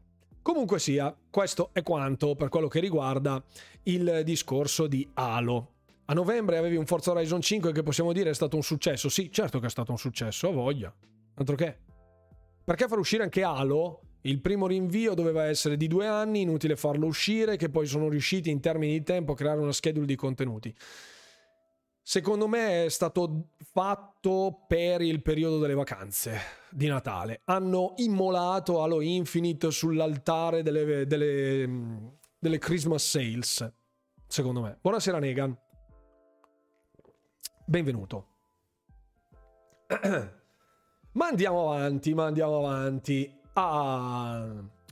Comunque 0.42 0.80
sia, 0.80 1.16
questo 1.30 1.70
è 1.72 1.82
quanto 1.82 2.34
per 2.34 2.48
quello 2.48 2.66
che 2.66 2.80
riguarda 2.80 3.40
il 3.84 4.22
discorso 4.24 4.88
di 4.88 5.08
Halo. 5.14 5.74
A 6.06 6.14
novembre 6.14 6.56
avevi 6.56 6.76
un 6.76 6.84
Forza 6.84 7.12
Horizon 7.12 7.40
5 7.40 7.72
che 7.72 7.82
possiamo 7.82 8.12
dire 8.12 8.30
è 8.30 8.34
stato 8.34 8.56
un 8.56 8.62
successo. 8.62 9.08
Sì, 9.08 9.30
certo 9.30 9.60
che 9.60 9.66
è 9.66 9.70
stato 9.70 9.92
un 9.92 9.98
successo, 9.98 10.48
a 10.48 10.52
voglia. 10.52 10.92
Altro 11.34 11.54
che. 11.54 11.78
Perché 12.64 12.88
far 12.88 12.98
uscire 12.98 13.22
anche 13.22 13.42
Halo? 13.42 14.00
Il 14.22 14.40
primo 14.40 14.66
rinvio 14.66 15.14
doveva 15.14 15.46
essere 15.46 15.76
di 15.76 15.88
due 15.88 16.06
anni, 16.06 16.42
inutile 16.42 16.76
farlo 16.76 17.06
uscire, 17.06 17.56
che 17.56 17.70
poi 17.70 17.86
sono 17.86 18.08
riusciti 18.08 18.50
in 18.50 18.60
termini 18.60 18.92
di 18.92 19.02
tempo 19.02 19.32
a 19.32 19.36
creare 19.36 19.60
una 19.60 19.72
schedule 19.72 20.06
di 20.06 20.14
contenuti. 20.14 20.74
Secondo 22.04 22.48
me 22.48 22.84
è 22.84 22.88
stato 22.88 23.50
fatto 23.58 24.64
per 24.66 25.02
il 25.02 25.22
periodo 25.22 25.58
delle 25.58 25.74
vacanze 25.74 26.38
di 26.70 26.86
Natale. 26.88 27.42
Hanno 27.44 27.94
immolato 27.96 28.82
Halo 28.82 29.00
Infinite 29.00 29.70
sull'altare 29.70 30.62
delle, 30.62 31.06
delle, 31.06 32.16
delle 32.38 32.58
Christmas 32.58 33.08
sales. 33.08 33.72
Secondo 34.26 34.62
me. 34.62 34.78
Buonasera, 34.80 35.18
Negan 35.18 35.56
benvenuto. 37.72 38.26
ma 41.12 41.26
andiamo 41.26 41.72
avanti, 41.72 42.12
ma 42.12 42.26
andiamo 42.26 42.58
avanti. 42.58 43.34
Ah, 43.54 44.46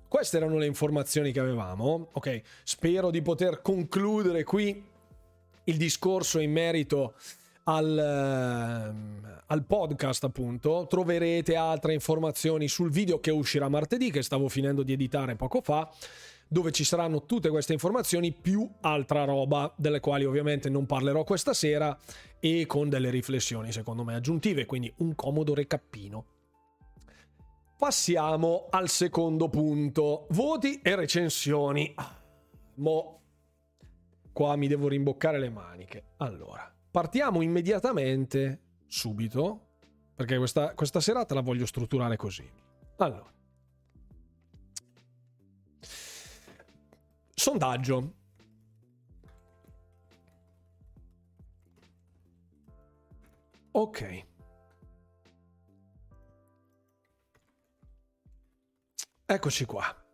queste 0.09 0.39
erano 0.39 0.57
le 0.57 0.65
informazioni 0.65 1.31
che 1.31 1.41
avevamo. 1.41 2.09
Ok, 2.13 2.41
spero 2.65 3.11
di 3.11 3.21
poter 3.21 3.61
concludere 3.61 4.45
qui 4.45 4.83
il 5.65 5.77
discorso 5.77 6.39
in 6.39 6.53
merito 6.53 7.17
al, 7.65 7.85
uh, 7.85 9.27
al, 9.47 9.65
podcast, 9.67 10.25
appunto. 10.25 10.87
Troverete 10.89 11.57
altre 11.57 11.93
informazioni 11.93 12.67
sul 12.67 12.91
video 12.91 13.21
che 13.21 13.31
uscirà 13.31 13.69
martedì, 13.69 14.11
che 14.11 14.23
stavo 14.23 14.49
finendo 14.49 14.83
di 14.83 14.95
editare 14.95 15.37
poco 15.37 15.61
fa 15.61 15.87
dove 16.53 16.73
ci 16.73 16.83
saranno 16.83 17.27
tutte 17.27 17.49
queste 17.49 17.73
informazioni 17.73 18.33
più 18.33 18.69
altra 18.81 19.23
roba, 19.23 19.73
delle 19.77 20.01
quali 20.01 20.25
ovviamente 20.25 20.69
non 20.69 20.85
parlerò 20.85 21.23
questa 21.23 21.55
sera, 21.55 21.97
e 22.41 22.67
con 22.67 22.89
delle 22.89 23.11
riflessioni 23.11 23.71
secondo 23.71 24.03
me 24.03 24.17
aggiuntive, 24.17 24.67
quindi 24.67 24.93
un 24.97 25.15
comodo 25.15 25.55
recappino. 25.55 26.25
Passiamo 27.79 28.67
al 28.69 28.89
secondo 28.89 29.49
punto, 29.49 30.27
voti 30.31 30.81
e 30.83 30.97
recensioni. 30.97 31.95
Mo 32.75 33.21
qua 34.33 34.57
mi 34.57 34.67
devo 34.67 34.89
rimboccare 34.89 35.39
le 35.39 35.51
maniche. 35.51 36.15
Allora, 36.17 36.69
partiamo 36.91 37.43
immediatamente, 37.43 38.61
subito, 38.87 39.77
perché 40.17 40.37
questa, 40.37 40.75
questa 40.75 41.01
serata 41.01 41.33
la 41.35 41.43
voglio 41.43 41.65
strutturare 41.65 42.17
così. 42.17 42.47
Allora, 42.97 43.33
Sondaggio. 47.41 48.13
Ok. 53.71 54.27
Eccoci 59.25 59.65
qua. 59.65 60.05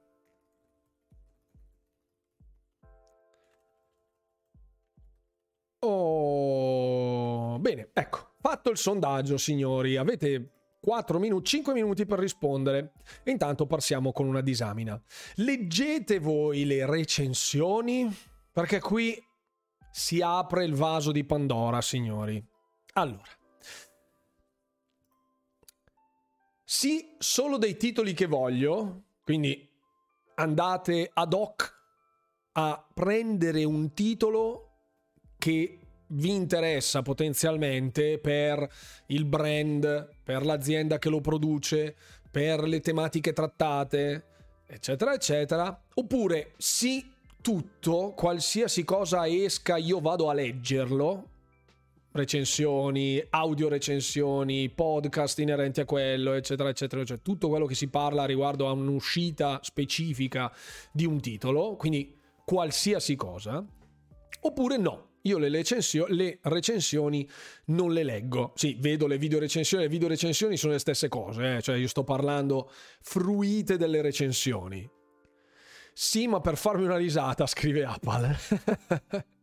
Oh, 5.81 7.59
bene, 7.59 7.91
ecco, 7.93 8.35
fatto 8.39 8.71
il 8.71 8.77
sondaggio, 8.77 9.37
signori. 9.37 9.97
Avete 9.97 10.56
4 10.87 11.19
minuti, 11.19 11.47
5 11.47 11.73
minuti 11.73 12.07
per 12.07 12.21
rispondere. 12.21 12.93
Intanto 13.25 13.67
passiamo 13.67 14.13
con 14.13 14.29
una 14.29 14.41
disamina. 14.41 15.03
Leggete 15.35 16.21
voi 16.21 16.65
le 16.65 16.87
recensioni, 16.87 18.09
perché 18.53 18.79
qui 18.79 19.21
si 19.91 20.21
apre 20.21 20.65
il 20.65 20.77
vaso 20.77 21.11
di 21.11 21.25
Pandora, 21.25 21.81
signori. 21.81 22.41
Allora. 22.93 23.25
Sì, 26.63 27.17
solo 27.19 27.57
dei 27.57 27.77
titoli 27.77 28.13
che 28.13 28.27
voglio, 28.27 29.07
quindi 29.25 29.69
andate 30.37 31.11
ad 31.13 31.33
hoc 31.33 31.75
a 32.53 32.89
prendere 32.95 33.65
un 33.65 33.93
titolo 33.93 34.71
che 35.37 35.81
vi 36.09 36.31
interessa 36.31 37.03
potenzialmente 37.03 38.19
per 38.19 38.69
il 39.07 39.25
brand, 39.25 40.09
per 40.23 40.45
l'azienda 40.45 40.99
che 40.99 41.09
lo 41.09 41.21
produce, 41.21 41.95
per 42.31 42.63
le 42.63 42.81
tematiche 42.81 43.33
trattate, 43.33 44.25
eccetera, 44.67 45.15
eccetera. 45.15 45.83
Oppure 45.95 46.53
sì, 46.57 47.13
tutto, 47.41 48.13
qualsiasi 48.17 48.85
cosa 48.85 49.27
esca, 49.27 49.77
io 49.77 50.01
vado 50.01 50.29
a 50.29 50.35
leggerlo. 50.35 51.31
Recensioni, 52.13 53.23
audio 53.29 53.69
recensioni, 53.69 54.71
podcast 54.71 55.39
inerenti 55.41 55.81
a 55.81 55.85
quello, 55.85 56.33
eccetera, 56.33 56.71
eccetera, 56.71 57.05
cioè 57.05 57.21
tutto 57.21 57.49
quello 57.49 57.67
che 57.67 57.75
si 57.75 57.89
parla 57.89 58.25
riguardo 58.25 58.69
a 58.69 58.73
un'uscita 58.73 59.61
specifica 59.63 60.51
di 60.91 61.05
un 61.05 61.21
titolo, 61.21 61.77
quindi 61.77 62.17
qualsiasi 62.43 63.17
cosa 63.17 63.63
Oppure 64.47 64.77
no, 64.77 65.09
io 65.27 65.39
le, 65.39 65.49
recensio- 65.49 66.07
le, 66.09 66.39
recensioni 66.43 67.29
non 67.67 67.93
le 67.93 68.03
leggo. 68.03 68.53
Sì, 68.55 68.77
vedo 68.79 69.07
le 69.07 69.19
video 69.19 69.39
recensioni, 69.39 69.85
le 69.85 69.89
video 69.91 70.09
recensioni 70.09 70.57
sono 70.57 70.73
le 70.73 70.79
stesse 70.79 71.09
cose, 71.09 71.57
eh? 71.57 71.63
cioè 71.63 71.77
io 71.77 71.89
sto 71.89 72.05
parlando 72.05 72.71
fruite 73.01 73.77
delle 73.77 74.01
recensioni. 74.01 74.89
Sì, 75.93 76.27
ma 76.27 76.41
per 76.41 76.57
farmi 76.57 76.85
una 76.85 76.97
risata, 76.97 77.47
scrive 77.47 77.85
Apple. 77.85 78.37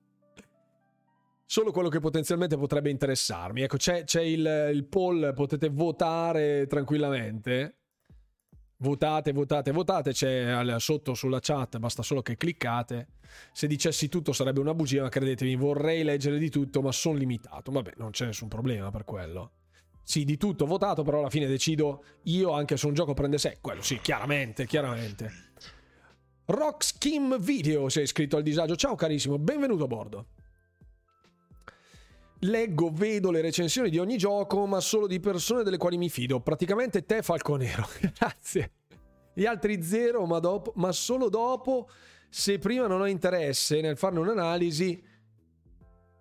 Solo 1.46 1.72
quello 1.72 1.90
che 1.90 2.00
potenzialmente 2.00 2.58
potrebbe 2.58 2.90
interessarmi. 2.90 3.62
Ecco, 3.62 3.78
c'è, 3.78 4.04
c'è 4.06 4.22
il, 4.22 4.72
il 4.74 4.86
poll, 4.86 5.34
potete 5.34 5.70
votare 5.70 6.66
tranquillamente 6.68 7.83
votate, 8.84 9.32
votate, 9.32 9.72
votate, 9.72 10.12
c'è 10.12 10.76
sotto 10.78 11.14
sulla 11.14 11.40
chat, 11.40 11.78
basta 11.78 12.04
solo 12.04 12.22
che 12.22 12.36
cliccate. 12.36 13.08
Se 13.54 13.66
dicessi 13.66 14.10
tutto 14.10 14.34
sarebbe 14.34 14.60
una 14.60 14.74
bugia, 14.74 15.04
ma 15.04 15.10
credetemi, 15.10 15.56
vorrei 15.56 16.04
leggere 16.04 16.38
di 16.38 16.50
tutto, 16.50 16.82
ma 16.82 16.92
sono 16.92 17.18
limitato. 17.18 17.72
Vabbè, 17.72 17.94
non 17.96 18.12
c'è 18.12 18.26
nessun 18.26 18.50
problema 18.50 18.92
per 18.92 19.06
quello. 19.06 19.52
Sì, 20.04 20.26
di 20.26 20.36
tutto 20.36 20.66
votato, 20.66 21.04
però 21.04 21.20
alla 21.20 21.30
fine 21.30 21.48
decido 21.48 22.04
io 22.24 22.52
anche 22.52 22.76
se 22.76 22.86
un 22.88 22.94
gioco 22.94 23.14
prende 23.14 23.38
6. 23.38 23.60
Quello 23.62 23.82
sì, 23.82 24.00
chiaramente, 24.02 24.68
chiaramente. 24.68 25.32
Rock 26.46 26.84
Skim 26.84 27.40
Video 27.40 27.88
è 27.88 28.02
iscritto 28.02 28.36
al 28.36 28.44
disagio. 28.44 28.76
Ciao 28.76 28.96
carissimo, 28.96 29.40
benvenuto 29.40 29.86
a 29.86 29.88
bordo. 29.88 30.26
Leggo, 32.44 32.92
vedo 32.92 33.32
le 33.32 33.42
recensioni 33.42 33.90
di 33.90 34.00
ogni 34.00 34.18
gioco, 34.18 34.66
ma 34.66 34.82
solo 34.82 35.08
di 35.08 35.20
persone 35.20 35.64
delle 35.64 35.78
quali 35.78 35.98
mi 35.98 36.10
fido. 36.10 36.42
Praticamente 36.42 37.06
te, 37.06 37.22
Falconero. 37.22 37.88
Grazie. 38.18 38.72
Gli 39.34 39.46
altri 39.46 39.82
zero, 39.82 40.26
ma, 40.26 40.40
dopo, 40.40 40.74
ma 40.76 40.92
solo 40.92 41.30
dopo, 41.30 41.90
se 42.30 42.60
prima 42.60 42.88
non 42.88 43.02
ho 43.02 43.08
interesse 43.08 43.80
nel 43.82 43.98
farne 43.98 44.20
un'analisi, 44.20 45.02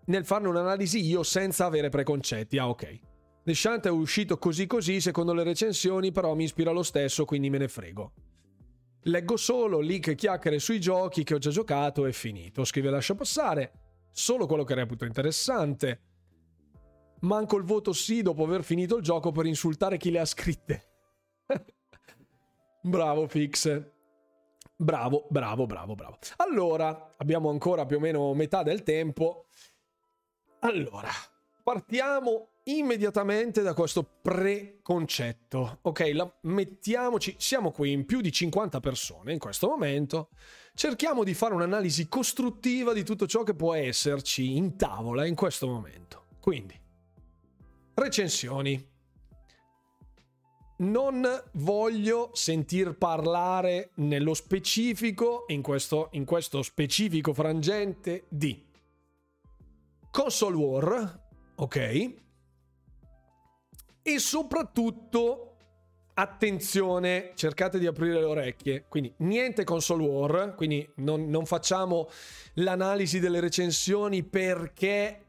nel 0.06 0.24
farne 0.24 0.48
un'analisi 0.48 1.04
io 1.04 1.22
senza 1.24 1.66
avere 1.66 1.88
preconcetti. 1.88 2.56
Ah, 2.56 2.68
ok. 2.68 3.00
The 3.44 3.54
Shant 3.54 3.86
è 3.86 3.90
uscito 3.90 4.38
così 4.38 4.68
così, 4.68 5.00
secondo 5.00 5.34
le 5.34 5.42
recensioni, 5.42 6.12
però 6.12 6.34
mi 6.34 6.44
ispira 6.44 6.70
lo 6.70 6.84
stesso, 6.84 7.24
quindi 7.24 7.50
me 7.50 7.58
ne 7.58 7.68
frego. 7.68 8.12
Leggo 9.06 9.36
solo 9.36 9.80
link 9.80 10.14
chiacchiere 10.14 10.60
sui 10.60 10.78
giochi 10.78 11.24
che 11.24 11.34
ho 11.34 11.38
già 11.38 11.50
giocato 11.50 12.06
e 12.06 12.12
finito. 12.12 12.64
Scrive 12.64 12.90
lascia 12.90 13.16
passare. 13.16 13.72
Solo 14.12 14.46
quello 14.46 14.62
che 14.62 14.74
reputo 14.74 15.04
interessante 15.04 16.11
manco 17.22 17.56
il 17.56 17.64
voto 17.64 17.92
sì 17.92 18.22
dopo 18.22 18.44
aver 18.44 18.62
finito 18.62 18.96
il 18.96 19.02
gioco 19.02 19.32
per 19.32 19.46
insultare 19.46 19.96
chi 19.96 20.10
le 20.10 20.20
ha 20.20 20.24
scritte. 20.24 20.88
bravo 22.82 23.26
Fix. 23.26 23.90
Bravo, 24.76 25.26
bravo, 25.28 25.66
bravo, 25.66 25.94
bravo. 25.94 26.18
Allora, 26.36 27.12
abbiamo 27.18 27.50
ancora 27.50 27.86
più 27.86 27.98
o 27.98 28.00
meno 28.00 28.34
metà 28.34 28.62
del 28.62 28.82
tempo. 28.82 29.46
Allora, 30.60 31.08
partiamo 31.62 32.48
immediatamente 32.64 33.62
da 33.62 33.74
questo 33.74 34.02
preconcetto. 34.22 35.78
Ok, 35.82 36.10
la, 36.12 36.32
mettiamoci, 36.42 37.36
siamo 37.38 37.70
qui 37.70 37.92
in 37.92 38.04
più 38.06 38.20
di 38.20 38.32
50 38.32 38.80
persone 38.80 39.32
in 39.32 39.38
questo 39.38 39.68
momento. 39.68 40.30
Cerchiamo 40.74 41.22
di 41.22 41.34
fare 41.34 41.54
un'analisi 41.54 42.08
costruttiva 42.08 42.92
di 42.92 43.04
tutto 43.04 43.26
ciò 43.26 43.42
che 43.42 43.54
può 43.54 43.74
esserci 43.74 44.56
in 44.56 44.76
tavola 44.76 45.26
in 45.26 45.34
questo 45.34 45.68
momento. 45.68 46.26
Quindi, 46.40 46.81
Recensioni. 47.94 48.90
Non 50.78 51.26
voglio 51.52 52.30
sentir 52.32 52.96
parlare 52.96 53.90
nello 53.96 54.34
specifico, 54.34 55.44
in 55.48 55.62
questo, 55.62 56.08
in 56.12 56.24
questo 56.24 56.62
specifico 56.62 57.32
frangente, 57.34 58.24
di 58.28 58.64
console 60.10 60.56
war, 60.56 61.20
ok? 61.54 62.14
E 64.02 64.18
soprattutto, 64.18 65.56
attenzione, 66.14 67.32
cercate 67.36 67.78
di 67.78 67.86
aprire 67.86 68.18
le 68.18 68.24
orecchie, 68.24 68.86
quindi 68.88 69.12
niente 69.18 69.64
console 69.64 70.04
war, 70.04 70.54
quindi 70.56 70.88
non, 70.96 71.28
non 71.28 71.46
facciamo 71.46 72.08
l'analisi 72.54 73.20
delle 73.20 73.38
recensioni 73.38 74.24
perché 74.24 75.24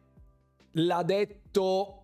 l'ha 0.72 1.04
detto 1.04 2.03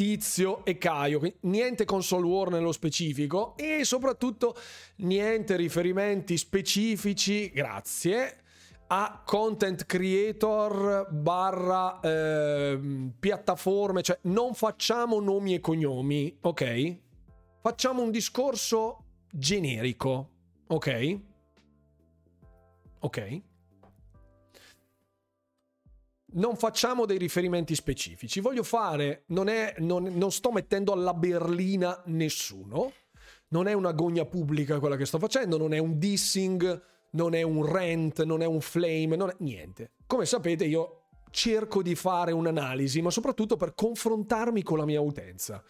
Tizio 0.00 0.64
e 0.64 0.78
Caio, 0.78 1.18
quindi 1.18 1.36
niente 1.42 1.84
console 1.84 2.26
war 2.26 2.48
nello 2.48 2.72
specifico 2.72 3.54
e 3.58 3.84
soprattutto 3.84 4.56
niente 4.96 5.56
riferimenti 5.56 6.38
specifici, 6.38 7.50
grazie, 7.50 8.38
a 8.86 9.22
content 9.22 9.84
creator 9.84 11.06
barra 11.10 12.00
eh, 12.00 12.80
piattaforme, 13.20 14.00
cioè 14.00 14.18
non 14.22 14.54
facciamo 14.54 15.20
nomi 15.20 15.52
e 15.52 15.60
cognomi, 15.60 16.34
ok? 16.40 16.96
Facciamo 17.60 18.00
un 18.00 18.10
discorso 18.10 19.04
generico, 19.30 20.30
ok? 20.68 21.18
Ok? 23.00 23.42
Non 26.32 26.56
facciamo 26.56 27.06
dei 27.06 27.18
riferimenti 27.18 27.74
specifici. 27.74 28.40
Voglio 28.40 28.62
fare, 28.62 29.24
non, 29.26 29.48
è, 29.48 29.74
non, 29.78 30.04
non 30.04 30.30
sto 30.30 30.52
mettendo 30.52 30.92
alla 30.92 31.14
berlina 31.14 32.02
nessuno, 32.06 32.92
non 33.48 33.66
è 33.66 33.72
una 33.72 33.92
gogna 33.92 34.24
pubblica 34.24 34.78
quella 34.78 34.96
che 34.96 35.06
sto 35.06 35.18
facendo, 35.18 35.56
non 35.56 35.72
è 35.74 35.78
un 35.78 35.98
dissing, 35.98 36.82
non 37.12 37.34
è 37.34 37.42
un 37.42 37.64
rant, 37.64 38.22
non 38.22 38.42
è 38.42 38.46
un 38.46 38.60
flame, 38.60 39.16
non 39.16 39.30
è 39.30 39.34
niente. 39.38 39.92
Come 40.06 40.26
sapete 40.26 40.64
io 40.64 40.96
cerco 41.30 41.82
di 41.82 41.94
fare 41.94 42.32
un'analisi, 42.32 43.02
ma 43.02 43.10
soprattutto 43.10 43.56
per 43.56 43.74
confrontarmi 43.74 44.62
con 44.62 44.78
la 44.78 44.84
mia 44.84 45.00
utenza, 45.00 45.62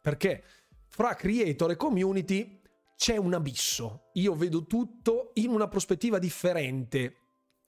perché 0.00 0.42
fra 0.88 1.14
creator 1.14 1.70
e 1.72 1.76
community 1.76 2.60
c'è 2.96 3.16
un 3.16 3.34
abisso. 3.34 4.08
Io 4.14 4.34
vedo 4.34 4.64
tutto 4.64 5.32
in 5.34 5.50
una 5.50 5.68
prospettiva 5.68 6.18
differente 6.18 7.25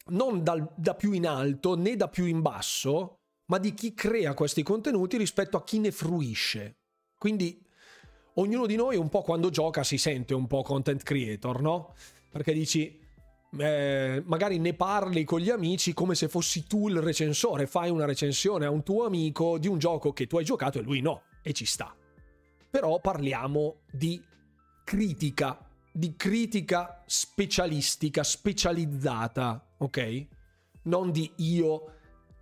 non 0.09 0.43
dal, 0.43 0.72
da 0.76 0.94
più 0.94 1.12
in 1.12 1.26
alto 1.26 1.76
né 1.76 1.97
da 1.97 2.09
più 2.09 2.24
in 2.24 2.40
basso, 2.40 3.16
ma 3.47 3.59
di 3.59 3.74
chi 3.74 3.94
crea 3.94 4.35
questi 4.35 4.62
contenuti 4.62 5.16
rispetto 5.16 5.56
a 5.56 5.64
chi 5.64 5.78
ne 5.78 5.90
fruisce. 5.90 6.76
Quindi 7.16 7.62
ognuno 8.35 8.66
di 8.66 8.76
noi 8.76 8.97
un 8.97 9.09
po' 9.09 9.22
quando 9.22 9.51
gioca 9.51 9.82
si 9.82 9.98
sente 9.98 10.35
un 10.35 10.47
po' 10.47 10.62
content 10.62 11.02
creator, 11.02 11.60
no? 11.60 11.94
Perché 12.30 12.52
dici, 12.52 13.01
eh, 13.59 14.22
magari 14.26 14.59
ne 14.59 14.74
parli 14.74 15.24
con 15.24 15.40
gli 15.40 15.51
amici 15.51 15.94
come 15.94 16.14
se 16.14 16.28
fossi 16.28 16.66
tu 16.66 16.89
il 16.89 17.01
recensore, 17.01 17.66
fai 17.66 17.90
una 17.90 18.05
recensione 18.05 18.66
a 18.66 18.70
un 18.70 18.82
tuo 18.82 19.05
amico 19.05 19.59
di 19.59 19.68
un 19.68 19.78
gioco 19.78 20.12
che 20.12 20.26
tu 20.26 20.36
hai 20.36 20.44
giocato 20.44 20.78
e 20.78 20.82
lui 20.82 21.01
no, 21.01 21.22
e 21.43 21.52
ci 21.52 21.64
sta. 21.64 21.94
Però 22.70 23.01
parliamo 23.01 23.80
di 23.90 24.22
critica 24.85 25.68
di 25.98 26.14
critica 26.14 27.02
specialistica, 27.06 28.22
specializzata, 28.22 29.68
ok? 29.78 30.26
Non 30.82 31.10
di 31.10 31.30
io 31.36 31.92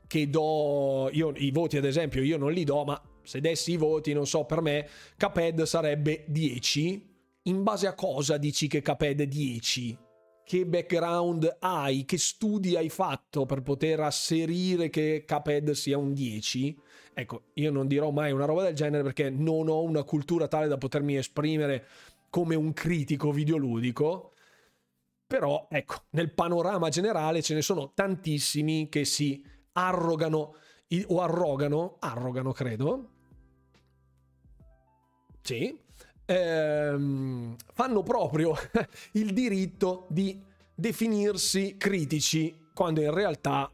che 0.07 0.29
do 0.29 1.09
io, 1.13 1.33
i 1.37 1.51
voti, 1.51 1.77
ad 1.77 1.85
esempio, 1.85 2.23
io 2.23 2.39
non 2.39 2.53
li 2.53 2.65
do, 2.65 2.85
ma 2.85 3.01
se 3.23 3.41
dessi 3.41 3.73
i 3.73 3.77
voti, 3.77 4.13
non 4.13 4.27
so, 4.27 4.45
per 4.45 4.61
me 4.61 4.89
Caped 5.17 5.63
sarebbe 5.63 6.25
10. 6.29 7.15
In 7.43 7.63
base 7.63 7.87
a 7.87 7.95
cosa 7.95 8.37
dici 8.37 8.69
che 8.69 8.83
Caped 8.83 9.21
è 9.21 9.27
10? 9.27 9.99
Che 10.45 10.65
background 10.65 11.57
hai? 11.59 12.05
Che 12.05 12.19
studi 12.19 12.77
hai 12.77 12.89
fatto 12.89 13.47
per 13.47 13.63
poter 13.63 14.01
asserire 14.01 14.91
che 14.91 15.25
Caped 15.27 15.73
sia 15.73 15.99
un 15.99 16.13
10? 16.13 16.79
Ecco, 17.15 17.47
io 17.55 17.73
non 17.73 17.89
dirò 17.89 18.11
mai 18.11 18.31
una 18.31 18.45
roba 18.45 18.63
del 18.63 18.75
genere 18.75 19.03
perché 19.03 19.29
non 19.29 19.69
ho 19.69 19.83
una 19.83 20.05
cultura 20.05 20.47
tale 20.47 20.69
da 20.69 20.79
potermi 20.79 21.17
esprimere 21.17 21.85
come 22.31 22.55
un 22.55 22.73
critico 22.73 23.33
videoludico, 23.33 24.35
però 25.27 25.67
ecco, 25.71 26.05
nel 26.11 26.33
panorama 26.33 26.89
generale 26.89 27.43
ce 27.43 27.55
ne 27.55 27.63
sono 27.63 27.93
tantissimi 27.95 28.89
che 28.89 29.05
si 29.05 29.45
arrogano 29.73 30.55
o 31.07 31.21
arrogano, 31.21 31.97
arrogano 31.99 32.53
credo, 32.53 33.11
sì, 35.43 35.77
ehm, 36.25 37.57
fanno 37.73 38.03
proprio 38.03 38.55
il 39.13 39.33
diritto 39.33 40.07
di 40.09 40.41
definirsi 40.75 41.77
critici 41.77 42.69
quando 42.75 43.01
in 43.01 43.13
realtà 43.13 43.71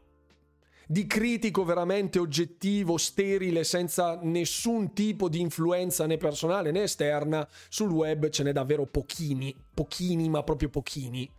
di 0.87 1.05
critico 1.05 1.63
veramente 1.63 2.19
oggettivo, 2.19 2.97
sterile, 2.97 3.63
senza 3.63 4.19
nessun 4.21 4.93
tipo 4.93 5.29
di 5.29 5.39
influenza 5.39 6.05
né 6.05 6.17
personale 6.17 6.71
né 6.71 6.83
esterna, 6.83 7.47
sul 7.69 7.91
web 7.91 8.29
ce 8.29 8.43
n'è 8.43 8.51
davvero 8.51 8.85
pochini, 8.85 9.55
pochini, 9.73 10.29
ma 10.29 10.43
proprio 10.43 10.69
pochini. 10.69 11.29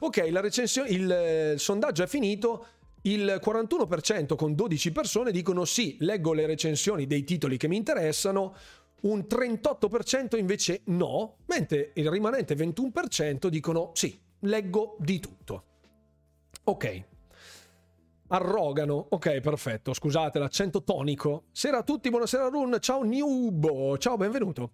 Ok, 0.00 0.28
la 0.30 0.40
recensione, 0.40 0.88
il, 0.88 1.52
il 1.52 1.60
sondaggio 1.60 2.02
è 2.02 2.06
finito. 2.06 2.66
Il 3.02 3.38
41% 3.44 4.34
con 4.34 4.54
12 4.54 4.90
persone 4.90 5.30
dicono 5.30 5.66
sì, 5.66 5.96
leggo 6.00 6.32
le 6.32 6.46
recensioni 6.46 7.06
dei 7.06 7.22
titoli 7.22 7.58
che 7.58 7.68
mi 7.68 7.76
interessano, 7.76 8.56
un 9.02 9.26
38% 9.28 10.38
invece 10.38 10.80
no, 10.86 11.36
mentre 11.46 11.90
il 11.94 12.08
rimanente 12.08 12.54
21% 12.54 13.48
dicono 13.48 13.90
sì, 13.92 14.18
leggo 14.40 14.96
di 14.98 15.20
tutto. 15.20 15.64
Ok, 16.64 17.04
Arrogano. 18.28 19.06
Ok, 19.10 19.40
perfetto. 19.40 19.92
Scusate 19.92 20.38
l'accento 20.38 20.82
tonico. 20.82 21.44
Sera 21.52 21.78
a 21.78 21.82
tutti, 21.82 22.08
buonasera 22.10 22.48
Run. 22.48 22.78
Ciao 22.80 23.02
Newbo. 23.02 23.98
Ciao, 23.98 24.16
benvenuto. 24.16 24.72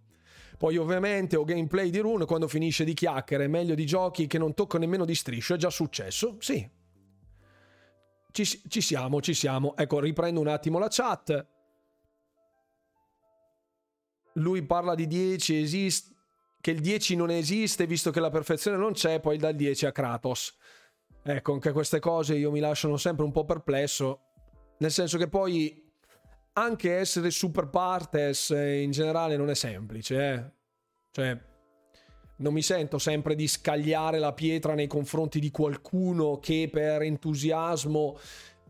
Poi 0.60 0.76
ovviamente 0.76 1.36
ho 1.36 1.44
gameplay 1.44 1.88
di 1.88 2.00
Rune 2.00 2.26
quando 2.26 2.46
finisce 2.46 2.84
di 2.84 2.92
chiacchiere, 2.92 3.48
meglio 3.48 3.74
di 3.74 3.86
giochi 3.86 4.26
che 4.26 4.36
non 4.36 4.52
tocco 4.52 4.76
nemmeno 4.76 5.06
di 5.06 5.14
striscio, 5.14 5.54
è 5.54 5.56
già 5.56 5.70
successo? 5.70 6.36
Sì. 6.38 6.68
Ci, 8.30 8.44
ci 8.68 8.80
siamo, 8.82 9.22
ci 9.22 9.32
siamo. 9.32 9.74
Ecco, 9.74 10.00
riprendo 10.00 10.38
un 10.38 10.48
attimo 10.48 10.78
la 10.78 10.88
chat. 10.90 11.46
Lui 14.34 14.62
parla 14.66 14.94
di 14.94 15.06
10, 15.06 15.62
esiste, 15.62 16.14
che 16.60 16.72
il 16.72 16.80
10 16.80 17.16
non 17.16 17.30
esiste 17.30 17.86
visto 17.86 18.10
che 18.10 18.20
la 18.20 18.28
perfezione 18.28 18.76
non 18.76 18.92
c'è, 18.92 19.18
poi 19.18 19.38
dal 19.38 19.54
10 19.54 19.86
a 19.86 19.92
Kratos. 19.92 20.58
Ecco, 21.22 21.52
anche 21.52 21.72
queste 21.72 21.98
cose 21.98 22.34
io 22.34 22.50
mi 22.50 22.60
lasciano 22.60 22.96
sempre 22.96 23.24
un 23.24 23.32
po' 23.32 23.44
perplesso, 23.44 24.20
nel 24.78 24.90
senso 24.90 25.18
che 25.18 25.28
poi 25.28 25.88
anche 26.54 26.96
essere 26.96 27.30
super 27.30 27.68
partes 27.68 28.50
in 28.50 28.90
generale 28.90 29.36
non 29.36 29.50
è 29.50 29.54
semplice, 29.54 30.32
eh? 30.32 30.52
Cioè, 31.10 31.38
non 32.36 32.52
mi 32.52 32.62
sento 32.62 32.98
sempre 32.98 33.34
di 33.34 33.46
scagliare 33.46 34.18
la 34.18 34.32
pietra 34.32 34.74
nei 34.74 34.86
confronti 34.86 35.40
di 35.40 35.50
qualcuno 35.50 36.38
che 36.38 36.68
per 36.72 37.02
entusiasmo 37.02 38.18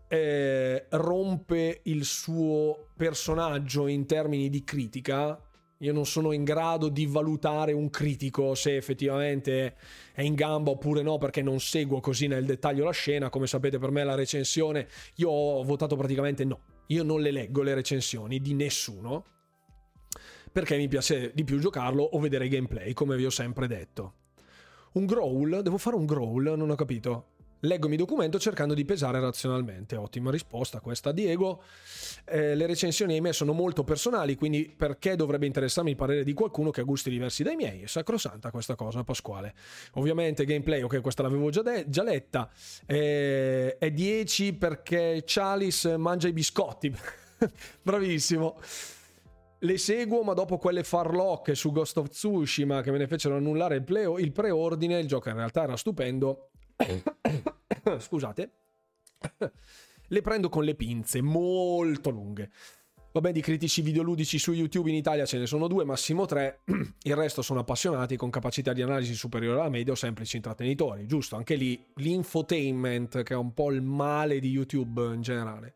eh, 0.09 0.87
rompe 0.91 1.81
il 1.85 2.05
suo 2.05 2.89
personaggio 2.97 3.87
in 3.87 4.07
termini 4.07 4.49
di 4.51 4.65
critica 4.65 5.41
io 5.83 5.93
non 5.95 6.05
sono 6.05 6.33
in 6.33 6.45
grado 6.45 6.89
di 6.89 7.07
valutare 7.07 7.73
un 7.73 7.89
critico 7.89 8.55
se 8.55 8.77
effettivamente 8.77 9.77
è 10.13 10.21
in 10.21 10.35
gamba 10.35 10.71
oppure 10.73 11.01
no, 11.01 11.17
perché 11.17 11.41
non 11.41 11.59
seguo 11.59 12.01
così 12.01 12.27
nel 12.27 12.45
dettaglio 12.45 12.85
la 12.85 12.91
scena. 12.91 13.31
Come 13.31 13.47
sapete, 13.47 13.79
per 13.79 13.91
me 13.91 14.05
la 14.05 14.15
recensione, 14.15 14.87
io 15.17 15.31
ho 15.31 15.63
votato 15.63 15.97
praticamente 15.97 16.45
no. 16.45 16.61
Io 16.89 17.03
non 17.03 17.23
le 17.23 17.31
leggo 17.31 17.63
le 17.63 17.73
recensioni 17.73 18.41
di 18.41 18.53
nessuno, 18.53 19.25
perché 20.53 20.77
mi 20.77 20.89
piace 20.89 21.33
di 21.35 21.45
più 21.45 21.59
giocarlo 21.59 22.03
o 22.03 22.19
vedere 22.19 22.49
gameplay, 22.49 22.93
come 22.93 23.17
vi 23.17 23.25
ho 23.25 23.31
sempre 23.31 23.67
detto. 23.67 24.15
Un 24.93 25.07
growl? 25.07 25.63
Devo 25.63 25.79
fare 25.79 25.97
un 25.97 26.05
growl? 26.05 26.53
Non 26.57 26.69
ho 26.69 26.75
capito. 26.75 27.27
Leggo 27.61 27.89
mio 27.89 27.99
documento 27.99 28.39
cercando 28.39 28.73
di 28.73 28.87
pesare 28.87 29.21
razionalmente. 29.21 29.97
Ottima 29.97 30.31
risposta 30.31 30.81
questa, 30.81 31.13
Diego. 31.13 31.63
Eh, 32.25 32.55
le 32.55 32.67
recensioni 32.67 33.15
ahimè 33.15 33.33
sono 33.33 33.53
molto 33.53 33.85
personali, 33.85 34.35
quindi 34.35 34.73
perché 34.75 35.15
dovrebbe 35.15 35.45
interessarmi 35.45 35.91
il 35.91 35.97
parere 35.97 36.25
di 36.25 36.33
qualcuno 36.33 36.71
che 36.71 36.81
ha 36.81 36.85
gusti 36.85 37.11
diversi 37.11 37.43
dai 37.43 37.57
miei? 37.57 37.83
È 37.83 37.87
sacrosanta 37.87 38.51
questa 38.51 38.77
cosa, 38.77 39.05
Pasquale. 39.05 39.55
Ovviamente 39.95 40.47
gameplay, 40.47 40.81
ok, 40.81 41.03
questa 41.03 41.23
l'avevo 41.23 41.51
già, 41.51 41.61
de- 41.61 41.85
già 41.89 42.03
letta. 42.03 42.51
Eh, 42.87 43.77
è 43.77 43.91
10 43.91 44.55
perché 44.55 45.23
Chalice 45.27 45.99
mangia 45.99 46.29
i 46.29 46.33
biscotti. 46.33 46.91
Bravissimo. 47.83 48.59
Le 49.63 49.77
seguo, 49.77 50.23
ma 50.23 50.33
dopo 50.33 50.57
quelle 50.57 50.83
farlocche 50.83 51.55
su 51.55 51.71
Ghost 51.73 51.99
of 51.99 52.09
Tsushima 52.09 52.81
che 52.81 52.91
me 52.91 52.97
ne 52.97 53.07
fecero 53.07 53.37
annullare 53.37 53.77
il, 53.77 53.83
play- 53.83 54.19
il 54.19 54.33
preordine, 54.33 54.99
il 54.99 55.07
gioco 55.07 55.29
in 55.29 55.35
realtà 55.35 55.65
era 55.65 55.77
stupendo 55.77 56.50
Scusate. 57.99 58.51
Le 60.13 60.23
prendo 60.23 60.49
con 60.49 60.65
le 60.65 60.75
pinze, 60.75 61.21
molto 61.21 62.11
lunghe. 62.11 62.51
Vabbè, 63.13 63.33
di 63.33 63.41
critici 63.41 63.81
videoludici 63.83 64.39
su 64.39 64.53
YouTube 64.53 64.89
in 64.89 64.95
Italia 64.95 65.25
ce 65.25 65.39
ne 65.39 65.47
sono 65.47 65.67
due, 65.69 65.85
massimo 65.85 66.27
tre. 66.27 66.61
Il 67.03 67.17
resto 67.17 67.43
sono 67.43 67.61
appassionati 67.61 68.17
con 68.17 68.31
capacità 68.31 68.73
di 68.73 68.83
analisi 68.83 69.15
superiore 69.15 69.61
alla 69.61 69.69
media 69.69 69.93
o 69.93 69.97
semplici 69.97 70.37
intrattenitori. 70.37 71.07
Giusto, 71.07 71.37
anche 71.37 71.55
lì 71.55 71.85
l'infotainment, 71.97 73.23
che 73.23 73.35
è 73.35 73.37
un 73.37 73.53
po' 73.53 73.71
il 73.71 73.83
male 73.83 74.39
di 74.39 74.51
YouTube 74.51 75.15
in 75.15 75.23
generale. 75.23 75.75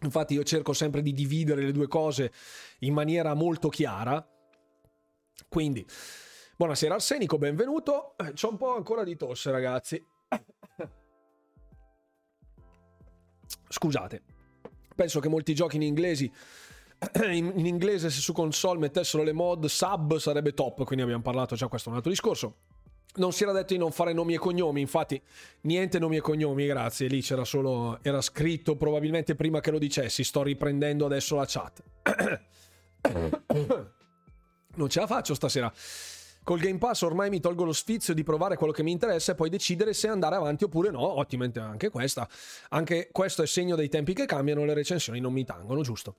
Infatti 0.00 0.34
io 0.34 0.44
cerco 0.44 0.72
sempre 0.72 1.02
di 1.02 1.12
dividere 1.12 1.62
le 1.62 1.72
due 1.72 1.88
cose 1.88 2.32
in 2.80 2.94
maniera 2.94 3.34
molto 3.34 3.68
chiara. 3.68 4.26
Quindi 5.48 5.84
Buonasera 6.58 6.94
Arsenico, 6.94 7.38
benvenuto. 7.38 8.16
Eh, 8.16 8.32
c'ho 8.32 8.48
un 8.48 8.56
po' 8.56 8.74
ancora 8.74 9.04
di 9.04 9.16
tosse, 9.16 9.52
ragazzi. 9.52 10.04
Scusate. 13.68 14.22
Penso 14.92 15.20
che 15.20 15.28
molti 15.28 15.54
giochi 15.54 15.76
in 15.76 15.82
inglesi 15.82 16.28
in, 17.30 17.52
in 17.54 17.64
inglese 17.64 18.10
se 18.10 18.20
su 18.20 18.32
console 18.32 18.80
mettessero 18.80 19.22
le 19.22 19.32
mod 19.32 19.66
sub 19.66 20.16
sarebbe 20.16 20.52
top, 20.52 20.82
quindi 20.82 21.04
abbiamo 21.04 21.22
parlato 21.22 21.54
già 21.54 21.68
questo 21.68 21.90
un 21.90 21.94
altro 21.94 22.10
discorso. 22.10 22.56
Non 23.18 23.32
si 23.32 23.44
era 23.44 23.52
detto 23.52 23.74
di 23.74 23.78
non 23.78 23.92
fare 23.92 24.12
nomi 24.12 24.34
e 24.34 24.38
cognomi, 24.38 24.80
infatti 24.80 25.22
niente 25.60 26.00
nomi 26.00 26.16
e 26.16 26.20
cognomi, 26.20 26.66
grazie, 26.66 27.06
lì 27.06 27.22
c'era 27.22 27.44
solo 27.44 28.00
era 28.02 28.20
scritto 28.20 28.74
probabilmente 28.74 29.36
prima 29.36 29.60
che 29.60 29.70
lo 29.70 29.78
dicessi, 29.78 30.24
sto 30.24 30.42
riprendendo 30.42 31.06
adesso 31.06 31.36
la 31.36 31.44
chat. 31.46 31.84
non 34.74 34.88
ce 34.88 34.98
la 34.98 35.06
faccio 35.06 35.34
stasera. 35.34 35.72
Col 36.48 36.60
Game 36.60 36.78
Pass 36.78 37.02
ormai 37.02 37.28
mi 37.28 37.40
tolgo 37.40 37.62
lo 37.62 37.74
sfizio 37.74 38.14
di 38.14 38.22
provare 38.22 38.56
quello 38.56 38.72
che 38.72 38.82
mi 38.82 38.90
interessa 38.90 39.32
e 39.32 39.34
poi 39.34 39.50
decidere 39.50 39.92
se 39.92 40.08
andare 40.08 40.34
avanti 40.34 40.64
oppure 40.64 40.90
no. 40.90 41.18
Ottima 41.18 41.46
anche 41.56 41.90
questa. 41.90 42.26
Anche 42.70 43.10
questo 43.12 43.42
è 43.42 43.46
segno 43.46 43.76
dei 43.76 43.90
tempi 43.90 44.14
che 44.14 44.24
cambiano, 44.24 44.64
le 44.64 44.72
recensioni 44.72 45.20
non 45.20 45.34
mi 45.34 45.44
tangono, 45.44 45.82
giusto? 45.82 46.16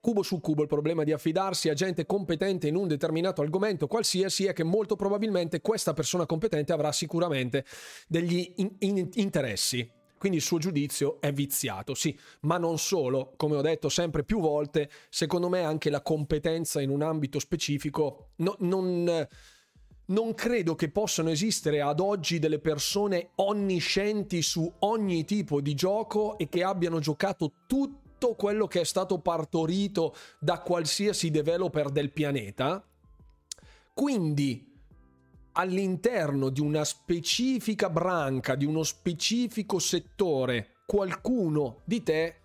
Cubo 0.00 0.24
su 0.24 0.40
cubo 0.40 0.62
il 0.62 0.68
problema 0.68 1.04
di 1.04 1.12
affidarsi 1.12 1.68
a 1.68 1.74
gente 1.74 2.04
competente 2.04 2.66
in 2.66 2.74
un 2.74 2.88
determinato 2.88 3.42
argomento 3.42 3.86
qualsiasi 3.86 4.46
è 4.46 4.52
che 4.52 4.64
molto 4.64 4.96
probabilmente 4.96 5.60
questa 5.60 5.92
persona 5.92 6.26
competente 6.26 6.72
avrà 6.72 6.90
sicuramente 6.90 7.64
degli 8.08 8.54
in- 8.56 8.74
in- 8.80 9.08
interessi 9.12 9.88
quindi 10.24 10.40
il 10.40 10.48
suo 10.48 10.56
giudizio 10.56 11.20
è 11.20 11.34
viziato, 11.34 11.92
sì, 11.92 12.18
ma 12.40 12.56
non 12.56 12.78
solo, 12.78 13.34
come 13.36 13.56
ho 13.56 13.60
detto 13.60 13.90
sempre 13.90 14.24
più 14.24 14.40
volte, 14.40 14.90
secondo 15.10 15.50
me 15.50 15.64
anche 15.64 15.90
la 15.90 16.00
competenza 16.00 16.80
in 16.80 16.88
un 16.88 17.02
ambito 17.02 17.38
specifico 17.38 18.28
no, 18.36 18.56
non, 18.60 19.28
non 20.06 20.34
credo 20.34 20.74
che 20.76 20.90
possano 20.90 21.28
esistere 21.28 21.82
ad 21.82 22.00
oggi 22.00 22.38
delle 22.38 22.58
persone 22.58 23.32
onniscienti 23.34 24.40
su 24.40 24.72
ogni 24.78 25.26
tipo 25.26 25.60
di 25.60 25.74
gioco 25.74 26.38
e 26.38 26.48
che 26.48 26.64
abbiano 26.64 27.00
giocato 27.00 27.52
tutto 27.66 28.32
quello 28.32 28.66
che 28.66 28.80
è 28.80 28.84
stato 28.84 29.18
partorito 29.18 30.14
da 30.40 30.60
qualsiasi 30.60 31.30
developer 31.30 31.90
del 31.90 32.12
pianeta. 32.12 32.82
Quindi 33.92 34.73
all'interno 35.54 36.48
di 36.50 36.60
una 36.60 36.84
specifica 36.84 37.90
branca, 37.90 38.54
di 38.54 38.64
uno 38.64 38.82
specifico 38.82 39.78
settore, 39.78 40.76
qualcuno 40.86 41.82
di 41.84 42.02
te, 42.02 42.36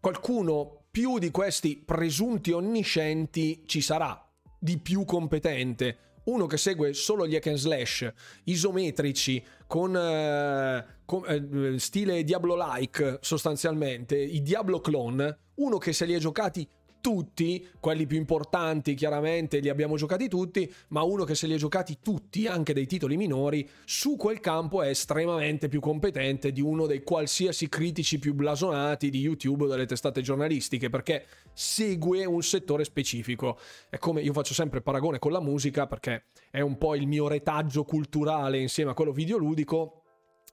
qualcuno 0.00 0.84
più 0.90 1.18
di 1.18 1.30
questi 1.30 1.76
presunti 1.76 2.52
onniscienti 2.52 3.64
ci 3.66 3.80
sarà, 3.80 4.18
di 4.58 4.78
più 4.78 5.04
competente. 5.04 5.98
Uno 6.24 6.46
che 6.46 6.56
segue 6.56 6.92
solo 6.92 7.26
gli 7.26 7.36
hack 7.36 7.46
and 7.46 7.56
slash 7.56 8.12
isometrici 8.44 9.44
con, 9.66 9.94
uh, 9.94 11.04
con 11.04 11.22
uh, 11.22 11.76
stile 11.78 12.24
Diablo-like 12.24 13.18
sostanzialmente, 13.20 14.16
i 14.16 14.42
Diablo 14.42 14.80
clone, 14.80 15.38
uno 15.56 15.78
che 15.78 15.92
se 15.92 16.04
li 16.04 16.14
ha 16.14 16.18
giocati 16.18 16.68
tutti, 17.06 17.64
quelli 17.78 18.04
più 18.04 18.16
importanti 18.16 18.94
chiaramente 18.94 19.60
li 19.60 19.68
abbiamo 19.68 19.94
giocati 19.94 20.26
tutti, 20.26 20.68
ma 20.88 21.02
uno 21.02 21.22
che 21.22 21.36
se 21.36 21.46
li 21.46 21.52
ha 21.52 21.56
giocati 21.56 21.98
tutti, 22.02 22.48
anche 22.48 22.72
dei 22.72 22.86
titoli 22.86 23.16
minori, 23.16 23.64
su 23.84 24.16
quel 24.16 24.40
campo 24.40 24.82
è 24.82 24.88
estremamente 24.88 25.68
più 25.68 25.78
competente 25.78 26.50
di 26.50 26.60
uno 26.60 26.86
dei 26.86 27.04
qualsiasi 27.04 27.68
critici 27.68 28.18
più 28.18 28.34
blasonati 28.34 29.08
di 29.08 29.20
YouTube 29.20 29.62
o 29.62 29.66
delle 29.68 29.86
testate 29.86 30.20
giornalistiche, 30.20 30.90
perché 30.90 31.26
segue 31.52 32.24
un 32.24 32.42
settore 32.42 32.82
specifico. 32.82 33.56
È 33.88 33.98
come 33.98 34.20
io 34.22 34.32
faccio 34.32 34.52
sempre 34.52 34.80
paragone 34.80 35.20
con 35.20 35.30
la 35.30 35.40
musica, 35.40 35.86
perché 35.86 36.24
è 36.50 36.60
un 36.60 36.76
po' 36.76 36.96
il 36.96 37.06
mio 37.06 37.28
retaggio 37.28 37.84
culturale 37.84 38.58
insieme 38.58 38.90
a 38.90 38.94
quello 38.94 39.12
videoludico 39.12 40.02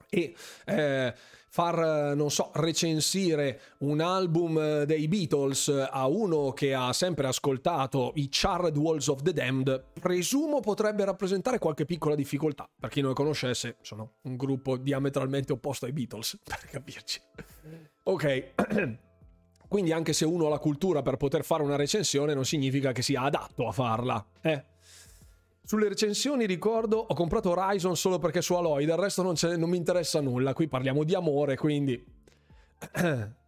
e 0.07 0.35
eh, 0.65 1.13
far, 1.53 2.15
non 2.15 2.31
so, 2.31 2.49
recensire 2.55 3.59
un 3.81 4.01
album 4.01 4.57
eh, 4.57 4.85
dei 4.87 5.07
Beatles 5.07 5.87
a 5.87 6.07
uno 6.07 6.51
che 6.51 6.73
ha 6.73 6.91
sempre 6.93 7.27
ascoltato 7.27 8.13
i 8.15 8.27
Charred 8.31 8.75
Walls 8.75 9.07
of 9.07 9.21
the 9.21 9.33
Damned, 9.33 9.91
presumo 10.01 10.61
potrebbe 10.61 11.05
rappresentare 11.05 11.59
qualche 11.59 11.85
piccola 11.85 12.15
difficoltà. 12.15 12.67
Per 12.79 12.89
chi 12.89 13.01
non 13.01 13.09
lo 13.09 13.15
conoscesse, 13.15 13.75
sono 13.81 14.13
un 14.23 14.35
gruppo 14.35 14.77
diametralmente 14.77 15.53
opposto 15.53 15.85
ai 15.85 15.91
Beatles, 15.91 16.39
per 16.43 16.65
capirci. 16.71 17.21
Ok. 18.01 18.53
Quindi 19.67 19.91
anche 19.91 20.13
se 20.13 20.25
uno 20.25 20.47
ha 20.47 20.49
la 20.49 20.59
cultura 20.59 21.03
per 21.03 21.17
poter 21.17 21.43
fare 21.43 21.61
una 21.61 21.75
recensione 21.75 22.33
non 22.33 22.45
significa 22.45 22.91
che 22.91 23.03
sia 23.03 23.21
adatto 23.21 23.67
a 23.67 23.71
farla, 23.71 24.25
eh? 24.41 24.65
Sulle 25.65 25.87
recensioni 25.87 26.45
ricordo 26.45 26.97
ho 26.97 27.13
comprato 27.13 27.51
Horizon 27.51 27.95
solo 27.95 28.19
perché 28.19 28.41
su 28.41 28.53
Aloy, 28.53 28.85
del 28.85 28.97
resto 28.97 29.21
non, 29.21 29.35
non 29.57 29.69
mi 29.69 29.77
interessa 29.77 30.19
nulla. 30.19 30.53
Qui 30.53 30.67
parliamo 30.67 31.03
di 31.03 31.15
amore, 31.15 31.55
quindi... 31.55 32.03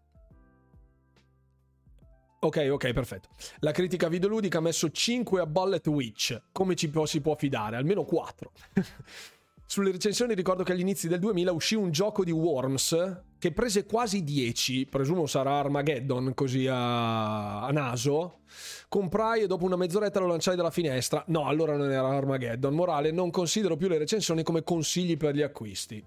Ok, 2.38 2.68
ok, 2.70 2.94
perfetto. 2.94 3.30
La 3.62 3.72
critica 3.72 4.08
videoludica 4.08 4.60
ha 4.60 4.62
messo 4.62 4.92
5 4.92 5.42
a 5.42 5.48
Bullet 5.48 5.88
Witch. 5.88 6.40
Come 6.52 6.76
ci 6.76 6.92
può, 6.92 7.08
si 7.08 7.20
può 7.20 7.34
fidare? 7.36 7.76
Almeno 7.76 8.04
4. 8.04 8.52
Sulle 9.68 9.92
recensioni 9.92 10.36
ricordo 10.36 10.64
che 10.64 10.74
agli 10.74 10.82
inizi 10.82 11.08
del 11.08 11.20
2000 11.20 11.52
uscì 11.52 11.76
un 11.76 11.90
gioco 11.90 12.24
di 12.24 12.32
Worms 12.32 13.24
che 13.40 13.52
prese 13.52 13.86
quasi 13.86 14.24
10, 14.24 14.86
presumo 14.86 15.26
sarà 15.26 15.58
Armageddon 15.58 16.34
così 16.34 16.68
a, 16.68 17.64
a 17.64 17.72
naso. 17.72 18.42
Comprai 18.88 19.42
e 19.42 19.48
dopo 19.48 19.66
una 19.66 19.76
mezz'oretta 19.76 20.20
lo 20.20 20.28
lanciai 20.28 20.56
dalla 20.56 20.72
finestra. 20.72 21.24
No, 21.28 21.48
allora 21.48 21.76
non 21.76 21.92
era 21.92 22.08
Armageddon. 22.08 22.74
Morale, 22.74 23.12
non 23.12 23.32
considero 23.32 23.76
più 23.76 23.88
le 23.88 23.98
recensioni 23.98 24.44
come 24.44 24.64
consigli 24.64 25.18
per 25.18 25.36
gli 25.36 25.42
acquisti. 25.42 26.04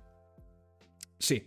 Sì. 1.16 1.44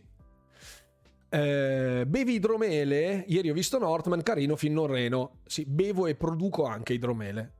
Eh, 1.29 2.03
bevi 2.05 2.33
idromele? 2.33 3.23
Ieri 3.27 3.49
ho 3.49 3.53
visto 3.53 3.79
Northman, 3.79 4.21
carino, 4.21 4.57
fin 4.57 4.73
non 4.73 4.87
reno. 4.87 5.39
Sì, 5.45 5.65
bevo 5.65 6.07
e 6.07 6.15
produco 6.15 6.65
anche 6.65 6.93
idromele. 6.93 7.53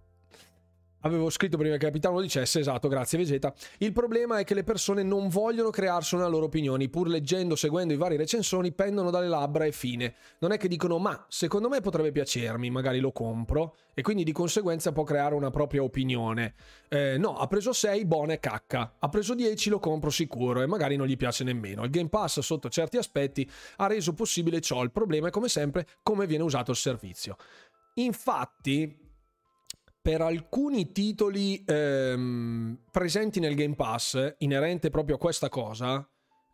Avevo 1.01 1.29
scritto 1.29 1.57
prima 1.57 1.77
che 1.77 1.85
il 1.85 1.91
capitano 1.91 2.15
lo 2.15 2.21
dicesse, 2.21 2.59
esatto, 2.59 2.87
grazie 2.87 3.17
Vegeta. 3.17 3.53
Il 3.79 3.91
problema 3.91 4.37
è 4.37 4.43
che 4.43 4.53
le 4.53 4.63
persone 4.63 5.01
non 5.01 5.29
vogliono 5.29 5.71
crearsi 5.71 6.13
una 6.13 6.27
loro 6.27 6.45
opinione, 6.45 6.89
pur 6.89 7.07
leggendo, 7.07 7.55
seguendo 7.55 7.93
i 7.93 7.97
vari 7.97 8.17
recensoni, 8.17 8.71
pendono 8.71 9.09
dalle 9.09 9.27
labbra 9.27 9.65
e 9.65 9.71
fine. 9.71 10.13
Non 10.39 10.51
è 10.51 10.57
che 10.57 10.67
dicono, 10.67 10.99
ma 10.99 11.25
secondo 11.27 11.69
me 11.69 11.81
potrebbe 11.81 12.11
piacermi, 12.11 12.69
magari 12.69 12.99
lo 12.99 13.11
compro, 13.11 13.75
e 13.95 14.03
quindi 14.03 14.23
di 14.23 14.31
conseguenza 14.31 14.91
può 14.91 15.03
creare 15.03 15.33
una 15.33 15.49
propria 15.49 15.81
opinione. 15.81 16.53
Eh, 16.87 17.17
no, 17.17 17.35
ha 17.35 17.47
preso 17.47 17.73
6, 17.73 18.05
buona 18.05 18.33
e 18.33 18.39
cacca. 18.39 18.97
Ha 18.99 19.09
preso 19.09 19.33
10, 19.33 19.69
lo 19.69 19.79
compro 19.79 20.11
sicuro, 20.11 20.61
e 20.61 20.67
magari 20.67 20.97
non 20.97 21.07
gli 21.07 21.17
piace 21.17 21.43
nemmeno. 21.43 21.83
Il 21.83 21.89
Game 21.89 22.09
Pass, 22.09 22.39
sotto 22.41 22.69
certi 22.69 22.97
aspetti, 22.97 23.49
ha 23.77 23.87
reso 23.87 24.13
possibile 24.13 24.61
ciò. 24.61 24.83
Il 24.83 24.91
problema 24.91 25.29
è, 25.29 25.31
come 25.31 25.47
sempre, 25.47 25.87
come 26.03 26.27
viene 26.27 26.43
usato 26.43 26.69
il 26.69 26.77
servizio. 26.77 27.37
Infatti, 27.95 29.00
per 30.01 30.21
alcuni 30.21 30.91
titoli 30.91 31.63
ehm, 31.65 32.77
presenti 32.91 33.39
nel 33.39 33.55
Game 33.55 33.75
Pass, 33.75 34.35
inerente 34.39 34.89
proprio 34.89 35.15
a 35.15 35.19
questa 35.19 35.47
cosa, 35.47 36.07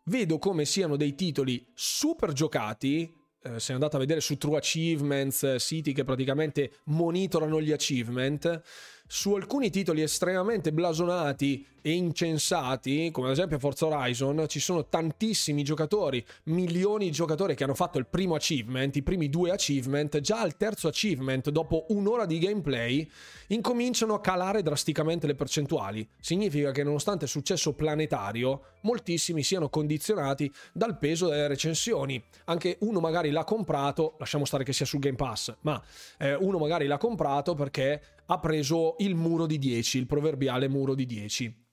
vedo 0.04 0.38
come 0.38 0.66
siano 0.66 0.96
dei 0.96 1.14
titoli 1.14 1.66
super 1.74 2.32
giocati. 2.32 3.10
Eh, 3.40 3.58
se 3.60 3.72
andate 3.72 3.96
a 3.96 4.00
vedere 4.00 4.20
su 4.20 4.36
True 4.36 4.58
Achievements, 4.58 5.42
eh, 5.44 5.58
siti 5.58 5.94
che 5.94 6.04
praticamente 6.04 6.72
monitorano 6.86 7.60
gli 7.62 7.72
achievement, 7.72 8.60
su 9.06 9.34
alcuni 9.34 9.70
titoli 9.70 10.02
estremamente 10.02 10.72
blasonati 10.72 11.66
incensati, 11.82 13.10
come 13.10 13.26
ad 13.28 13.32
esempio 13.32 13.58
Forza 13.58 13.86
Horizon, 13.86 14.44
ci 14.48 14.60
sono 14.60 14.86
tantissimi 14.86 15.62
giocatori, 15.62 16.24
milioni 16.44 17.06
di 17.06 17.10
giocatori 17.10 17.54
che 17.54 17.64
hanno 17.64 17.74
fatto 17.74 17.98
il 17.98 18.06
primo 18.06 18.34
achievement, 18.34 18.94
i 18.96 19.02
primi 19.02 19.28
due 19.28 19.50
achievement, 19.50 20.20
già 20.20 20.40
al 20.40 20.56
terzo 20.56 20.88
achievement, 20.88 21.50
dopo 21.50 21.86
un'ora 21.88 22.26
di 22.26 22.38
gameplay, 22.38 23.08
incominciano 23.48 24.14
a 24.14 24.20
calare 24.20 24.62
drasticamente 24.62 25.26
le 25.26 25.34
percentuali. 25.34 26.08
Significa 26.20 26.72
che 26.72 26.82
nonostante 26.82 27.24
il 27.24 27.30
successo 27.30 27.74
planetario, 27.74 28.62
moltissimi 28.82 29.42
siano 29.42 29.68
condizionati 29.68 30.52
dal 30.72 30.98
peso 30.98 31.28
delle 31.28 31.48
recensioni. 31.48 32.22
Anche 32.44 32.76
uno 32.80 33.00
magari 33.00 33.30
l'ha 33.30 33.44
comprato, 33.44 34.16
lasciamo 34.18 34.44
stare 34.44 34.64
che 34.64 34.72
sia 34.72 34.86
sul 34.86 35.00
Game 35.00 35.16
Pass, 35.16 35.54
ma 35.60 35.82
eh, 36.18 36.34
uno 36.34 36.58
magari 36.58 36.86
l'ha 36.86 36.98
comprato 36.98 37.54
perché 37.54 38.00
ha 38.26 38.38
preso 38.38 38.96
il 38.98 39.14
muro 39.14 39.46
di 39.46 39.58
10, 39.58 39.98
il 39.98 40.06
proverbiale 40.06 40.68
muro 40.68 40.94
di 40.94 41.06
10 41.06 41.66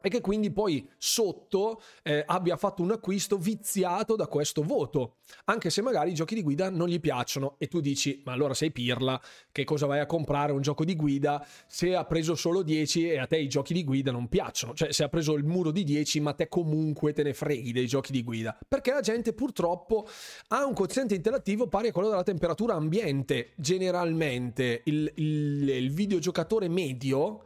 e 0.00 0.08
che 0.08 0.20
quindi 0.20 0.50
poi 0.50 0.88
sotto 0.96 1.82
eh, 2.02 2.22
abbia 2.26 2.56
fatto 2.56 2.82
un 2.82 2.92
acquisto 2.92 3.36
viziato 3.36 4.16
da 4.16 4.26
questo 4.26 4.62
voto, 4.62 5.16
anche 5.44 5.70
se 5.70 5.82
magari 5.82 6.10
i 6.10 6.14
giochi 6.14 6.34
di 6.34 6.42
guida 6.42 6.70
non 6.70 6.88
gli 6.88 7.00
piacciono. 7.00 7.56
E 7.58 7.68
tu 7.68 7.80
dici 7.80 8.22
ma 8.24 8.32
allora 8.32 8.54
sei 8.54 8.70
pirla, 8.70 9.20
che 9.52 9.64
cosa 9.64 9.86
vai 9.86 10.00
a 10.00 10.06
comprare 10.06 10.52
un 10.52 10.60
gioco 10.60 10.84
di 10.84 10.96
guida? 10.96 11.46
Se 11.66 11.94
ha 11.94 12.04
preso 12.04 12.34
solo 12.34 12.62
10 12.62 13.10
e 13.10 13.18
a 13.18 13.26
te 13.26 13.38
i 13.38 13.48
giochi 13.48 13.72
di 13.72 13.84
guida 13.84 14.10
non 14.10 14.28
piacciono, 14.28 14.74
cioè 14.74 14.92
se 14.92 15.04
ha 15.04 15.08
preso 15.08 15.34
il 15.34 15.44
muro 15.44 15.70
di 15.70 15.84
10 15.84 16.20
ma 16.20 16.32
te 16.32 16.48
comunque 16.48 17.12
te 17.12 17.22
ne 17.22 17.34
freghi 17.34 17.72
dei 17.72 17.86
giochi 17.86 18.12
di 18.12 18.22
guida, 18.22 18.56
perché 18.66 18.92
la 18.92 19.00
gente 19.00 19.32
purtroppo 19.32 20.08
ha 20.48 20.64
un 20.64 20.74
quoziente 20.74 21.14
interattivo 21.14 21.66
pari 21.66 21.88
a 21.88 21.92
quello 21.92 22.08
della 22.08 22.22
temperatura 22.22 22.74
ambiente, 22.74 23.52
generalmente. 23.56 24.82
Il, 24.84 25.10
il, 25.16 25.68
il 25.68 25.90
videogiocatore 25.90 26.68
medio 26.68 27.44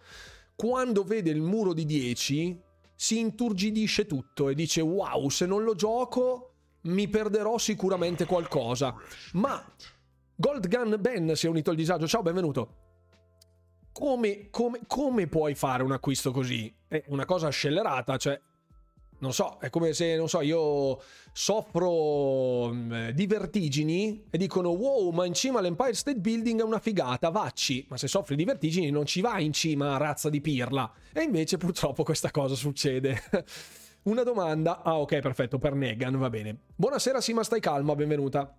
quando 0.54 1.04
vede 1.04 1.30
il 1.30 1.40
muro 1.40 1.72
di 1.72 1.84
10 1.84 2.62
si 2.94 3.18
inturgidisce 3.18 4.06
tutto 4.06 4.48
e 4.48 4.54
dice 4.54 4.80
wow, 4.80 5.28
se 5.28 5.46
non 5.46 5.64
lo 5.64 5.74
gioco 5.74 6.52
mi 6.82 7.08
perderò 7.08 7.58
sicuramente 7.58 8.26
qualcosa. 8.26 8.94
Ma 9.32 9.62
Gold 10.36 10.68
Gun 10.68 10.96
Ben 11.00 11.34
si 11.34 11.46
è 11.46 11.48
unito 11.48 11.70
al 11.70 11.76
disagio. 11.76 12.06
Ciao, 12.06 12.22
benvenuto. 12.22 12.82
Come, 13.92 14.48
come, 14.50 14.80
come 14.86 15.28
puoi 15.28 15.54
fare 15.54 15.82
un 15.82 15.92
acquisto 15.92 16.32
così? 16.32 16.72
È 16.88 17.04
una 17.08 17.24
cosa 17.24 17.48
scellerata, 17.48 18.16
cioè 18.16 18.40
non 19.18 19.32
so, 19.32 19.58
è 19.60 19.70
come 19.70 19.92
se, 19.92 20.16
non 20.16 20.28
so, 20.28 20.40
io 20.40 21.00
soffro 21.32 22.72
mm, 22.72 23.08
di 23.08 23.26
vertigini 23.26 24.24
e 24.30 24.38
dicono 24.38 24.70
wow, 24.70 25.10
ma 25.10 25.24
in 25.24 25.34
cima 25.34 25.58
all'Empire 25.58 25.94
State 25.94 26.18
Building 26.18 26.60
è 26.60 26.64
una 26.64 26.78
figata, 26.78 27.30
vacci. 27.30 27.86
Ma 27.88 27.96
se 27.96 28.08
soffri 28.08 28.36
di 28.36 28.44
vertigini 28.44 28.90
non 28.90 29.06
ci 29.06 29.20
vai 29.20 29.44
in 29.44 29.52
cima, 29.52 29.96
razza 29.96 30.28
di 30.30 30.40
pirla. 30.40 30.90
E 31.12 31.22
invece 31.22 31.56
purtroppo 31.56 32.02
questa 32.02 32.30
cosa 32.30 32.54
succede. 32.54 33.22
una 34.04 34.22
domanda. 34.22 34.82
Ah, 34.82 34.98
ok, 34.98 35.18
perfetto, 35.20 35.58
per 35.58 35.74
Negan, 35.74 36.18
va 36.18 36.30
bene. 36.30 36.56
Buonasera, 36.74 37.20
Sima, 37.20 37.42
stai 37.42 37.60
calma, 37.60 37.94
benvenuta. 37.94 38.56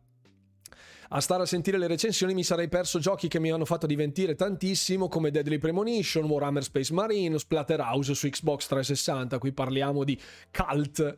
A 1.10 1.22
stare 1.22 1.44
a 1.44 1.46
sentire 1.46 1.78
le 1.78 1.88
recensioni 1.88 2.34
mi 2.34 2.44
sarei 2.44 2.68
perso 2.68 3.00
giochi 3.00 3.28
che 3.28 3.40
mi 3.40 3.52
hanno 3.52 3.66
fatto 3.66 3.86
divertire 3.86 4.34
tantissimo 4.34 5.08
come 5.08 5.30
Deadly 5.30 5.60
Premonition, 5.60 6.26
Warhammer 6.26 6.64
Space 6.64 6.94
Marine, 6.94 7.38
Splatterhouse 7.38 8.16
su 8.16 8.28
Xbox 8.28 8.66
360, 8.68 9.38
qui 9.38 9.52
parliamo 9.54 10.04
di 10.04 10.20
cult. 10.52 11.16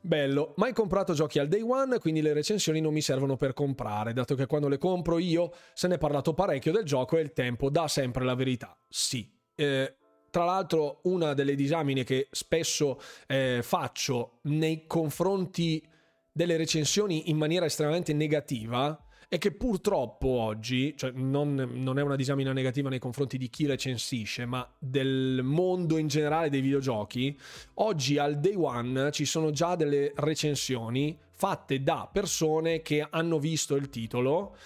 Bello, 0.00 0.54
mai 0.56 0.72
comprato 0.72 1.12
giochi 1.14 1.38
al 1.38 1.48
day 1.48 1.60
one, 1.60 1.98
quindi 1.98 2.22
le 2.22 2.32
recensioni 2.32 2.80
non 2.80 2.92
mi 2.92 3.00
servono 3.02 3.36
per 3.36 3.52
comprare, 3.52 4.12
dato 4.12 4.34
che 4.34 4.46
quando 4.46 4.68
le 4.68 4.78
compro 4.78 5.18
io 5.18 5.52
se 5.74 5.88
ne 5.88 5.96
è 5.96 5.98
parlato 5.98 6.32
parecchio 6.32 6.72
del 6.72 6.84
gioco 6.84 7.16
e 7.16 7.22
il 7.22 7.32
tempo 7.32 7.70
dà 7.70 7.88
sempre 7.88 8.24
la 8.24 8.34
verità. 8.34 8.76
Sì. 8.88 9.28
Eh, 9.54 9.96
tra 10.30 10.44
l'altro, 10.44 11.00
una 11.04 11.34
delle 11.34 11.54
disamine 11.54 12.04
che 12.04 12.28
spesso 12.30 13.00
eh, 13.26 13.60
faccio 13.62 14.38
nei 14.42 14.86
confronti 14.86 15.82
delle 16.30 16.56
recensioni 16.56 17.30
in 17.30 17.36
maniera 17.36 17.64
estremamente 17.64 18.12
negativa 18.12 19.05
è 19.28 19.38
che 19.38 19.50
purtroppo 19.52 20.28
oggi, 20.28 20.94
cioè 20.96 21.10
non, 21.12 21.54
non, 21.54 21.98
è 21.98 22.02
una 22.02 22.14
disamina 22.16 22.52
negativa 22.52 22.88
nei 22.88 23.00
confronti 23.00 23.38
di 23.38 23.48
chi 23.48 23.66
recensisce, 23.66 24.46
ma 24.46 24.68
del 24.78 25.40
mondo 25.42 25.98
in 25.98 26.06
generale 26.06 26.48
dei 26.48 26.60
videogiochi, 26.60 27.36
oggi 27.74 28.18
al 28.18 28.38
day 28.38 28.54
one 28.54 29.10
ci 29.10 29.24
sono 29.24 29.50
già 29.50 29.74
delle 29.74 30.12
recensioni 30.14 31.18
fatte 31.30 31.82
da 31.82 32.08
persone 32.10 32.82
che 32.82 33.06
hanno 33.08 33.38
visto 33.38 33.74
il 33.74 33.90
titolo 33.90 34.56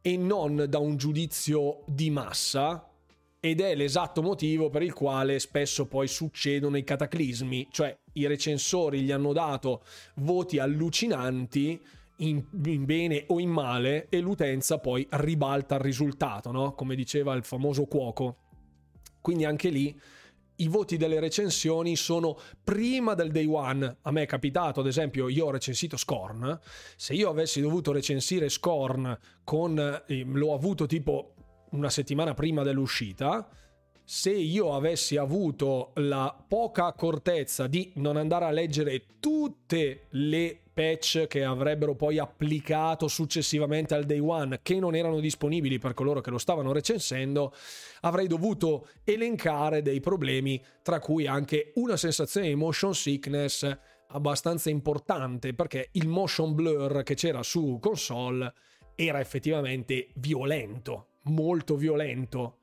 e 0.00 0.16
non 0.16 0.66
da 0.68 0.78
un 0.78 0.96
giudizio 0.96 1.82
di 1.86 2.08
massa, 2.10 2.88
ed 3.40 3.60
è 3.60 3.74
l'esatto 3.76 4.20
motivo 4.20 4.68
per 4.68 4.82
il 4.82 4.92
quale 4.92 5.38
spesso 5.38 5.86
poi 5.86 6.08
succedono 6.08 6.76
i 6.76 6.82
cataclismi, 6.82 7.68
cioè 7.70 7.96
i 8.14 8.26
recensori 8.26 9.02
gli 9.02 9.12
hanno 9.12 9.32
dato 9.32 9.84
voti 10.16 10.58
allucinanti 10.58 11.80
in, 12.18 12.44
in, 12.64 12.84
bene 12.84 13.24
o 13.28 13.40
in 13.40 13.50
male 13.50 14.06
e 14.08 14.20
l'utenza 14.20 14.78
poi 14.78 15.06
ribalta 15.10 15.76
il 15.76 15.80
risultato, 15.80 16.50
no? 16.50 16.74
come 16.74 16.94
diceva 16.94 17.34
il 17.34 17.44
famoso 17.44 17.84
cuoco. 17.86 18.36
Quindi 19.20 19.44
anche 19.44 19.68
lì 19.68 19.98
i 20.60 20.68
voti 20.68 20.96
delle 20.96 21.20
recensioni 21.20 21.94
sono 21.96 22.36
prima 22.64 23.14
del 23.14 23.30
day 23.30 23.46
one. 23.46 23.98
A 24.02 24.10
me 24.10 24.22
è 24.22 24.26
capitato, 24.26 24.80
ad 24.80 24.86
esempio, 24.86 25.28
io 25.28 25.46
ho 25.46 25.50
recensito 25.50 25.96
Scorn. 25.96 26.58
Se 26.96 27.14
io 27.14 27.28
avessi 27.28 27.60
dovuto 27.60 27.92
recensire 27.92 28.48
Scorn 28.48 29.16
con 29.44 29.78
eh, 30.06 30.24
l'ho 30.24 30.54
avuto 30.54 30.86
tipo 30.86 31.34
una 31.70 31.90
settimana 31.90 32.34
prima 32.34 32.62
dell'uscita, 32.62 33.48
se 34.04 34.30
io 34.30 34.74
avessi 34.74 35.16
avuto 35.16 35.92
la 35.96 36.34
poca 36.48 36.86
accortezza 36.86 37.66
di 37.66 37.92
non 37.96 38.16
andare 38.16 38.46
a 38.46 38.50
leggere 38.50 39.04
tutte 39.20 40.06
le 40.10 40.62
patch 40.78 41.26
che 41.26 41.42
avrebbero 41.42 41.96
poi 41.96 42.20
applicato 42.20 43.08
successivamente 43.08 43.96
al 43.96 44.04
day 44.04 44.20
one 44.20 44.60
che 44.62 44.78
non 44.78 44.94
erano 44.94 45.18
disponibili 45.18 45.80
per 45.80 45.92
coloro 45.92 46.20
che 46.20 46.30
lo 46.30 46.38
stavano 46.38 46.70
recensendo, 46.70 47.52
avrei 48.02 48.28
dovuto 48.28 48.86
elencare 49.02 49.82
dei 49.82 49.98
problemi, 49.98 50.62
tra 50.82 51.00
cui 51.00 51.26
anche 51.26 51.72
una 51.74 51.96
sensazione 51.96 52.46
di 52.46 52.54
motion 52.54 52.94
sickness 52.94 53.68
abbastanza 54.10 54.70
importante, 54.70 55.52
perché 55.52 55.88
il 55.92 56.06
motion 56.06 56.54
blur 56.54 57.02
che 57.02 57.14
c'era 57.14 57.42
su 57.42 57.78
console 57.80 58.52
era 58.94 59.18
effettivamente 59.18 60.10
violento, 60.14 61.08
molto 61.22 61.74
violento 61.74 62.58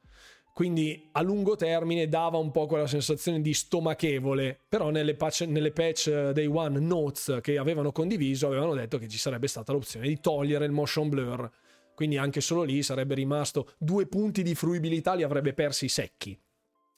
quindi 0.55 1.09
a 1.11 1.21
lungo 1.21 1.57
termine 1.57 2.07
dava 2.07 2.37
un 2.37 2.49
po' 2.49 2.65
quella 2.65 2.87
sensazione 2.87 3.41
di 3.41 3.53
stomachevole, 3.53 4.57
però 4.69 4.89
nelle 4.89 5.13
patch, 5.15 5.41
nelle 5.41 5.71
patch 5.71 6.29
dei 6.29 6.45
One 6.47 6.79
Notes 6.79 7.39
che 7.41 7.57
avevano 7.57 7.91
condiviso 7.91 8.47
avevano 8.47 8.73
detto 8.73 8.97
che 8.97 9.09
ci 9.09 9.17
sarebbe 9.17 9.47
stata 9.47 9.73
l'opzione 9.73 10.07
di 10.07 10.17
togliere 10.21 10.63
il 10.63 10.71
motion 10.71 11.09
blur, 11.09 11.51
quindi 11.93 12.15
anche 12.15 12.39
solo 12.39 12.63
lì 12.63 12.81
sarebbe 12.83 13.15
rimasto 13.15 13.73
due 13.77 14.07
punti 14.07 14.43
di 14.43 14.55
fruibilità 14.55 15.13
li 15.13 15.23
avrebbe 15.23 15.51
persi 15.51 15.89
secchi. 15.89 16.39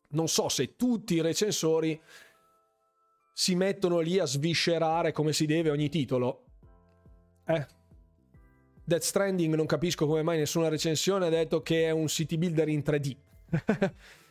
Non 0.10 0.28
so 0.28 0.50
se 0.50 0.76
tutti 0.76 1.16
i 1.16 1.22
recensori 1.22 2.00
si 3.34 3.56
mettono 3.56 4.02
lì 4.02 4.20
a 4.20 4.26
sviscerare 4.26 5.12
come 5.12 5.34
si 5.34 5.48
deve 5.48 5.72
ogni 5.72 5.90
titolo. 5.90 6.44
Eh. 7.48 7.66
Death 8.84 9.02
Stranding 9.02 9.56
non 9.56 9.66
capisco 9.66 10.06
come 10.06 10.22
mai 10.22 10.38
nessuna 10.38 10.68
recensione 10.68 11.26
ha 11.26 11.30
detto 11.30 11.64
che 11.64 11.86
è 11.86 11.90
un 11.90 12.08
city 12.08 12.38
builder 12.38 12.70
in 12.70 12.84
3D. 12.86 13.26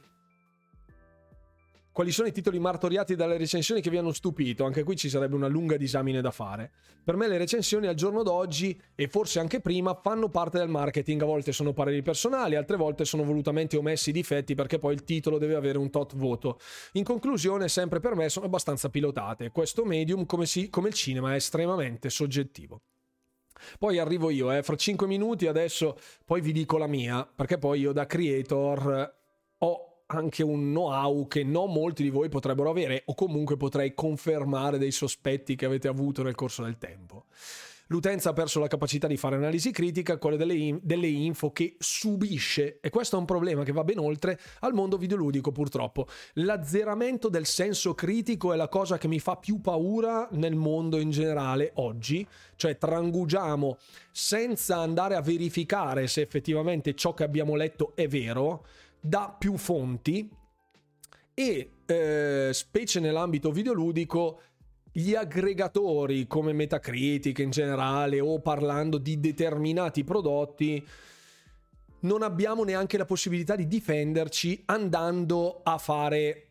Quali 1.96 2.12
sono 2.12 2.28
i 2.28 2.32
titoli 2.32 2.58
martoriati 2.58 3.14
dalle 3.14 3.38
recensioni 3.38 3.80
che 3.80 3.88
vi 3.88 3.96
hanno 3.96 4.12
stupito? 4.12 4.64
Anche 4.64 4.82
qui 4.82 4.96
ci 4.96 5.08
sarebbe 5.08 5.34
una 5.34 5.46
lunga 5.46 5.78
disamine 5.78 6.20
da 6.20 6.30
fare. 6.30 6.70
Per 7.02 7.16
me 7.16 7.26
le 7.26 7.38
recensioni 7.38 7.86
al 7.86 7.94
giorno 7.94 8.22
d'oggi, 8.22 8.78
e 8.94 9.08
forse 9.08 9.38
anche 9.38 9.60
prima, 9.60 9.98
fanno 10.02 10.28
parte 10.28 10.58
del 10.58 10.68
marketing. 10.68 11.22
A 11.22 11.24
volte 11.24 11.52
sono 11.52 11.72
pareri 11.72 12.02
personali, 12.02 12.54
altre 12.54 12.76
volte 12.76 13.06
sono 13.06 13.24
volutamente 13.24 13.78
omessi 13.78 14.10
i 14.10 14.12
difetti 14.12 14.54
perché 14.54 14.78
poi 14.78 14.92
il 14.92 15.04
titolo 15.04 15.38
deve 15.38 15.54
avere 15.54 15.78
un 15.78 15.88
tot 15.88 16.14
voto. 16.16 16.58
In 16.92 17.02
conclusione, 17.04 17.66
sempre 17.66 17.98
per 17.98 18.14
me 18.14 18.28
sono 18.28 18.44
abbastanza 18.44 18.90
pilotate. 18.90 19.50
Questo 19.50 19.86
medium, 19.86 20.26
come, 20.26 20.44
si, 20.44 20.68
come 20.68 20.88
il 20.88 20.94
cinema, 20.94 21.32
è 21.32 21.36
estremamente 21.36 22.10
soggettivo. 22.10 22.82
Poi 23.78 23.98
arrivo 23.98 24.30
io, 24.30 24.52
eh, 24.52 24.62
fra 24.62 24.76
5 24.76 25.06
minuti 25.06 25.46
adesso, 25.46 25.96
poi 26.24 26.40
vi 26.40 26.52
dico 26.52 26.78
la 26.78 26.86
mia, 26.86 27.26
perché 27.26 27.58
poi 27.58 27.80
io 27.80 27.92
da 27.92 28.06
creator 28.06 29.14
ho 29.58 29.86
anche 30.06 30.42
un 30.42 30.70
know-how 30.70 31.26
che 31.26 31.42
non 31.42 31.72
molti 31.72 32.02
di 32.02 32.10
voi 32.10 32.28
potrebbero 32.28 32.70
avere 32.70 33.02
o 33.06 33.14
comunque 33.14 33.56
potrei 33.56 33.94
confermare 33.94 34.78
dei 34.78 34.92
sospetti 34.92 35.56
che 35.56 35.66
avete 35.66 35.88
avuto 35.88 36.22
nel 36.22 36.34
corso 36.34 36.62
del 36.62 36.78
tempo. 36.78 37.24
L'utenza 37.88 38.30
ha 38.30 38.32
perso 38.32 38.58
la 38.58 38.66
capacità 38.66 39.06
di 39.06 39.16
fare 39.16 39.36
analisi 39.36 39.70
critica, 39.70 40.18
quelle 40.18 40.36
delle, 40.36 40.78
delle, 40.82 41.06
info 41.06 41.52
che 41.52 41.76
subisce, 41.78 42.78
e 42.80 42.90
questo 42.90 43.16
è 43.16 43.18
un 43.18 43.26
problema 43.26 43.62
che 43.62 43.70
va 43.70 43.84
ben 43.84 43.98
oltre 43.98 44.38
al 44.60 44.74
mondo 44.74 44.96
videoludico 44.96 45.52
purtroppo. 45.52 46.08
L'azzeramento 46.34 47.28
del 47.28 47.46
senso 47.46 47.94
critico 47.94 48.52
è 48.52 48.56
la 48.56 48.68
cosa 48.68 48.98
che 48.98 49.06
mi 49.06 49.20
fa 49.20 49.36
più 49.36 49.60
paura 49.60 50.28
nel 50.32 50.56
mondo 50.56 50.98
in 50.98 51.10
generale 51.10 51.70
oggi, 51.74 52.26
cioè 52.56 52.76
trangugiamo 52.76 53.78
senza 54.10 54.78
andare 54.78 55.14
a 55.14 55.20
verificare 55.20 56.08
se 56.08 56.22
effettivamente 56.22 56.94
ciò 56.94 57.14
che 57.14 57.22
abbiamo 57.22 57.54
letto 57.54 57.92
è 57.94 58.08
vero 58.08 58.66
da 59.00 59.34
più 59.38 59.56
fonti 59.56 60.28
e 61.34 61.70
eh, 61.86 62.50
specie 62.52 62.98
nell'ambito 62.98 63.52
videoludico 63.52 64.40
gli 64.98 65.14
aggregatori 65.14 66.26
come 66.26 66.54
Metacritic 66.54 67.40
in 67.40 67.50
generale 67.50 68.18
o 68.18 68.40
parlando 68.40 68.96
di 68.96 69.20
determinati 69.20 70.04
prodotti 70.04 70.82
non 72.00 72.22
abbiamo 72.22 72.64
neanche 72.64 72.96
la 72.96 73.04
possibilità 73.04 73.56
di 73.56 73.66
difenderci 73.66 74.62
andando 74.64 75.60
a 75.62 75.76
fare 75.76 76.46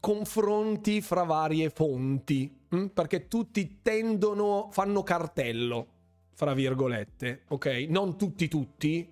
confronti 0.00 1.00
fra 1.00 1.22
varie 1.22 1.70
fonti 1.70 2.54
hm? 2.68 2.86
perché 2.88 3.26
tutti 3.26 3.78
tendono 3.80 4.68
fanno 4.70 5.02
cartello 5.02 5.86
fra 6.34 6.52
virgolette 6.52 7.44
ok 7.48 7.86
non 7.88 8.18
tutti 8.18 8.48
tutti 8.48 9.11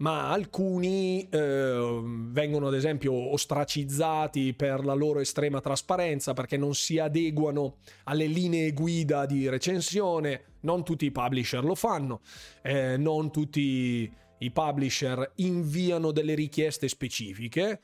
ma 0.00 0.30
alcuni 0.30 1.28
eh, 1.28 2.00
vengono 2.04 2.68
ad 2.68 2.74
esempio 2.74 3.12
ostracizzati 3.32 4.54
per 4.54 4.84
la 4.84 4.94
loro 4.94 5.20
estrema 5.20 5.60
trasparenza 5.60 6.32
perché 6.32 6.56
non 6.56 6.74
si 6.74 6.98
adeguano 6.98 7.76
alle 8.04 8.26
linee 8.26 8.72
guida 8.72 9.26
di 9.26 9.48
recensione, 9.48 10.56
non 10.60 10.84
tutti 10.84 11.04
i 11.04 11.10
publisher 11.10 11.64
lo 11.64 11.74
fanno, 11.74 12.20
eh, 12.62 12.96
non 12.96 13.30
tutti 13.30 14.10
i 14.38 14.50
publisher 14.50 15.32
inviano 15.36 16.12
delle 16.12 16.34
richieste 16.34 16.88
specifiche. 16.88 17.82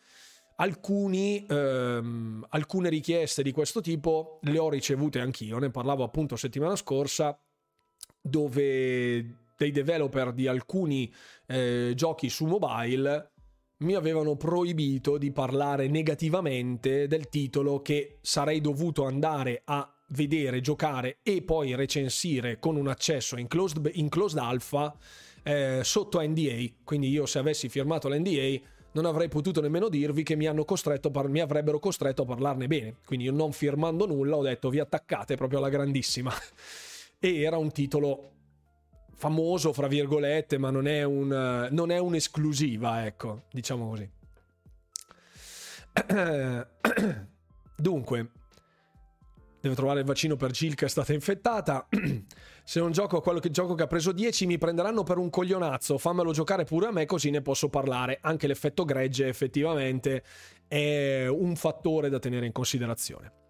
Alcuni, 0.58 1.44
ehm, 1.46 2.46
alcune 2.48 2.88
richieste 2.88 3.42
di 3.42 3.52
questo 3.52 3.82
tipo 3.82 4.38
le 4.42 4.58
ho 4.58 4.70
ricevute 4.70 5.20
anch'io, 5.20 5.58
ne 5.58 5.70
parlavo 5.70 6.02
appunto 6.02 6.34
settimana 6.36 6.76
scorsa, 6.76 7.38
dove 8.22 9.45
dei 9.56 9.70
developer 9.70 10.32
di 10.32 10.46
alcuni 10.46 11.12
eh, 11.46 11.92
giochi 11.94 12.28
su 12.28 12.46
mobile 12.46 13.32
mi 13.78 13.94
avevano 13.94 14.36
proibito 14.36 15.18
di 15.18 15.32
parlare 15.32 15.88
negativamente 15.88 17.06
del 17.06 17.28
titolo 17.28 17.82
che 17.82 18.18
sarei 18.22 18.60
dovuto 18.60 19.04
andare 19.04 19.62
a 19.64 19.90
vedere, 20.10 20.60
giocare 20.60 21.18
e 21.22 21.42
poi 21.42 21.74
recensire 21.74 22.58
con 22.58 22.76
un 22.76 22.88
accesso 22.88 23.36
in 23.36 23.48
closed, 23.48 23.90
in 23.94 24.08
closed 24.08 24.38
alpha 24.38 24.96
eh, 25.42 25.80
sotto 25.82 26.20
NDA. 26.20 26.64
Quindi 26.84 27.08
io 27.08 27.26
se 27.26 27.38
avessi 27.38 27.68
firmato 27.68 28.08
l'NDA 28.08 28.58
non 28.92 29.04
avrei 29.04 29.28
potuto 29.28 29.60
nemmeno 29.60 29.90
dirvi 29.90 30.22
che 30.22 30.36
mi, 30.36 30.48
par- 31.12 31.28
mi 31.28 31.40
avrebbero 31.40 31.78
costretto 31.78 32.22
a 32.22 32.24
parlarne 32.24 32.66
bene. 32.66 32.96
Quindi 33.04 33.26
io 33.26 33.32
non 33.32 33.52
firmando 33.52 34.06
nulla 34.06 34.36
ho 34.36 34.42
detto 34.42 34.70
vi 34.70 34.78
attaccate 34.78 35.36
proprio 35.36 35.58
alla 35.58 35.68
grandissima. 35.68 36.32
e 37.20 37.40
era 37.42 37.58
un 37.58 37.70
titolo 37.72 38.35
famoso, 39.16 39.72
fra 39.72 39.88
virgolette, 39.88 40.58
ma 40.58 40.70
non 40.70 40.86
è, 40.86 41.02
un, 41.02 41.68
non 41.70 41.90
è 41.90 41.98
un'esclusiva, 41.98 43.06
ecco, 43.06 43.44
diciamo 43.50 43.88
così. 43.88 44.08
Dunque, 47.76 48.30
devo 49.60 49.74
trovare 49.74 50.00
il 50.00 50.06
vaccino 50.06 50.36
per 50.36 50.50
Jill 50.50 50.74
che 50.74 50.84
è 50.84 50.88
stata 50.88 51.14
infettata. 51.14 51.88
Se 52.62 52.80
non 52.80 52.92
gioco 52.92 53.16
a 53.16 53.22
quello 53.22 53.38
che 53.38 53.50
gioco 53.50 53.74
che 53.74 53.84
ha 53.84 53.86
preso 53.86 54.12
10 54.12 54.44
mi 54.46 54.58
prenderanno 54.58 55.02
per 55.02 55.18
un 55.18 55.30
coglionazzo, 55.30 55.98
fammelo 55.98 56.32
giocare 56.32 56.64
pure 56.64 56.86
a 56.86 56.92
me 56.92 57.06
così 57.06 57.30
ne 57.30 57.40
posso 57.40 57.68
parlare. 57.68 58.18
Anche 58.20 58.46
l'effetto 58.46 58.84
gregge 58.84 59.28
effettivamente 59.28 60.22
è 60.68 61.26
un 61.26 61.56
fattore 61.56 62.10
da 62.10 62.18
tenere 62.18 62.44
in 62.44 62.52
considerazione. 62.52 63.45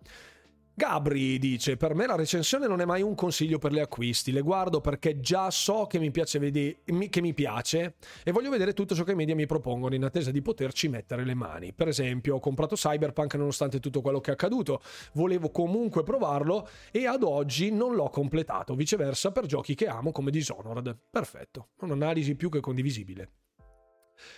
Gabri 0.78 1.38
dice: 1.38 1.78
Per 1.78 1.94
me 1.94 2.04
la 2.06 2.16
recensione 2.16 2.66
non 2.66 2.82
è 2.82 2.84
mai 2.84 3.00
un 3.00 3.14
consiglio 3.14 3.58
per 3.58 3.72
gli 3.72 3.78
acquisti. 3.78 4.30
Le 4.30 4.42
guardo 4.42 4.82
perché 4.82 5.20
già 5.20 5.50
so 5.50 5.86
che 5.86 5.98
mi 5.98 6.10
piace, 6.10 6.38
vede- 6.38 6.80
che 7.08 7.22
mi 7.22 7.32
piace 7.32 7.94
e 8.22 8.30
voglio 8.30 8.50
vedere 8.50 8.74
tutto 8.74 8.94
ciò 8.94 9.02
che 9.02 9.12
i 9.12 9.14
media 9.14 9.34
mi 9.34 9.46
propongono 9.46 9.94
in 9.94 10.04
attesa 10.04 10.30
di 10.30 10.42
poterci 10.42 10.88
mettere 10.88 11.24
le 11.24 11.32
mani. 11.32 11.72
Per 11.72 11.88
esempio, 11.88 12.34
ho 12.34 12.40
comprato 12.40 12.74
Cyberpunk 12.74 13.36
nonostante 13.36 13.80
tutto 13.80 14.02
quello 14.02 14.20
che 14.20 14.28
è 14.28 14.34
accaduto. 14.34 14.82
Volevo 15.14 15.48
comunque 15.48 16.02
provarlo 16.02 16.68
e 16.90 17.06
ad 17.06 17.22
oggi 17.22 17.72
non 17.72 17.94
l'ho 17.94 18.10
completato. 18.10 18.74
Viceversa 18.74 19.32
per 19.32 19.46
giochi 19.46 19.74
che 19.74 19.86
amo 19.86 20.12
come 20.12 20.30
Dishonored. 20.30 20.94
Perfetto, 21.10 21.68
un'analisi 21.80 22.34
più 22.34 22.50
che 22.50 22.60
condivisibile. 22.60 23.30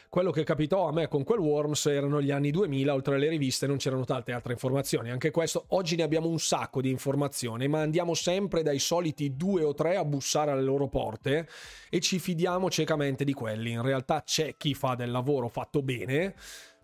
Quello 0.08 0.30
che 0.30 0.44
capitò 0.44 0.88
a 0.88 0.92
me 0.92 1.08
con 1.08 1.24
quel 1.24 1.38
Worms 1.38 1.86
erano 1.86 2.20
gli 2.20 2.30
anni 2.30 2.50
2000, 2.50 2.92
oltre 2.92 3.16
alle 3.16 3.28
riviste 3.28 3.66
non 3.66 3.76
c'erano 3.76 4.04
tante 4.04 4.32
altre 4.32 4.52
informazioni. 4.52 5.10
Anche 5.10 5.30
questo, 5.30 5.64
oggi 5.68 5.96
ne 5.96 6.02
abbiamo 6.02 6.28
un 6.28 6.38
sacco 6.38 6.80
di 6.80 6.90
informazioni, 6.90 7.68
ma 7.68 7.80
andiamo 7.80 8.14
sempre 8.14 8.62
dai 8.62 8.78
soliti 8.78 9.36
due 9.36 9.62
o 9.62 9.74
tre 9.74 9.96
a 9.96 10.04
bussare 10.04 10.50
alle 10.50 10.62
loro 10.62 10.88
porte 10.88 11.48
e 11.90 12.00
ci 12.00 12.18
fidiamo 12.18 12.70
ciecamente 12.70 13.24
di 13.24 13.32
quelli. 13.32 13.72
In 13.72 13.82
realtà 13.82 14.22
c'è 14.22 14.56
chi 14.56 14.74
fa 14.74 14.94
del 14.94 15.10
lavoro 15.10 15.48
fatto 15.48 15.82
bene, 15.82 16.34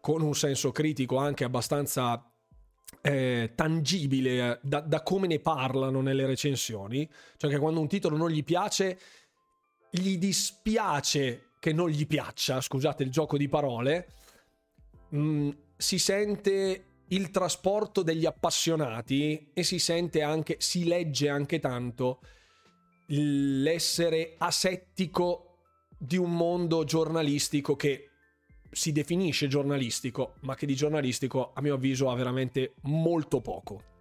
con 0.00 0.20
un 0.20 0.34
senso 0.34 0.70
critico 0.70 1.16
anche 1.16 1.44
abbastanza 1.44 2.22
eh, 3.00 3.52
tangibile 3.54 4.60
da, 4.62 4.80
da, 4.80 5.02
come 5.02 5.26
ne 5.26 5.40
parlano 5.40 6.00
nelle 6.00 6.26
recensioni, 6.26 7.08
cioè 7.36 7.50
che 7.50 7.58
quando 7.58 7.80
un 7.80 7.88
titolo 7.88 8.16
non 8.16 8.30
gli 8.30 8.44
piace, 8.44 8.98
gli 9.90 10.16
dispiace 10.18 11.52
che 11.64 11.72
non 11.72 11.88
gli 11.88 12.06
piaccia, 12.06 12.60
scusate 12.60 13.04
il 13.04 13.10
gioco 13.10 13.38
di 13.38 13.48
parole, 13.48 14.08
mh, 15.08 15.18
mm, 15.18 15.50
si 15.78 15.98
sente 15.98 16.84
il 17.08 17.30
trasporto 17.30 18.02
degli 18.02 18.26
appassionati 18.26 19.48
e 19.54 19.62
si 19.62 19.78
sente 19.78 20.20
anche, 20.20 20.56
si 20.58 20.84
legge 20.84 21.30
anche 21.30 21.60
tanto 21.60 22.20
l'essere 23.06 24.34
asettico 24.36 25.60
di 25.96 26.18
un 26.18 26.36
mondo 26.36 26.84
giornalistico 26.84 27.76
che 27.76 28.10
si 28.70 28.92
definisce 28.92 29.48
giornalistico, 29.48 30.34
ma 30.40 30.54
che 30.56 30.66
di 30.66 30.74
giornalistico 30.74 31.52
a 31.54 31.62
mio 31.62 31.76
avviso 31.76 32.10
ha 32.10 32.14
veramente 32.14 32.74
molto 32.82 33.40
poco. 33.40 33.93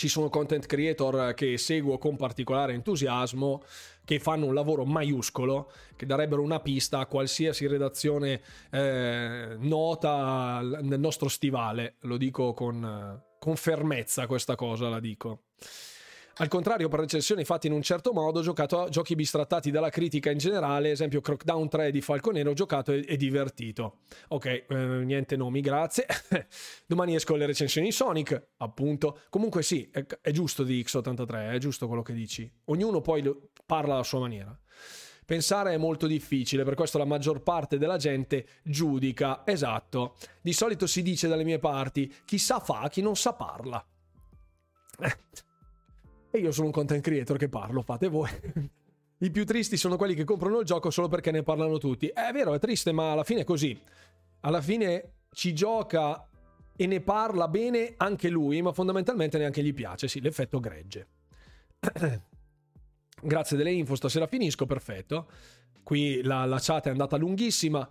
Ci 0.00 0.08
sono 0.08 0.30
content 0.30 0.64
creator 0.64 1.34
che 1.34 1.58
seguo 1.58 1.98
con 1.98 2.16
particolare 2.16 2.72
entusiasmo, 2.72 3.62
che 4.02 4.18
fanno 4.18 4.46
un 4.46 4.54
lavoro 4.54 4.86
maiuscolo, 4.86 5.70
che 5.94 6.06
darebbero 6.06 6.40
una 6.40 6.58
pista 6.60 7.00
a 7.00 7.04
qualsiasi 7.04 7.66
redazione 7.66 8.40
eh, 8.70 9.56
nota 9.58 10.62
nel 10.80 10.98
nostro 10.98 11.28
stivale. 11.28 11.96
Lo 12.04 12.16
dico 12.16 12.54
con, 12.54 13.22
con 13.38 13.56
fermezza 13.56 14.26
questa 14.26 14.54
cosa, 14.54 14.88
la 14.88 15.00
dico. 15.00 15.42
Al 16.36 16.48
contrario, 16.48 16.88
per 16.88 17.00
recensioni 17.00 17.44
fatte 17.44 17.66
in 17.66 17.72
un 17.72 17.82
certo 17.82 18.12
modo, 18.12 18.40
giocato 18.40 18.88
giochi 18.88 19.14
bistrattati 19.14 19.70
dalla 19.70 19.90
critica 19.90 20.30
in 20.30 20.38
generale, 20.38 20.90
esempio 20.90 21.20
Crockdown 21.20 21.68
3 21.68 21.90
di 21.90 22.00
Falconero, 22.00 22.52
giocato 22.52 22.92
e, 22.92 23.04
e 23.06 23.16
divertito. 23.16 23.98
Ok, 24.28 24.46
eh, 24.46 24.64
niente 24.76 25.36
nomi, 25.36 25.60
grazie. 25.60 26.06
Domani 26.86 27.14
esco 27.14 27.34
le 27.36 27.46
recensioni 27.46 27.88
di 27.88 27.92
Sonic, 27.92 28.48
appunto. 28.58 29.20
Comunque 29.28 29.62
sì, 29.62 29.88
è, 29.92 30.04
è 30.20 30.30
giusto 30.30 30.62
di 30.62 30.82
X83, 30.82 31.52
è 31.52 31.58
giusto 31.58 31.86
quello 31.86 32.02
che 32.02 32.14
dici. 32.14 32.50
Ognuno 32.66 33.00
poi 33.00 33.22
parla 33.66 33.94
alla 33.94 34.02
sua 34.02 34.20
maniera. 34.20 34.58
Pensare 35.30 35.74
è 35.74 35.76
molto 35.76 36.08
difficile, 36.08 36.64
per 36.64 36.74
questo 36.74 36.98
la 36.98 37.04
maggior 37.04 37.42
parte 37.42 37.78
della 37.78 37.98
gente 37.98 38.46
giudica. 38.64 39.42
Esatto. 39.44 40.16
Di 40.40 40.52
solito 40.52 40.88
si 40.88 41.02
dice 41.02 41.28
dalle 41.28 41.44
mie 41.44 41.60
parti, 41.60 42.12
chi 42.24 42.36
sa 42.36 42.58
fa, 42.58 42.88
chi 42.88 43.00
non 43.00 43.14
sa 43.14 43.34
parla. 43.34 43.84
E 46.30 46.38
io 46.38 46.52
sono 46.52 46.66
un 46.66 46.72
content 46.72 47.02
creator 47.02 47.36
che 47.36 47.48
parlo, 47.48 47.82
fate 47.82 48.08
voi. 48.08 48.30
I 49.22 49.30
più 49.30 49.44
tristi 49.44 49.76
sono 49.76 49.96
quelli 49.96 50.14
che 50.14 50.24
comprano 50.24 50.60
il 50.60 50.64
gioco 50.64 50.90
solo 50.90 51.08
perché 51.08 51.30
ne 51.30 51.42
parlano 51.42 51.78
tutti. 51.78 52.06
È 52.06 52.30
vero, 52.32 52.54
è 52.54 52.58
triste, 52.58 52.92
ma 52.92 53.12
alla 53.12 53.24
fine 53.24 53.40
è 53.40 53.44
così. 53.44 53.78
Alla 54.40 54.62
fine 54.62 55.12
ci 55.32 55.52
gioca 55.52 56.26
e 56.74 56.86
ne 56.86 57.00
parla 57.00 57.48
bene 57.48 57.94
anche 57.98 58.30
lui, 58.30 58.62
ma 58.62 58.72
fondamentalmente 58.72 59.36
neanche 59.36 59.62
gli 59.62 59.74
piace. 59.74 60.08
Sì, 60.08 60.20
l'effetto 60.20 60.60
gregge. 60.60 61.06
Grazie 63.22 63.56
delle 63.56 63.72
info, 63.72 63.94
stasera 63.94 64.26
finisco, 64.26 64.64
perfetto. 64.64 65.28
Qui 65.82 66.22
la, 66.22 66.46
la 66.46 66.58
chat 66.58 66.86
è 66.86 66.90
andata 66.90 67.16
lunghissima. 67.18 67.86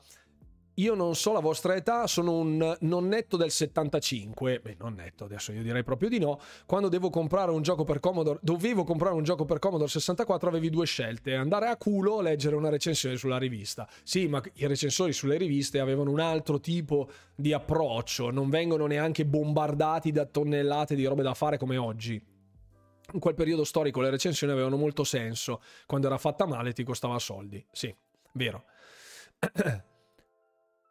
Io 0.79 0.95
non 0.95 1.13
so 1.13 1.33
la 1.33 1.41
vostra 1.41 1.75
età, 1.75 2.07
sono 2.07 2.37
un 2.37 2.77
non 2.79 3.07
netto 3.09 3.35
del 3.35 3.51
75, 3.51 4.61
beh 4.61 4.77
non 4.79 4.93
netto, 4.93 5.25
adesso 5.25 5.51
io 5.51 5.61
direi 5.61 5.83
proprio 5.83 6.07
di 6.07 6.19
no, 6.19 6.39
quando 6.65 6.87
devo 6.87 7.09
comprare 7.09 7.51
un 7.51 7.61
gioco 7.61 7.83
per 7.83 7.99
Commodore, 7.99 8.39
dovevo 8.41 8.85
comprare 8.85 9.13
un 9.13 9.23
gioco 9.23 9.43
per 9.43 9.59
Commodore 9.59 9.89
64 9.89 10.47
avevi 10.47 10.69
due 10.69 10.85
scelte, 10.85 11.35
andare 11.35 11.67
a 11.67 11.75
culo 11.75 12.13
o 12.13 12.21
leggere 12.21 12.55
una 12.55 12.69
recensione 12.69 13.17
sulla 13.17 13.37
rivista. 13.37 13.89
Sì, 14.03 14.27
ma 14.27 14.41
i 14.53 14.67
recensori 14.67 15.11
sulle 15.11 15.35
riviste 15.35 15.81
avevano 15.81 16.11
un 16.11 16.21
altro 16.21 16.61
tipo 16.61 17.09
di 17.35 17.51
approccio, 17.51 18.31
non 18.31 18.49
vengono 18.49 18.85
neanche 18.85 19.25
bombardati 19.25 20.13
da 20.13 20.25
tonnellate 20.25 20.95
di 20.95 21.03
robe 21.03 21.23
da 21.23 21.33
fare 21.33 21.57
come 21.57 21.75
oggi. 21.75 22.23
In 23.11 23.19
quel 23.19 23.35
periodo 23.35 23.65
storico 23.65 23.99
le 23.99 24.11
recensioni 24.11 24.53
avevano 24.53 24.77
molto 24.77 25.03
senso, 25.03 25.61
quando 25.85 26.07
era 26.07 26.17
fatta 26.17 26.45
male 26.45 26.71
ti 26.71 26.85
costava 26.85 27.19
soldi, 27.19 27.61
sì, 27.69 27.93
vero. 28.31 28.63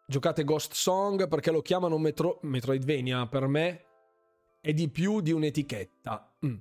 giocate 0.09 0.43
Ghost 0.43 0.73
Song 0.73 1.29
perché 1.29 1.51
lo 1.51 1.61
chiamano 1.61 1.99
Metro- 1.99 2.39
Metroidvania, 2.43 3.27
per 3.27 3.47
me 3.47 3.85
è 4.61 4.73
di 4.73 4.89
più 4.89 5.21
di 5.21 5.33
un'etichetta. 5.33 6.37
Mm. 6.47 6.57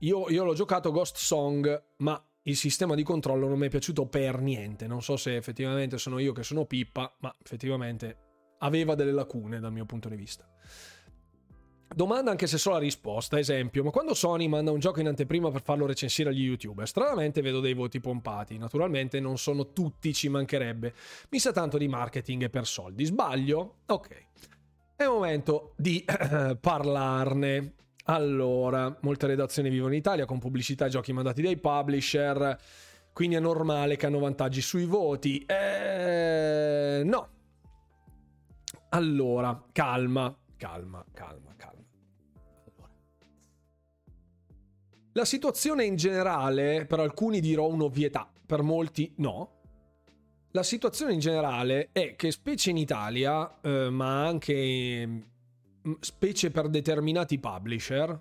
Io, 0.00 0.28
io 0.28 0.44
l'ho 0.44 0.52
giocato 0.52 0.92
Ghost 0.92 1.16
Song, 1.16 1.84
ma 1.98 2.22
il 2.42 2.56
sistema 2.56 2.94
di 2.94 3.02
controllo 3.02 3.48
non 3.48 3.58
mi 3.58 3.66
è 3.66 3.70
piaciuto 3.70 4.06
per 4.06 4.40
niente. 4.40 4.86
Non 4.86 5.02
so 5.02 5.16
se 5.16 5.34
effettivamente 5.34 5.96
sono 5.96 6.18
io 6.18 6.32
che 6.32 6.42
sono 6.42 6.66
pippa, 6.66 7.16
ma 7.20 7.34
effettivamente 7.42 8.18
aveva 8.58 8.94
delle 8.94 9.12
lacune 9.12 9.58
dal 9.58 9.72
mio 9.72 9.86
punto 9.86 10.10
di 10.10 10.16
vista. 10.16 10.46
Domanda 11.94 12.30
anche 12.30 12.46
se 12.46 12.58
so 12.58 12.70
la 12.70 12.78
risposta, 12.78 13.38
esempio, 13.38 13.82
ma 13.82 13.90
quando 13.90 14.12
Sony 14.12 14.48
manda 14.48 14.70
un 14.70 14.80
gioco 14.80 15.00
in 15.00 15.08
anteprima 15.08 15.50
per 15.50 15.62
farlo 15.62 15.86
recensire 15.86 16.30
agli 16.30 16.42
youtuber, 16.42 16.86
stranamente 16.86 17.40
vedo 17.40 17.60
dei 17.60 17.74
voti 17.74 18.00
pompati, 18.00 18.58
naturalmente 18.58 19.18
non 19.20 19.38
sono 19.38 19.72
tutti, 19.72 20.12
ci 20.12 20.28
mancherebbe, 20.28 20.92
mi 21.30 21.38
sa 21.38 21.52
tanto 21.52 21.78
di 21.78 21.88
marketing 21.88 22.42
e 22.42 22.50
per 22.50 22.66
soldi, 22.66 23.04
sbaglio? 23.04 23.76
Ok, 23.86 24.26
è 24.96 25.06
momento 25.06 25.74
di 25.76 26.04
parlarne. 26.60 27.74
Allora, 28.08 28.96
molte 29.00 29.26
redazioni 29.26 29.68
vivono 29.68 29.92
in 29.92 29.98
Italia 29.98 30.26
con 30.26 30.38
pubblicità 30.38 30.86
e 30.86 30.90
giochi 30.90 31.12
mandati 31.12 31.42
dai 31.42 31.58
publisher, 31.58 32.56
quindi 33.12 33.36
è 33.36 33.40
normale 33.40 33.96
che 33.96 34.06
hanno 34.06 34.18
vantaggi 34.18 34.60
sui 34.60 34.84
voti. 34.84 35.44
Eh, 35.44 37.02
no. 37.04 37.28
Allora, 38.90 39.64
calma, 39.72 40.34
calma, 40.56 41.04
calma, 41.12 41.54
calma. 41.56 41.75
La 45.16 45.24
situazione 45.24 45.86
in 45.86 45.96
generale, 45.96 46.84
per 46.84 47.00
alcuni 47.00 47.40
dirò 47.40 47.66
un'ovvietà, 47.68 48.30
per 48.44 48.60
molti 48.60 49.14
no. 49.16 49.62
La 50.50 50.62
situazione 50.62 51.14
in 51.14 51.20
generale 51.20 51.88
è 51.90 52.16
che 52.16 52.30
specie 52.30 52.68
in 52.68 52.76
Italia, 52.76 53.58
eh, 53.62 53.88
ma 53.88 54.26
anche 54.26 55.06
mm, 55.06 55.92
specie 56.00 56.50
per 56.50 56.68
determinati 56.68 57.38
publisher, 57.38 58.20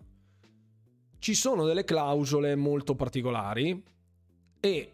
ci 1.19 1.33
sono 1.33 1.65
delle 1.65 1.83
clausole 1.83 2.55
molto 2.55 2.95
particolari 2.95 3.83
e 4.61 4.91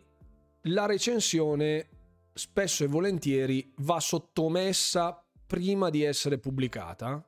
la 0.64 0.88
recensione 0.88 1.88
spesso 2.34 2.84
e 2.84 2.88
volentieri 2.88 3.74
va 3.78 4.00
sottomessa 4.00 5.24
prima 5.46 5.92
di 5.92 6.02
essere 6.02 6.40
pubblicata 6.40 7.24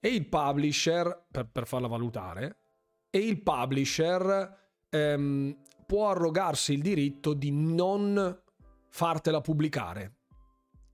e 0.00 0.08
il 0.08 0.26
publisher, 0.26 1.26
per, 1.30 1.50
per 1.52 1.66
farla 1.66 1.86
valutare, 1.86 2.67
e 3.10 3.18
il 3.18 3.42
publisher 3.42 4.56
ehm, 4.90 5.56
può 5.86 6.10
arrogarsi 6.10 6.72
il 6.74 6.82
diritto 6.82 7.32
di 7.32 7.50
non 7.50 8.42
fartela 8.88 9.40
pubblicare, 9.40 10.16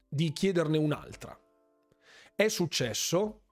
di 0.09 0.33
chiederne 0.33 0.79
un'altra. 0.79 1.39
È 2.35 2.49
successo, 2.49 3.43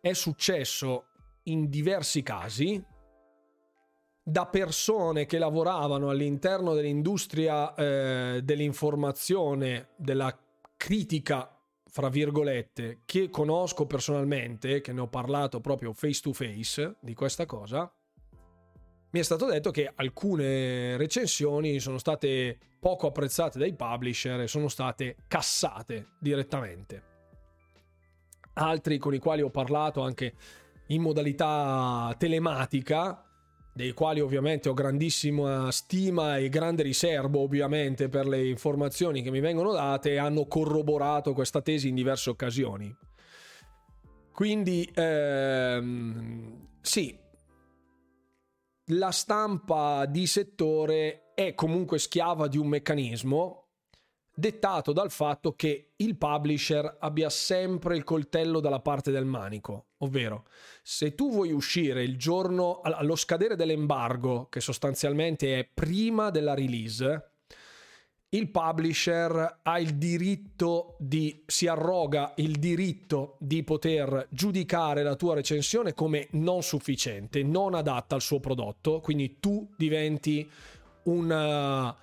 è 0.00 0.12
successo 0.12 1.06
in 1.44 1.68
diversi 1.68 2.22
casi 2.22 2.84
da 4.22 4.46
persone 4.46 5.26
che 5.26 5.38
lavoravano 5.38 6.10
all'interno 6.10 6.74
dell'industria 6.74 7.74
eh, 7.74 8.40
dell'informazione, 8.44 9.90
della 9.96 10.36
critica 10.76 11.59
fra 11.90 12.08
virgolette, 12.08 13.00
che 13.04 13.28
conosco 13.30 13.86
personalmente, 13.86 14.80
che 14.80 14.92
ne 14.92 15.00
ho 15.00 15.08
parlato 15.08 15.60
proprio 15.60 15.92
face 15.92 16.20
to 16.20 16.32
face 16.32 16.96
di 17.00 17.14
questa 17.14 17.46
cosa, 17.46 17.92
mi 19.12 19.18
è 19.18 19.22
stato 19.22 19.46
detto 19.46 19.70
che 19.72 19.90
alcune 19.92 20.96
recensioni 20.96 21.80
sono 21.80 21.98
state 21.98 22.58
poco 22.78 23.08
apprezzate 23.08 23.58
dai 23.58 23.74
publisher 23.74 24.40
e 24.40 24.46
sono 24.46 24.68
state 24.68 25.16
cassate 25.26 26.12
direttamente. 26.20 27.08
Altri 28.54 28.98
con 28.98 29.12
i 29.14 29.18
quali 29.18 29.42
ho 29.42 29.50
parlato 29.50 30.02
anche 30.02 30.34
in 30.88 31.02
modalità 31.02 32.14
telematica 32.18 33.29
dei 33.72 33.92
quali 33.92 34.20
ovviamente 34.20 34.68
ho 34.68 34.74
grandissima 34.74 35.70
stima 35.70 36.36
e 36.36 36.48
grande 36.48 36.82
riservo 36.82 37.40
ovviamente 37.40 38.08
per 38.08 38.26
le 38.26 38.48
informazioni 38.48 39.22
che 39.22 39.30
mi 39.30 39.40
vengono 39.40 39.72
date, 39.72 40.18
hanno 40.18 40.46
corroborato 40.46 41.32
questa 41.32 41.62
tesi 41.62 41.88
in 41.88 41.94
diverse 41.94 42.30
occasioni. 42.30 42.94
Quindi 44.32 44.90
ehm, 44.94 46.68
sì, 46.80 47.18
la 48.86 49.10
stampa 49.10 50.06
di 50.06 50.26
settore 50.26 51.32
è 51.34 51.54
comunque 51.54 51.98
schiava 51.98 52.48
di 52.48 52.58
un 52.58 52.66
meccanismo 52.66 53.68
dettato 54.34 54.92
dal 54.92 55.10
fatto 55.10 55.52
che 55.52 55.92
il 55.96 56.16
publisher 56.16 56.96
abbia 56.98 57.28
sempre 57.28 57.96
il 57.96 58.04
coltello 58.04 58.60
dalla 58.60 58.80
parte 58.80 59.10
del 59.10 59.26
manico, 59.26 59.89
ovvero 60.00 60.44
se 60.82 61.14
tu 61.14 61.30
vuoi 61.30 61.52
uscire 61.52 62.02
il 62.02 62.16
giorno 62.16 62.80
allo 62.82 63.16
scadere 63.16 63.56
dell'embargo, 63.56 64.48
che 64.50 64.60
sostanzialmente 64.60 65.58
è 65.58 65.68
prima 65.72 66.30
della 66.30 66.54
release, 66.54 67.30
il 68.32 68.48
publisher 68.50 69.60
ha 69.62 69.78
il 69.80 69.96
diritto 69.96 70.96
di 70.98 71.42
si 71.46 71.66
arroga 71.66 72.32
il 72.36 72.58
diritto 72.58 73.36
di 73.40 73.64
poter 73.64 74.28
giudicare 74.30 75.02
la 75.02 75.16
tua 75.16 75.34
recensione 75.34 75.94
come 75.94 76.28
non 76.32 76.62
sufficiente, 76.62 77.42
non 77.42 77.74
adatta 77.74 78.14
al 78.14 78.22
suo 78.22 78.38
prodotto, 78.38 79.00
quindi 79.00 79.38
tu 79.40 79.68
diventi 79.76 80.48
una 81.04 81.96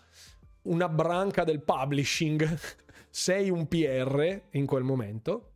una 0.67 0.89
branca 0.89 1.43
del 1.43 1.61
publishing, 1.61 2.57
sei 3.09 3.49
un 3.49 3.67
PR 3.67 4.41
in 4.51 4.65
quel 4.65 4.83
momento. 4.83 5.51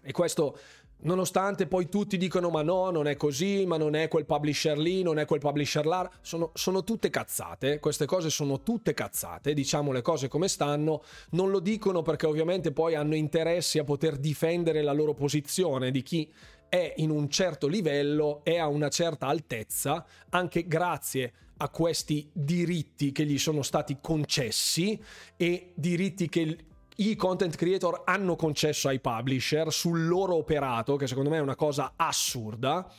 E 0.00 0.12
questo 0.12 0.58
nonostante 1.00 1.66
poi 1.66 1.88
tutti 1.88 2.16
dicono 2.16 2.50
ma 2.50 2.62
no, 2.62 2.90
non 2.90 3.06
è 3.06 3.16
così, 3.16 3.64
ma 3.66 3.76
non 3.76 3.94
è 3.94 4.08
quel 4.08 4.24
publisher 4.24 4.78
lì, 4.78 5.02
non 5.02 5.18
è 5.18 5.24
quel 5.24 5.40
publisher 5.40 5.86
là, 5.86 6.10
sono, 6.20 6.50
sono, 6.54 6.84
tutte 6.84 7.10
cazzate, 7.10 7.78
queste 7.78 8.06
cose 8.06 8.30
sono 8.30 8.62
tutte 8.62 8.94
cazzate, 8.94 9.54
diciamo 9.54 9.92
le 9.92 10.02
cose 10.02 10.28
come 10.28 10.48
stanno, 10.48 11.02
non 11.30 11.50
lo 11.50 11.60
dicono 11.60 12.02
perché 12.02 12.26
ovviamente 12.26 12.72
poi 12.72 12.94
hanno 12.94 13.14
interessi 13.14 13.78
a 13.78 13.84
poter 13.84 14.16
difendere 14.16 14.82
la 14.82 14.92
loro 14.92 15.14
posizione 15.14 15.90
di 15.90 16.02
chi 16.02 16.30
è 16.68 16.94
in 16.96 17.10
un 17.10 17.28
certo 17.30 17.66
livello, 17.66 18.40
è 18.42 18.58
a 18.58 18.66
una 18.66 18.88
certa 18.88 19.26
altezza, 19.26 20.04
anche 20.30 20.66
grazie 20.66 21.32
a 21.60 21.70
questi 21.70 22.28
diritti 22.32 23.10
che 23.10 23.24
gli 23.24 23.38
sono 23.38 23.62
stati 23.62 23.98
concessi 24.00 25.00
e 25.36 25.72
diritti 25.74 26.28
che 26.28 26.56
i 27.00 27.14
content 27.14 27.54
creator 27.54 28.02
hanno 28.04 28.34
concesso 28.34 28.88
ai 28.88 28.98
publisher 28.98 29.72
sul 29.72 30.06
loro 30.06 30.34
operato, 30.34 30.96
che 30.96 31.06
secondo 31.06 31.30
me 31.30 31.36
è 31.36 31.40
una 31.40 31.54
cosa 31.54 31.92
assurda. 31.94 32.90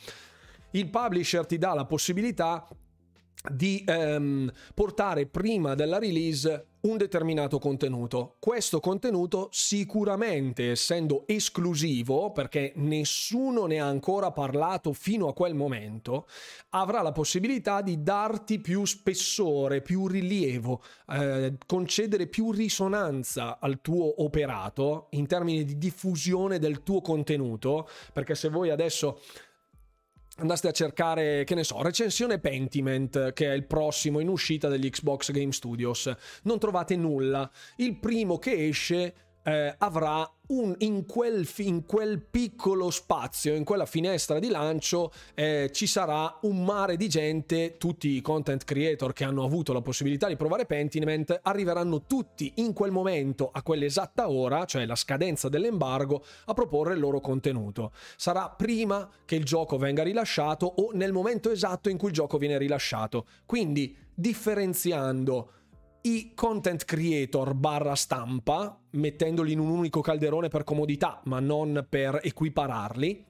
Il 0.70 0.88
publisher 0.88 1.44
ti 1.44 1.58
dà 1.58 1.74
la 1.74 1.84
possibilità 1.84 2.66
di 3.48 3.82
ehm, 3.86 4.50
portare 4.74 5.26
prima 5.26 5.74
della 5.74 5.98
release 5.98 6.66
un 6.82 6.96
determinato 6.96 7.58
contenuto. 7.58 8.36
Questo 8.38 8.80
contenuto 8.80 9.48
sicuramente 9.50 10.70
essendo 10.70 11.24
esclusivo, 11.26 12.32
perché 12.32 12.72
nessuno 12.76 13.66
ne 13.66 13.80
ha 13.80 13.86
ancora 13.86 14.30
parlato 14.30 14.92
fino 14.92 15.28
a 15.28 15.34
quel 15.34 15.54
momento, 15.54 16.26
avrà 16.70 17.02
la 17.02 17.12
possibilità 17.12 17.82
di 17.82 18.02
darti 18.02 18.60
più 18.60 18.84
spessore, 18.86 19.82
più 19.82 20.06
rilievo, 20.06 20.82
eh, 21.08 21.54
concedere 21.66 22.26
più 22.28 22.50
risonanza 22.50 23.58
al 23.58 23.80
tuo 23.82 24.22
operato 24.22 25.08
in 25.10 25.26
termini 25.26 25.64
di 25.64 25.76
diffusione 25.76 26.58
del 26.58 26.82
tuo 26.82 27.02
contenuto, 27.02 27.88
perché 28.12 28.34
se 28.34 28.48
voi 28.48 28.70
adesso 28.70 29.20
andaste 30.40 30.68
a 30.68 30.72
cercare, 30.72 31.44
che 31.44 31.54
ne 31.54 31.64
so, 31.64 31.82
recensione 31.82 32.38
Pentiment, 32.38 33.32
che 33.32 33.50
è 33.50 33.54
il 33.54 33.66
prossimo 33.66 34.20
in 34.20 34.28
uscita 34.28 34.68
degli 34.68 34.88
Xbox 34.88 35.30
Game 35.30 35.52
Studios, 35.52 36.12
non 36.44 36.58
trovate 36.58 36.96
nulla. 36.96 37.50
Il 37.76 37.98
primo 37.98 38.38
che 38.38 38.68
esce 38.68 39.14
eh, 39.42 39.74
avrà 39.78 40.28
un, 40.48 40.74
in, 40.78 41.06
quel, 41.06 41.48
in, 41.58 41.84
quel, 41.86 42.20
piccolo 42.20 42.90
spazio, 42.90 43.54
in 43.54 43.64
quella 43.64 43.86
finestra 43.86 44.38
di 44.38 44.48
lancio, 44.48 45.12
eh, 45.34 45.70
ci 45.72 45.86
sarà 45.86 46.38
un 46.42 46.64
mare 46.64 46.96
di 46.96 47.08
gente, 47.08 47.76
tutti 47.78 48.08
i 48.08 48.20
content 48.20 48.64
creator 48.64 49.12
che 49.12 49.24
hanno 49.24 49.44
avuto 49.44 49.72
la 49.72 49.80
possibilità 49.80 50.28
di 50.28 50.36
provare 50.36 50.66
Pentiment 50.66 51.40
arriveranno 51.42 52.06
tutti 52.06 52.52
in 52.56 52.72
quel 52.72 52.90
momento, 52.90 53.50
a 53.52 53.62
quell'esatta 53.62 54.28
ora, 54.30 54.64
cioè 54.64 54.86
la 54.86 54.96
scadenza 54.96 55.48
dell'embargo, 55.48 56.24
a 56.46 56.54
proporre 56.54 56.94
il 56.94 57.00
loro 57.00 57.20
contenuto. 57.20 57.92
Sarà 58.16 58.48
prima 58.50 59.08
che 59.24 59.36
il 59.36 59.44
gioco 59.44 59.78
venga 59.78 60.02
rilasciato 60.02 60.66
o 60.66 60.90
nel 60.92 61.12
momento 61.12 61.50
esatto 61.50 61.88
in 61.88 61.96
cui 61.96 62.08
il 62.08 62.14
gioco 62.14 62.38
viene 62.38 62.58
rilasciato. 62.58 63.26
Quindi 63.46 63.96
differenziando 64.12 65.52
i 66.02 66.32
content 66.34 66.84
creator 66.84 67.54
barra 67.54 67.94
stampa, 67.94 68.78
mettendoli 68.90 69.52
in 69.52 69.58
un 69.58 69.68
unico 69.68 70.00
calderone 70.00 70.48
per 70.48 70.64
comodità, 70.64 71.20
ma 71.24 71.40
non 71.40 71.86
per 71.88 72.20
equipararli, 72.22 73.26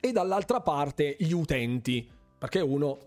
e 0.00 0.12
dall'altra 0.12 0.60
parte 0.60 1.16
gli 1.18 1.32
utenti, 1.32 2.08
perché 2.38 2.60
uno 2.60 2.98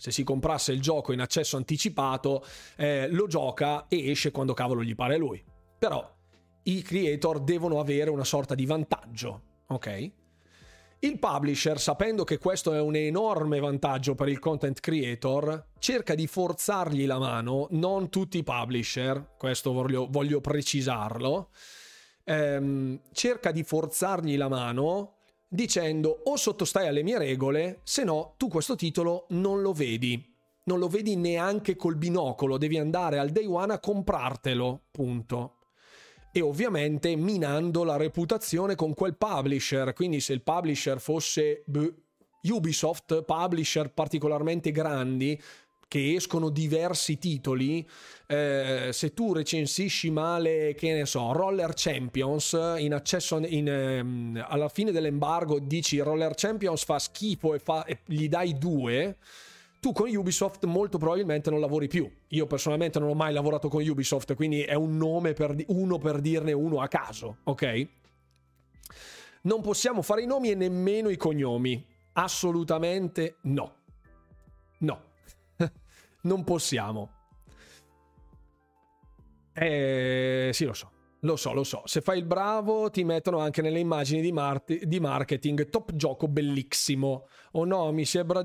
se 0.00 0.10
si 0.12 0.24
comprasse 0.24 0.72
il 0.72 0.80
gioco 0.80 1.12
in 1.12 1.20
accesso 1.20 1.58
anticipato, 1.58 2.42
eh, 2.76 3.06
lo 3.10 3.26
gioca 3.26 3.86
e 3.86 4.10
esce 4.10 4.30
quando 4.30 4.54
cavolo 4.54 4.82
gli 4.82 4.94
pare 4.94 5.18
lui. 5.18 5.44
Però 5.78 6.16
i 6.62 6.80
creator 6.80 7.40
devono 7.40 7.78
avere 7.80 8.08
una 8.08 8.24
sorta 8.24 8.54
di 8.54 8.64
vantaggio, 8.64 9.42
ok? 9.66 10.12
Il 11.02 11.18
publisher, 11.18 11.80
sapendo 11.80 12.24
che 12.24 12.36
questo 12.36 12.74
è 12.74 12.80
un 12.80 12.94
enorme 12.94 13.58
vantaggio 13.58 14.14
per 14.14 14.28
il 14.28 14.38
content 14.38 14.80
creator, 14.80 15.68
cerca 15.78 16.14
di 16.14 16.26
forzargli 16.26 17.06
la 17.06 17.18
mano, 17.18 17.68
non 17.70 18.10
tutti 18.10 18.36
i 18.36 18.42
publisher, 18.42 19.30
questo 19.38 19.72
voglio, 19.72 20.08
voglio 20.10 20.42
precisarlo, 20.42 21.48
ehm, 22.24 23.00
cerca 23.12 23.50
di 23.50 23.62
forzargli 23.62 24.36
la 24.36 24.48
mano 24.48 25.14
dicendo 25.48 26.20
o 26.24 26.36
sottostai 26.36 26.86
alle 26.86 27.02
mie 27.02 27.16
regole, 27.16 27.80
se 27.82 28.04
no 28.04 28.34
tu 28.36 28.48
questo 28.48 28.76
titolo 28.76 29.24
non 29.30 29.62
lo 29.62 29.72
vedi. 29.72 30.22
Non 30.64 30.78
lo 30.78 30.88
vedi 30.88 31.16
neanche 31.16 31.76
col 31.76 31.96
binocolo, 31.96 32.58
devi 32.58 32.76
andare 32.76 33.18
al 33.18 33.30
day 33.30 33.46
one 33.46 33.72
a 33.72 33.80
comprartelo, 33.80 34.82
punto 34.90 35.59
e 36.32 36.40
ovviamente 36.40 37.14
minando 37.16 37.84
la 37.84 37.96
reputazione 37.96 38.74
con 38.74 38.94
quel 38.94 39.16
publisher. 39.16 39.92
Quindi 39.92 40.20
se 40.20 40.32
il 40.32 40.42
publisher 40.42 41.00
fosse 41.00 41.62
beh, 41.66 41.92
Ubisoft, 42.42 43.22
publisher 43.22 43.90
particolarmente 43.92 44.70
grandi, 44.70 45.40
che 45.90 46.14
escono 46.14 46.50
diversi 46.50 47.18
titoli, 47.18 47.86
eh, 48.28 48.90
se 48.92 49.12
tu 49.12 49.32
recensisci 49.32 50.08
male, 50.10 50.72
che 50.74 50.92
ne 50.94 51.04
so, 51.04 51.32
Roller 51.32 51.72
Champions, 51.74 52.52
in 52.78 52.94
accesso 52.94 53.38
in, 53.44 53.68
eh, 53.68 54.44
alla 54.46 54.68
fine 54.68 54.92
dell'embargo 54.92 55.58
dici 55.58 55.98
Roller 55.98 56.34
Champions 56.36 56.84
fa 56.84 57.00
schifo 57.00 57.54
e, 57.54 57.58
fa, 57.58 57.84
e 57.86 57.98
gli 58.04 58.28
dai 58.28 58.56
due, 58.56 59.16
tu 59.80 59.92
con 59.92 60.14
Ubisoft 60.14 60.66
molto 60.66 60.98
probabilmente 60.98 61.50
non 61.50 61.58
lavori 61.58 61.88
più. 61.88 62.10
Io 62.28 62.46
personalmente 62.46 62.98
non 62.98 63.08
ho 63.08 63.14
mai 63.14 63.32
lavorato 63.32 63.68
con 63.68 63.82
Ubisoft, 63.86 64.34
quindi 64.34 64.62
è 64.62 64.74
un 64.74 64.96
nome 64.96 65.32
per 65.32 65.54
di- 65.54 65.64
uno 65.68 65.96
per 65.98 66.20
dirne 66.20 66.52
uno 66.52 66.80
a 66.80 66.88
caso, 66.88 67.38
ok? 67.44 67.88
Non 69.42 69.62
possiamo 69.62 70.02
fare 70.02 70.22
i 70.22 70.26
nomi 70.26 70.50
e 70.50 70.54
nemmeno 70.54 71.08
i 71.08 71.16
cognomi. 71.16 71.82
Assolutamente 72.12 73.36
no. 73.42 73.74
No. 74.78 75.02
non 76.22 76.44
possiamo. 76.44 77.10
Eh, 79.54 80.50
sì, 80.52 80.64
lo 80.64 80.74
so. 80.74 80.90
Lo 81.20 81.36
so, 81.36 81.52
lo 81.52 81.64
so. 81.64 81.82
Se 81.84 82.00
fai 82.00 82.18
il 82.18 82.24
bravo, 82.24 82.90
ti 82.90 83.04
mettono 83.04 83.38
anche 83.38 83.60
nelle 83.62 83.78
immagini 83.78 84.20
di, 84.22 84.32
mar- 84.32 84.64
di 84.64 85.00
marketing. 85.00 85.68
Top 85.68 85.94
gioco 85.94 86.28
bellissimo. 86.28 87.26
Oh 87.52 87.64
no, 87.64 87.92
mi 87.92 88.04
si 88.04 88.18
è 88.18 88.24
bra- 88.24 88.42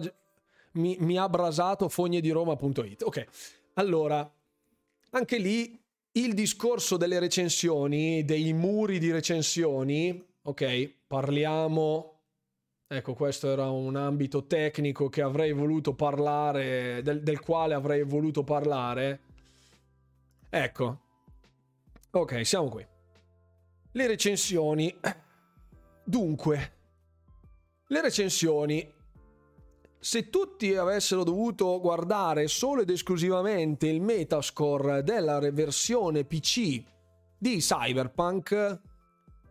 mi, 0.75 0.95
mi 0.99 1.17
ha 1.17 1.27
brasato 1.27 1.89
fognedi-roma.it. 1.89 3.01
Ok, 3.03 3.25
allora, 3.73 4.31
anche 5.11 5.37
lì 5.37 5.81
il 6.13 6.33
discorso 6.33 6.97
delle 6.97 7.19
recensioni, 7.19 8.23
dei 8.23 8.53
muri 8.53 8.99
di 8.99 9.11
recensioni, 9.11 10.25
ok, 10.43 10.93
parliamo... 11.07 12.11
Ecco, 12.87 13.15
questo 13.15 13.51
era 13.51 13.71
un 13.71 13.95
ambito 13.95 14.45
tecnico 14.45 15.09
che 15.09 15.23
avrei 15.23 15.51
voluto 15.53 15.95
parlare, 15.95 17.01
del, 17.01 17.23
del 17.23 17.39
quale 17.39 17.73
avrei 17.73 18.03
voluto 18.03 18.43
parlare. 18.43 19.21
Ecco, 20.51 20.99
ok, 22.11 22.45
siamo 22.45 22.69
qui. 22.69 22.85
Le 23.91 24.07
recensioni. 24.07 24.95
Dunque, 26.03 26.73
le 27.87 28.01
recensioni 28.01 28.93
se 30.05 30.29
tutti 30.29 30.75
avessero 30.75 31.23
dovuto 31.23 31.79
guardare 31.79 32.47
solo 32.47 32.81
ed 32.81 32.91
esclusivamente 32.91 33.87
il 33.87 34.01
metascore 34.01 35.01
della 35.01 35.39
versione 35.49 36.25
PC 36.25 36.83
di 37.35 37.57
Cyberpunk 37.57 38.81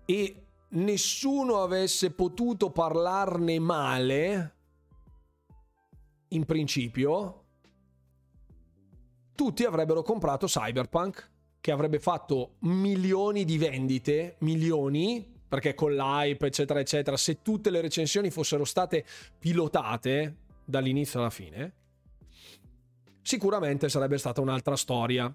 e 0.04 0.46
nessuno 0.68 1.60
avesse 1.60 2.12
potuto 2.12 2.70
parlarne 2.70 3.58
male, 3.58 4.54
in 6.28 6.44
principio, 6.44 7.42
tutti 9.34 9.64
avrebbero 9.64 10.02
comprato 10.02 10.46
Cyberpunk, 10.46 11.32
che 11.60 11.72
avrebbe 11.72 11.98
fatto 11.98 12.58
milioni 12.60 13.44
di 13.44 13.58
vendite, 13.58 14.36
milioni, 14.38 15.32
perché 15.48 15.74
con 15.74 15.96
l'hype, 15.96 16.46
eccetera, 16.46 16.78
eccetera, 16.78 17.16
se 17.16 17.42
tutte 17.42 17.70
le 17.70 17.80
recensioni 17.80 18.30
fossero 18.30 18.64
state 18.64 19.04
pilotate, 19.36 20.42
dall'inizio 20.64 21.20
alla 21.20 21.30
fine, 21.30 21.74
sicuramente 23.22 23.88
sarebbe 23.88 24.18
stata 24.18 24.40
un'altra 24.40 24.76
storia. 24.76 25.34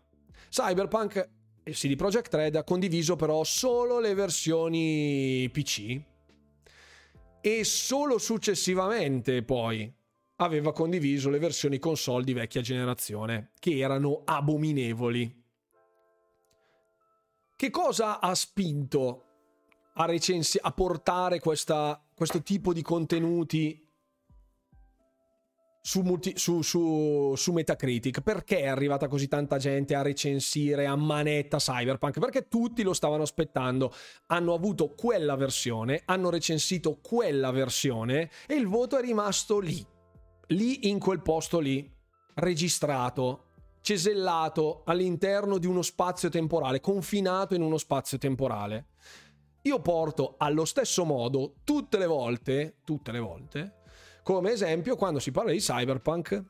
Cyberpunk 0.49 1.30
e 1.64 1.72
CD 1.72 1.95
Projekt 1.95 2.34
Red 2.34 2.56
ha 2.56 2.64
condiviso 2.64 3.15
però 3.15 3.43
solo 3.43 3.99
le 3.99 4.14
versioni 4.14 5.49
PC 5.51 6.01
e 7.41 7.64
solo 7.64 8.18
successivamente 8.18 9.43
poi 9.43 9.91
aveva 10.38 10.72
condiviso 10.72 11.30
le 11.30 11.39
versioni 11.39 11.80
console 11.80 12.23
di 12.23 12.34
vecchia 12.34 12.61
generazione, 12.61 13.51
che 13.60 13.77
erano 13.77 14.22
abominevoli. 14.23 15.43
Che 17.56 17.69
cosa 17.69 18.19
ha 18.19 18.34
spinto 18.35 19.26
a, 19.95 20.06
recensi- 20.06 20.60
a 20.61 20.72
portare 20.72 21.39
questa, 21.39 22.01
questo 22.15 22.41
tipo 22.41 22.72
di 22.72 22.81
contenuti 22.81 23.85
su, 25.90 26.02
multi, 26.02 26.34
su, 26.36 26.61
su, 26.61 27.34
su, 27.36 27.52
Metacritic. 27.52 28.22
Perché 28.22 28.60
è 28.60 28.68
arrivata 28.68 29.07
così 29.07 29.28
tanta 29.28 29.57
gente 29.57 29.95
a 29.95 30.03
recensire 30.03 30.86
a 30.86 30.95
manetta 30.95 31.57
Cyberpunk? 31.57 32.20
Perché 32.20 32.48
tutti 32.48 32.84
lo 32.84 32.94
stavano 32.94 33.24
aspettando. 33.24 33.91
Hanno 34.28 34.53
avuto 34.53 34.94
quella 34.94 35.36
versione, 35.36 36.03
hanno 36.06 36.30
recensito 36.30 36.99
quella 37.02 37.49
versione 37.49 38.30
e 38.45 38.53
il 38.53 38.68
voto 38.68 38.99
è 38.99 39.02
rimasto 39.02 39.57
lì. 39.57 39.84
Lì 40.49 40.90
in 40.90 40.99
quel 40.99 41.24
posto 41.24 41.57
lì, 41.57 41.91
registrato, 42.36 43.45
cesellato 43.82 44.84
all'interno 44.86 45.57
di 45.57 45.66
uno 45.66 45.82
spazio 45.82 46.30
temporale, 46.30 46.82
confinato 46.82 47.56
in 47.56 47.64
uno 47.64 47.80
spazio 47.80 48.20
temporale. 48.20 48.90
Io 49.64 49.82
porto 49.82 50.36
allo 50.38 50.66
stesso 50.66 51.03
modo 51.03 51.56
tutte 51.64 51.98
le 51.98 52.06
volte, 52.06 52.78
tutte 52.84 53.11
le 53.11 53.20
volte, 53.20 53.78
come 54.23 54.51
esempio, 54.51 54.95
quando 54.95 55.19
si 55.19 55.31
parla 55.31 55.51
di 55.51 55.59
Cyberpunk, 55.59 56.43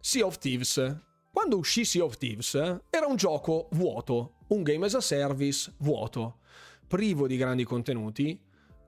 Sea 0.00 0.26
of 0.26 0.36
Thieves. 0.38 1.00
Quando 1.32 1.56
uscì 1.56 1.84
Sea 1.84 2.04
of 2.04 2.16
Thieves 2.18 2.54
era 2.54 3.06
un 3.06 3.16
gioco 3.16 3.68
vuoto, 3.72 4.34
un 4.48 4.62
game 4.62 4.84
as 4.84 4.94
a 4.94 5.00
service 5.00 5.72
vuoto, 5.78 6.40
privo 6.86 7.26
di 7.26 7.36
grandi 7.36 7.64
contenuti, 7.64 8.38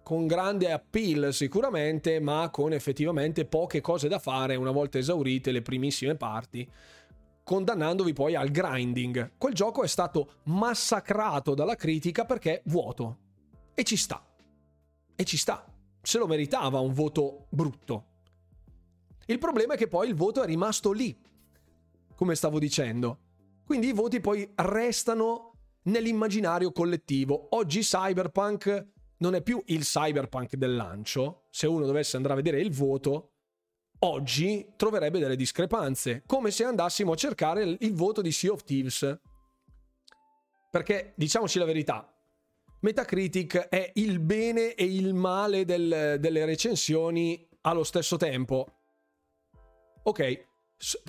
con 0.02 0.26
grande 0.26 0.70
appeal 0.70 1.32
sicuramente, 1.32 2.20
ma 2.20 2.50
con 2.52 2.72
effettivamente 2.72 3.46
poche 3.46 3.80
cose 3.80 4.08
da 4.08 4.18
fare 4.18 4.56
una 4.56 4.70
volta 4.70 4.98
esaurite 4.98 5.50
le 5.52 5.62
primissime 5.62 6.16
parti, 6.16 6.70
condannandovi 7.42 8.12
poi 8.12 8.34
al 8.34 8.50
grinding. 8.50 9.32
Quel 9.38 9.54
gioco 9.54 9.82
è 9.82 9.88
stato 9.88 10.40
massacrato 10.44 11.54
dalla 11.54 11.76
critica 11.76 12.24
perché 12.24 12.62
vuoto. 12.66 13.18
E 13.74 13.82
ci 13.84 13.96
sta. 13.96 14.24
E 15.16 15.24
ci 15.24 15.36
sta 15.36 15.64
se 16.06 16.18
lo 16.18 16.28
meritava 16.28 16.78
un 16.78 16.92
voto 16.92 17.46
brutto. 17.50 18.04
Il 19.26 19.38
problema 19.38 19.74
è 19.74 19.76
che 19.76 19.88
poi 19.88 20.06
il 20.06 20.14
voto 20.14 20.40
è 20.40 20.46
rimasto 20.46 20.92
lì, 20.92 21.18
come 22.14 22.36
stavo 22.36 22.60
dicendo. 22.60 23.18
Quindi 23.64 23.88
i 23.88 23.92
voti 23.92 24.20
poi 24.20 24.48
restano 24.54 25.50
nell'immaginario 25.84 26.70
collettivo. 26.70 27.48
Oggi 27.56 27.80
Cyberpunk 27.80 28.86
non 29.18 29.34
è 29.34 29.42
più 29.42 29.60
il 29.66 29.82
cyberpunk 29.82 30.54
del 30.54 30.76
lancio. 30.76 31.46
Se 31.50 31.66
uno 31.66 31.86
dovesse 31.86 32.14
andare 32.14 32.34
a 32.34 32.36
vedere 32.36 32.60
il 32.60 32.72
voto, 32.72 33.32
oggi 34.00 34.74
troverebbe 34.76 35.18
delle 35.18 35.34
discrepanze, 35.34 36.22
come 36.24 36.52
se 36.52 36.62
andassimo 36.62 37.12
a 37.12 37.16
cercare 37.16 37.64
il 37.80 37.94
voto 37.94 38.22
di 38.22 38.30
Sea 38.30 38.52
of 38.52 38.62
Thieves. 38.62 39.18
Perché 40.70 41.14
diciamoci 41.16 41.58
la 41.58 41.64
verità, 41.64 42.15
Metacritic 42.86 43.56
è 43.68 43.90
il 43.96 44.20
bene 44.20 44.74
e 44.74 44.84
il 44.84 45.12
male 45.12 45.64
del, 45.64 46.18
delle 46.20 46.44
recensioni 46.44 47.48
allo 47.62 47.82
stesso 47.82 48.16
tempo. 48.16 48.64
Ok, 50.04 50.46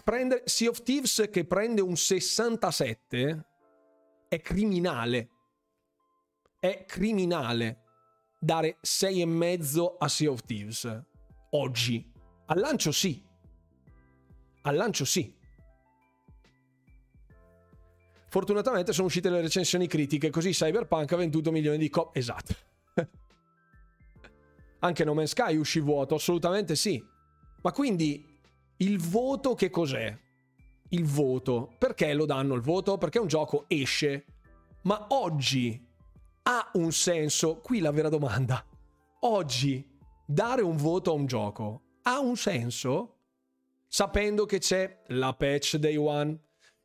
prendere 0.03 0.41
Sea 0.45 0.69
of 0.69 0.81
Thieves 0.81 1.27
che 1.31 1.45
prende 1.45 1.81
un 1.81 1.95
67 1.95 3.45
è 4.27 4.41
criminale. 4.41 5.29
È 6.59 6.83
criminale 6.87 7.83
dare 8.39 8.79
6,5 8.83 9.97
a 9.99 10.07
Sea 10.07 10.31
of 10.31 10.41
Thieves 10.45 11.03
oggi. 11.51 12.11
Al 12.47 12.57
lancio 12.57 12.91
sì. 12.91 13.23
Al 14.63 14.75
lancio 14.75 15.05
sì. 15.05 15.31
Fortunatamente 18.29 18.93
sono 18.93 19.07
uscite 19.07 19.29
le 19.29 19.41
recensioni 19.41 19.87
critiche, 19.87 20.29
così 20.29 20.51
Cyberpunk 20.51 21.11
ha 21.11 21.15
venduto 21.15 21.51
milioni 21.51 21.77
di 21.77 21.89
copie. 21.89 22.21
Esatto. 22.21 22.55
Anche 24.79 25.03
No 25.03 25.13
Man's 25.13 25.31
Sky 25.31 25.55
uscì 25.55 25.79
vuoto, 25.79 26.15
assolutamente 26.15 26.75
sì. 26.75 27.03
Ma 27.61 27.71
quindi 27.71 28.39
il 28.77 28.99
voto 28.99 29.55
che 29.55 29.69
cos'è? 29.69 30.17
Il 30.89 31.05
voto. 31.05 31.73
Perché 31.77 32.13
lo 32.13 32.25
danno 32.25 32.53
il 32.53 32.61
voto? 32.61 32.97
Perché 32.97 33.19
un 33.19 33.27
gioco 33.27 33.65
esce. 33.67 34.25
Ma 34.83 35.07
oggi 35.09 35.85
ha 36.43 36.69
un 36.73 36.91
senso? 36.91 37.57
Qui 37.57 37.79
la 37.79 37.91
vera 37.91 38.09
domanda. 38.09 38.63
Oggi 39.21 39.95
dare 40.25 40.61
un 40.61 40.75
voto 40.75 41.11
a 41.11 41.13
un 41.13 41.25
gioco 41.25 41.81
ha 42.03 42.19
un 42.19 42.37
senso? 42.37 43.15
Sapendo 43.87 44.45
che 44.45 44.59
c'è 44.59 45.03
la 45.07 45.33
patch 45.33 45.75
day 45.75 45.97
one, 45.97 46.39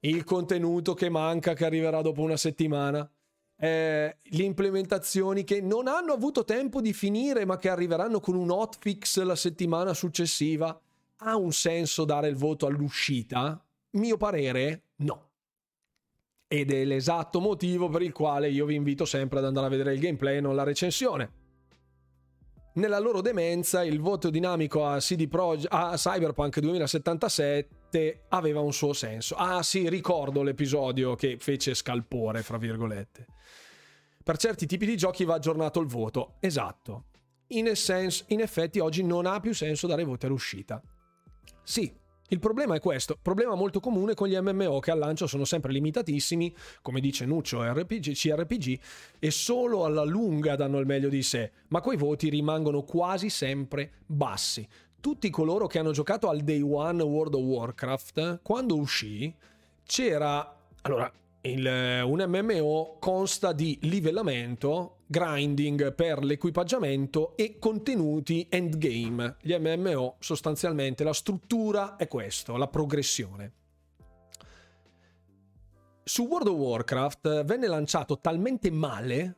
il 0.04 0.24
contenuto 0.24 0.94
che 0.94 1.08
manca 1.08 1.54
che 1.54 1.64
arriverà 1.64 2.02
dopo 2.02 2.22
una 2.22 2.36
settimana, 2.36 3.08
eh, 3.56 4.18
le 4.20 4.42
implementazioni 4.42 5.44
che 5.44 5.60
non 5.60 5.86
hanno 5.86 6.12
avuto 6.12 6.44
tempo 6.44 6.80
di 6.80 6.92
finire 6.92 7.44
ma 7.44 7.56
che 7.56 7.68
arriveranno 7.68 8.18
con 8.18 8.34
un 8.34 8.50
hotfix 8.50 9.20
la 9.22 9.36
settimana 9.36 9.94
successiva 9.94 10.80
ha 11.24 11.36
un 11.36 11.52
senso 11.52 12.04
dare 12.04 12.28
il 12.28 12.34
voto 12.34 12.66
all'uscita? 12.66 13.64
Mio 13.90 14.16
parere, 14.16 14.86
no. 14.96 15.30
Ed 16.48 16.72
è 16.72 16.84
l'esatto 16.84 17.40
motivo 17.40 17.88
per 17.88 18.02
il 18.02 18.12
quale 18.12 18.50
io 18.50 18.66
vi 18.66 18.74
invito 18.74 19.04
sempre 19.04 19.38
ad 19.38 19.44
andare 19.44 19.66
a 19.66 19.70
vedere 19.70 19.94
il 19.94 20.00
gameplay 20.00 20.38
e 20.38 20.40
non 20.40 20.56
la 20.56 20.64
recensione. 20.64 21.41
Nella 22.74 22.98
loro 22.98 23.20
demenza, 23.20 23.84
il 23.84 24.00
voto 24.00 24.30
dinamico 24.30 24.86
a, 24.86 24.98
Proj- 25.28 25.66
a 25.68 25.94
Cyberpunk 25.94 26.58
2077 26.58 28.24
aveva 28.28 28.60
un 28.60 28.72
suo 28.72 28.94
senso. 28.94 29.34
Ah 29.34 29.62
sì, 29.62 29.90
ricordo 29.90 30.42
l'episodio 30.42 31.14
che 31.14 31.36
fece 31.38 31.74
scalpore, 31.74 32.42
fra 32.42 32.56
virgolette. 32.56 33.26
Per 34.24 34.36
certi 34.38 34.64
tipi 34.64 34.86
di 34.86 34.96
giochi 34.96 35.24
va 35.24 35.34
aggiornato 35.34 35.80
il 35.80 35.86
voto. 35.86 36.36
Esatto. 36.40 37.06
In, 37.48 37.66
essence, 37.66 38.24
in 38.28 38.40
effetti 38.40 38.78
oggi 38.78 39.02
non 39.02 39.26
ha 39.26 39.38
più 39.40 39.52
senso 39.52 39.86
dare 39.86 40.04
voti 40.04 40.24
all'uscita. 40.24 40.80
Sì, 41.62 41.94
il 42.32 42.38
problema 42.38 42.74
è 42.74 42.80
questo, 42.80 43.18
problema 43.20 43.54
molto 43.54 43.78
comune 43.78 44.14
con 44.14 44.26
gli 44.26 44.38
MMO 44.38 44.78
che 44.78 44.90
al 44.90 44.98
lancio 44.98 45.26
sono 45.26 45.44
sempre 45.44 45.70
limitatissimi, 45.70 46.54
come 46.80 47.00
dice 47.00 47.26
Nuccio 47.26 47.62
RPG, 47.62 48.12
CRPG, 48.14 48.80
e 49.18 49.30
solo 49.30 49.84
alla 49.84 50.02
lunga 50.02 50.56
danno 50.56 50.78
il 50.78 50.86
meglio 50.86 51.10
di 51.10 51.22
sé, 51.22 51.52
ma 51.68 51.82
quei 51.82 51.98
voti 51.98 52.30
rimangono 52.30 52.84
quasi 52.84 53.28
sempre 53.28 53.92
bassi. 54.06 54.66
Tutti 54.98 55.28
coloro 55.28 55.66
che 55.66 55.78
hanno 55.78 55.92
giocato 55.92 56.30
al 56.30 56.40
Day 56.40 56.62
One 56.62 57.02
World 57.02 57.34
of 57.34 57.42
Warcraft, 57.42 58.40
quando 58.42 58.76
uscì, 58.76 59.34
c'era... 59.84 60.56
Allora, 60.82 61.12
il, 61.42 62.02
un 62.04 62.24
MMO 62.28 62.96
consta 62.98 63.52
di 63.52 63.78
livellamento, 63.82 65.01
grinding 65.12 65.94
per 65.94 66.24
l'equipaggiamento 66.24 67.36
e 67.36 67.58
contenuti 67.58 68.46
endgame. 68.48 69.36
Gli 69.42 69.54
MMO 69.54 70.16
sostanzialmente 70.18 71.04
la 71.04 71.12
struttura 71.12 71.96
è 71.96 72.08
questo, 72.08 72.56
la 72.56 72.66
progressione. 72.66 73.52
Su 76.02 76.26
World 76.26 76.48
of 76.48 76.56
Warcraft 76.56 77.44
venne 77.44 77.66
lanciato 77.66 78.18
talmente 78.20 78.70
male 78.70 79.36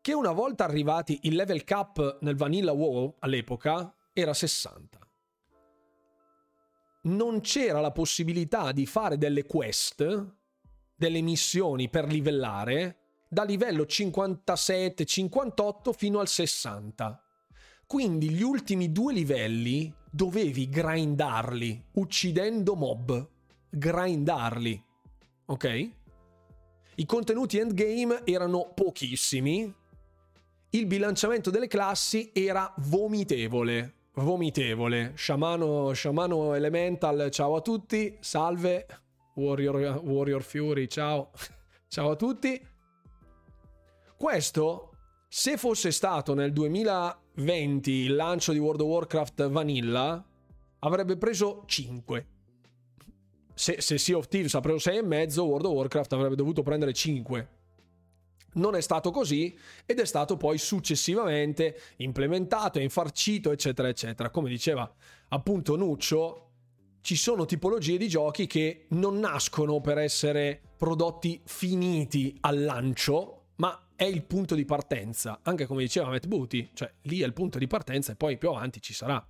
che 0.00 0.14
una 0.14 0.30
volta 0.30 0.64
arrivati 0.64 1.18
il 1.22 1.34
level 1.34 1.64
cap 1.64 2.18
nel 2.20 2.36
Vanilla 2.36 2.72
WoW 2.72 3.16
all'epoca 3.18 3.92
era 4.12 4.32
60. 4.32 4.98
Non 7.02 7.40
c'era 7.40 7.80
la 7.80 7.90
possibilità 7.90 8.70
di 8.70 8.86
fare 8.86 9.18
delle 9.18 9.44
quest 9.44 10.36
delle 10.94 11.20
missioni 11.20 11.88
per 11.88 12.06
livellare 12.06 13.01
da 13.32 13.44
livello 13.44 13.84
57-58 13.84 15.92
fino 15.96 16.20
al 16.20 16.28
60. 16.28 17.18
Quindi 17.86 18.28
gli 18.28 18.42
ultimi 18.42 18.92
due 18.92 19.14
livelli 19.14 19.90
dovevi 20.10 20.68
grindarli, 20.68 21.82
uccidendo 21.92 22.74
mob. 22.74 23.26
Grindarli. 23.70 24.84
Ok? 25.46 25.90
I 26.96 27.06
contenuti 27.06 27.56
endgame 27.56 28.20
erano 28.26 28.70
pochissimi. 28.74 29.74
Il 30.68 30.84
bilanciamento 30.84 31.48
delle 31.48 31.68
classi 31.68 32.32
era 32.34 32.70
vomitevole. 32.80 33.94
Vomitevole. 34.12 35.12
Sciamano, 35.14 35.92
sciamano 35.92 36.52
Elemental, 36.52 37.30
ciao 37.30 37.56
a 37.56 37.62
tutti, 37.62 38.14
salve. 38.20 38.86
Warrior, 39.36 40.02
Warrior 40.04 40.42
Fury, 40.42 40.86
ciao. 40.86 41.30
ciao 41.88 42.10
a 42.10 42.16
tutti. 42.16 42.71
Questo, 44.22 44.92
se 45.26 45.56
fosse 45.56 45.90
stato 45.90 46.32
nel 46.32 46.52
2020 46.52 47.90
il 47.90 48.14
lancio 48.14 48.52
di 48.52 48.60
World 48.60 48.82
of 48.82 48.86
Warcraft 48.86 49.48
Vanilla, 49.48 50.24
avrebbe 50.78 51.16
preso 51.16 51.64
5. 51.66 52.26
Se, 53.52 53.80
se 53.80 53.98
Sea 53.98 54.16
of 54.16 54.28
Thieves 54.28 54.54
ha 54.54 54.60
preso 54.60 54.88
6,5, 54.88 55.40
World 55.40 55.66
of 55.66 55.72
Warcraft 55.72 56.12
avrebbe 56.12 56.36
dovuto 56.36 56.62
prendere 56.62 56.92
5. 56.92 57.48
Non 58.52 58.76
è 58.76 58.80
stato 58.80 59.10
così 59.10 59.58
ed 59.84 59.98
è 59.98 60.04
stato 60.04 60.36
poi 60.36 60.56
successivamente 60.56 61.76
implementato, 61.96 62.78
infarcito, 62.78 63.50
eccetera, 63.50 63.88
eccetera. 63.88 64.30
Come 64.30 64.48
diceva 64.48 64.88
appunto 65.30 65.74
Nuccio, 65.74 66.50
ci 67.00 67.16
sono 67.16 67.44
tipologie 67.44 67.96
di 67.98 68.06
giochi 68.06 68.46
che 68.46 68.86
non 68.90 69.18
nascono 69.18 69.80
per 69.80 69.98
essere 69.98 70.60
prodotti 70.76 71.42
finiti 71.44 72.36
al 72.42 72.62
lancio, 72.62 73.41
è 73.96 74.04
il 74.04 74.24
punto 74.24 74.54
di 74.54 74.64
partenza. 74.64 75.40
Anche 75.42 75.66
come 75.66 75.82
diceva 75.82 76.08
Matt 76.08 76.26
Booty, 76.26 76.70
cioè 76.74 76.92
lì 77.02 77.20
è 77.20 77.26
il 77.26 77.32
punto 77.32 77.58
di 77.58 77.66
partenza 77.66 78.12
e 78.12 78.16
poi 78.16 78.38
più 78.38 78.50
avanti 78.50 78.80
ci 78.80 78.94
sarà. 78.94 79.24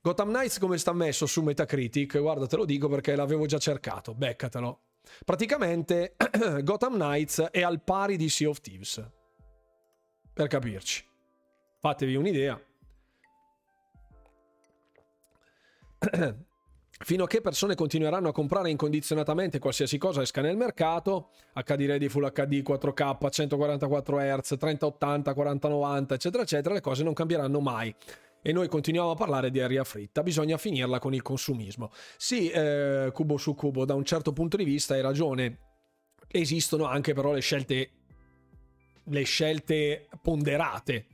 Gotham 0.00 0.28
Knights 0.28 0.58
come 0.58 0.78
sta 0.78 0.92
messo 0.92 1.26
su 1.26 1.42
Metacritic? 1.42 2.18
Guarda, 2.18 2.46
te 2.46 2.56
lo 2.56 2.64
dico 2.64 2.88
perché 2.88 3.14
l'avevo 3.16 3.46
già 3.46 3.58
cercato, 3.58 4.14
beccatelo. 4.14 4.82
Praticamente 5.24 6.16
Gotham 6.62 6.94
Knights 6.94 7.48
è 7.50 7.62
al 7.62 7.82
pari 7.82 8.16
di 8.16 8.28
Sea 8.28 8.48
of 8.48 8.60
Thieves. 8.60 9.06
Per 10.32 10.46
capirci. 10.46 11.04
Fatevi 11.80 12.14
un'idea. 12.14 12.60
Fino 17.00 17.24
a 17.24 17.26
che 17.28 17.40
persone 17.40 17.76
continueranno 17.76 18.28
a 18.28 18.32
comprare 18.32 18.70
incondizionatamente 18.70 19.60
qualsiasi 19.60 19.98
cosa 19.98 20.22
esca 20.22 20.40
nel 20.40 20.56
mercato, 20.56 21.30
HD 21.54 21.86
Ready 21.86 22.08
Full 22.08 22.32
HD 22.32 22.60
4K, 22.60 23.30
144 23.30 24.18
Hz, 24.18 24.56
3080, 24.58 25.32
4090, 25.32 26.14
eccetera, 26.14 26.42
eccetera, 26.42 26.74
le 26.74 26.80
cose 26.80 27.04
non 27.04 27.14
cambieranno 27.14 27.60
mai. 27.60 27.94
E 28.42 28.52
noi 28.52 28.68
continuiamo 28.68 29.12
a 29.12 29.14
parlare 29.14 29.50
di 29.50 29.60
aria 29.60 29.84
fritta, 29.84 30.22
bisogna 30.22 30.58
finirla 30.58 30.98
con 30.98 31.14
il 31.14 31.22
consumismo. 31.22 31.92
Sì, 32.16 32.50
eh, 32.50 33.10
cubo 33.12 33.36
su 33.36 33.54
cubo, 33.54 33.84
da 33.84 33.94
un 33.94 34.04
certo 34.04 34.32
punto 34.32 34.56
di 34.56 34.64
vista 34.64 34.94
hai 34.94 35.00
ragione. 35.00 35.58
Esistono 36.26 36.84
anche 36.84 37.14
però 37.14 37.32
le 37.32 37.40
scelte, 37.40 37.90
le 39.04 39.22
scelte 39.22 40.08
ponderate. 40.20 41.06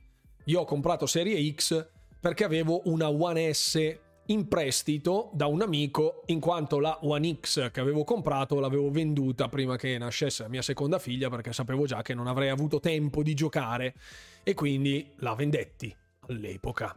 Io 0.45 0.61
ho 0.61 0.65
comprato 0.65 1.05
Serie 1.05 1.53
X 1.53 1.89
perché 2.19 2.43
avevo 2.43 2.81
una 2.85 3.09
One 3.09 3.53
S 3.53 4.03
in 4.27 4.47
prestito 4.47 5.29
da 5.33 5.45
un 5.45 5.61
amico 5.61 6.23
in 6.27 6.39
quanto 6.39 6.79
la 6.79 6.97
One 7.01 7.37
X 7.39 7.71
che 7.71 7.79
avevo 7.79 8.03
comprato 8.03 8.59
l'avevo 8.59 8.89
venduta 8.89 9.49
prima 9.49 9.75
che 9.75 9.97
nascesse 9.97 10.43
la 10.43 10.49
mia 10.49 10.61
seconda 10.61 10.97
figlia 10.97 11.29
perché 11.29 11.53
sapevo 11.53 11.85
già 11.85 12.01
che 12.01 12.13
non 12.13 12.27
avrei 12.27 12.49
avuto 12.49 12.79
tempo 12.79 13.21
di 13.21 13.33
giocare 13.33 13.93
e 14.43 14.53
quindi 14.53 15.11
la 15.17 15.35
vendetti 15.35 15.95
all'epoca. 16.27 16.95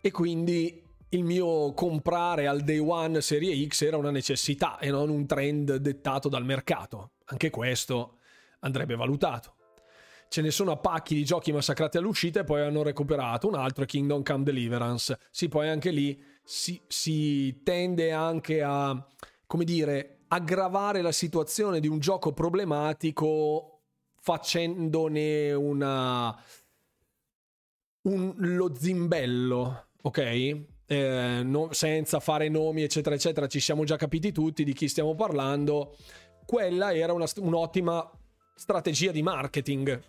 E 0.00 0.10
quindi 0.10 0.82
il 1.10 1.24
mio 1.24 1.72
comprare 1.74 2.46
al 2.46 2.62
day 2.62 2.78
one 2.78 3.20
serie 3.20 3.66
X 3.66 3.82
era 3.82 3.96
una 3.96 4.10
necessità 4.10 4.78
e 4.78 4.90
non 4.90 5.10
un 5.10 5.26
trend 5.26 5.76
dettato 5.76 6.28
dal 6.28 6.44
mercato. 6.44 7.12
Anche 7.26 7.50
questo 7.50 8.18
andrebbe 8.60 8.96
valutato. 8.96 9.54
Ce 10.30 10.42
ne 10.42 10.52
sono 10.52 10.70
a 10.70 10.76
pacchi 10.76 11.16
di 11.16 11.24
giochi 11.24 11.50
massacrati 11.50 11.96
all'uscita 11.96 12.40
e 12.40 12.44
poi 12.44 12.60
hanno 12.60 12.84
recuperato. 12.84 13.48
Un 13.48 13.56
altro 13.56 13.82
è 13.82 13.86
Kingdom 13.86 14.22
Come 14.22 14.44
Deliverance. 14.44 15.18
Sì, 15.28 15.48
poi 15.48 15.68
anche 15.68 15.90
lì 15.90 16.22
si, 16.44 16.80
si 16.86 17.62
tende 17.64 18.12
anche 18.12 18.62
a, 18.62 19.06
come 19.44 19.64
dire, 19.64 20.20
aggravare 20.28 21.02
la 21.02 21.10
situazione 21.10 21.80
di 21.80 21.88
un 21.88 21.98
gioco 21.98 22.32
problematico 22.32 23.80
facendone 24.20 25.52
una 25.52 26.40
un, 28.02 28.34
lo 28.36 28.72
zimbello, 28.72 29.86
ok? 30.02 30.18
Eh, 30.86 31.40
no, 31.42 31.72
senza 31.72 32.20
fare 32.20 32.48
nomi, 32.48 32.82
eccetera, 32.82 33.16
eccetera, 33.16 33.48
ci 33.48 33.58
siamo 33.58 33.82
già 33.82 33.96
capiti 33.96 34.30
tutti 34.30 34.62
di 34.62 34.74
chi 34.74 34.86
stiamo 34.86 35.16
parlando. 35.16 35.96
Quella 36.46 36.94
era 36.94 37.12
una, 37.12 37.26
un'ottima 37.38 38.08
strategia 38.54 39.10
di 39.10 39.22
marketing. 39.22 40.00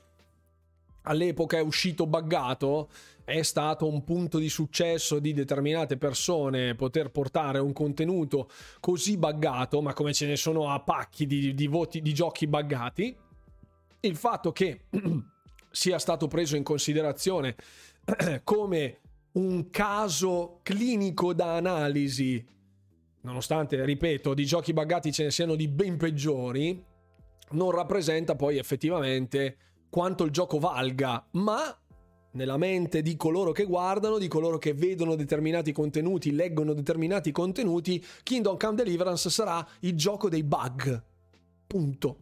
All'epoca 1.04 1.58
è 1.58 1.62
uscito 1.62 2.06
buggato, 2.06 2.90
è 3.24 3.42
stato 3.42 3.88
un 3.88 4.04
punto 4.04 4.38
di 4.38 4.50
successo 4.50 5.20
di 5.20 5.34
determinate 5.34 5.98
persone 5.98 6.76
poter 6.76 7.10
portare 7.10 7.60
un 7.60 7.74
contenuto 7.74 8.50
così 8.80 9.18
buggato, 9.18 9.82
ma 9.82 9.94
come 9.94 10.14
ce 10.14 10.28
ne 10.28 10.36
sono 10.36 10.70
a 10.70 10.80
pacchi 10.82 11.26
di, 11.26 11.54
di, 11.54 11.68
voti, 11.68 12.02
di 12.02 12.14
giochi 12.14 12.46
buggati. 12.46 13.16
Il 14.02 14.16
fatto 14.16 14.52
che 14.52 14.86
sia 15.72 15.98
stato 15.98 16.28
preso 16.28 16.56
in 16.56 16.64
considerazione 16.64 17.56
come 18.44 19.00
un 19.34 19.70
caso 19.70 20.60
clinico 20.62 21.34
da 21.34 21.56
analisi, 21.56 22.46
nonostante, 23.22 23.84
ripeto, 23.84 24.34
di 24.34 24.46
giochi 24.46 24.74
buggati 24.74 25.12
ce 25.12 25.24
ne 25.24 25.32
siano 25.32 25.56
di 25.56 25.68
ben 25.68 25.98
peggiori, 25.98 26.84
non 27.52 27.72
rappresenta 27.72 28.36
poi 28.36 28.58
effettivamente 28.58 29.58
quanto 29.92 30.24
il 30.24 30.32
gioco 30.32 30.58
valga, 30.58 31.28
ma 31.32 31.78
nella 32.32 32.58
mente 32.58 33.02
di 33.02 33.18
coloro 33.18 33.52
che 33.52 33.66
guardano, 33.66 34.18
di 34.18 34.30
coloro 34.30 34.58
che 34.58 34.74
vedono 34.74 35.16
determinati 35.16 35.74
contenuti, 35.74 36.32
leggono 36.32 36.74
determinati 36.74 37.32
contenuti, 37.32 38.04
Kingdom 38.24 38.58
Come 38.58 38.76
Deliverance 38.76 39.30
sarà 39.30 39.68
il 39.82 39.96
gioco 39.96 40.30
dei 40.30 40.44
bug. 40.44 41.04
Punto. 41.68 42.18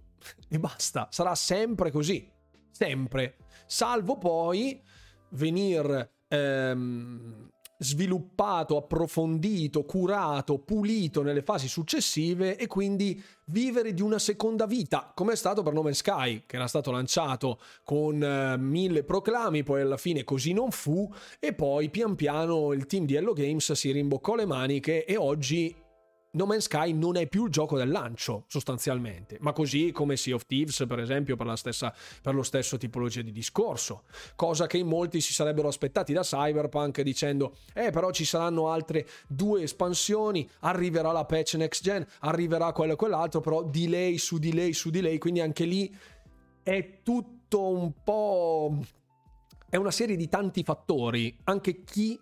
E 0.49 0.59
basta, 0.59 1.07
sarà 1.11 1.35
sempre 1.35 1.91
così. 1.91 2.27
Sempre. 2.71 3.37
Salvo 3.67 4.17
poi 4.17 4.81
venir 5.29 6.11
ehm, 6.27 7.49
sviluppato, 7.81 8.75
approfondito, 8.75 9.85
curato, 9.85 10.59
pulito 10.59 11.21
nelle 11.21 11.41
fasi 11.41 11.69
successive 11.69 12.57
e 12.57 12.67
quindi 12.67 13.21
vivere 13.45 13.93
di 13.93 14.01
una 14.01 14.19
seconda 14.19 14.65
vita, 14.65 15.11
come 15.15 15.31
è 15.31 15.35
stato 15.35 15.63
per 15.63 15.71
No 15.73 15.81
Man's 15.81 15.99
Sky, 15.99 16.43
che 16.45 16.57
era 16.57 16.67
stato 16.67 16.91
lanciato 16.91 17.59
con 17.85 18.21
eh, 18.21 18.57
mille 18.57 19.03
proclami, 19.03 19.63
poi 19.63 19.81
alla 19.81 19.97
fine 19.97 20.25
così 20.25 20.51
non 20.51 20.71
fu, 20.71 21.09
e 21.39 21.53
poi 21.53 21.89
pian 21.89 22.15
piano 22.15 22.73
il 22.73 22.85
team 22.85 23.05
di 23.05 23.15
Hello 23.15 23.33
Games 23.33 23.71
si 23.71 23.91
rimboccò 23.91 24.35
le 24.35 24.45
maniche 24.45 25.05
e 25.05 25.15
oggi 25.15 25.73
No 26.31 26.45
Man's 26.45 26.65
Sky 26.65 26.93
non 26.93 27.17
è 27.17 27.27
più 27.27 27.45
il 27.45 27.51
gioco 27.51 27.75
del 27.75 27.89
lancio, 27.89 28.43
sostanzialmente, 28.47 29.37
ma 29.39 29.51
così 29.51 29.91
come 29.91 30.15
Sea 30.15 30.35
of 30.35 30.45
Thieves, 30.45 30.85
per 30.87 30.99
esempio, 30.99 31.35
per, 31.35 31.47
la 31.47 31.55
stessa, 31.55 31.91
per 32.21 32.35
lo 32.35 32.43
stesso 32.43 32.77
tipologia 32.77 33.23
di 33.23 33.31
discorso. 33.31 34.03
Cosa 34.35 34.67
che 34.67 34.77
in 34.77 34.85
molti 34.85 35.21
si 35.21 35.33
sarebbero 35.33 35.67
aspettati 35.67 36.13
da 36.13 36.21
Cyberpunk 36.21 37.01
dicendo, 37.01 37.55
eh 37.73 37.89
però 37.89 38.11
ci 38.11 38.25
saranno 38.25 38.69
altre 38.69 39.07
due 39.27 39.63
espansioni, 39.63 40.47
arriverà 40.59 41.11
la 41.11 41.25
patch 41.25 41.55
next 41.55 41.81
gen, 41.81 42.05
arriverà 42.19 42.71
quello 42.73 42.93
e 42.93 42.95
quell'altro, 42.95 43.41
però 43.41 43.63
delay 43.63 44.17
su 44.17 44.37
delay 44.37 44.71
su 44.73 44.91
delay, 44.91 45.17
quindi 45.17 45.39
anche 45.39 45.65
lì 45.65 45.91
è 46.61 47.01
tutto 47.01 47.69
un 47.69 47.91
po'... 48.03 48.77
È 49.67 49.77
una 49.77 49.91
serie 49.91 50.15
di 50.15 50.29
tanti 50.29 50.63
fattori, 50.63 51.39
anche 51.45 51.83
chi 51.83 52.19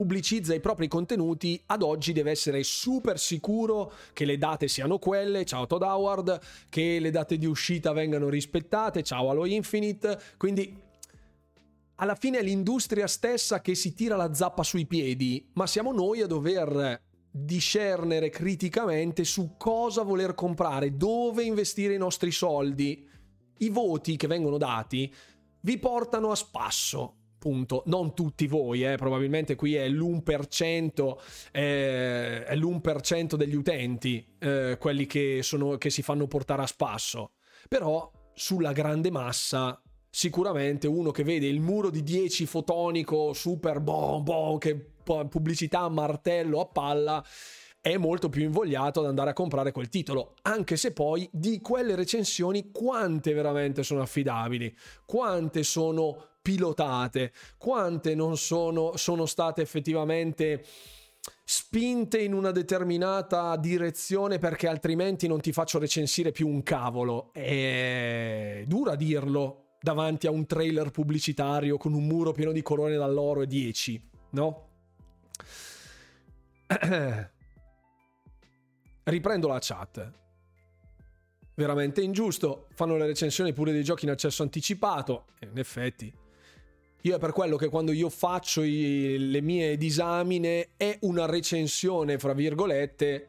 pubblicizza 0.00 0.54
i 0.54 0.60
propri 0.60 0.88
contenuti, 0.88 1.62
ad 1.66 1.82
oggi 1.82 2.14
deve 2.14 2.30
essere 2.30 2.62
super 2.62 3.18
sicuro 3.18 3.92
che 4.14 4.24
le 4.24 4.38
date 4.38 4.66
siano 4.66 4.98
quelle, 4.98 5.44
ciao 5.44 5.66
Todd 5.66 5.82
Howard, 5.82 6.40
che 6.70 6.98
le 6.98 7.10
date 7.10 7.36
di 7.36 7.44
uscita 7.44 7.92
vengano 7.92 8.30
rispettate, 8.30 9.02
ciao 9.02 9.28
Halo 9.28 9.44
Infinite, 9.44 10.18
quindi 10.38 10.74
alla 11.96 12.14
fine 12.14 12.38
è 12.38 12.42
l'industria 12.42 13.06
stessa 13.06 13.60
che 13.60 13.74
si 13.74 13.92
tira 13.92 14.16
la 14.16 14.32
zappa 14.32 14.62
sui 14.62 14.86
piedi, 14.86 15.46
ma 15.52 15.66
siamo 15.66 15.92
noi 15.92 16.22
a 16.22 16.26
dover 16.26 17.02
discernere 17.30 18.30
criticamente 18.30 19.24
su 19.24 19.56
cosa 19.58 20.00
voler 20.00 20.34
comprare, 20.34 20.96
dove 20.96 21.42
investire 21.42 21.92
i 21.92 21.98
nostri 21.98 22.30
soldi. 22.30 23.06
I 23.58 23.68
voti 23.68 24.16
che 24.16 24.26
vengono 24.26 24.56
dati 24.56 25.14
vi 25.60 25.78
portano 25.78 26.30
a 26.30 26.36
spasso, 26.36 27.16
Punto. 27.40 27.84
Non 27.86 28.12
tutti 28.12 28.46
voi, 28.46 28.84
eh, 28.84 28.96
probabilmente 28.96 29.54
qui 29.54 29.74
è 29.74 29.88
l'1%, 29.88 31.18
eh, 31.50 32.44
è 32.44 32.54
l'1% 32.54 33.34
degli 33.34 33.54
utenti, 33.54 34.22
eh, 34.38 34.76
quelli 34.78 35.06
che, 35.06 35.40
sono, 35.42 35.78
che 35.78 35.88
si 35.88 36.02
fanno 36.02 36.26
portare 36.26 36.60
a 36.60 36.66
spasso. 36.66 37.30
Però 37.66 38.12
sulla 38.34 38.72
grande 38.72 39.10
massa 39.10 39.80
sicuramente 40.10 40.86
uno 40.86 41.12
che 41.12 41.24
vede 41.24 41.46
il 41.46 41.60
muro 41.60 41.88
di 41.88 42.02
10 42.02 42.44
fotonico 42.44 43.32
super 43.32 43.78
bom 43.78 44.24
bom 44.24 44.58
che 44.58 44.74
pubblicità 45.04 45.80
a 45.80 45.88
martello 45.88 46.60
a 46.60 46.66
palla 46.66 47.24
è 47.80 47.96
molto 47.96 48.28
più 48.28 48.42
invogliato 48.42 49.00
ad 49.00 49.06
andare 49.06 49.30
a 49.30 49.34
comprare 49.34 49.72
quel 49.72 49.88
titolo, 49.88 50.34
anche 50.42 50.76
se 50.76 50.92
poi 50.92 51.26
di 51.32 51.60
quelle 51.60 51.94
recensioni 51.94 52.70
quante 52.70 53.32
veramente 53.32 53.82
sono 53.82 54.02
affidabili, 54.02 54.76
quante 55.06 55.62
sono 55.62 56.29
pilotate, 56.42 57.32
quante 57.58 58.14
non 58.14 58.36
sono, 58.36 58.96
sono 58.96 59.26
state 59.26 59.62
effettivamente 59.62 60.64
spinte 61.44 62.20
in 62.20 62.32
una 62.32 62.50
determinata 62.50 63.56
direzione 63.56 64.38
perché 64.38 64.68
altrimenti 64.68 65.26
non 65.26 65.40
ti 65.40 65.52
faccio 65.52 65.78
recensire 65.78 66.30
più 66.32 66.48
un 66.48 66.62
cavolo. 66.62 67.32
È 67.32 68.64
dura 68.66 68.94
dirlo 68.94 69.76
davanti 69.80 70.26
a 70.26 70.30
un 70.30 70.46
trailer 70.46 70.90
pubblicitario 70.90 71.76
con 71.76 71.92
un 71.94 72.06
muro 72.06 72.32
pieno 72.32 72.52
di 72.52 72.62
corone 72.62 72.96
dall'oro 72.96 73.42
e 73.42 73.46
10, 73.46 74.08
no? 74.30 74.68
Riprendo 79.02 79.48
la 79.48 79.58
chat. 79.60 80.12
Veramente 81.54 82.00
ingiusto. 82.00 82.68
Fanno 82.74 82.96
le 82.96 83.06
recensioni 83.06 83.52
pure 83.52 83.72
dei 83.72 83.82
giochi 83.82 84.04
in 84.04 84.12
accesso 84.12 84.42
anticipato. 84.42 85.26
in 85.40 85.58
effetti. 85.58 86.19
Io 87.02 87.16
è 87.16 87.18
per 87.18 87.32
quello 87.32 87.56
che 87.56 87.70
quando 87.70 87.92
io 87.92 88.10
faccio 88.10 88.62
i, 88.62 89.16
le 89.30 89.40
mie 89.40 89.78
disamine 89.78 90.70
è 90.76 90.98
una 91.02 91.24
recensione, 91.24 92.18
fra 92.18 92.34
virgolette. 92.34 93.28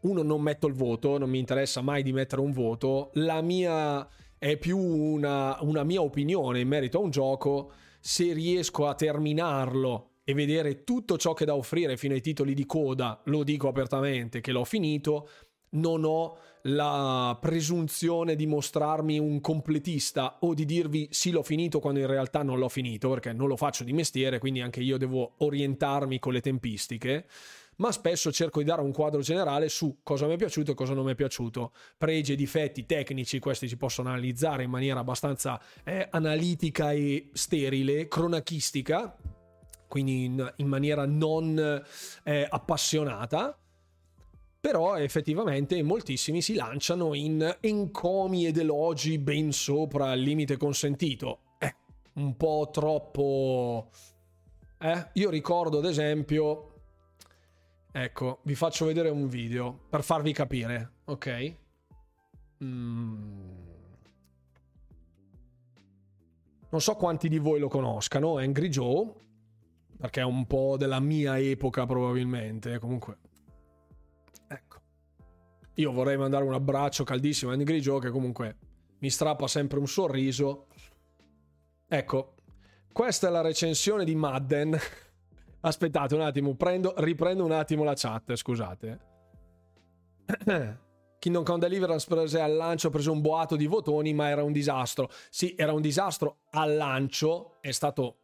Uno, 0.00 0.22
non 0.22 0.40
metto 0.40 0.66
il 0.66 0.74
voto, 0.74 1.16
non 1.16 1.30
mi 1.30 1.38
interessa 1.38 1.80
mai 1.82 2.02
di 2.02 2.12
mettere 2.12 2.40
un 2.40 2.50
voto. 2.50 3.10
La 3.14 3.40
mia 3.42 4.08
è 4.38 4.56
più 4.56 4.78
una, 4.78 5.56
una 5.60 5.84
mia 5.84 6.02
opinione 6.02 6.60
in 6.60 6.68
merito 6.68 6.98
a 6.98 7.02
un 7.02 7.10
gioco. 7.10 7.72
Se 8.00 8.32
riesco 8.32 8.86
a 8.86 8.94
terminarlo 8.94 10.10
e 10.24 10.34
vedere 10.34 10.82
tutto 10.82 11.16
ciò 11.16 11.32
che 11.32 11.44
da 11.44 11.54
offrire 11.54 11.96
fino 11.96 12.14
ai 12.14 12.20
titoli 12.20 12.54
di 12.54 12.66
coda, 12.66 13.20
lo 13.26 13.44
dico 13.44 13.68
apertamente 13.68 14.40
che 14.40 14.50
l'ho 14.50 14.64
finito, 14.64 15.28
non 15.70 16.02
ho 16.04 16.38
la 16.66 17.36
presunzione 17.40 18.34
di 18.34 18.46
mostrarmi 18.46 19.18
un 19.18 19.40
completista 19.40 20.38
o 20.40 20.54
di 20.54 20.64
dirvi 20.64 21.08
sì 21.10 21.30
l'ho 21.30 21.42
finito 21.42 21.80
quando 21.80 22.00
in 22.00 22.06
realtà 22.06 22.42
non 22.42 22.58
l'ho 22.58 22.68
finito 22.68 23.08
perché 23.10 23.32
non 23.32 23.48
lo 23.48 23.56
faccio 23.56 23.84
di 23.84 23.92
mestiere 23.92 24.38
quindi 24.38 24.60
anche 24.60 24.80
io 24.80 24.96
devo 24.96 25.34
orientarmi 25.38 26.18
con 26.18 26.32
le 26.32 26.40
tempistiche. 26.40 27.26
Ma 27.78 27.92
spesso 27.92 28.32
cerco 28.32 28.60
di 28.60 28.64
dare 28.64 28.80
un 28.80 28.90
quadro 28.90 29.20
generale 29.20 29.68
su 29.68 29.98
cosa 30.02 30.26
mi 30.26 30.32
è 30.32 30.36
piaciuto 30.38 30.70
e 30.70 30.74
cosa 30.74 30.94
non 30.94 31.04
mi 31.04 31.12
è 31.12 31.14
piaciuto. 31.14 31.72
Pregi 31.98 32.32
e 32.32 32.36
difetti 32.36 32.86
tecnici 32.86 33.38
questi 33.38 33.68
si 33.68 33.76
possono 33.76 34.08
analizzare 34.08 34.62
in 34.62 34.70
maniera 34.70 35.00
abbastanza 35.00 35.60
eh, 35.84 36.08
analitica 36.10 36.92
e 36.92 37.28
sterile 37.34 38.08
cronachistica 38.08 39.14
quindi 39.88 40.24
in, 40.24 40.52
in 40.56 40.66
maniera 40.66 41.06
non 41.06 41.82
eh, 42.24 42.46
appassionata 42.48 43.56
però 44.66 44.96
effettivamente 44.96 45.80
moltissimi 45.84 46.42
si 46.42 46.54
lanciano 46.54 47.14
in 47.14 47.58
encomi 47.60 48.46
ed 48.46 48.56
elogi 48.58 49.16
ben 49.16 49.52
sopra 49.52 50.12
il 50.12 50.22
limite 50.22 50.56
consentito. 50.56 51.54
Eh, 51.60 51.72
un 52.14 52.36
po' 52.36 52.70
troppo... 52.72 53.90
Eh? 54.80 55.10
Io 55.12 55.30
ricordo 55.30 55.78
ad 55.78 55.84
esempio... 55.84 56.72
Ecco, 57.92 58.40
vi 58.42 58.56
faccio 58.56 58.86
vedere 58.86 59.08
un 59.08 59.28
video 59.28 59.86
per 59.88 60.02
farvi 60.02 60.32
capire, 60.32 60.94
ok? 61.04 61.54
Mm. 62.64 63.54
Non 66.70 66.80
so 66.80 66.96
quanti 66.96 67.28
di 67.28 67.38
voi 67.38 67.60
lo 67.60 67.68
conoscano, 67.68 68.38
Angry 68.38 68.68
Joe, 68.68 69.12
perché 69.96 70.22
è 70.22 70.24
un 70.24 70.44
po' 70.48 70.74
della 70.76 70.98
mia 70.98 71.38
epoca 71.38 71.86
probabilmente, 71.86 72.80
comunque 72.80 73.18
io 75.76 75.92
vorrei 75.92 76.16
mandare 76.16 76.44
un 76.44 76.54
abbraccio 76.54 77.04
caldissimo 77.04 77.50
a 77.50 77.54
Angry 77.54 77.80
Joe 77.80 78.00
che 78.00 78.10
comunque 78.10 78.56
mi 78.98 79.10
strappa 79.10 79.46
sempre 79.46 79.78
un 79.78 79.86
sorriso. 79.86 80.66
ecco, 81.86 82.34
questa 82.92 83.28
è 83.28 83.30
la 83.30 83.42
recensione 83.42 84.04
di 84.04 84.14
Madden. 84.14 84.78
Aspettate 85.60 86.14
un 86.14 86.20
attimo, 86.20 86.54
prendo, 86.54 86.94
riprendo 86.98 87.44
un 87.44 87.52
attimo 87.52 87.84
la 87.84 87.94
chat, 87.94 88.34
scusate. 88.34 89.00
Kingdom 91.18 91.44
Come 91.44 91.58
Deliverance 91.58 92.06
prese 92.08 92.40
al 92.40 92.54
lancio, 92.54 92.88
ha 92.88 92.90
preso 92.90 93.12
un 93.12 93.20
boato 93.20 93.56
di 93.56 93.66
votoni, 93.66 94.14
ma 94.14 94.28
era 94.28 94.44
un 94.44 94.52
disastro. 94.52 95.10
Sì, 95.28 95.54
era 95.56 95.72
un 95.72 95.80
disastro 95.80 96.42
al 96.50 96.76
lancio, 96.76 97.56
è 97.60 97.72
stato 97.72 98.20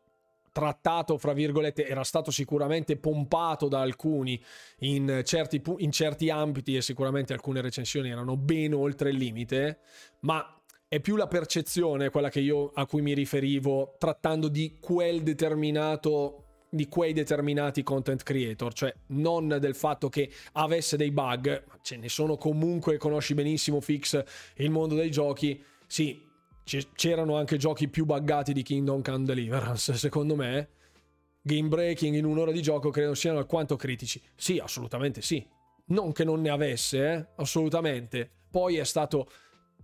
trattato, 0.53 1.19
fra 1.19 1.33
virgolette, 1.33 1.87
era 1.87 2.05
stato 2.05 2.31
sicuramente 2.31 2.97
pompato 2.97 3.69
da 3.69 3.81
alcuni 3.81 4.41
in 4.81 5.23
certi, 5.25 5.63
in 5.79 5.91
certi 5.91 6.31
ambiti 6.31 6.77
e 6.77 6.83
sicuramente 6.83 7.33
alcune 7.33 7.63
recensioni 7.63 8.11
erano 8.11 8.37
ben 8.37 8.75
oltre 8.75 9.11
il 9.11 9.17
limite, 9.17 9.79
ma 10.21 10.57
è 10.87 11.01
più 11.01 11.17
la 11.17 11.27
percezione 11.27 12.11
quella 12.11 12.29
io 12.41 12.71
a 12.75 12.87
cui 12.87 13.01
mi 13.01 13.15
riferivo 13.15 13.97
trattando 13.99 14.49
di 14.49 14.77
quel 14.79 15.23
determinato 15.23 16.45
di 16.75 16.89
quei 16.89 17.13
determinati 17.13 17.83
content 17.83 18.23
creator, 18.23 18.73
cioè 18.73 18.95
non 19.09 19.59
del 19.61 19.75
fatto 19.75 20.09
che 20.09 20.31
avesse 20.53 20.97
dei 20.97 21.11
bug, 21.11 21.65
ce 21.83 21.99
ne 21.99 22.09
sono 22.09 22.39
comunque, 22.39 22.97
conosci 22.97 23.35
benissimo 23.35 23.79
Fix 23.83 24.23
il 24.57 24.71
mondo 24.71 24.95
dei 24.95 25.11
giochi, 25.11 25.63
sì, 25.87 26.27
c'erano 26.65 27.37
anche 27.37 27.57
giochi 27.57 27.89
più 27.89 28.05
buggati 28.05 28.53
di 28.53 28.63
Kingdom 28.63 29.03
Come 29.03 29.25
Deliverance, 29.25 29.95
secondo 29.95 30.37
me. 30.37 30.69
Game 31.43 31.69
breaking 31.69 32.15
in 32.15 32.25
un'ora 32.25 32.53
di 32.53 32.63
gioco 32.63 32.91
credo 32.91 33.15
siano 33.15 33.39
alquanto 33.39 33.77
critici. 33.77 34.23
Sì, 34.35 34.59
assolutamente 34.59 35.23
sì. 35.23 35.45
Non 35.87 36.13
che 36.13 36.25
non 36.25 36.41
ne 36.41 36.51
avesse, 36.51 37.13
eh? 37.13 37.27
assolutamente. 37.37 38.31
Poi 38.51 38.77
è 38.77 38.85
stato 38.85 39.29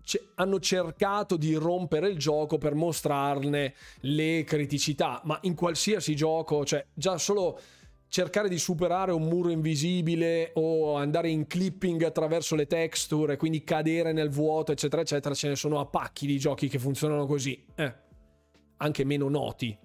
c- 0.08 0.22
hanno 0.36 0.58
cercato 0.58 1.36
di 1.36 1.54
rompere 1.54 2.08
il 2.08 2.16
gioco 2.16 2.56
per 2.56 2.74
mostrarne 2.74 3.74
le 4.00 4.44
criticità, 4.44 5.20
ma 5.24 5.38
in 5.42 5.54
qualsiasi 5.54 6.16
gioco, 6.16 6.64
cioè 6.64 6.84
già 6.94 7.18
solo 7.18 7.60
cercare 8.08 8.48
di 8.48 8.58
superare 8.58 9.12
un 9.12 9.22
muro 9.22 9.50
invisibile 9.50 10.52
o 10.54 10.96
andare 10.96 11.28
in 11.28 11.46
clipping 11.46 12.02
attraverso 12.02 12.54
le 12.54 12.66
texture 12.66 13.34
e 13.34 13.36
quindi 13.36 13.62
cadere 13.64 14.12
nel 14.12 14.30
vuoto, 14.30 14.72
eccetera, 14.72 15.02
eccetera, 15.02 15.34
ce 15.34 15.48
ne 15.48 15.56
sono 15.56 15.78
a 15.78 15.86
pacchi 15.86 16.26
di 16.26 16.38
giochi 16.38 16.68
che 16.68 16.78
funzionano 16.78 17.26
così, 17.26 17.64
eh, 17.74 17.94
anche 18.78 19.04
meno 19.04 19.28
noti. 19.28 19.76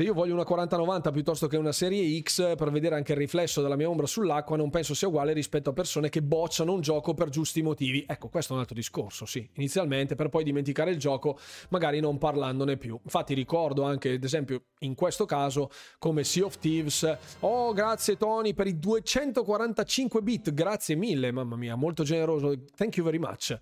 Se 0.00 0.06
io 0.06 0.14
voglio 0.14 0.32
una 0.32 0.44
4090 0.44 1.10
piuttosto 1.10 1.46
che 1.46 1.58
una 1.58 1.72
serie 1.72 2.18
X 2.22 2.56
per 2.56 2.70
vedere 2.70 2.94
anche 2.94 3.12
il 3.12 3.18
riflesso 3.18 3.60
della 3.60 3.76
mia 3.76 3.90
ombra 3.90 4.06
sull'acqua, 4.06 4.56
non 4.56 4.70
penso 4.70 4.94
sia 4.94 5.08
uguale 5.08 5.34
rispetto 5.34 5.68
a 5.68 5.72
persone 5.74 6.08
che 6.08 6.22
bocciano 6.22 6.72
un 6.72 6.80
gioco 6.80 7.12
per 7.12 7.28
giusti 7.28 7.60
motivi. 7.60 8.06
Ecco, 8.08 8.30
questo 8.30 8.52
è 8.52 8.54
un 8.54 8.62
altro 8.62 8.74
discorso, 8.74 9.26
sì, 9.26 9.46
inizialmente, 9.56 10.14
per 10.14 10.30
poi 10.30 10.42
dimenticare 10.42 10.90
il 10.90 10.96
gioco, 10.96 11.38
magari 11.68 12.00
non 12.00 12.16
parlandone 12.16 12.78
più. 12.78 12.98
Infatti 13.04 13.34
ricordo 13.34 13.82
anche, 13.82 14.12
ad 14.12 14.24
esempio, 14.24 14.68
in 14.78 14.94
questo 14.94 15.26
caso, 15.26 15.68
come 15.98 16.24
Sea 16.24 16.46
of 16.46 16.56
Thieves. 16.56 17.18
Oh, 17.40 17.74
grazie 17.74 18.16
Tony 18.16 18.54
per 18.54 18.68
i 18.68 18.78
245 18.78 20.22
bit, 20.22 20.54
grazie 20.54 20.94
mille, 20.94 21.30
mamma 21.30 21.56
mia, 21.56 21.74
molto 21.74 22.04
generoso. 22.04 22.54
Thank 22.74 22.96
you 22.96 23.04
very 23.04 23.18
much 23.18 23.54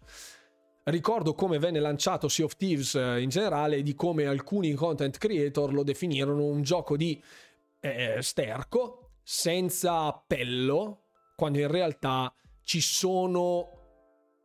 ricordo 0.91 1.35
come 1.35 1.59
venne 1.59 1.81
lanciato 1.81 2.29
Sea 2.29 2.45
of 2.45 2.57
Thieves 2.57 2.95
eh, 2.95 3.21
in 3.21 3.29
generale 3.29 3.77
e 3.77 3.83
di 3.83 3.95
come 3.95 4.27
alcuni 4.27 4.73
content 4.75 5.19
creator 5.19 5.73
lo 5.73 5.83
definirono 5.83 6.45
un 6.45 6.63
gioco 6.63 6.97
di 6.97 7.21
eh, 7.81 8.19
sterco 8.21 9.11
senza 9.23 10.05
appello 10.05 11.03
quando 11.37 11.59
in 11.59 11.69
realtà 11.69 12.33
ci 12.63 12.81
sono 12.81 13.73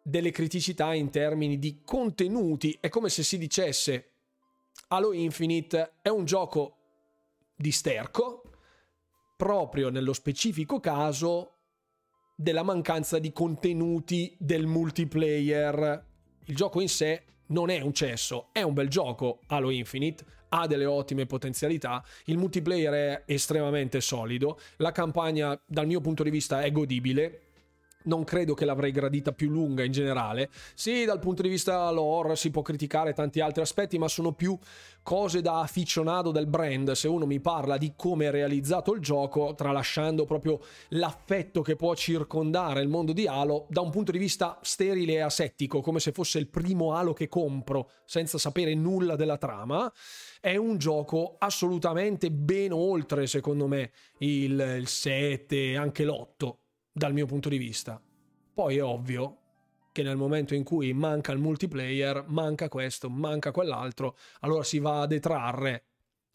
delle 0.04 0.32
criticità 0.32 0.94
in 0.94 1.10
termini 1.10 1.58
di 1.58 1.82
contenuti. 1.84 2.78
È 2.80 2.90
come 2.90 3.10
se 3.10 3.24
si 3.24 3.38
dicesse 3.38 4.12
Halo 4.90 5.14
Infinite 5.14 5.96
è 6.02 6.10
un 6.10 6.26
gioco 6.26 6.78
di 7.56 7.72
sterco 7.72 8.42
proprio 9.38 9.90
nello 9.90 10.14
specifico 10.14 10.80
caso 10.80 11.58
della 12.36 12.64
mancanza 12.64 13.20
di 13.20 13.32
contenuti 13.32 14.36
del 14.40 14.66
multiplayer 14.66 16.12
il 16.46 16.56
gioco 16.56 16.82
in 16.82 16.90
sé 16.90 17.24
non 17.48 17.70
è 17.70 17.80
un 17.82 17.94
cesso, 17.94 18.50
è 18.52 18.62
un 18.62 18.74
bel 18.74 18.88
gioco 18.88 19.40
Halo 19.48 19.70
Infinite, 19.70 20.24
ha 20.50 20.68
delle 20.68 20.86
ottime 20.86 21.26
potenzialità, 21.26 22.04
il 22.26 22.38
multiplayer 22.38 22.94
è 22.94 23.24
estremamente 23.26 24.02
solido, 24.02 24.60
la 24.78 24.92
campagna 24.92 25.60
dal 25.66 25.88
mio 25.88 26.00
punto 26.00 26.24
di 26.24 26.30
vista 26.30 26.62
è 26.62 26.72
godibile, 26.72 27.42
non 28.04 28.24
credo 28.24 28.54
che 28.54 28.66
l'avrei 28.66 28.92
gradita 28.92 29.32
più 29.32 29.50
lunga 29.50 29.84
in 29.84 29.92
generale. 29.92 30.50
Sì, 30.74 31.06
dal 31.06 31.20
punto 31.20 31.42
di 31.42 31.50
vista 31.50 31.90
lore 31.92 32.36
si 32.36 32.52
può 32.52 32.62
criticare 32.62 33.14
tanti 33.14 33.40
altri 33.40 33.62
aspetti, 33.62 33.98
ma 33.98 34.08
sono 34.08 34.34
più 34.34 34.58
cose 35.02 35.42
da 35.42 35.60
aficionato 35.60 36.32
del 36.32 36.48
brand. 36.48 36.92
Se 36.92 37.08
uno 37.08 37.26
mi 37.26 37.40
parla 37.40 37.78
di 37.78 37.94
come 37.96 38.28
è 38.28 38.32
realizzato 38.32 38.94
il 38.94 39.02
gioco, 39.02 39.54
tralasciando 39.56 40.26
proprio 40.26 40.60
l'affetto 40.90 41.62
che 41.62 41.76
può 41.76 41.94
circondare 41.96 42.82
il 42.82 42.88
mondo 42.88 43.14
di 43.14 43.28
Halo, 43.28 43.68
da 43.70 43.82
un 43.82 43.92
punto 43.92 44.12
di 44.12 44.18
vista 44.18 44.60
sterile 44.62 45.14
e 45.14 45.20
asettico, 45.20 45.82
come 45.82 46.00
se 46.00 46.12
fosse 46.12 46.40
il 46.40 46.50
primo 46.50 46.94
Halo 46.94 47.14
che 47.14 47.28
compro, 47.28 47.90
senza 48.06 48.38
sapere 48.38 48.74
nulla 48.74 49.16
della 49.16 49.38
trama, 49.38 49.92
è 50.40 50.56
un 50.56 50.78
gioco 50.78 51.36
assolutamente 51.38 52.32
ben 52.32 52.72
oltre, 52.72 53.28
secondo 53.28 53.68
me, 53.68 53.92
il 54.20 54.84
7, 54.86 55.76
anche 55.76 56.06
l'8 56.06 56.63
dal 56.94 57.12
mio 57.12 57.26
punto 57.26 57.50
di 57.50 57.58
vista. 57.58 58.02
Poi 58.54 58.78
è 58.78 58.84
ovvio 58.84 59.40
che 59.92 60.04
nel 60.04 60.16
momento 60.16 60.56
in 60.56 60.64
cui 60.64 60.94
manca 60.94 61.32
il 61.32 61.40
multiplayer, 61.40 62.26
manca 62.28 62.70
questo, 62.70 63.10
manca 63.10 63.52
quell'altro, 63.52 64.16
allora 64.42 64.64
si 64.64 64.80
va 64.80 65.02
a 65.02 65.08
detrarre. 65.08 65.86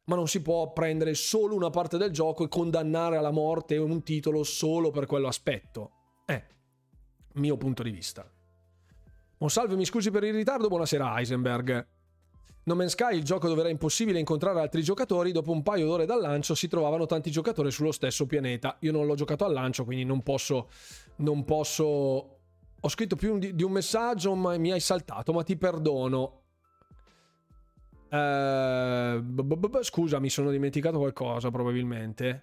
Ma 0.05 0.16
non 0.16 0.26
si 0.26 0.40
può 0.43 0.72
prendere 0.72 1.14
solo 1.14 1.55
una 1.55 1.70
parte 1.70 1.98
del 1.98 2.10
gioco 2.10 2.44
e 2.44 2.48
condannare 2.48 3.16
alla 3.16 3.30
morte 3.30 3.76
un 3.76 4.02
titolo 4.02 4.43
solo 4.43 4.90
per 4.90 5.06
quell'aspetto. 5.06 5.93
Eh, 6.24 6.44
mio 7.35 7.56
punto 7.56 7.82
di 7.82 7.90
vista. 7.90 8.30
Oh, 9.39 9.48
salve, 9.48 9.76
mi 9.76 9.85
scusi 9.85 10.10
per 10.10 10.24
il 10.24 10.35
ritardo, 10.35 10.68
buonasera 10.68 11.18
Heisenberg. 11.18 11.98
No 12.69 12.74
Man's 12.74 12.93
Sky, 12.93 13.16
il 13.16 13.24
gioco 13.24 13.49
dove 13.49 13.61
era 13.61 13.70
impossibile 13.70 14.19
incontrare 14.19 14.61
altri 14.61 14.82
giocatori, 14.82 15.32
dopo 15.32 15.53
un 15.53 15.62
paio 15.62 15.86
d'ore 15.86 16.05
dal 16.05 16.20
lancio 16.20 16.55
si 16.55 16.69
trovavano 16.69 17.07
tanti 17.07 17.31
giocatori 17.31 17.70
sullo 17.70 17.93
stesso 17.93 18.27
pianeta. 18.27 18.77
Io 18.81 18.93
non 18.93 19.07
l'ho 19.07 19.15
giocato 19.15 19.47
al 19.47 19.55
lancio, 19.55 19.85
quindi 19.85 20.05
non 20.05 20.23
posso... 20.23 20.69
Non 21.16 21.47
posso... 21.47 21.85
Ho 22.81 22.89
scritto 22.90 23.16
più 23.16 23.39
di 23.39 23.62
un 23.62 23.73
messaggio, 23.73 24.35
ma 24.35 24.55
mi 24.59 24.70
hai 24.70 24.81
saltato, 24.81 25.32
ma 25.32 25.43
ti 25.45 25.57
perdono. 25.57 26.43
Eh, 28.11 29.23
scusa, 29.81 30.19
mi 30.19 30.28
sono 30.28 30.51
dimenticato 30.51 30.99
qualcosa 30.99 31.51
probabilmente 31.51 32.43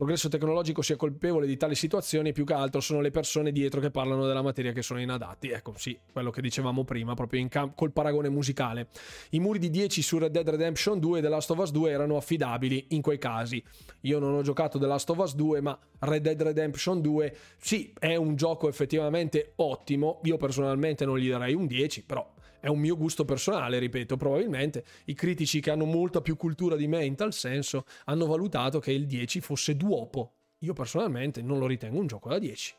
progresso 0.00 0.30
tecnologico 0.30 0.80
sia 0.80 0.96
colpevole 0.96 1.46
di 1.46 1.58
tali 1.58 1.74
situazioni, 1.74 2.32
più 2.32 2.46
che 2.46 2.54
altro 2.54 2.80
sono 2.80 3.02
le 3.02 3.10
persone 3.10 3.52
dietro 3.52 3.82
che 3.82 3.90
parlano 3.90 4.26
della 4.26 4.40
materia 4.40 4.72
che 4.72 4.80
sono 4.80 4.98
inadatti. 4.98 5.50
Ecco, 5.50 5.74
sì, 5.76 5.98
quello 6.10 6.30
che 6.30 6.40
dicevamo 6.40 6.84
prima, 6.84 7.12
proprio 7.12 7.46
cam- 7.50 7.74
col 7.74 7.92
paragone 7.92 8.30
musicale. 8.30 8.88
I 9.32 9.40
muri 9.40 9.58
di 9.58 9.68
10 9.68 10.00
su 10.00 10.16
Red 10.16 10.32
Dead 10.32 10.48
Redemption 10.48 10.98
2 10.98 11.18
e 11.18 11.20
The 11.20 11.28
Last 11.28 11.50
of 11.50 11.58
Us 11.58 11.70
2 11.70 11.90
erano 11.90 12.16
affidabili 12.16 12.86
in 12.90 13.02
quei 13.02 13.18
casi. 13.18 13.62
Io 14.00 14.18
non 14.18 14.32
ho 14.32 14.40
giocato 14.40 14.78
The 14.78 14.86
Last 14.86 15.10
of 15.10 15.18
Us 15.18 15.34
2, 15.34 15.60
ma 15.60 15.78
Red 15.98 16.22
Dead 16.22 16.40
Redemption 16.40 17.02
2 17.02 17.36
sì, 17.58 17.92
è 17.98 18.16
un 18.16 18.36
gioco 18.36 18.70
effettivamente 18.70 19.52
ottimo. 19.56 20.20
Io 20.22 20.38
personalmente 20.38 21.04
non 21.04 21.18
gli 21.18 21.28
darei 21.28 21.52
un 21.52 21.66
10, 21.66 22.04
però 22.04 22.26
è 22.60 22.68
un 22.68 22.78
mio 22.78 22.96
gusto 22.96 23.24
personale, 23.24 23.78
ripeto, 23.78 24.16
probabilmente 24.16 24.84
i 25.06 25.14
critici 25.14 25.60
che 25.60 25.70
hanno 25.70 25.86
molta 25.86 26.20
più 26.20 26.36
cultura 26.36 26.76
di 26.76 26.86
me 26.86 27.04
in 27.04 27.16
tal 27.16 27.32
senso 27.32 27.84
hanno 28.04 28.26
valutato 28.26 28.78
che 28.78 28.92
il 28.92 29.06
10 29.06 29.40
fosse 29.40 29.76
duopo. 29.76 30.34
Io 30.58 30.74
personalmente 30.74 31.40
non 31.42 31.58
lo 31.58 31.66
ritengo 31.66 31.98
un 31.98 32.06
gioco 32.06 32.28
da 32.28 32.38
10. 32.38 32.74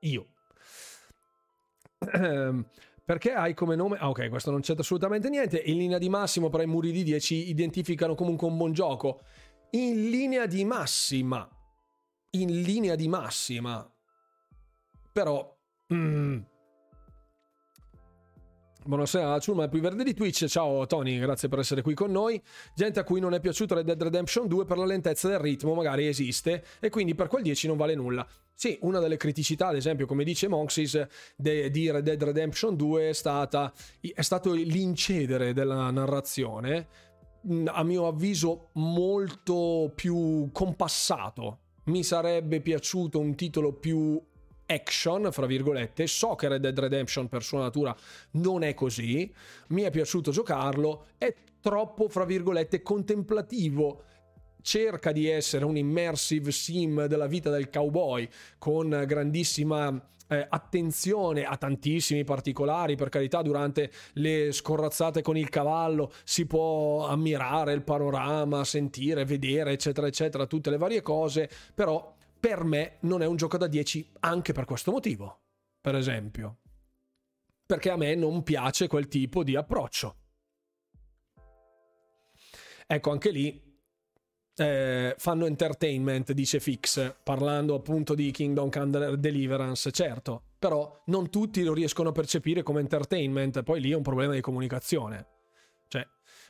Io. 0.00 0.26
Perché 3.04 3.32
hai 3.32 3.54
come 3.54 3.74
nome... 3.74 3.98
Ah 3.98 4.08
ok, 4.08 4.28
questo 4.28 4.52
non 4.52 4.60
c'è 4.60 4.74
assolutamente 4.78 5.28
niente. 5.28 5.58
In 5.58 5.76
linea 5.76 5.98
di 5.98 6.08
massimo 6.08 6.48
però 6.48 6.62
i 6.62 6.66
muri 6.66 6.92
di 6.92 7.02
10 7.02 7.48
identificano 7.48 8.14
comunque 8.14 8.46
un 8.46 8.56
buon 8.56 8.72
gioco. 8.72 9.22
In 9.70 10.10
linea 10.10 10.46
di 10.46 10.64
massima. 10.64 11.48
In 12.30 12.62
linea 12.62 12.94
di 12.94 13.08
massima. 13.08 13.90
Però... 15.12 15.58
Mm, 15.92 16.38
Buonasera 18.84 19.38
Ciuma, 19.38 19.68
più 19.68 19.80
verde 19.80 20.02
di 20.02 20.12
Twitch. 20.12 20.46
Ciao 20.46 20.84
Tony, 20.88 21.20
grazie 21.20 21.48
per 21.48 21.60
essere 21.60 21.82
qui 21.82 21.94
con 21.94 22.10
noi. 22.10 22.42
Gente 22.74 22.98
a 22.98 23.04
cui 23.04 23.20
non 23.20 23.32
è 23.32 23.38
piaciuto 23.38 23.76
Red 23.76 23.86
Dead 23.86 24.02
Redemption 24.02 24.48
2 24.48 24.64
per 24.64 24.76
la 24.76 24.84
lentezza 24.84 25.28
del 25.28 25.38
ritmo, 25.38 25.72
magari 25.74 26.08
esiste, 26.08 26.64
e 26.80 26.90
quindi 26.90 27.14
per 27.14 27.28
quel 27.28 27.44
10 27.44 27.68
non 27.68 27.76
vale 27.76 27.94
nulla. 27.94 28.26
Sì, 28.52 28.76
una 28.80 28.98
delle 28.98 29.16
criticità, 29.16 29.68
ad 29.68 29.76
esempio, 29.76 30.06
come 30.06 30.24
dice 30.24 30.48
Monxis, 30.48 31.00
de, 31.36 31.70
di 31.70 31.92
Red 31.92 32.02
Dead 32.02 32.20
Redemption 32.20 32.74
2 32.74 33.10
è, 33.10 33.12
stata, 33.12 33.72
è 34.00 34.22
stato 34.22 34.52
l'incedere 34.52 35.52
della 35.52 35.88
narrazione, 35.92 36.88
a 37.66 37.84
mio 37.84 38.08
avviso 38.08 38.70
molto 38.72 39.92
più 39.94 40.50
compassato. 40.50 41.58
Mi 41.84 42.02
sarebbe 42.02 42.60
piaciuto 42.60 43.20
un 43.20 43.36
titolo 43.36 43.74
più 43.74 44.20
action, 44.72 45.28
fra 45.30 45.46
virgolette. 45.46 46.06
So 46.06 46.34
che 46.34 46.48
Red 46.48 46.62
Dead 46.62 46.78
Redemption 46.78 47.28
per 47.28 47.42
sua 47.42 47.60
natura 47.60 47.94
non 48.32 48.62
è 48.62 48.74
così. 48.74 49.32
Mi 49.68 49.82
è 49.82 49.90
piaciuto 49.90 50.30
giocarlo. 50.30 51.06
È 51.18 51.34
troppo, 51.60 52.08
fra 52.08 52.24
virgolette, 52.24 52.82
contemplativo 52.82 54.04
cerca 54.62 55.10
di 55.12 55.28
essere 55.28 55.64
un 55.64 55.76
immersive 55.76 56.52
sim 56.52 57.06
della 57.06 57.26
vita 57.26 57.50
del 57.50 57.68
cowboy 57.68 58.28
con 58.58 59.04
grandissima 59.06 60.00
eh, 60.32 60.46
attenzione 60.48 61.44
a 61.44 61.56
tantissimi 61.56 62.24
particolari, 62.24 62.96
per 62.96 63.10
carità, 63.10 63.42
durante 63.42 63.90
le 64.14 64.50
scorrazzate 64.52 65.20
con 65.20 65.36
il 65.36 65.48
cavallo 65.50 66.12
si 66.24 66.46
può 66.46 67.06
ammirare 67.06 67.74
il 67.74 67.82
panorama, 67.82 68.64
sentire, 68.64 69.24
vedere, 69.24 69.72
eccetera, 69.72 70.06
eccetera, 70.06 70.46
tutte 70.46 70.70
le 70.70 70.78
varie 70.78 71.02
cose, 71.02 71.50
però 71.74 72.11
per 72.42 72.64
me 72.64 72.96
non 73.02 73.22
è 73.22 73.26
un 73.26 73.36
gioco 73.36 73.56
da 73.56 73.68
10 73.68 74.14
anche 74.18 74.52
per 74.52 74.64
questo 74.64 74.90
motivo, 74.90 75.42
per 75.80 75.94
esempio. 75.94 76.56
Perché 77.64 77.88
a 77.88 77.96
me 77.96 78.16
non 78.16 78.42
piace 78.42 78.88
quel 78.88 79.06
tipo 79.06 79.44
di 79.44 79.54
approccio. 79.54 80.16
Ecco, 82.84 83.10
anche 83.12 83.30
lì 83.30 83.78
eh, 84.56 85.14
fanno 85.18 85.46
entertainment, 85.46 86.32
dice 86.32 86.58
Fix, 86.58 87.14
parlando 87.22 87.76
appunto 87.76 88.16
di 88.16 88.32
Kingdom 88.32 88.70
Come 88.70 89.16
Deliverance, 89.18 89.92
certo, 89.92 90.42
però 90.58 91.00
non 91.06 91.30
tutti 91.30 91.62
lo 91.62 91.72
riescono 91.72 92.08
a 92.08 92.12
percepire 92.12 92.64
come 92.64 92.80
entertainment, 92.80 93.62
poi 93.62 93.80
lì 93.80 93.92
è 93.92 93.94
un 93.94 94.02
problema 94.02 94.34
di 94.34 94.40
comunicazione. 94.40 95.31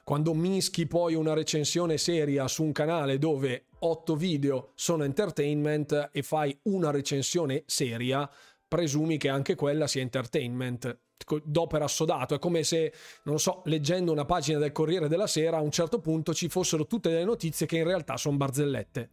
Quando 0.05 0.35
mischi 0.35 0.87
poi 0.87 1.15
una 1.15 1.33
recensione 1.33 1.97
seria 1.97 2.49
su 2.49 2.65
un 2.65 2.73
canale 2.73 3.19
dove 3.19 3.67
8 3.79 4.17
video 4.17 4.73
sono 4.75 5.05
entertainment 5.05 6.11
e 6.13 6.23
fai 6.23 6.59
una 6.63 6.91
recensione 6.91 7.63
seria, 7.67 8.29
presumi 8.67 9.17
che 9.17 9.29
anche 9.29 9.55
quella 9.55 9.87
sia 9.87 10.03
entertainment 10.03 10.99
d'opera 11.45 11.85
assodato. 11.85 12.35
È 12.35 12.41
come 12.41 12.65
se, 12.65 12.93
non 13.25 13.39
so, 13.39 13.63
leggendo 13.67 14.11
una 14.11 14.25
pagina 14.25 14.59
del 14.59 14.73
Corriere 14.73 15.07
della 15.07 15.29
Sera, 15.29 15.59
a 15.59 15.61
un 15.61 15.71
certo 15.71 16.01
punto 16.01 16.35
ci 16.35 16.49
fossero 16.49 16.87
tutte 16.87 17.11
le 17.11 17.25
notizie 17.25 17.67
che 17.67 17.77
in 17.79 17.85
realtà 17.85 18.17
sono 18.17 18.37
barzellette. 18.37 19.11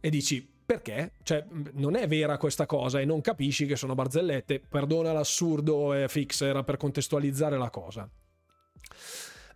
E 0.00 0.10
dici, 0.10 0.46
perché? 0.66 1.12
Cioè, 1.22 1.46
non 1.72 1.96
è 1.96 2.06
vera 2.06 2.36
questa 2.36 2.66
cosa 2.66 3.00
e 3.00 3.06
non 3.06 3.22
capisci 3.22 3.64
che 3.64 3.76
sono 3.76 3.94
barzellette. 3.94 4.60
Perdona 4.60 5.12
l'assurdo 5.12 5.94
e 5.94 6.08
fix, 6.08 6.42
era 6.42 6.62
per 6.62 6.76
contestualizzare 6.76 7.56
la 7.56 7.70
cosa. 7.70 8.06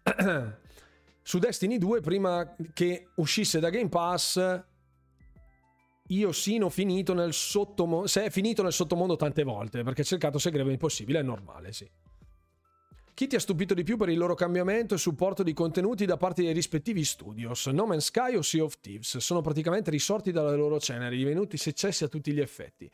Su 1.30 1.38
Destiny 1.38 1.78
2, 1.78 2.00
prima 2.00 2.56
che 2.74 3.10
uscisse 3.14 3.60
da 3.60 3.70
Game 3.70 3.88
Pass, 3.88 4.64
io 6.08 6.32
sino 6.32 6.68
finito 6.68 7.14
nel 7.14 7.32
sottomondo. 7.32 8.08
Se 8.08 8.24
è 8.24 8.30
finito 8.30 8.64
nel 8.64 8.72
sottomondo 8.72 9.14
tante 9.14 9.44
volte, 9.44 9.84
perché 9.84 10.02
cercato 10.02 10.40
segreto 10.40 10.70
impossibile, 10.70 11.20
è 11.20 11.22
normale, 11.22 11.72
sì. 11.72 11.88
Chi 13.14 13.28
ti 13.28 13.36
ha 13.36 13.38
stupito 13.38 13.74
di 13.74 13.84
più 13.84 13.96
per 13.96 14.08
il 14.08 14.18
loro 14.18 14.34
cambiamento 14.34 14.96
e 14.96 14.98
supporto 14.98 15.44
di 15.44 15.52
contenuti 15.52 16.04
da 16.04 16.16
parte 16.16 16.42
dei 16.42 16.52
rispettivi 16.52 17.04
studios? 17.04 17.66
No 17.66 17.86
Man's 17.86 18.06
Sky 18.06 18.34
o 18.34 18.42
Sea 18.42 18.64
of 18.64 18.80
Thieves? 18.80 19.18
Sono 19.18 19.40
praticamente 19.40 19.92
risorti 19.92 20.32
dalle 20.32 20.56
loro 20.56 20.80
ceneri, 20.80 21.16
divenuti 21.16 21.56
successi 21.56 22.02
a 22.02 22.08
tutti 22.08 22.32
gli 22.32 22.40
effetti. 22.40 22.90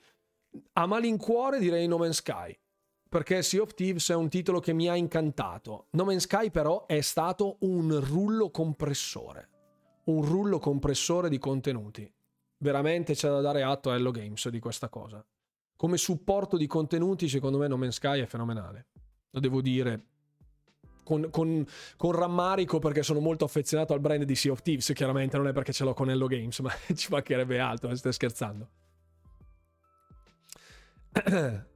A 0.74 0.84
malincuore 0.84 1.58
direi 1.58 1.86
No 1.86 1.96
Man's 1.96 2.16
Sky, 2.16 2.54
perché 3.08 3.42
Sea 3.42 3.62
of 3.62 3.74
Thieves 3.74 4.10
è 4.10 4.14
un 4.14 4.28
titolo 4.28 4.60
che 4.60 4.72
mi 4.72 4.88
ha 4.88 4.96
incantato. 4.96 5.86
No 5.90 6.04
Man's 6.04 6.24
Sky 6.24 6.50
però 6.50 6.86
è 6.86 7.00
stato 7.00 7.56
un 7.60 8.00
rullo 8.04 8.50
compressore. 8.50 9.50
Un 10.04 10.24
rullo 10.24 10.58
compressore 10.58 11.28
di 11.28 11.38
contenuti 11.38 12.10
veramente 12.58 13.14
c'è 13.14 13.28
da 13.28 13.40
dare 13.40 13.62
atto 13.62 13.90
a 13.90 13.94
Hello 13.94 14.10
Games 14.10 14.48
di 14.48 14.58
questa 14.58 14.88
cosa. 14.88 15.24
Come 15.76 15.98
supporto 15.98 16.56
di 16.56 16.66
contenuti, 16.66 17.28
secondo 17.28 17.58
me 17.58 17.68
No 17.68 17.76
Man's 17.76 17.96
Sky 17.96 18.20
è 18.20 18.26
fenomenale. 18.26 18.86
Lo 19.30 19.40
devo 19.40 19.60
dire 19.60 20.04
con, 21.02 21.28
con, 21.30 21.64
con, 21.96 22.12
rammarico 22.12 22.78
perché 22.78 23.02
sono 23.02 23.20
molto 23.20 23.44
affezionato 23.44 23.92
al 23.92 24.00
brand 24.00 24.24
di 24.24 24.34
Sea 24.34 24.52
of 24.52 24.62
Thieves. 24.62 24.90
Chiaramente 24.94 25.36
non 25.36 25.46
è 25.46 25.52
perché 25.52 25.72
ce 25.72 25.84
l'ho 25.84 25.92
con 25.92 26.08
Hello 26.08 26.26
Games, 26.26 26.58
ma 26.60 26.72
ci 26.94 27.08
mancherebbe 27.10 27.58
altro, 27.58 27.94
stai 27.94 28.12
scherzando. 28.12 28.68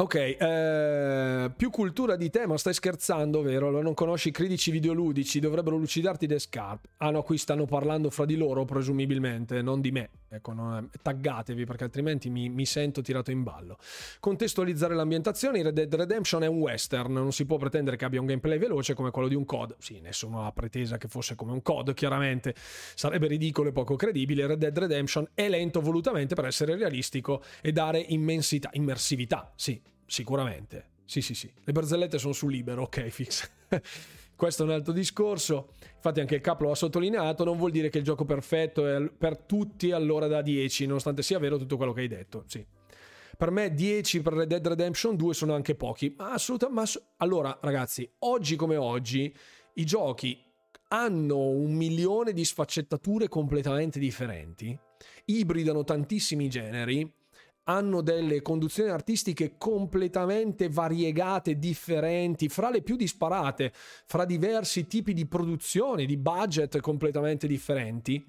Ok, 0.00 0.14
eh, 0.14 1.50
più 1.56 1.70
cultura 1.70 2.14
di 2.14 2.30
te, 2.30 2.46
ma 2.46 2.56
stai 2.56 2.72
scherzando, 2.72 3.42
vero? 3.42 3.82
Non 3.82 3.94
conosci 3.94 4.28
i 4.28 4.30
critici 4.30 4.70
videoludici, 4.70 5.40
dovrebbero 5.40 5.76
lucidarti 5.76 6.28
le 6.28 6.38
scarpe. 6.38 6.90
Ah 6.98 7.10
no, 7.10 7.24
qui 7.24 7.36
stanno 7.36 7.64
parlando 7.64 8.08
fra 8.08 8.24
di 8.24 8.36
loro, 8.36 8.64
presumibilmente, 8.64 9.60
non 9.60 9.80
di 9.80 9.90
me. 9.90 10.10
Ecco, 10.28 10.52
non, 10.52 10.88
taggatevi 11.02 11.64
perché 11.64 11.82
altrimenti 11.82 12.30
mi, 12.30 12.48
mi, 12.48 12.64
sento 12.64 13.00
tirato 13.00 13.32
in 13.32 13.42
ballo. 13.42 13.76
Contestualizzare 14.20 14.94
l'ambientazione, 14.94 15.62
Red 15.62 15.74
Dead 15.74 15.92
Redemption 15.92 16.44
è 16.44 16.46
un 16.46 16.58
western, 16.58 17.12
non 17.12 17.32
si 17.32 17.44
può 17.44 17.56
pretendere 17.56 17.96
che 17.96 18.04
abbia 18.04 18.20
un 18.20 18.26
gameplay 18.26 18.58
veloce 18.58 18.94
come 18.94 19.10
quello 19.10 19.26
di 19.26 19.34
un 19.34 19.46
COD. 19.46 19.74
Sì, 19.78 19.98
nessuno 20.00 20.46
ha 20.46 20.52
pretesa 20.52 20.96
che 20.96 21.08
fosse 21.08 21.34
come 21.34 21.50
un 21.50 21.62
COD, 21.62 21.92
chiaramente 21.94 22.54
sarebbe 22.94 23.26
ridicolo 23.26 23.70
e 23.70 23.72
poco 23.72 23.96
credibile. 23.96 24.46
Red 24.46 24.58
Dead 24.58 24.78
Redemption 24.78 25.28
è 25.34 25.48
lento 25.48 25.80
volutamente 25.80 26.36
per 26.36 26.44
essere 26.44 26.76
realistico 26.76 27.42
e 27.60 27.72
dare 27.72 27.98
immensità, 27.98 28.68
immersività, 28.74 29.50
sì, 29.56 29.80
sicuramente. 30.08 30.96
Sì, 31.04 31.20
sì, 31.20 31.34
sì. 31.34 31.50
Le 31.62 31.72
barzellette 31.72 32.18
sono 32.18 32.32
su 32.32 32.48
libero, 32.48 32.82
ok, 32.82 33.08
fix. 33.08 33.48
Questo 34.34 34.62
è 34.62 34.66
un 34.66 34.72
altro 34.72 34.92
discorso. 34.92 35.72
Infatti, 35.94 36.20
anche 36.20 36.34
il 36.36 36.40
capo 36.40 36.64
lo 36.64 36.70
ha 36.72 36.74
sottolineato. 36.74 37.44
Non 37.44 37.56
vuol 37.56 37.70
dire 37.70 37.88
che 37.88 37.98
il 37.98 38.04
gioco 38.04 38.24
perfetto 38.24 38.86
è 38.86 39.08
per 39.08 39.38
tutti 39.38 39.90
allora 39.90 40.26
da 40.26 40.42
10, 40.42 40.86
nonostante 40.86 41.22
sia 41.22 41.38
vero 41.38 41.56
tutto 41.56 41.76
quello 41.76 41.92
che 41.92 42.00
hai 42.00 42.08
detto. 42.08 42.44
Sì. 42.46 42.64
Per 43.36 43.50
me 43.50 43.72
10 43.72 44.20
per 44.20 44.32
Red 44.32 44.48
Dead 44.48 44.66
Redemption 44.66 45.16
2 45.16 45.34
sono 45.34 45.54
anche 45.54 45.74
pochi. 45.74 46.14
Ma 46.16 46.32
assolutamente. 46.32 46.80
Ma 46.80 47.06
allora, 47.18 47.58
ragazzi, 47.62 48.08
oggi 48.20 48.56
come 48.56 48.76
oggi, 48.76 49.34
i 49.74 49.84
giochi 49.84 50.40
hanno 50.88 51.48
un 51.48 51.74
milione 51.74 52.32
di 52.32 52.44
sfaccettature 52.44 53.28
completamente 53.28 53.98
differenti, 53.98 54.78
ibridano 55.26 55.84
tantissimi 55.84 56.48
generi 56.48 57.10
hanno 57.68 58.00
delle 58.00 58.40
conduzioni 58.40 58.90
artistiche 58.90 59.54
completamente 59.58 60.68
variegate, 60.68 61.58
differenti, 61.58 62.48
fra 62.48 62.70
le 62.70 62.82
più 62.82 62.96
disparate, 62.96 63.72
fra 63.74 64.24
diversi 64.24 64.86
tipi 64.86 65.12
di 65.12 65.26
produzioni, 65.26 66.06
di 66.06 66.16
budget 66.16 66.80
completamente 66.80 67.46
differenti. 67.46 68.24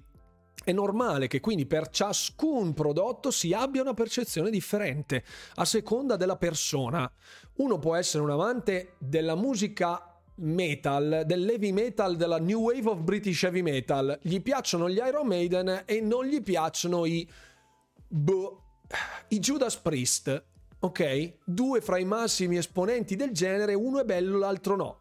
È 0.62 0.72
normale 0.72 1.26
che 1.26 1.40
quindi 1.40 1.64
per 1.64 1.88
ciascun 1.88 2.74
prodotto 2.74 3.30
si 3.30 3.54
abbia 3.54 3.80
una 3.80 3.94
percezione 3.94 4.50
differente 4.50 5.24
a 5.54 5.64
seconda 5.64 6.16
della 6.16 6.36
persona. 6.36 7.10
Uno 7.56 7.78
può 7.78 7.94
essere 7.94 8.22
un 8.22 8.30
amante 8.30 8.96
della 8.98 9.36
musica 9.36 10.20
metal, 10.36 11.22
dell'heavy 11.24 11.72
metal, 11.72 12.16
della 12.16 12.38
new 12.38 12.60
wave 12.60 12.90
of 12.90 13.00
British 13.00 13.42
heavy 13.44 13.62
metal. 13.62 14.18
Gli 14.20 14.42
piacciono 14.42 14.90
gli 14.90 15.00
Iron 15.02 15.26
Maiden 15.26 15.84
e 15.86 16.02
non 16.02 16.26
gli 16.26 16.42
piacciono 16.42 17.06
i 17.06 17.26
boh, 18.06 18.69
i 19.28 19.38
Judas 19.38 19.76
Priest, 19.76 20.44
ok? 20.80 21.34
Due 21.44 21.80
fra 21.80 21.98
i 21.98 22.04
massimi 22.04 22.56
esponenti 22.56 23.16
del 23.16 23.30
genere, 23.32 23.74
uno 23.74 24.00
è 24.00 24.04
bello, 24.04 24.38
l'altro 24.38 24.76
no. 24.76 24.98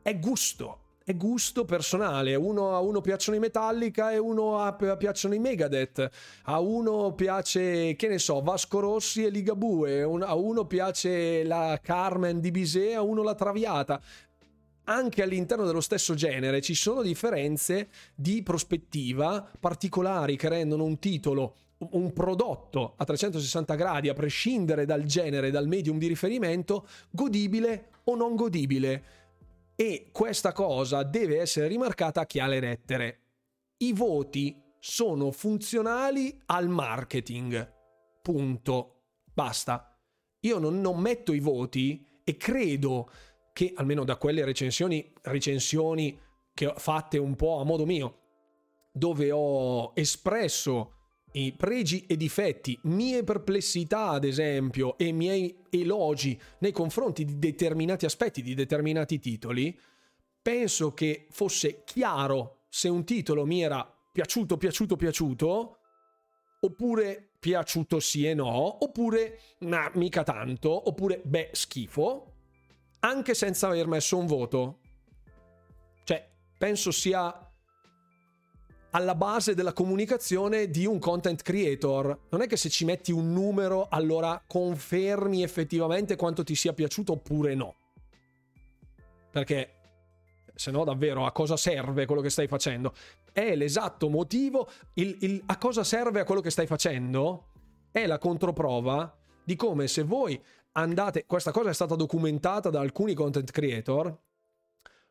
È 0.00 0.18
gusto, 0.18 0.80
è 1.04 1.14
gusto 1.14 1.64
personale. 1.64 2.34
Uno, 2.34 2.74
a 2.74 2.80
uno 2.80 3.00
piacciono 3.00 3.36
i 3.36 3.40
Metallica 3.40 4.12
e 4.12 4.18
uno 4.18 4.60
a, 4.60 4.72
piacciono 4.74 5.34
i 5.34 5.38
Megadeth. 5.38 6.10
A 6.44 6.60
uno 6.60 7.12
piace, 7.14 7.94
che 7.96 8.08
ne 8.08 8.18
so, 8.18 8.40
Vasco 8.40 8.80
Rossi 8.80 9.24
e 9.24 9.30
Ligabue. 9.30 10.02
A 10.02 10.34
uno 10.34 10.66
piace 10.66 11.44
la 11.44 11.78
Carmen 11.82 12.40
di 12.40 12.50
Bizet, 12.50 12.94
a 12.94 13.02
uno 13.02 13.22
la 13.22 13.34
Traviata 13.34 14.00
anche 14.88 15.22
all'interno 15.22 15.66
dello 15.66 15.82
stesso 15.82 16.14
genere 16.14 16.62
ci 16.62 16.74
sono 16.74 17.02
differenze 17.02 17.88
di 18.14 18.42
prospettiva 18.42 19.46
particolari 19.60 20.34
che 20.34 20.48
rendono 20.48 20.84
un 20.84 20.98
titolo 20.98 21.56
un 21.78 22.12
prodotto 22.12 22.94
a 22.96 23.04
360 23.04 23.74
gradi, 23.74 24.08
a 24.08 24.14
prescindere 24.14 24.84
dal 24.84 25.04
genere, 25.04 25.50
dal 25.50 25.68
medium 25.68 25.98
di 25.98 26.06
riferimento, 26.06 26.86
godibile 27.10 27.90
o 28.04 28.16
non 28.16 28.34
godibile. 28.34 29.16
E 29.76 30.08
questa 30.10 30.52
cosa 30.52 31.04
deve 31.04 31.40
essere 31.40 31.68
rimarcata 31.68 32.22
a 32.22 32.26
chi 32.26 32.40
ha 32.40 32.46
le 32.46 32.60
lettere. 32.60 33.20
I 33.78 33.92
voti 33.92 34.60
sono 34.80 35.30
funzionali 35.30 36.40
al 36.46 36.68
marketing. 36.68 37.74
Punto. 38.22 38.94
Basta. 39.32 39.96
Io 40.40 40.58
non, 40.58 40.80
non 40.80 40.98
metto 40.98 41.32
i 41.32 41.38
voti 41.38 42.04
e 42.24 42.36
credo 42.36 43.08
che, 43.52 43.72
almeno 43.76 44.04
da 44.04 44.16
quelle 44.16 44.44
recensioni, 44.44 45.12
recensioni 45.22 46.18
che 46.52 46.66
ho 46.66 46.74
fatte 46.76 47.18
un 47.18 47.36
po' 47.36 47.60
a 47.60 47.64
modo 47.64 47.86
mio, 47.86 48.18
dove 48.92 49.30
ho 49.30 49.92
espresso 49.94 50.97
i 51.38 51.52
pregi 51.52 52.04
e 52.06 52.16
difetti, 52.16 52.78
mie 52.84 53.22
perplessità 53.24 54.08
ad 54.10 54.24
esempio 54.24 54.96
e 54.98 55.12
miei 55.12 55.64
elogi 55.70 56.40
nei 56.58 56.72
confronti 56.72 57.24
di 57.24 57.38
determinati 57.38 58.04
aspetti, 58.04 58.42
di 58.42 58.54
determinati 58.54 59.18
titoli, 59.18 59.78
penso 60.42 60.94
che 60.94 61.26
fosse 61.30 61.82
chiaro 61.84 62.64
se 62.68 62.88
un 62.88 63.04
titolo 63.04 63.46
mi 63.46 63.62
era 63.62 63.88
piaciuto, 64.12 64.56
piaciuto, 64.56 64.96
piaciuto 64.96 65.78
oppure 66.60 67.30
piaciuto 67.38 68.00
sì 68.00 68.26
e 68.26 68.34
no, 68.34 68.84
oppure 68.84 69.38
nah, 69.60 69.90
mica 69.94 70.24
tanto, 70.24 70.88
oppure 70.88 71.20
beh, 71.24 71.50
schifo, 71.52 72.32
anche 73.00 73.34
senza 73.34 73.68
aver 73.68 73.86
messo 73.86 74.16
un 74.16 74.26
voto. 74.26 74.80
Cioè, 76.02 76.28
penso 76.58 76.90
sia 76.90 77.47
alla 78.90 79.14
base 79.14 79.54
della 79.54 79.72
comunicazione 79.72 80.68
di 80.68 80.86
un 80.86 80.98
content 80.98 81.42
creator. 81.42 82.26
Non 82.30 82.42
è 82.42 82.46
che 82.46 82.56
se 82.56 82.68
ci 82.68 82.84
metti 82.84 83.12
un 83.12 83.32
numero 83.32 83.88
allora 83.88 84.42
confermi 84.46 85.42
effettivamente 85.42 86.16
quanto 86.16 86.44
ti 86.44 86.54
sia 86.54 86.72
piaciuto 86.72 87.12
oppure 87.12 87.54
no. 87.54 87.74
Perché 89.30 89.74
se 90.54 90.70
no 90.70 90.84
davvero 90.84 91.26
a 91.26 91.32
cosa 91.32 91.56
serve 91.56 92.06
quello 92.06 92.22
che 92.22 92.30
stai 92.30 92.48
facendo? 92.48 92.94
È 93.32 93.54
l'esatto 93.54 94.08
motivo, 94.08 94.68
il, 94.94 95.16
il, 95.20 95.42
a 95.46 95.58
cosa 95.58 95.84
serve 95.84 96.20
a 96.20 96.24
quello 96.24 96.40
che 96.40 96.50
stai 96.50 96.66
facendo? 96.66 97.52
È 97.90 98.06
la 98.06 98.18
controprova 98.18 99.16
di 99.44 99.54
come 99.54 99.86
se 99.86 100.02
voi 100.02 100.42
andate, 100.72 101.26
questa 101.26 101.52
cosa 101.52 101.70
è 101.70 101.74
stata 101.74 101.94
documentata 101.94 102.70
da 102.70 102.80
alcuni 102.80 103.14
content 103.14 103.50
creator, 103.50 104.16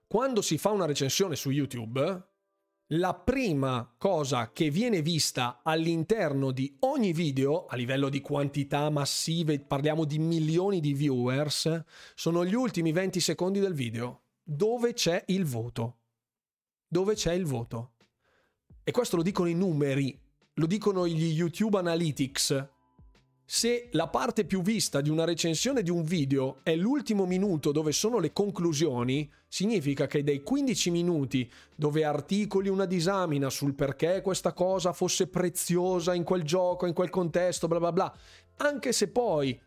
quando 0.08 0.42
si 0.42 0.58
fa 0.58 0.72
una 0.72 0.86
recensione 0.86 1.36
su 1.36 1.50
YouTube, 1.50 2.28
la 2.92 3.14
prima 3.14 3.94
cosa 3.98 4.52
che 4.54 4.70
viene 4.70 5.02
vista 5.02 5.60
all'interno 5.62 6.52
di 6.52 6.78
ogni 6.82 7.12
video, 7.12 7.66
a 7.66 7.76
livello 7.76 8.08
di 8.08 8.22
quantità 8.22 8.90
massive, 8.90 9.60
parliamo 9.60 10.06
di 10.06 10.20
milioni 10.20 10.80
di 10.80 10.94
viewers, 10.94 11.84
sono 12.16 12.46
gli 12.46 12.54
ultimi 12.54 12.94
20 12.94 13.20
secondi 13.20 13.60
del 13.60 13.74
video, 13.74 14.22
dove 14.42 14.94
c'è 14.94 15.22
il 15.28 15.44
voto. 15.44 15.98
Dove 16.88 17.16
c'è 17.16 17.34
il 17.34 17.46
voto. 17.46 17.96
E 18.84 18.92
questo 18.92 19.18
lo 19.18 19.22
dicono 19.22 19.50
i 19.50 19.54
numeri, 19.54 20.18
lo 20.54 20.66
dicono 20.66 21.06
gli 21.06 21.34
YouTube 21.34 21.78
Analytics, 21.78 22.70
se 23.50 23.88
la 23.94 24.10
parte 24.10 24.44
più 24.44 24.62
vista 24.62 25.00
di 25.00 25.10
una 25.10 25.24
recensione 25.24 25.82
di 25.82 25.90
un 25.90 26.04
video 26.04 26.58
è 26.64 26.76
l'ultimo 26.76 27.26
minuto 27.26 27.72
dove 27.72 27.94
sono 27.94 28.20
le 28.20 28.34
conclusioni, 28.34 29.32
significa 29.48 30.06
che 30.06 30.22
dai 30.22 30.44
15 30.44 30.92
minuti 30.92 31.50
dove 31.74 32.04
articoli 32.04 32.68
una 32.68 32.84
disamina 32.84 33.50
sul 33.50 33.74
perché 33.74 34.20
questa 34.20 34.52
cosa 34.52 34.92
fosse 34.92 35.28
preziosa 35.28 36.14
in 36.14 36.26
quel 36.26 36.44
gioco, 36.44 36.88
in 36.88 36.94
quel 36.94 37.10
contesto, 37.10 37.70
bla 37.70 37.80
bla 37.80 37.94
bla, 37.94 38.14
anche 38.58 38.92
se 38.92 39.08
poi 39.08 39.58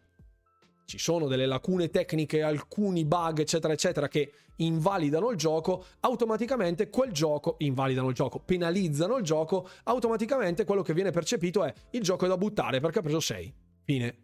ci 0.85 0.99
sono 0.99 1.27
delle 1.27 1.47
lacune 1.47 1.89
tecniche, 1.89 2.43
alcuni 2.43 3.07
bug, 3.07 3.39
eccetera, 3.39 3.73
eccetera, 3.73 4.09
che 4.09 4.31
invalidano 4.57 5.31
il 5.31 5.39
gioco, 5.39 5.87
automaticamente 6.01 6.91
quel 6.91 7.13
gioco, 7.13 7.55
invalidano 7.61 8.09
il 8.09 8.15
gioco, 8.15 8.41
penalizzano 8.41 9.17
il 9.17 9.25
gioco, 9.25 9.67
automaticamente 9.85 10.67
quello 10.67 10.83
che 10.83 10.93
viene 10.93 11.13
percepito 11.13 11.65
è 11.65 11.73
il 11.93 12.03
gioco 12.03 12.27
è 12.27 12.29
da 12.29 12.37
buttare 12.37 12.81
perché 12.81 12.99
ha 12.99 13.03
preso 13.03 13.21
6. 13.21 13.69
Fine. 13.85 14.17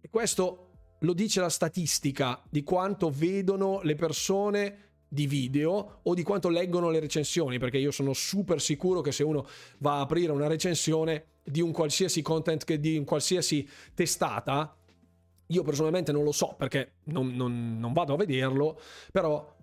E 0.00 0.08
questo 0.10 0.72
lo 1.02 1.12
dice 1.12 1.40
la 1.40 1.48
statistica 1.48 2.40
di 2.48 2.62
quanto 2.62 3.10
vedono 3.10 3.80
le 3.82 3.94
persone 3.94 4.90
di 5.08 5.26
video 5.26 6.00
o 6.02 6.14
di 6.14 6.22
quanto 6.22 6.48
leggono 6.48 6.90
le 6.90 7.00
recensioni, 7.00 7.58
perché 7.58 7.76
io 7.76 7.90
sono 7.90 8.12
super 8.14 8.60
sicuro 8.60 9.00
che 9.00 9.12
se 9.12 9.22
uno 9.22 9.46
va 9.78 9.96
a 9.96 10.00
aprire 10.00 10.32
una 10.32 10.46
recensione 10.46 11.26
di 11.44 11.60
un 11.60 11.70
qualsiasi 11.70 12.22
content, 12.22 12.72
di 12.74 12.96
un 12.96 13.04
qualsiasi 13.04 13.68
testata, 13.94 14.74
io 15.46 15.62
personalmente 15.62 16.12
non 16.12 16.24
lo 16.24 16.32
so 16.32 16.54
perché 16.56 16.94
non, 17.04 17.34
non, 17.34 17.78
non 17.78 17.92
vado 17.92 18.14
a 18.14 18.16
vederlo, 18.16 18.80
però 19.10 19.54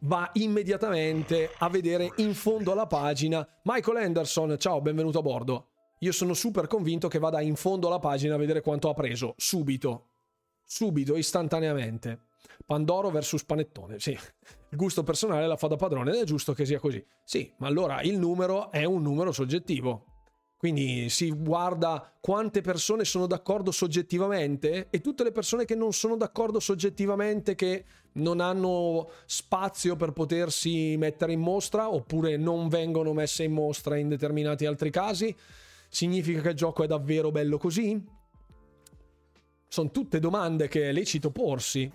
va 0.00 0.30
immediatamente 0.34 1.50
a 1.58 1.68
vedere 1.68 2.12
in 2.16 2.34
fondo 2.34 2.72
alla 2.72 2.86
pagina 2.86 3.46
Michael 3.64 4.04
Anderson, 4.04 4.56
ciao, 4.58 4.80
benvenuto 4.80 5.18
a 5.18 5.22
bordo 5.22 5.71
io 6.02 6.12
sono 6.12 6.34
super 6.34 6.66
convinto 6.66 7.06
che 7.08 7.18
vada 7.18 7.40
in 7.40 7.54
fondo 7.54 7.86
alla 7.86 8.00
pagina 8.00 8.34
a 8.34 8.38
vedere 8.38 8.60
quanto 8.60 8.88
ha 8.88 8.94
preso, 8.94 9.34
subito, 9.36 10.08
subito, 10.64 11.16
istantaneamente. 11.16 12.26
Pandoro 12.66 13.10
versus 13.10 13.44
panettone, 13.44 14.00
sì. 14.00 14.10
Il 14.10 14.78
gusto 14.78 15.04
personale 15.04 15.46
la 15.46 15.56
fa 15.56 15.68
da 15.68 15.76
padrone 15.76 16.10
ed 16.10 16.16
è 16.16 16.24
giusto 16.24 16.54
che 16.54 16.64
sia 16.64 16.80
così. 16.80 17.04
Sì, 17.24 17.52
ma 17.58 17.68
allora 17.68 18.02
il 18.02 18.18
numero 18.18 18.72
è 18.72 18.84
un 18.84 19.02
numero 19.02 19.30
soggettivo. 19.30 20.06
Quindi 20.56 21.08
si 21.08 21.30
guarda 21.30 22.12
quante 22.20 22.62
persone 22.62 23.04
sono 23.04 23.26
d'accordo 23.26 23.70
soggettivamente 23.70 24.88
e 24.90 25.00
tutte 25.00 25.24
le 25.24 25.32
persone 25.32 25.64
che 25.64 25.74
non 25.74 25.92
sono 25.92 26.16
d'accordo 26.16 26.58
soggettivamente, 26.58 27.54
che 27.54 27.84
non 28.14 28.40
hanno 28.40 29.08
spazio 29.26 29.94
per 29.96 30.12
potersi 30.12 30.96
mettere 30.96 31.32
in 31.32 31.40
mostra 31.40 31.92
oppure 31.92 32.36
non 32.36 32.68
vengono 32.68 33.12
messe 33.12 33.44
in 33.44 33.52
mostra 33.52 33.96
in 33.96 34.08
determinati 34.08 34.64
altri 34.66 34.90
casi, 34.90 35.34
Significa 35.94 36.40
che 36.40 36.48
il 36.48 36.54
gioco 36.54 36.84
è 36.84 36.86
davvero 36.86 37.30
bello 37.30 37.58
così? 37.58 38.02
Sono 39.68 39.90
tutte 39.90 40.20
domande 40.20 40.66
che 40.66 40.88
è 40.88 40.92
lecito 40.92 41.30
porsi. 41.30 41.92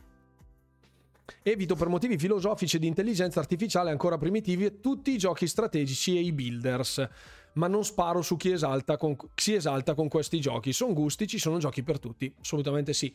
Evito 1.41 1.73
per 1.75 1.87
motivi 1.87 2.15
filosofici 2.15 2.75
e 2.75 2.79
di 2.79 2.85
intelligenza 2.85 3.39
artificiale 3.39 3.89
ancora 3.89 4.19
primitivi 4.19 4.81
tutti 4.81 5.09
i 5.09 5.17
giochi 5.17 5.47
strategici 5.47 6.15
e 6.15 6.19
i 6.19 6.31
builders, 6.31 7.09
ma 7.53 7.65
non 7.65 7.83
sparo 7.83 8.21
su 8.21 8.37
chi 8.37 8.51
esalta 8.51 8.97
con, 8.97 9.15
si 9.33 9.55
esalta 9.55 9.95
con 9.95 10.09
questi 10.09 10.39
giochi. 10.39 10.73
Sono 10.73 10.93
gusti, 10.93 11.25
ci 11.25 11.39
sono 11.39 11.57
giochi 11.57 11.81
per 11.81 11.97
tutti, 11.97 12.31
assolutamente 12.39 12.93
sì. 12.93 13.11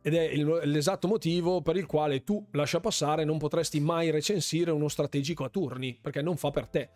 Ed 0.00 0.14
è 0.14 0.22
il, 0.22 0.60
l'esatto 0.64 1.08
motivo 1.08 1.60
per 1.60 1.76
il 1.76 1.84
quale 1.84 2.24
tu, 2.24 2.42
lascia 2.52 2.80
passare, 2.80 3.24
non 3.24 3.36
potresti 3.36 3.80
mai 3.80 4.10
recensire 4.10 4.70
uno 4.70 4.88
strategico 4.88 5.44
a 5.44 5.50
turni, 5.50 5.98
perché 6.00 6.22
non 6.22 6.38
fa 6.38 6.50
per 6.50 6.68
te. 6.68 6.88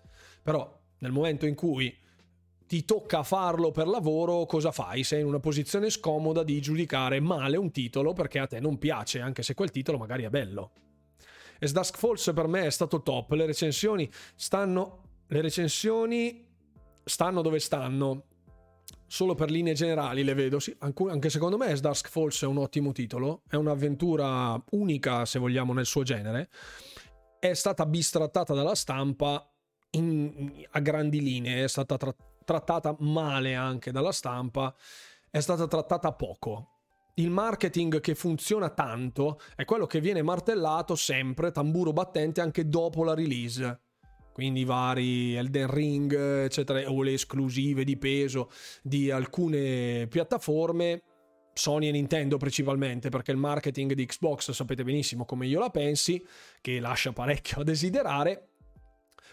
Però 0.42 0.80
nel 1.00 1.12
momento 1.12 1.44
in 1.44 1.54
cui 1.54 1.94
ti 2.66 2.84
tocca 2.84 3.22
farlo 3.22 3.70
per 3.70 3.86
lavoro, 3.86 4.46
cosa 4.46 4.72
fai? 4.72 5.04
Sei 5.04 5.20
in 5.20 5.26
una 5.26 5.40
posizione 5.40 5.90
scomoda 5.90 6.42
di 6.42 6.60
giudicare 6.60 7.20
male 7.20 7.56
un 7.56 7.70
titolo 7.70 8.12
perché 8.12 8.38
a 8.38 8.46
te 8.46 8.60
non 8.60 8.78
piace, 8.78 9.20
anche 9.20 9.42
se 9.42 9.54
quel 9.54 9.70
titolo 9.70 9.98
magari 9.98 10.24
è 10.24 10.30
bello. 10.30 10.72
As 11.60 11.72
Dusk 11.72 11.96
Falls 11.96 12.32
per 12.34 12.46
me 12.46 12.66
è 12.66 12.70
stato 12.70 13.02
top, 13.02 13.32
le 13.32 13.46
recensioni 13.46 14.10
stanno... 14.34 15.02
Le 15.26 15.40
recensioni 15.40 16.46
stanno 17.02 17.40
dove 17.40 17.58
stanno, 17.58 18.24
solo 19.06 19.34
per 19.34 19.50
linee 19.50 19.72
generali 19.72 20.22
le 20.22 20.34
vedo, 20.34 20.58
sì, 20.58 20.76
anche 20.78 21.30
secondo 21.30 21.56
me 21.56 21.74
Dusk 21.74 22.08
Falls 22.08 22.42
è 22.42 22.46
un 22.46 22.58
ottimo 22.58 22.92
titolo, 22.92 23.40
è 23.48 23.56
un'avventura 23.56 24.62
unica 24.72 25.24
se 25.24 25.38
vogliamo 25.38 25.72
nel 25.72 25.86
suo 25.86 26.02
genere, 26.02 26.50
è 27.38 27.54
stata 27.54 27.86
bistrattata 27.86 28.52
dalla 28.52 28.74
stampa 28.74 29.50
in, 29.92 30.66
a 30.72 30.80
grandi 30.80 31.22
linee, 31.22 31.64
è 31.64 31.68
stata 31.68 31.96
trattata 31.96 32.32
trattata 32.44 32.94
male 33.00 33.54
anche 33.54 33.90
dalla 33.90 34.12
stampa, 34.12 34.74
è 35.30 35.40
stata 35.40 35.66
trattata 35.66 36.12
poco. 36.12 36.68
Il 37.16 37.30
marketing 37.30 38.00
che 38.00 38.14
funziona 38.14 38.70
tanto 38.70 39.40
è 39.54 39.64
quello 39.64 39.86
che 39.86 40.00
viene 40.00 40.22
martellato 40.22 40.96
sempre, 40.96 41.52
tamburo 41.52 41.92
battente, 41.92 42.40
anche 42.40 42.68
dopo 42.68 43.04
la 43.04 43.14
release. 43.14 43.80
Quindi 44.32 44.60
i 44.60 44.64
vari 44.64 45.36
Elden 45.36 45.70
Ring, 45.70 46.12
eccetera, 46.12 46.90
o 46.90 47.02
le 47.02 47.12
esclusive 47.12 47.84
di 47.84 47.96
peso 47.96 48.50
di 48.82 49.12
alcune 49.12 50.08
piattaforme, 50.08 51.02
Sony 51.52 51.86
e 51.86 51.92
Nintendo 51.92 52.36
principalmente, 52.36 53.10
perché 53.10 53.30
il 53.30 53.36
marketing 53.36 53.92
di 53.92 54.06
Xbox 54.06 54.50
sapete 54.50 54.82
benissimo 54.82 55.24
come 55.24 55.46
io 55.46 55.60
la 55.60 55.70
pensi, 55.70 56.20
che 56.60 56.80
lascia 56.80 57.12
parecchio 57.12 57.60
a 57.60 57.64
desiderare 57.64 58.53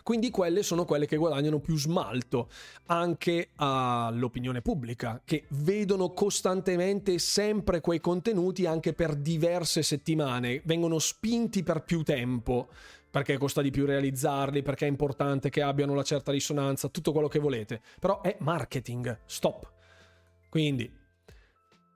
quindi 0.04 0.30
quelle 0.30 0.64
sono 0.64 0.86
quelle 0.86 1.06
che 1.06 1.18
guadagnano 1.18 1.60
più 1.60 1.78
smalto 1.78 2.50
anche 2.88 3.50
all'opinione 3.56 4.62
pubblica, 4.62 5.22
che 5.24 5.46
vedono 5.50 6.12
costantemente 6.12 7.20
sempre 7.20 7.82
quei 7.82 8.00
contenuti 8.00 8.66
anche 8.66 8.94
per 8.94 9.16
diverse 9.16 9.84
settimane, 9.84 10.62
vengono 10.66 11.00
spinti 11.00 11.64
per 11.64 11.84
più 11.84 12.04
tempo 12.04 12.70
perché 13.12 13.38
costa 13.38 13.62
di 13.62 13.72
più 13.72 13.86
realizzarli, 13.86 14.62
perché 14.62 14.86
è 14.86 14.90
importante 14.90 15.50
che 15.50 15.62
abbiano 15.62 15.94
la 15.94 16.04
certa 16.04 16.32
risonanza, 16.32 16.88
tutto 16.88 17.12
quello 17.12 17.28
che 17.28 17.40
volete. 17.40 17.82
Però 18.00 18.22
è 18.22 18.38
marketing, 18.40 19.20
stop. 19.26 19.70
Quindi 20.50 20.90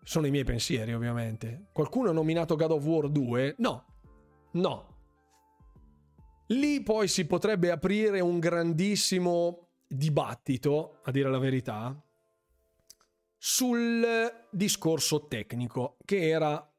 sono 0.04 0.28
i 0.28 0.30
miei 0.30 0.44
pensieri, 0.44 0.94
ovviamente. 0.94 1.68
Qualcuno 1.72 2.10
ha 2.10 2.14
nominato 2.14 2.58
God 2.58 2.72
of 2.72 2.84
War 2.84 3.08
2? 3.08 3.56
No. 3.60 3.86
No, 4.52 4.95
Lì 6.50 6.82
poi 6.84 7.08
si 7.08 7.26
potrebbe 7.26 7.72
aprire 7.72 8.20
un 8.20 8.40
grandissimo 8.40 9.70
dibattito, 9.88 11.00
a 11.04 11.12
dire 11.12 11.30
la 11.30 11.40
verità, 11.40 12.00
sul 13.36 14.06
discorso 14.52 15.26
tecnico, 15.28 15.98
che 16.06 16.30
era 16.30 16.72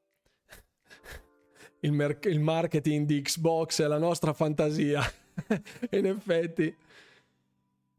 il, 1.80 1.92
mer- 1.92 2.26
il 2.26 2.38
marketing 2.38 3.06
di 3.06 3.22
Xbox 3.22 3.84
la 3.84 3.98
nostra 3.98 4.32
fantasia. 4.32 5.02
In 5.90 6.06
effetti, 6.06 6.74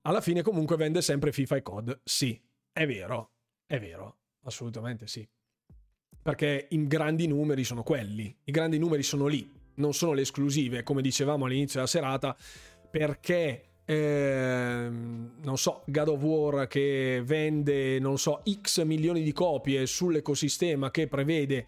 alla 0.03 0.21
fine 0.21 0.41
comunque 0.43 0.77
vende 0.77 1.01
sempre 1.01 1.33
FIFA 1.33 1.55
e 1.57 1.61
COD. 1.61 1.99
Sì, 2.03 2.41
è 2.71 2.85
vero, 2.87 3.31
è 3.65 3.77
vero, 3.77 4.19
assolutamente 4.43 5.05
sì. 5.07 5.27
Perché 6.21 6.67
i 6.69 6.87
grandi 6.87 7.27
numeri 7.27 7.65
sono 7.65 7.83
quelli, 7.83 8.33
i 8.45 8.51
grandi 8.51 8.77
numeri 8.77 9.03
sono 9.03 9.27
lì 9.27 9.56
non 9.77 9.93
sono 9.93 10.13
le 10.13 10.21
esclusive, 10.21 10.83
come 10.83 11.01
dicevamo 11.01 11.45
all'inizio 11.45 11.79
della 11.79 11.87
serata, 11.87 12.35
perché 12.89 13.63
eh, 13.85 14.87
non 14.89 15.57
so, 15.57 15.83
God 15.85 16.07
of 16.09 16.21
War 16.21 16.67
che 16.67 17.21
vende, 17.23 17.99
non 17.99 18.17
so, 18.17 18.43
X 18.61 18.83
milioni 18.83 19.23
di 19.23 19.31
copie 19.31 19.85
sull'ecosistema 19.85 20.91
che 20.91 21.07
prevede 21.07 21.67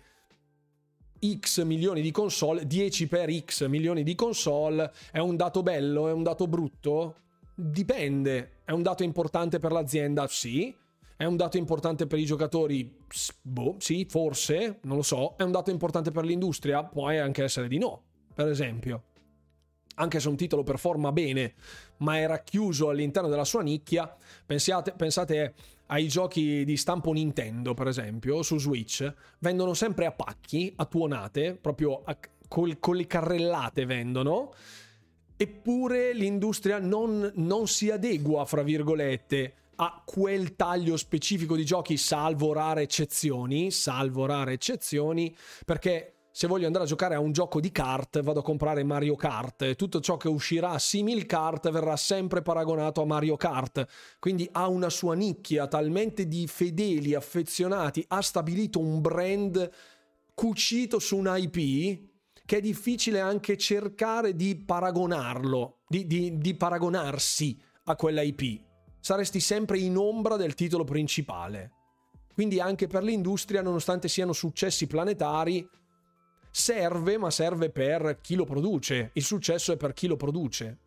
X 1.39 1.63
milioni 1.63 2.01
di 2.01 2.11
console, 2.11 2.65
10 2.65 3.07
per 3.07 3.29
X 3.31 3.67
milioni 3.67 4.03
di 4.03 4.15
console, 4.15 4.91
è 5.11 5.19
un 5.19 5.35
dato 5.35 5.63
bello, 5.63 6.07
è 6.07 6.11
un 6.11 6.23
dato 6.23 6.47
brutto? 6.47 7.15
Dipende, 7.55 8.59
è 8.63 8.71
un 8.71 8.81
dato 8.81 9.03
importante 9.03 9.59
per 9.59 9.71
l'azienda? 9.71 10.27
Sì. 10.27 10.75
È 11.19 11.25
un 11.25 11.35
dato 11.35 11.57
importante 11.57 12.07
per 12.07 12.17
i 12.17 12.23
giocatori? 12.23 12.95
Boh, 13.41 13.75
sì, 13.79 14.07
forse, 14.09 14.79
non 14.83 14.95
lo 14.95 15.01
so. 15.01 15.35
È 15.35 15.43
un 15.43 15.51
dato 15.51 15.69
importante 15.69 16.11
per 16.11 16.23
l'industria? 16.23 16.81
Può 16.85 17.09
anche 17.09 17.43
essere 17.43 17.67
di 17.67 17.77
no, 17.77 18.03
per 18.33 18.47
esempio. 18.47 19.03
Anche 19.95 20.21
se 20.21 20.29
un 20.29 20.37
titolo 20.37 20.63
performa 20.63 21.11
bene, 21.11 21.55
ma 21.97 22.19
è 22.19 22.25
racchiuso 22.25 22.87
all'interno 22.87 23.27
della 23.27 23.43
sua 23.43 23.61
nicchia, 23.63 24.15
pensate, 24.45 24.93
pensate 24.93 25.55
ai 25.87 26.07
giochi 26.07 26.63
di 26.63 26.77
stampo 26.77 27.11
Nintendo, 27.11 27.73
per 27.73 27.89
esempio, 27.89 28.41
su 28.41 28.57
Switch, 28.57 29.13
vendono 29.39 29.73
sempre 29.73 30.05
a 30.05 30.13
pacchi, 30.13 30.71
a 30.77 30.85
tuonate, 30.85 31.57
proprio 31.59 32.01
a, 32.01 32.17
col, 32.47 32.79
con 32.79 32.95
le 32.95 33.07
carrellate 33.07 33.85
vendono, 33.85 34.53
eppure 35.35 36.13
l'industria 36.13 36.79
non, 36.79 37.29
non 37.35 37.67
si 37.67 37.89
adegua, 37.89 38.45
fra 38.45 38.63
virgolette, 38.63 39.53
a 39.81 40.01
quel 40.05 40.55
taglio 40.55 40.97
specifico 40.97 41.55
di 41.55 41.63
giochi, 41.63 41.95
salvo 41.95 42.51
rare 42.51 42.81
eccezioni, 42.81 43.71
salvo 43.71 44.25
rare 44.25 44.53
eccezioni, 44.53 45.33
perché 45.65 46.15
se 46.31 46.47
voglio 46.47 46.65
andare 46.65 46.83
a 46.83 46.87
giocare 46.87 47.15
a 47.15 47.19
un 47.19 47.31
gioco 47.31 47.61
di 47.61 47.71
kart, 47.71 48.21
vado 48.21 48.39
a 48.39 48.43
comprare 48.43 48.83
Mario 48.83 49.15
Kart 49.15 49.75
tutto 49.75 50.01
ciò 50.01 50.17
che 50.17 50.27
uscirà 50.27 50.77
simil 50.79 51.25
kart 51.25 51.69
verrà 51.71 51.95
sempre 51.95 52.41
paragonato 52.41 53.01
a 53.01 53.05
Mario 53.05 53.35
Kart. 53.35 53.85
Quindi 54.19 54.47
ha 54.51 54.67
una 54.67 54.89
sua 54.89 55.15
nicchia 55.15 55.67
talmente 55.67 56.27
di 56.27 56.45
fedeli, 56.47 57.13
affezionati, 57.13 58.03
ha 58.09 58.21
stabilito 58.21 58.79
un 58.79 59.01
brand 59.01 59.69
cucito 60.33 60.99
su 60.99 61.17
un 61.17 61.33
IP 61.35 62.07
che 62.45 62.57
è 62.57 62.61
difficile 62.61 63.19
anche 63.19 63.57
cercare 63.57 64.35
di 64.35 64.55
paragonarlo, 64.55 65.79
di, 65.87 66.05
di, 66.05 66.37
di 66.37 66.55
paragonarsi 66.55 67.59
a 67.85 67.95
quella 67.95 68.21
IP. 68.21 68.68
Saresti 68.99 69.39
sempre 69.39 69.79
in 69.79 69.97
ombra 69.97 70.35
del 70.35 70.55
titolo 70.55 70.83
principale. 70.83 71.71
Quindi 72.33 72.59
anche 72.59 72.87
per 72.87 73.03
l'industria, 73.03 73.61
nonostante 73.61 74.07
siano 74.07 74.33
successi 74.33 74.87
planetari, 74.87 75.67
serve, 76.51 77.17
ma 77.17 77.29
serve 77.29 77.69
per 77.69 78.19
chi 78.21 78.35
lo 78.35 78.45
produce. 78.45 79.11
Il 79.13 79.23
successo 79.23 79.71
è 79.71 79.77
per 79.77 79.93
chi 79.93 80.07
lo 80.07 80.15
produce. 80.15 80.77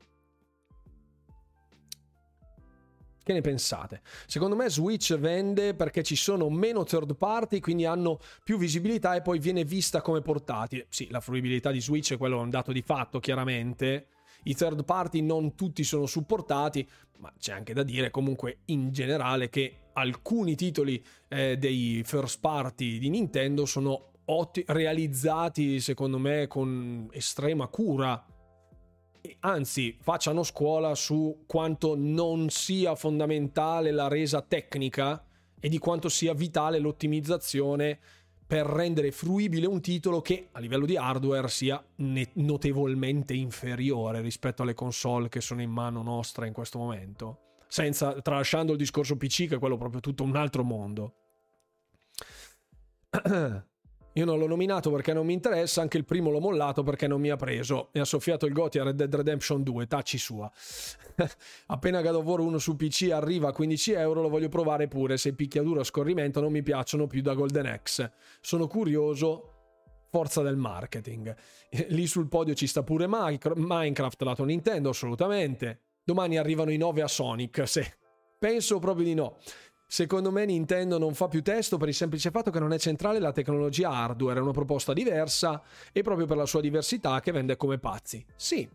Che 3.25 3.33
ne 3.33 3.41
pensate? 3.41 4.03
Secondo 4.27 4.57
me 4.57 4.69
Switch 4.69 5.17
vende 5.17 5.75
perché 5.75 6.03
ci 6.03 6.17
sono 6.17 6.51
meno 6.51 6.83
third 6.83 7.15
party, 7.15 7.61
quindi 7.61 7.85
hanno 7.85 8.19
più 8.43 8.59
visibilità 8.59 9.15
e 9.15 9.23
poi 9.23 9.39
viene 9.39 9.65
vista 9.65 10.01
come 10.01 10.23
portatile. 10.23 10.87
Sì, 10.89 11.09
la 11.09 11.21
fruibilità 11.21 11.71
di 11.71 11.81
Switch 11.81 12.13
è 12.13 12.17
quello 12.17 12.41
un 12.41 12.51
dato 12.51 12.73
di 12.73 12.83
fatto, 12.83 13.21
chiaramente. 13.21 14.09
I 14.45 14.55
third 14.55 14.85
party 14.85 15.21
non 15.21 15.55
tutti 15.55 15.85
sono 15.85 16.07
supportati, 16.07 16.89
ma 17.19 17.33
c'è 17.39 17.53
anche 17.53 17.73
da 17.73 17.83
dire 17.83 18.11
comunque 18.11 18.59
in 18.67 18.91
generale 18.91 19.49
che 19.49 19.91
alcuni 19.93 20.55
titoli 20.57 21.03
eh, 21.29 21.57
dei 21.57 22.03
first 22.05 22.41
party 22.41 22.99
di 22.99 23.09
Nintendo 23.11 23.65
sono 23.67 24.13
otti- 24.27 24.65
realizzati 24.67 25.81
secondo 25.81 26.19
me 26.19 26.47
con 26.47 27.09
estrema 27.13 27.67
cura. 27.69 28.27
Anzi, 29.41 29.97
facciano 30.01 30.43
scuola 30.43 30.97
su 30.97 31.45
quanto 31.47 31.95
non 31.97 32.49
sia 32.51 32.97
fondamentale 32.97 33.93
la 33.93 34.09
resa 34.09 34.43
tecnica 34.43 35.25
e 35.61 35.69
di 35.69 35.79
quanto 35.79 36.09
sia 36.09 36.35
vitale 36.35 36.81
l'ottimizzazione 36.81 38.01
per 38.53 38.67
rendere 38.67 39.13
fruibile 39.13 39.67
un 39.67 39.81
titolo 39.81 40.21
che 40.21 40.49
a 40.53 40.59
livello 40.59 40.85
di 40.85 40.95
hardware 40.95 41.49
sia 41.49 41.83
notevolmente 42.35 43.33
inferiore 43.33 44.21
rispetto 44.21 44.61
alle 44.61 44.75
console 44.75 45.31
che 45.31 45.41
sono 45.41 45.63
in 45.63 45.71
mano 45.71 46.03
nostra 46.03 46.45
in 46.45 46.53
questo 46.53 46.77
momento. 46.77 47.55
Senza, 47.67 48.21
tralasciando 48.21 48.73
il 48.73 48.79
discorso 48.79 49.17
PC, 49.17 49.49
che 49.49 49.55
è 49.55 49.59
quello 49.59 49.79
proprio 49.79 50.03
tutto 50.03 50.23
un 50.23 50.37
altro 50.37 50.65
mondo. 50.65 51.15
Io 54.15 54.27
non 54.27 54.39
l'ho 54.39 54.47
nominato 54.47 54.91
perché 54.91 55.15
non 55.15 55.25
mi 55.25 55.33
interessa, 55.33 55.81
anche 55.81 55.97
il 55.97 56.05
primo 56.05 56.31
l'ho 56.31 56.41
mollato 56.41 56.83
perché 56.83 57.07
non 57.07 57.21
mi 57.21 57.31
ha 57.31 57.37
preso. 57.37 57.89
Mi 57.93 58.01
ha 58.01 58.05
soffiato 58.05 58.45
il 58.45 58.53
Goti 58.53 58.79
a 58.79 58.85
Red 58.85 58.97
Dead 58.97 59.15
Redemption 59.15 59.63
2, 59.63 59.87
tacci 59.87 60.19
sua. 60.19 60.51
Appena 61.67 62.03
God 62.03 62.17
of 62.17 62.25
War 62.25 62.41
1 62.41 62.59
su 62.59 62.77
PC 62.77 63.11
arriva 63.11 63.49
a 63.49 63.53
15 63.53 63.93
euro 63.93 64.21
lo 64.21 64.29
voglio 64.29 64.51
provare 64.51 64.87
pure, 64.87 65.17
se 65.17 65.35
picchiaduro 65.35 65.81
a 65.81 65.85
scorrimento 65.85 66.41
non 66.41 66.53
mi 66.53 66.63
piacciono 66.63 67.07
più 67.07 67.23
da 67.23 67.33
Golden 67.33 67.81
X. 67.83 68.11
Sono 68.43 68.67
curioso, 68.67 69.53
forza 70.11 70.43
del 70.43 70.57
marketing. 70.57 71.35
Lì 71.89 72.07
sul 72.07 72.29
podio 72.29 72.53
ci 72.53 72.67
sta 72.67 72.83
pure 72.83 73.07
Minecraft 73.07 74.23
lato 74.23 74.45
Nintendo, 74.45 74.91
assolutamente. 74.91 75.81
Domani 76.05 76.37
arrivano 76.37 76.71
i 76.71 76.77
9 76.77 77.01
a 77.01 77.09
Sonic, 77.09 77.67
se... 77.67 77.95
Penso 78.43 78.81
proprio 78.81 79.05
di 79.05 79.15
no. 79.15 79.37
Secondo 79.93 80.31
me 80.31 80.47
Nintendo 80.47 80.97
non 80.97 81.13
fa 81.13 81.29
più 81.29 81.43
testo 81.43 81.77
per 81.77 81.89
il 81.89 81.93
semplice 81.93 82.31
fatto 82.31 82.51
che 82.51 82.59
non 82.59 82.73
è 82.73 82.79
centrale 82.79 83.19
la 83.19 83.31
tecnologia 83.31 83.91
hardware, 83.91 84.39
è 84.39 84.43
una 84.43 84.53
proposta 84.53 84.95
diversa 84.95 85.63
e 85.93 86.01
proprio 86.01 86.25
per 86.25 86.39
la 86.39 86.47
sua 86.47 86.63
diversità 86.63 87.21
che 87.21 87.31
vende 87.31 87.59
come 87.59 87.77
pazzi. 87.77 88.25
Sì, 88.35 88.67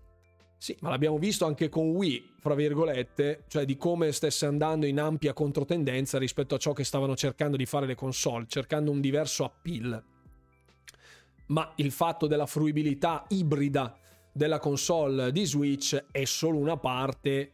sì, 0.59 0.77
ma 0.81 0.89
l'abbiamo 0.89 1.17
visto 1.17 1.47
anche 1.47 1.69
con 1.69 1.89
Wii, 1.89 2.35
fra 2.37 2.53
virgolette, 2.53 3.45
cioè 3.47 3.65
di 3.65 3.77
come 3.77 4.11
stesse 4.11 4.45
andando 4.45 4.85
in 4.85 4.99
ampia 4.99 5.33
controtendenza 5.33 6.19
rispetto 6.19 6.53
a 6.53 6.59
ciò 6.59 6.73
che 6.73 6.83
stavano 6.83 7.15
cercando 7.15 7.57
di 7.57 7.65
fare 7.65 7.87
le 7.87 7.95
console, 7.95 8.45
cercando 8.47 8.91
un 8.91 9.01
diverso 9.01 9.43
appeal. 9.43 10.03
Ma 11.47 11.73
il 11.77 11.91
fatto 11.91 12.27
della 12.27 12.45
fruibilità 12.45 13.25
ibrida 13.29 13.97
della 14.31 14.59
console 14.59 15.31
di 15.31 15.45
Switch 15.45 15.99
è 16.11 16.25
solo 16.25 16.59
una 16.59 16.77
parte 16.77 17.53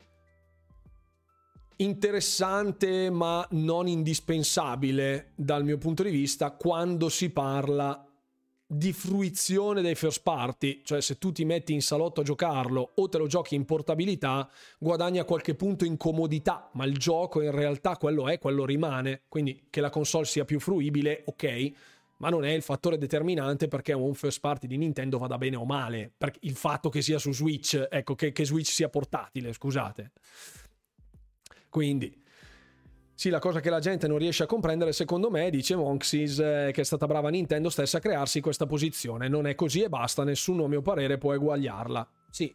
interessante 1.84 3.10
ma 3.10 3.46
non 3.52 3.88
indispensabile 3.88 5.32
dal 5.36 5.64
mio 5.64 5.78
punto 5.78 6.04
di 6.04 6.10
vista 6.10 6.52
quando 6.52 7.10
si 7.10 7.30
parla 7.30 8.08
di 8.66 8.92
fruizione 8.92 9.82
dei 9.82 9.94
first 9.94 10.24
party, 10.24 10.82
cioè 10.84 11.00
se 11.00 11.18
tu 11.18 11.32
ti 11.32 11.46
metti 11.46 11.74
in 11.74 11.82
salotto 11.82 12.22
a 12.22 12.24
giocarlo 12.24 12.92
o 12.96 13.08
te 13.08 13.18
lo 13.20 13.28
giochi 13.28 13.56
in 13.56 13.66
portabilità, 13.66 14.50
guadagni 14.80 15.20
a 15.20 15.26
qualche 15.26 15.54
punto 15.54 15.86
in 15.86 15.96
comodità, 15.96 16.70
ma 16.74 16.86
il 16.86 16.98
gioco 16.98 17.42
in 17.42 17.52
realtà 17.52 17.98
quello 17.98 18.28
è, 18.28 18.40
quello 18.40 18.66
rimane, 18.66 19.24
quindi 19.30 19.68
che 19.70 19.80
la 19.80 19.92
console 19.92 20.26
sia 20.26 20.46
più 20.46 20.60
fruibile, 20.60 21.24
ok, 21.26 21.72
ma 22.18 22.30
non 22.30 22.46
è 22.46 22.52
il 22.52 22.62
fattore 22.62 22.98
determinante 22.98 23.68
perché 23.68 23.94
un 23.94 24.14
first 24.16 24.40
party 24.40 24.66
di 24.66 24.78
Nintendo 24.78 25.18
vada 25.18 25.38
bene 25.38 25.58
o 25.58 25.66
male, 25.66 26.14
il 26.42 26.56
fatto 26.56 26.90
che 26.90 27.02
sia 27.02 27.20
su 27.20 27.32
Switch, 27.32 27.88
ecco, 27.90 28.16
che, 28.16 28.32
che 28.32 28.46
Switch 28.46 28.72
sia 28.72 28.90
portatile, 28.90 29.54
scusate. 29.54 30.12
Quindi, 31.74 32.16
sì, 33.16 33.32
la 33.32 33.40
cosa 33.40 33.60
che 33.60 33.72
la 33.72 33.80
gente 33.80 34.08
non 34.08 34.20
riesce 34.20 34.44
a 34.44 34.46
comprendere, 34.46 34.94
secondo 34.94 35.32
me, 35.32 35.50
dice 35.50 35.76
Monxis, 35.76 36.38
eh, 36.38 36.70
che 36.72 36.82
è 36.82 36.84
stata 36.84 37.08
brava 37.08 37.30
Nintendo 37.30 37.72
stessa 37.72 37.98
a 37.98 38.00
crearsi 38.00 38.42
questa 38.42 38.68
posizione. 38.68 39.28
Non 39.28 39.48
è 39.48 39.56
così 39.56 39.82
e 39.82 39.90
basta, 39.90 40.24
nessuno 40.24 40.66
a 40.66 40.68
mio 40.68 40.84
parere 40.84 41.18
può 41.18 41.34
eguagliarla. 41.34 42.08
Sì, 42.30 42.54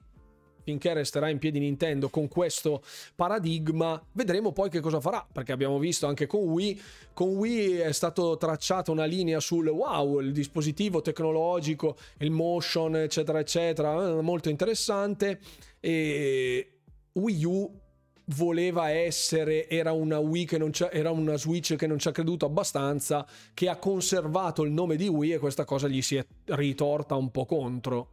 finché 0.62 0.94
resterà 0.94 1.30
in 1.30 1.38
piedi 1.38 1.58
Nintendo 1.58 2.10
con 2.10 2.28
questo 2.28 2.80
paradigma, 3.16 4.00
vedremo 4.12 4.52
poi 4.52 4.70
che 4.70 4.78
cosa 4.78 5.00
farà, 5.00 5.26
perché 5.32 5.50
abbiamo 5.50 5.80
visto 5.80 6.06
anche 6.06 6.28
con 6.28 6.42
Wii, 6.42 6.80
con 7.12 7.30
Wii 7.30 7.78
è 7.78 7.90
stato 7.90 8.36
tracciata 8.36 8.92
una 8.92 9.04
linea 9.04 9.40
sul 9.40 9.66
wow, 9.66 10.20
il 10.20 10.30
dispositivo 10.30 11.00
tecnologico, 11.00 11.96
il 12.18 12.30
motion, 12.30 12.94
eccetera, 12.94 13.40
eccetera, 13.40 14.10
eh, 14.10 14.22
molto 14.22 14.48
interessante 14.48 15.40
e 15.80 16.78
Wii 17.14 17.44
U 17.44 17.80
voleva 18.36 18.90
essere, 18.90 19.68
era 19.68 19.92
una 19.92 20.18
Wii 20.18 20.44
che 20.44 20.58
non 20.58 20.70
c'è, 20.70 20.90
era 20.92 21.10
una 21.10 21.36
Switch 21.36 21.76
che 21.76 21.86
non 21.86 21.98
ci 21.98 22.08
ha 22.08 22.12
creduto 22.12 22.46
abbastanza, 22.46 23.26
che 23.54 23.68
ha 23.68 23.76
conservato 23.76 24.64
il 24.64 24.72
nome 24.72 24.96
di 24.96 25.08
Wii 25.08 25.32
e 25.32 25.38
questa 25.38 25.64
cosa 25.64 25.88
gli 25.88 26.02
si 26.02 26.16
è 26.16 26.26
ritorta 26.46 27.14
un 27.14 27.30
po' 27.30 27.46
contro. 27.46 28.10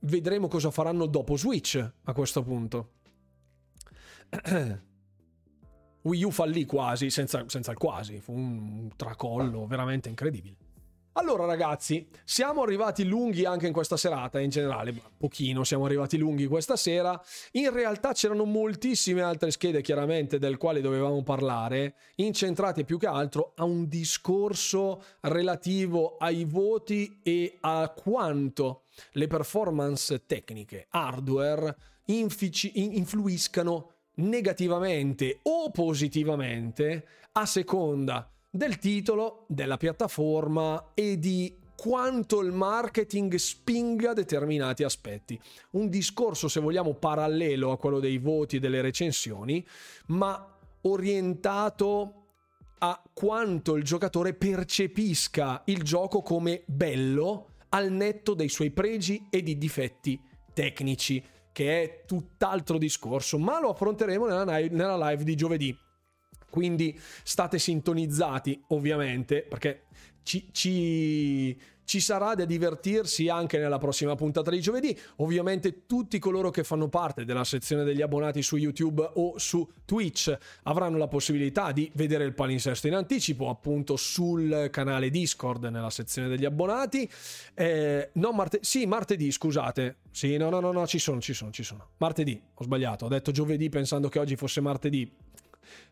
Vedremo 0.00 0.48
cosa 0.48 0.70
faranno 0.70 1.06
dopo 1.06 1.36
Switch 1.36 1.76
a 2.04 2.12
questo 2.12 2.42
punto. 2.42 2.90
Wii 6.02 6.24
U 6.24 6.30
fallì 6.30 6.64
quasi, 6.64 7.10
senza, 7.10 7.44
senza 7.48 7.72
il 7.72 7.78
quasi, 7.78 8.20
fu 8.20 8.32
un 8.32 8.90
tracollo 8.96 9.66
veramente 9.66 10.08
incredibile. 10.08 10.65
Allora 11.18 11.46
ragazzi, 11.46 12.06
siamo 12.24 12.62
arrivati 12.62 13.06
lunghi 13.06 13.46
anche 13.46 13.66
in 13.66 13.72
questa 13.72 13.96
serata, 13.96 14.38
in 14.38 14.50
generale, 14.50 14.94
pochino 15.16 15.64
siamo 15.64 15.86
arrivati 15.86 16.18
lunghi 16.18 16.46
questa 16.46 16.76
sera. 16.76 17.18
In 17.52 17.72
realtà 17.72 18.12
c'erano 18.12 18.44
moltissime 18.44 19.22
altre 19.22 19.50
schede 19.50 19.80
chiaramente 19.80 20.38
del 20.38 20.58
quale 20.58 20.82
dovevamo 20.82 21.22
parlare, 21.22 21.94
incentrate 22.16 22.84
più 22.84 22.98
che 22.98 23.06
altro 23.06 23.54
a 23.56 23.64
un 23.64 23.88
discorso 23.88 25.02
relativo 25.20 26.18
ai 26.18 26.44
voti 26.44 27.20
e 27.22 27.56
a 27.60 27.90
quanto 27.96 28.82
le 29.12 29.26
performance 29.26 30.26
tecniche 30.26 30.86
hardware 30.90 31.76
infici- 32.08 32.72
influiscano 32.74 33.92
negativamente 34.16 35.38
o 35.44 35.70
positivamente 35.70 37.06
a 37.32 37.46
seconda 37.46 38.30
del 38.50 38.78
titolo, 38.78 39.44
della 39.48 39.76
piattaforma 39.76 40.92
e 40.94 41.18
di 41.18 41.56
quanto 41.76 42.40
il 42.40 42.52
marketing 42.52 43.34
spinga 43.34 44.14
determinati 44.14 44.82
aspetti. 44.82 45.38
Un 45.72 45.88
discorso, 45.88 46.48
se 46.48 46.60
vogliamo, 46.60 46.94
parallelo 46.94 47.70
a 47.70 47.76
quello 47.76 48.00
dei 48.00 48.18
voti 48.18 48.56
e 48.56 48.60
delle 48.60 48.80
recensioni, 48.80 49.64
ma 50.06 50.58
orientato 50.82 52.22
a 52.78 53.02
quanto 53.12 53.76
il 53.76 53.84
giocatore 53.84 54.34
percepisca 54.34 55.62
il 55.66 55.82
gioco 55.82 56.22
come 56.22 56.62
bello 56.66 57.48
al 57.70 57.90
netto 57.90 58.34
dei 58.34 58.48
suoi 58.48 58.70
pregi 58.70 59.26
e 59.30 59.42
di 59.42 59.58
difetti 59.58 60.20
tecnici, 60.52 61.22
che 61.52 61.82
è 61.82 62.04
tutt'altro 62.06 62.78
discorso, 62.78 63.38
ma 63.38 63.60
lo 63.60 63.70
affronteremo 63.70 64.26
nella 64.26 65.10
live 65.10 65.24
di 65.24 65.34
giovedì. 65.34 65.76
Quindi 66.50 66.98
state 67.22 67.58
sintonizzati, 67.58 68.62
ovviamente, 68.68 69.42
perché 69.42 69.84
ci, 70.26 70.48
ci, 70.50 71.56
ci, 71.84 72.00
sarà 72.00 72.34
da 72.34 72.44
divertirsi 72.44 73.28
anche 73.28 73.58
nella 73.58 73.78
prossima 73.78 74.16
puntata 74.16 74.50
di 74.50 74.60
giovedì. 74.60 74.98
Ovviamente 75.16 75.86
tutti 75.86 76.18
coloro 76.18 76.50
che 76.50 76.64
fanno 76.64 76.88
parte 76.88 77.24
della 77.24 77.44
sezione 77.44 77.84
degli 77.84 78.02
abbonati 78.02 78.42
su 78.42 78.56
YouTube 78.56 79.08
o 79.14 79.38
su 79.38 79.68
Twitch 79.84 80.36
avranno 80.64 80.98
la 80.98 81.06
possibilità 81.06 81.70
di 81.70 81.88
vedere 81.94 82.24
il 82.24 82.34
palinsesto 82.34 82.88
in 82.88 82.94
anticipo, 82.94 83.48
appunto 83.48 83.94
sul 83.94 84.68
canale 84.72 85.10
Discord 85.10 85.64
nella 85.66 85.90
sezione 85.90 86.26
degli 86.26 86.44
abbonati. 86.44 87.08
Eh, 87.54 88.10
no, 88.14 88.32
marte- 88.32 88.58
sì, 88.62 88.84
martedì, 88.86 89.30
scusate. 89.30 89.98
Sì, 90.10 90.36
no, 90.38 90.48
no, 90.48 90.58
no, 90.58 90.72
no, 90.72 90.86
ci 90.88 90.98
sono, 90.98 91.20
ci 91.20 91.34
sono, 91.34 91.52
ci 91.52 91.62
sono. 91.62 91.90
Martedì, 91.98 92.40
ho 92.52 92.64
sbagliato, 92.64 93.04
ho 93.04 93.08
detto 93.08 93.30
giovedì 93.30 93.68
pensando 93.68 94.08
che 94.08 94.18
oggi 94.18 94.34
fosse 94.34 94.60
martedì 94.60 95.08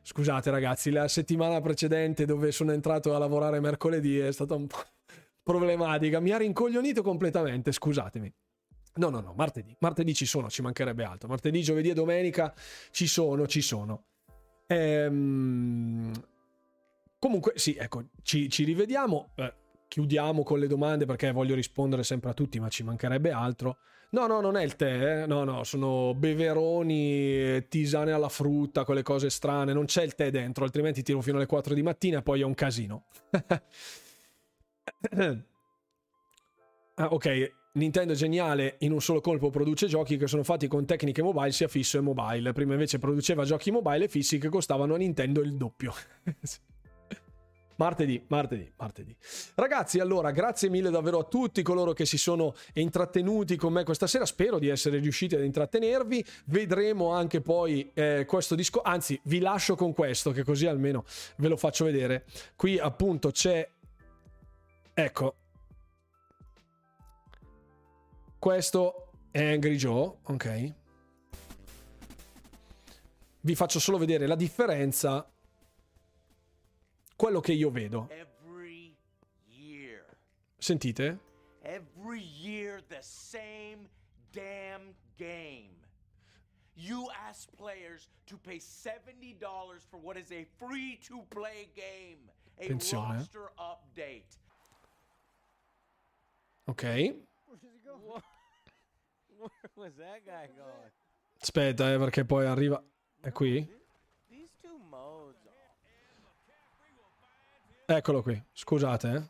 Scusate 0.03 0.51
ragazzi, 0.51 0.91
la 0.91 1.09
settimana 1.09 1.61
precedente 1.61 2.25
dove 2.25 2.53
sono 2.53 2.73
entrato 2.73 3.15
a 3.15 3.19
lavorare 3.19 3.61
mercoledì 3.61 4.19
è 4.19 4.33
stata 4.33 4.55
un 4.55 4.67
po' 4.67 4.83
problematica, 5.43 6.21
mi 6.21 6.31
ha 6.31 6.39
rincoglionito 6.39 7.03
completamente, 7.03 7.71
scusatemi. 7.71 8.33
No, 8.97 9.09
no, 9.09 9.21
no, 9.21 9.35
martedì, 9.37 9.75
martedì 9.81 10.15
ci 10.15 10.25
sono, 10.27 10.49
ci 10.49 10.63
mancherebbe 10.63 11.05
altro. 11.05 11.29
Martedì, 11.29 11.63
giovedì 11.63 11.91
e 11.91 11.95
domenica 11.95 12.55
ci 12.91 13.07
sono, 13.07 13.47
ci 13.47 13.61
sono. 13.61 14.05
Ehm... 14.67 16.13
Comunque, 17.19 17.55
sì, 17.57 17.75
ecco, 17.75 18.05
ci, 18.23 18.49
ci 18.51 18.65
rivediamo. 18.65 19.31
Eh, 19.37 19.55
chiudiamo 19.89 20.43
con 20.43 20.59
le 20.59 20.67
domande 20.67 21.07
perché 21.07 21.33
voglio 21.33 21.55
rispondere 21.55 22.03
sempre 22.03 22.31
a 22.31 22.35
tutti, 22.35 22.61
ma 22.61 22.69
ci 22.69 22.83
mancherebbe 22.83 23.31
altro. 23.31 23.79
No, 24.15 24.29
no, 24.29 24.41
non 24.41 24.57
è 24.57 24.63
il 24.63 24.77
tè, 24.77 25.23
eh? 25.23 25.27
no, 25.27 25.43
no, 25.43 25.65
sono 25.65 26.15
beveroni, 26.15 27.67
tisane 27.67 28.13
alla 28.13 28.29
frutta, 28.29 28.85
quelle 28.85 29.03
cose 29.03 29.29
strane, 29.29 29.73
non 29.73 29.87
c'è 29.87 30.05
il 30.05 30.15
tè 30.15 30.31
dentro, 30.31 30.63
altrimenti 30.63 31.03
tiro 31.03 31.21
fino 31.21 31.37
alle 31.37 31.47
4 31.47 31.75
di 31.75 31.83
mattina 31.83 32.19
e 32.19 32.23
poi 32.23 32.43
è 32.43 32.45
un 32.45 32.55
casino. 32.55 33.07
ah, 36.95 37.13
ok, 37.13 37.55
Nintendo 37.73 38.13
è 38.13 38.17
geniale, 38.17 38.77
in 38.79 38.93
un 38.93 39.01
solo 39.01 39.21
colpo 39.21 39.51
produce 39.51 39.89
giochi 39.89 40.17
che 40.17 40.29
sono 40.29 40.45
fatti 40.45 40.69
con 40.69 40.87
tecniche 40.87 41.21
mobile 41.21 41.51
sia 41.51 41.67
fisso 41.67 41.99
e 41.99 42.01
mobile. 42.01 42.53
Prima 42.53 42.75
invece 42.75 43.01
produceva 43.01 43.43
giochi 43.43 43.73
mobile 43.73 44.05
e 44.05 44.09
fissi 44.09 44.39
che 44.39 44.49
costavano 44.49 44.95
a 44.95 44.99
Nintendo 44.99 45.41
il 45.41 45.57
doppio. 45.57 45.93
Martedì, 47.77 48.25
martedì, 48.29 48.71
martedì. 48.77 49.17
Ragazzi, 49.55 49.99
allora, 49.99 50.31
grazie 50.31 50.69
mille 50.69 50.91
davvero 50.91 51.19
a 51.19 51.25
tutti 51.25 51.63
coloro 51.63 51.93
che 51.93 52.07
si 52.07 52.19
sono 52.19 52.55
intrattenuti 52.75 53.57
con 53.57 53.73
me 53.73 53.83
questa 53.83 54.07
sera. 54.07 54.25
Spero 54.27 54.59
di 54.59 54.69
essere 54.69 54.99
riusciti 54.99 55.35
ad 55.35 55.43
intrattenervi. 55.43 56.25
Vedremo 56.47 57.11
anche 57.11 57.41
poi 57.41 57.91
eh, 57.95 58.25
questo 58.27 58.55
disco. 58.55 58.81
Anzi, 58.83 59.21
vi 59.25 59.41
lascio 59.41 59.75
con 59.75 59.93
questo, 59.93 60.31
che 60.31 60.45
così 60.45 60.67
almeno 60.67 61.05
ve 61.37 61.49
lo 61.49 61.57
faccio 61.57 61.85
vedere. 61.85 62.27
Qui 62.55 62.79
appunto 62.79 63.31
c'è. 63.31 63.69
Ecco. 64.95 65.35
Questo 68.39 69.11
è 69.31 69.43
Angry 69.43 69.75
Joe, 69.75 70.13
ok. 70.23 70.73
Vi 73.41 73.55
faccio 73.55 73.81
solo 73.81 73.99
vedere 73.99 74.27
la 74.27 74.37
differenza 74.37 75.29
quello 77.17 77.41
che 77.41 77.53
io 77.53 77.71
vedo. 77.71 78.09
Sentite? 80.59 81.19
Every 81.63 82.21
year 82.21 82.83
the 82.89 83.03
same 83.03 83.89
damn 84.33 84.95
game. 85.19 85.71
You 86.75 87.09
ask 87.29 87.49
players 87.57 88.09
to 88.27 88.37
pay 88.37 88.59
$70 88.59 89.39
for 89.89 89.99
what 89.99 90.17
is 90.17 90.33
a 90.33 90.45
free 90.59 90.99
to 91.07 91.25
play 91.31 91.69
game, 91.75 92.31
a 92.59 92.65
Attenzione. 92.65 93.17
roster 93.19 93.53
update. 93.59 94.39
Ok. 96.67 96.83
Aspetta, 101.41 101.93
eh, 101.93 101.99
perché 101.99 102.25
poi 102.25 102.47
arriva. 102.47 102.83
È 103.21 103.31
qui? 103.33 103.83
Eccolo 107.87 108.23
qui, 108.23 108.41
scusate. 108.53 109.09
Eh. 109.09 109.23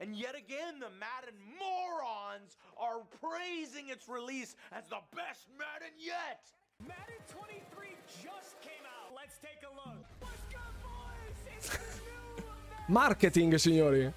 And 0.00 0.14
yet 0.14 0.36
again, 0.36 0.78
the 0.78 0.90
Madden 0.94 1.34
morons 1.58 2.56
are 2.78 3.02
praising 3.20 3.88
its 3.88 4.08
release 4.08 4.54
as 4.70 4.84
the 4.88 5.02
best 5.14 5.48
Madden 5.58 5.94
yet. 5.98 6.46
Madden 6.86 7.18
23 7.28 7.88
just 8.22 8.60
came 8.62 8.84
out. 8.86 9.10
Let's 9.16 9.38
take 9.38 9.58
a 9.66 9.72
look. 9.74 9.98
Let's 10.22 10.44
go, 10.52 10.62
boys! 10.82 11.38
It's 11.56 11.68
the 11.70 11.78
new 12.38 12.44
Marketing, 12.88 13.58
signori. 13.58 14.12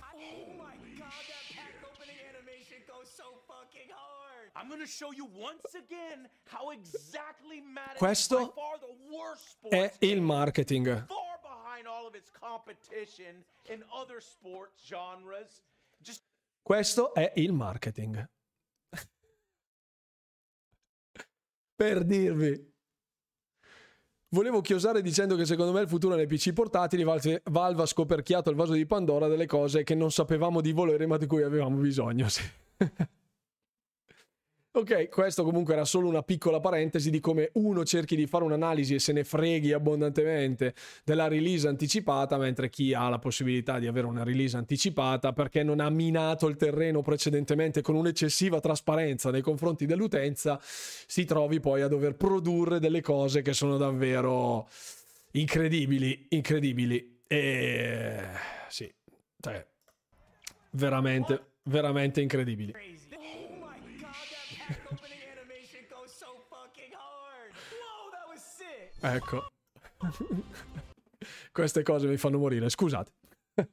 Questo 7.98 8.54
è 9.70 9.94
il 10.00 10.22
marketing. 10.22 11.06
Questo 16.62 17.14
è 17.14 17.32
il 17.36 17.52
marketing. 17.54 18.30
per 21.82 22.04
dirvi. 22.04 22.70
Volevo 24.30 24.62
chiosare 24.62 25.02
dicendo 25.02 25.36
che 25.36 25.46
secondo 25.46 25.72
me 25.72 25.82
il 25.82 25.88
futuro 25.88 26.14
nei 26.14 26.28
PC 26.28 26.54
portatili 26.54 27.04
Valve 27.04 27.42
ha 27.82 27.86
scoperchiato 27.88 28.52
il 28.52 28.56
vaso 28.56 28.74
di 28.74 28.86
Pandora 28.86 29.28
delle 29.28 29.48
cose 29.48 29.84
che 29.84 29.96
non 29.96 30.12
sapevamo 30.12 30.62
di 30.62 30.74
volere 30.74 31.08
ma 31.08 31.18
di 31.18 31.26
cui 31.26 31.42
avevamo 31.42 31.78
bisogno. 31.78 32.28
Ok, 34.74 35.10
questo 35.10 35.44
comunque 35.44 35.74
era 35.74 35.84
solo 35.84 36.08
una 36.08 36.24
piccola 36.24 36.62
parentesi 36.62 37.10
di 37.10 37.20
come 37.20 37.50
uno 37.56 37.84
cerchi 37.84 38.16
di 38.16 38.26
fare 38.26 38.46
un'analisi 38.46 38.94
e 38.94 39.00
se 39.00 39.12
ne 39.12 39.26
freghi 39.26 39.74
abbondantemente 39.74 40.74
della 41.04 41.28
release 41.28 41.68
anticipata, 41.68 42.38
mentre 42.38 42.70
chi 42.70 42.94
ha 42.94 43.10
la 43.10 43.20
possibilità 43.20 43.80
di 43.80 43.88
avere 43.88 44.08
una 44.08 44.24
release 44.24 44.56
anticipata 44.56 45.34
perché 45.34 45.62
non 45.62 45.82
ha 45.82 45.90
minato 45.90 46.48
il 46.48 46.56
terreno 46.56 47.02
precedentemente 47.02 47.82
con 47.82 47.96
un'eccessiva 47.96 48.62
trasparenza 48.62 49.30
nei 49.30 49.42
confronti 49.42 49.86
dell'utenza, 49.86 50.58
si 50.62 51.26
trovi 51.26 51.60
poi 51.60 51.82
a 51.82 51.90
dover 51.90 52.16
produrre 52.16 52.80
delle 52.80 53.02
cose 53.02 53.42
che 53.42 53.52
sono 53.52 53.76
davvero 53.76 54.70
incredibili, 55.32 56.28
incredibili. 56.30 57.24
E 57.28 58.22
sì, 58.70 58.90
cioè, 59.42 59.68
veramente, 60.70 61.56
veramente 61.64 62.22
incredibili. 62.22 63.01
Ecco. 69.02 69.48
Queste 71.52 71.84
cose 71.84 72.08
mi 72.08 72.18
fanno 72.18 72.38
morire, 72.38 72.70
scusate. 72.70 73.12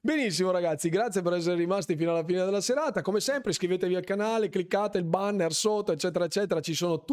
Benissimo 0.00 0.50
ragazzi, 0.50 0.88
grazie 0.88 1.22
per 1.22 1.34
essere 1.34 1.56
rimasti 1.56 1.96
fino 1.96 2.10
alla 2.10 2.24
fine 2.24 2.44
della 2.44 2.60
serata. 2.60 3.02
Come 3.02 3.20
sempre 3.20 3.50
iscrivetevi 3.50 3.94
al 3.94 4.04
canale, 4.04 4.48
cliccate 4.48 4.98
il 4.98 5.04
banner 5.04 5.52
sotto, 5.52 5.92
eccetera, 5.92 6.24
eccetera. 6.24 6.60
Ci 6.60 6.74
sono 6.74 6.96
tutti 6.96 7.08